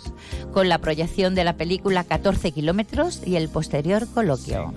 con 0.53 0.69
la 0.69 0.79
proyección 0.79 1.37
de 1.37 1.45
la 1.45 1.57
película 1.57 2.03
14 2.03 2.51
kilómetros 2.51 3.23
y 3.25 3.37
el 3.37 3.49
posterior 3.51 4.09
coloquio. 4.13 4.75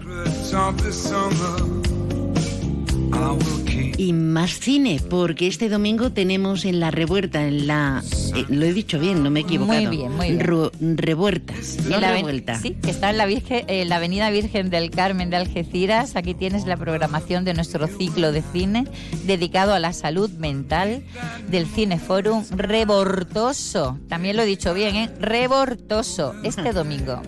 Y 3.98 4.14
más 4.14 4.60
cine, 4.60 5.02
porque 5.10 5.48
este 5.48 5.70
domingo 5.70 6.12
tenemos 6.12 6.66
en 6.66 6.80
la 6.80 6.92
revuelta, 6.92 7.48
en 7.48 7.66
la... 7.66 8.04
eh, 8.36 8.46
lo 8.50 8.66
he 8.66 8.74
dicho 8.74 9.00
bien, 9.00 9.24
no 9.24 9.32
me 9.32 9.40
he 9.40 9.44
equivocado. 9.44 9.82
Muy 9.88 9.98
bien, 9.98 10.12
muy 10.16 10.32
bien. 10.32 10.40
Ru- 10.42 10.72
revuelta, 10.80 11.54
no 11.90 11.96
En 11.96 12.02
la 12.02 12.12
revuelta. 12.14 12.60
Sí, 12.60 12.76
que 12.82 12.92
está 12.92 13.10
en 13.10 13.18
la, 13.18 13.26
Virgen- 13.26 13.66
en 13.68 13.90
la 13.90 13.96
Avenida 13.96 14.30
Virgen 14.30 14.70
del 14.70 14.92
Carmen 14.92 15.32
de 15.32 15.38
Algeciras. 15.38 16.16
Aquí 16.16 16.36
tienes 16.36 16.68
la 16.68 16.78
programación 16.78 17.44
de 17.44 17.56
nuestro 17.56 17.88
ciclo 17.88 18.32
de 18.32 18.44
cine 18.54 18.86
dedicado 19.26 19.74
a 19.74 19.80
la 19.80 19.94
salud 19.94 20.30
mental 20.32 21.02
del 21.50 21.66
Cineforum 21.66 22.44
Rebortoso. 22.52 23.98
También 24.10 24.36
lo 24.38 24.44
he 24.44 24.46
dicho 24.46 24.76
bien, 24.76 24.96
¿eh? 24.96 25.10
Rebortoso, 25.20 26.36
este 26.44 26.72
domingo. 26.72 27.22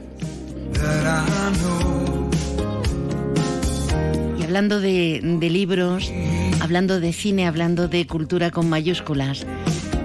Hablando 4.50 4.80
de, 4.80 5.22
de 5.22 5.50
libros, 5.52 6.12
hablando 6.60 7.00
de 7.00 7.14
cine, 7.14 7.46
hablando 7.46 7.88
de 7.88 8.08
cultura 8.08 8.50
con 8.50 8.68
mayúsculas, 8.68 9.46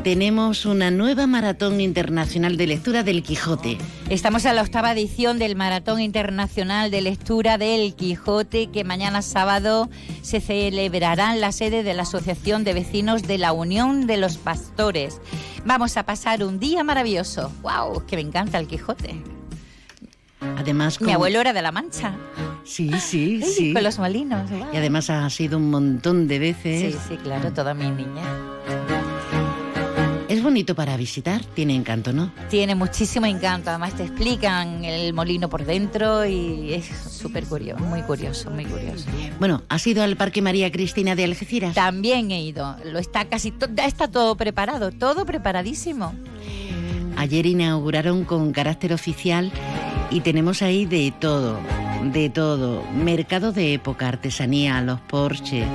tenemos 0.02 0.66
una 0.66 0.90
nueva 0.90 1.26
maratón 1.26 1.80
internacional 1.80 2.58
de 2.58 2.66
lectura 2.66 3.02
del 3.02 3.22
Quijote. 3.22 3.78
Estamos 4.10 4.44
en 4.44 4.56
la 4.56 4.60
octava 4.60 4.92
edición 4.92 5.38
del 5.38 5.56
Maratón 5.56 5.98
Internacional 6.02 6.90
de 6.90 7.00
Lectura 7.00 7.56
del 7.56 7.94
Quijote, 7.94 8.66
que 8.66 8.84
mañana 8.84 9.22
sábado 9.22 9.88
se 10.20 10.42
celebrará 10.42 11.32
en 11.32 11.40
la 11.40 11.50
sede 11.50 11.82
de 11.82 11.94
la 11.94 12.02
Asociación 12.02 12.64
de 12.64 12.74
Vecinos 12.74 13.22
de 13.22 13.38
la 13.38 13.54
Unión 13.54 14.06
de 14.06 14.18
los 14.18 14.36
Pastores. 14.36 15.22
Vamos 15.64 15.96
a 15.96 16.02
pasar 16.02 16.44
un 16.44 16.60
día 16.60 16.84
maravilloso. 16.84 17.50
¡Wow! 17.62 18.04
Que 18.04 18.16
me 18.16 18.22
encanta 18.22 18.58
el 18.58 18.66
Quijote. 18.66 19.22
Además, 20.58 21.00
Mi 21.00 21.12
abuelo 21.12 21.40
era 21.40 21.54
de 21.54 21.62
La 21.62 21.72
Mancha. 21.72 22.14
Sí, 22.64 22.90
sí, 22.98 23.40
Ay, 23.42 23.50
sí. 23.50 23.72
Con 23.74 23.82
los 23.82 23.98
molinos. 23.98 24.50
Y 24.72 24.76
además 24.76 25.10
ha 25.10 25.28
sido 25.30 25.58
un 25.58 25.70
montón 25.70 26.26
de 26.26 26.38
veces. 26.38 26.94
Sí, 26.94 26.98
sí, 27.10 27.16
claro, 27.18 27.52
toda 27.52 27.74
mi 27.74 27.88
niña. 27.90 28.22
Es 30.28 30.42
bonito 30.42 30.74
para 30.74 30.96
visitar, 30.96 31.44
tiene 31.44 31.74
encanto, 31.76 32.12
¿no? 32.12 32.32
Tiene 32.50 32.74
muchísimo 32.74 33.26
encanto. 33.26 33.70
Además, 33.70 33.94
te 33.94 34.02
explican 34.04 34.84
el 34.84 35.12
molino 35.12 35.48
por 35.48 35.64
dentro 35.64 36.24
y 36.26 36.72
es 36.72 36.86
súper 36.86 37.44
curioso, 37.44 37.84
muy 37.84 38.02
curioso, 38.02 38.50
muy 38.50 38.64
curioso. 38.64 39.04
Bueno, 39.38 39.62
¿has 39.68 39.86
ido 39.86 40.02
al 40.02 40.16
Parque 40.16 40.42
María 40.42 40.72
Cristina 40.72 41.14
de 41.14 41.24
Algeciras? 41.24 41.74
También 41.74 42.30
he 42.32 42.42
ido. 42.42 42.74
Lo 42.84 42.98
está 42.98 43.26
casi 43.26 43.52
to- 43.52 43.68
está 43.86 44.08
todo 44.08 44.34
preparado, 44.36 44.90
todo 44.90 45.24
preparadísimo. 45.24 46.14
Ayer 47.16 47.46
inauguraron 47.46 48.24
con 48.24 48.50
carácter 48.52 48.92
oficial 48.92 49.52
y 50.10 50.20
tenemos 50.20 50.62
ahí 50.62 50.84
de 50.84 51.12
todo, 51.20 51.60
de 52.12 52.30
todo. 52.30 52.82
Mercado 52.92 53.52
de 53.52 53.74
época, 53.74 54.08
artesanía, 54.08 54.80
los 54.80 55.00
Porsche, 55.00 55.66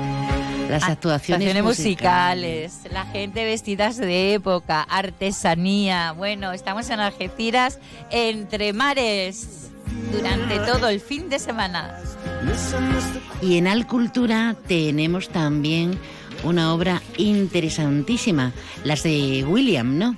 las 0.69 0.83
actuaciones, 0.83 1.47
Actuaciones 1.47 1.63
musicales, 1.63 2.79
la 2.91 3.05
gente 3.05 3.43
vestidas 3.43 3.97
de 3.97 4.33
época, 4.33 4.83
artesanía. 4.83 6.11
Bueno, 6.11 6.51
estamos 6.51 6.89
en 6.89 6.99
Algeciras 6.99 7.79
entre 8.11 8.73
mares 8.73 9.69
durante 10.11 10.59
todo 10.59 10.89
el 10.89 10.99
fin 10.99 11.29
de 11.29 11.39
semana. 11.39 11.97
Y 13.41 13.57
en 13.57 13.67
Alcultura 13.67 14.55
tenemos 14.67 15.29
también 15.29 15.97
una 16.43 16.73
obra 16.73 17.01
interesantísima, 17.17 18.53
las 18.83 19.03
de 19.03 19.43
William, 19.45 19.97
¿no? 19.97 20.15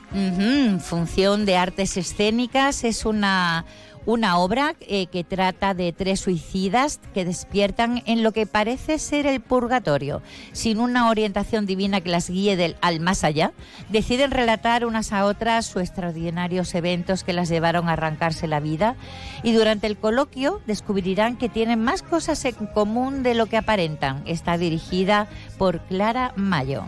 Función 0.79 1.45
de 1.45 1.57
Artes 1.57 1.97
Escénicas 1.97 2.83
es 2.83 3.05
una, 3.05 3.65
una 4.05 4.37
obra 4.37 4.75
eh, 4.81 5.07
que 5.07 5.23
trata 5.23 5.73
de 5.73 5.93
tres 5.93 6.19
suicidas 6.19 6.99
que 7.13 7.25
despiertan 7.25 8.03
en 8.05 8.23
lo 8.23 8.31
que 8.31 8.45
parece 8.45 8.99
ser 8.99 9.27
el 9.27 9.41
purgatorio. 9.41 10.21
Sin 10.51 10.79
una 10.79 11.09
orientación 11.09 11.65
divina 11.65 12.01
que 12.01 12.09
las 12.09 12.29
guíe 12.29 12.55
del, 12.55 12.75
al 12.81 12.99
más 12.99 13.23
allá, 13.23 13.53
deciden 13.89 14.31
relatar 14.31 14.85
unas 14.85 15.11
a 15.11 15.25
otras 15.25 15.65
sus 15.65 15.81
extraordinarios 15.81 16.73
eventos 16.75 17.23
que 17.23 17.33
las 17.33 17.49
llevaron 17.49 17.89
a 17.89 17.93
arrancarse 17.93 18.47
la 18.47 18.59
vida 18.59 18.95
y 19.43 19.53
durante 19.53 19.87
el 19.87 19.97
coloquio 19.97 20.61
descubrirán 20.65 21.37
que 21.37 21.49
tienen 21.49 21.83
más 21.83 22.01
cosas 22.01 22.43
en 22.45 22.55
común 22.67 23.23
de 23.23 23.35
lo 23.35 23.45
que 23.45 23.57
aparentan. 23.57 24.23
Está 24.25 24.57
dirigida 24.57 25.27
por 25.57 25.79
Clara 25.81 26.33
Mayo. 26.35 26.85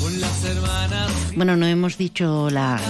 Con 0.00 0.20
las 0.20 0.44
hermanas 0.44 1.10
Bueno, 1.36 1.56
no 1.56 1.66
hemos 1.66 1.96
dicho 1.96 2.48
la, 2.50 2.80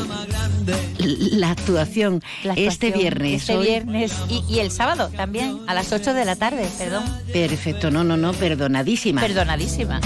la 0.99 1.51
actuación 1.51 2.23
La 2.43 2.55
este 2.55 2.89
actuación 2.89 2.99
viernes. 2.99 3.41
Este 3.43 3.57
hoy- 3.57 3.67
viernes 3.67 4.13
y, 4.29 4.45
y 4.49 4.59
el 4.61 4.71
sábado 4.71 5.11
también, 5.17 5.59
a 5.67 5.75
las 5.75 5.93
8 5.93 6.13
de 6.15 6.25
la 6.25 6.37
tarde, 6.37 6.69
perdón. 6.79 7.05
Perfecto, 7.33 7.91
no, 7.91 8.05
no, 8.05 8.17
no, 8.17 8.33
perdonadísima. 8.33 9.21
Perdonadísima. 9.21 10.01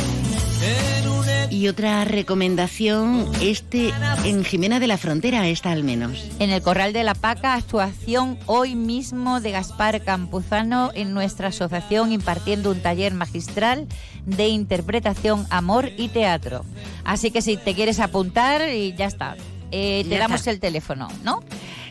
Y 1.50 1.68
otra 1.68 2.04
recomendación, 2.04 3.26
este 3.40 3.90
en 4.24 4.44
Jimena 4.44 4.80
de 4.80 4.86
la 4.86 4.98
Frontera, 4.98 5.48
esta 5.48 5.72
al 5.72 5.82
menos. 5.82 6.22
En 6.38 6.50
el 6.50 6.60
Corral 6.60 6.92
de 6.92 7.04
la 7.04 7.14
Paca, 7.14 7.54
actuación 7.54 8.38
hoy 8.46 8.74
mismo 8.74 9.40
de 9.40 9.52
Gaspar 9.52 10.02
Campuzano 10.04 10.90
en 10.94 11.14
nuestra 11.14 11.48
asociación 11.48 12.12
impartiendo 12.12 12.70
un 12.70 12.82
taller 12.82 13.14
magistral 13.14 13.86
de 14.26 14.48
interpretación, 14.48 15.46
amor 15.48 15.90
y 15.96 16.08
teatro. 16.08 16.66
Así 17.04 17.30
que 17.30 17.40
si 17.40 17.56
te 17.56 17.74
quieres 17.74 17.98
apuntar, 17.98 18.68
y 18.68 18.92
ya 18.94 19.06
está. 19.06 19.34
Eh, 19.70 20.02
te 20.04 20.10
Ya 20.16 20.18
damos 20.18 20.40
está. 20.40 20.50
el 20.50 20.60
teléfono, 20.60 21.08
¿no? 21.24 21.42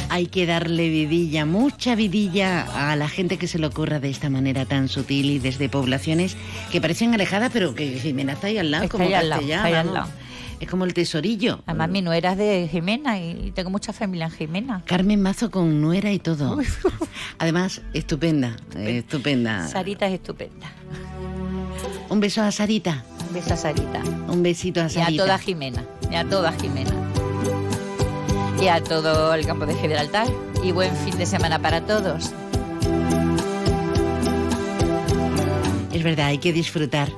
Hay 0.10 0.26
que 0.27 0.45
darle 0.45 0.89
vidilla, 0.89 1.45
mucha 1.45 1.95
vidilla 1.95 2.91
a 2.91 2.95
la 2.95 3.07
gente 3.07 3.38
que 3.38 3.48
se 3.48 3.60
le 3.60 3.68
ocurra 3.68 3.99
de 3.99 4.10
esta 4.10 4.30
manera 4.30 4.65
tan 4.65 4.88
sutil 4.89 5.30
y 5.30 5.39
desde 5.39 5.69
poblaciones 5.69 6.35
que 6.72 6.81
parecen 6.81 7.14
alejadas, 7.14 7.52
pero 7.53 7.73
que 7.76 7.99
Jimena 7.99 8.34
está 8.34 8.48
ahí 8.48 8.57
al 8.57 8.72
lado, 8.72 8.84
Está 8.85 8.91
como 8.98 9.07
ahí 9.07 9.14
al 9.14 9.30
lado, 9.30 9.41
Castellá, 9.41 9.56
está 9.57 9.68
ahí 9.68 9.73
al 9.73 9.88
vamos. 9.88 10.10
lado. 10.10 10.22
Es 10.60 10.69
como 10.69 10.85
el 10.85 10.93
tesorillo. 10.93 11.61
Además, 11.65 11.89
mi 11.89 12.02
nuera 12.02 12.34
es 12.34 12.38
de 12.38 12.69
Jimena 12.72 13.19
y 13.19 13.52
tengo 13.56 13.69
mucha 13.69 13.93
familia 13.93 14.26
en 14.26 14.31
Jimena. 14.31 14.84
Carmen 14.85 15.22
Mazo 15.22 15.49
con 15.49 15.81
nuera 15.81 16.11
y 16.11 16.19
todo. 16.19 16.57
Además, 17.39 17.81
estupenda, 17.93 18.56
estupenda. 18.76 19.68
Sarita 19.68 20.07
es 20.07 20.14
estupenda. 20.15 20.72
Un 22.10 22.19
beso 22.19 22.41
a 22.43 22.52
Sarita. 22.52 23.03
Un 23.27 23.34
beso 23.34 23.53
a 23.53 23.57
Sarita. 23.57 24.02
Un 24.27 24.43
besito 24.43 24.81
a 24.81 24.84
Y 24.84 24.85
a 24.85 24.89
Sarita. 24.89 25.23
toda 25.23 25.38
Jimena. 25.39 25.84
Y 26.11 26.15
a 26.15 26.26
toda 26.30 26.52
Jimena. 26.53 26.91
Y 28.61 28.67
a 28.67 28.83
todo 28.83 29.33
el 29.33 29.45
campo 29.45 29.65
de 29.65 29.73
Gibraltar. 29.75 30.27
Y 30.63 30.71
buen 30.71 30.95
fin 30.97 31.17
de 31.17 31.25
semana 31.25 31.59
para 31.59 31.81
todos. 31.81 32.31
Es 35.93 36.03
verdad, 36.03 36.27
hay 36.27 36.38
que 36.38 36.53
disfrutar. 36.53 37.09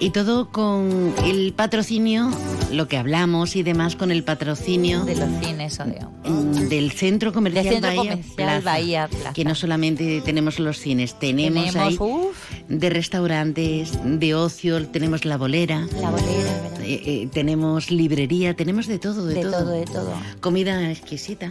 Y 0.00 0.10
todo 0.10 0.50
con 0.50 1.12
el 1.24 1.52
patrocinio, 1.54 2.30
lo 2.72 2.86
que 2.86 2.96
hablamos 2.96 3.56
y 3.56 3.62
demás, 3.64 3.96
con 3.96 4.12
el 4.12 4.22
patrocinio 4.22 5.04
De 5.04 5.16
los 5.16 5.28
cines 5.44 5.80
Odeón. 5.80 6.12
mm, 6.24 6.68
del 6.68 6.92
Centro 6.92 7.32
Comercial, 7.32 7.64
Del 7.64 7.72
Centro 7.74 7.90
Bahía, 7.90 8.10
Comercial 8.12 8.36
Plaza, 8.36 8.60
Bahía 8.64 9.08
Plaza. 9.08 9.32
Que 9.32 9.44
no 9.44 9.54
solamente 9.56 10.20
tenemos 10.24 10.60
los 10.60 10.78
cines, 10.78 11.18
tenemos, 11.18 11.72
Tenemos, 11.72 11.76
ahí 11.76 11.96
uf. 11.98 12.27
De 12.68 12.90
restaurantes, 12.90 13.92
de 14.04 14.34
ocio, 14.34 14.86
tenemos 14.88 15.24
la 15.24 15.36
bolera. 15.36 15.86
La 16.00 16.10
bolera, 16.10 16.28
¿verdad? 16.62 16.80
eh, 16.82 17.02
eh, 17.04 17.28
tenemos 17.32 17.90
librería, 17.90 18.54
tenemos 18.54 18.86
de 18.86 18.98
todo, 18.98 19.24
de, 19.26 19.34
De 19.34 19.42
todo. 19.42 19.52
todo, 19.52 19.70
de 19.70 19.84
todo. 19.84 20.12
Comida 20.40 20.90
exquisita. 20.90 21.50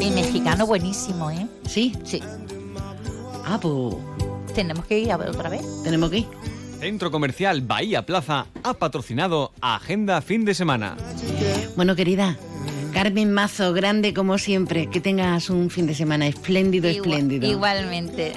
Y 0.00 0.10
mexicano 0.10 0.66
buenísimo, 0.66 1.30
¿eh? 1.30 1.46
¿Sí? 1.68 1.92
Sí. 2.04 2.20
Ah, 3.44 3.58
pues 3.60 3.96
Tenemos 4.54 4.84
que 4.86 4.98
ir 4.98 5.12
a 5.12 5.16
ver 5.16 5.28
otra 5.30 5.48
vez. 5.48 5.62
tenemos 5.84 6.10
que 6.10 6.18
ir. 6.18 6.26
Centro 6.80 7.10
Comercial 7.10 7.60
Bahía 7.60 8.06
Plaza 8.06 8.46
ha 8.62 8.74
patrocinado 8.74 9.52
Agenda 9.60 10.20
Fin 10.22 10.44
de 10.46 10.54
Semana. 10.54 10.96
Bueno, 11.76 11.94
querida, 11.94 12.38
Carmen 12.94 13.32
Mazo, 13.32 13.72
grande 13.74 14.14
como 14.14 14.38
siempre. 14.38 14.86
Que 14.88 15.00
tengas 15.00 15.50
un 15.50 15.68
fin 15.70 15.86
de 15.86 15.94
semana 15.94 16.26
espléndido, 16.26 16.88
Igual- 16.88 16.96
espléndido. 17.12 17.46
Igualmente. 17.50 18.32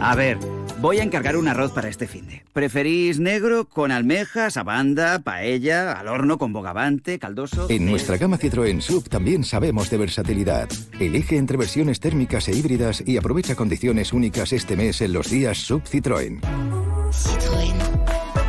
A 0.00 0.14
ver, 0.14 0.38
voy 0.80 0.98
a 0.98 1.02
encargar 1.02 1.36
un 1.36 1.48
arroz 1.48 1.72
para 1.72 1.88
este 1.88 2.06
finde. 2.06 2.44
¿Preferís 2.52 3.18
negro 3.18 3.68
con 3.68 3.90
almejas, 3.90 4.56
abanda, 4.56 5.18
paella, 5.20 5.92
al 5.92 6.08
horno 6.08 6.38
con 6.38 6.52
bogavante, 6.52 7.18
caldoso? 7.18 7.66
En 7.70 7.86
nuestra 7.86 8.16
gama 8.16 8.38
Citroën 8.38 8.80
Sub 8.80 9.08
también 9.08 9.44
sabemos 9.44 9.90
de 9.90 9.96
versatilidad. 9.98 10.68
Elige 11.00 11.36
entre 11.36 11.56
versiones 11.56 12.00
térmicas 12.00 12.48
e 12.48 12.52
híbridas 12.52 13.02
y 13.06 13.16
aprovecha 13.16 13.54
condiciones 13.54 14.12
únicas 14.12 14.52
este 14.52 14.76
mes 14.76 15.00
en 15.00 15.12
los 15.12 15.30
días 15.30 15.58
Sub 15.58 15.82
Citroën. 15.82 16.40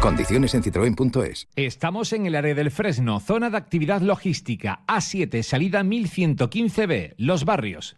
Condiciones 0.02 0.54
en 0.54 0.64
citroen.es. 0.64 1.48
Estamos 1.56 2.14
en 2.14 2.28
el 2.28 2.36
área 2.36 2.54
del 2.54 2.72
Fresno, 2.72 3.20
zona 3.20 3.50
de 3.50 3.58
actividad 3.58 4.02
logística, 4.02 4.82
A7, 4.88 5.42
salida 5.42 5.84
1115B, 5.84 7.16
Los 7.18 7.46
Barrios. 7.46 7.98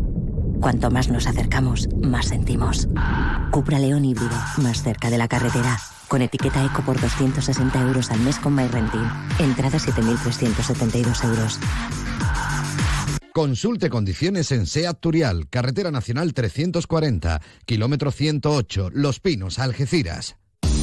Cuanto 0.61 0.91
más 0.91 1.09
nos 1.09 1.25
acercamos, 1.25 1.89
más 2.01 2.27
sentimos. 2.27 2.87
Cupra 3.49 3.79
León 3.79 4.05
híbrido, 4.05 4.35
más 4.57 4.83
cerca 4.83 5.09
de 5.09 5.17
la 5.17 5.27
carretera. 5.27 5.79
Con 6.07 6.21
etiqueta 6.21 6.63
eco 6.63 6.83
por 6.83 7.01
260 7.01 7.81
euros 7.81 8.11
al 8.11 8.19
mes 8.19 8.37
con 8.37 8.53
MyRenting. 8.53 9.09
Entrada 9.39 9.79
7.372 9.79 11.25
euros. 11.25 11.59
Consulte 13.33 13.89
condiciones 13.89 14.51
en 14.51 14.67
SEAT 14.67 14.99
Turial, 14.99 15.49
Carretera 15.49 15.89
Nacional 15.89 16.33
340, 16.33 17.41
kilómetro 17.65 18.11
108, 18.11 18.89
Los 18.93 19.19
Pinos, 19.19 19.57
Algeciras. 19.57 20.35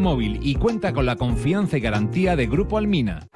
Móvil 0.00 0.40
y 0.42 0.54
cuenta 0.54 0.92
con 0.92 1.06
la 1.06 1.16
confianza 1.16 1.76
y 1.76 1.80
garantía 1.80 2.36
de 2.36 2.46
Grupo 2.46 2.78
Almina. 2.78 3.26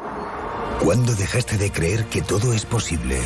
¿Cuándo 0.83 1.15
dejaste 1.15 1.57
de 1.59 1.71
creer 1.71 2.05
que 2.05 2.23
todo 2.23 2.53
es 2.53 2.65
posible? 2.65 3.19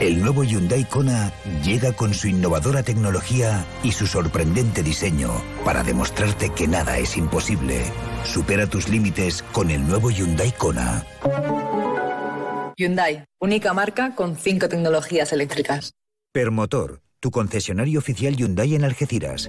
El 0.00 0.20
nuevo 0.20 0.44
Hyundai 0.44 0.84
Kona 0.84 1.32
llega 1.64 1.92
con 1.92 2.12
su 2.12 2.28
innovadora 2.28 2.82
tecnología 2.82 3.64
y 3.82 3.92
su 3.92 4.06
sorprendente 4.06 4.82
diseño 4.82 5.30
para 5.64 5.82
demostrarte 5.82 6.50
que 6.50 6.68
nada 6.68 6.98
es 6.98 7.16
imposible. 7.16 7.80
Supera 8.24 8.66
tus 8.66 8.88
límites 8.88 9.42
con 9.52 9.70
el 9.70 9.86
nuevo 9.88 10.10
Hyundai 10.10 10.52
Kona. 10.52 11.06
Hyundai, 12.76 13.24
única 13.40 13.72
marca 13.72 14.14
con 14.14 14.36
cinco 14.36 14.68
tecnologías 14.68 15.32
eléctricas. 15.32 15.94
Permotor, 16.32 17.00
tu 17.20 17.30
concesionario 17.30 17.98
oficial 17.98 18.36
Hyundai 18.36 18.74
en 18.74 18.84
Algeciras. 18.84 19.48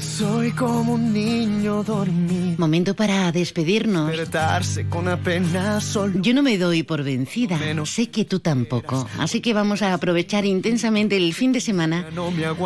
Soy 0.00 0.52
como 0.52 0.94
un 0.94 1.12
niño 1.12 1.82
dormido. 1.82 2.56
Momento 2.58 2.94
para 2.94 3.30
despedirnos. 3.32 4.08
Despertarse 4.08 4.86
con 4.86 5.08
apenas 5.08 5.84
sol. 5.84 6.12
Yo 6.20 6.34
no 6.34 6.42
me 6.42 6.58
doy 6.58 6.82
por 6.82 7.02
vencida. 7.02 7.58
Sé 7.84 8.10
que 8.10 8.24
tú 8.24 8.40
tampoco. 8.40 9.08
Así 9.18 9.40
que 9.40 9.52
vamos 9.52 9.82
a 9.82 9.94
aprovechar 9.94 10.44
intensamente 10.44 11.16
el 11.16 11.34
fin 11.34 11.52
de 11.52 11.60
semana. 11.60 12.06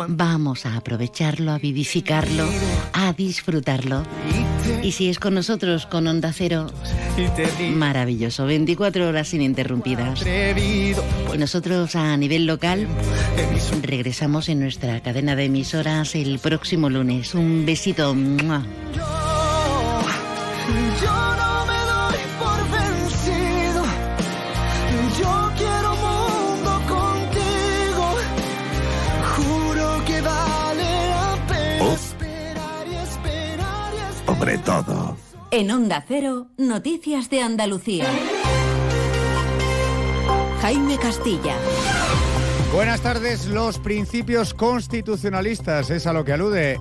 Vamos 0.07 0.65
a 0.65 0.77
aprovecharlo, 0.77 1.51
a 1.51 1.59
vivificarlo, 1.59 2.45
a 2.93 3.13
disfrutarlo. 3.13 4.03
Y 4.81 4.91
si 4.91 5.09
es 5.09 5.19
con 5.19 5.33
nosotros, 5.33 5.85
con 5.85 6.07
Onda 6.07 6.31
Cero, 6.33 6.67
maravilloso. 7.73 8.45
24 8.45 9.07
horas 9.07 9.33
ininterrumpidas. 9.33 10.23
Y 10.25 11.37
nosotros 11.37 11.95
a 11.95 12.15
nivel 12.17 12.45
local 12.45 12.87
regresamos 13.81 14.49
en 14.49 14.59
nuestra 14.59 15.01
cadena 15.01 15.35
de 15.35 15.45
emisoras 15.45 16.15
el 16.15 16.39
próximo 16.39 16.89
lunes. 16.89 17.24
Un 17.33 17.65
besito. 17.65 18.13
Yo 18.13 18.15
no 21.41 21.65
me 21.65 21.79
doy 21.91 22.19
por 22.39 22.59
vencido. 22.71 23.83
Yo 25.19 25.51
quiero 25.57 25.95
mundo 25.95 26.71
contigo. 26.87 28.05
Juro 29.35 30.05
que 30.05 30.21
vale 30.21 31.09
la 31.09 31.47
pena 31.47 31.93
esperar 31.93 32.87
y 32.87 32.95
esperar 32.95 33.93
y 33.93 33.97
esperar. 33.97 34.37
Sobre 34.37 34.57
todo. 34.59 35.17
En 35.51 35.71
Onda 35.71 36.05
Cero, 36.07 36.47
Noticias 36.57 37.29
de 37.29 37.41
Andalucía. 37.41 38.05
Jaime 40.61 40.97
Castilla. 40.97 41.55
Buenas 42.73 43.01
tardes. 43.01 43.47
Los 43.47 43.79
principios 43.79 44.53
constitucionalistas 44.53 45.89
es 45.89 46.07
a 46.07 46.13
lo 46.13 46.25
que 46.25 46.33
alude 46.33 46.79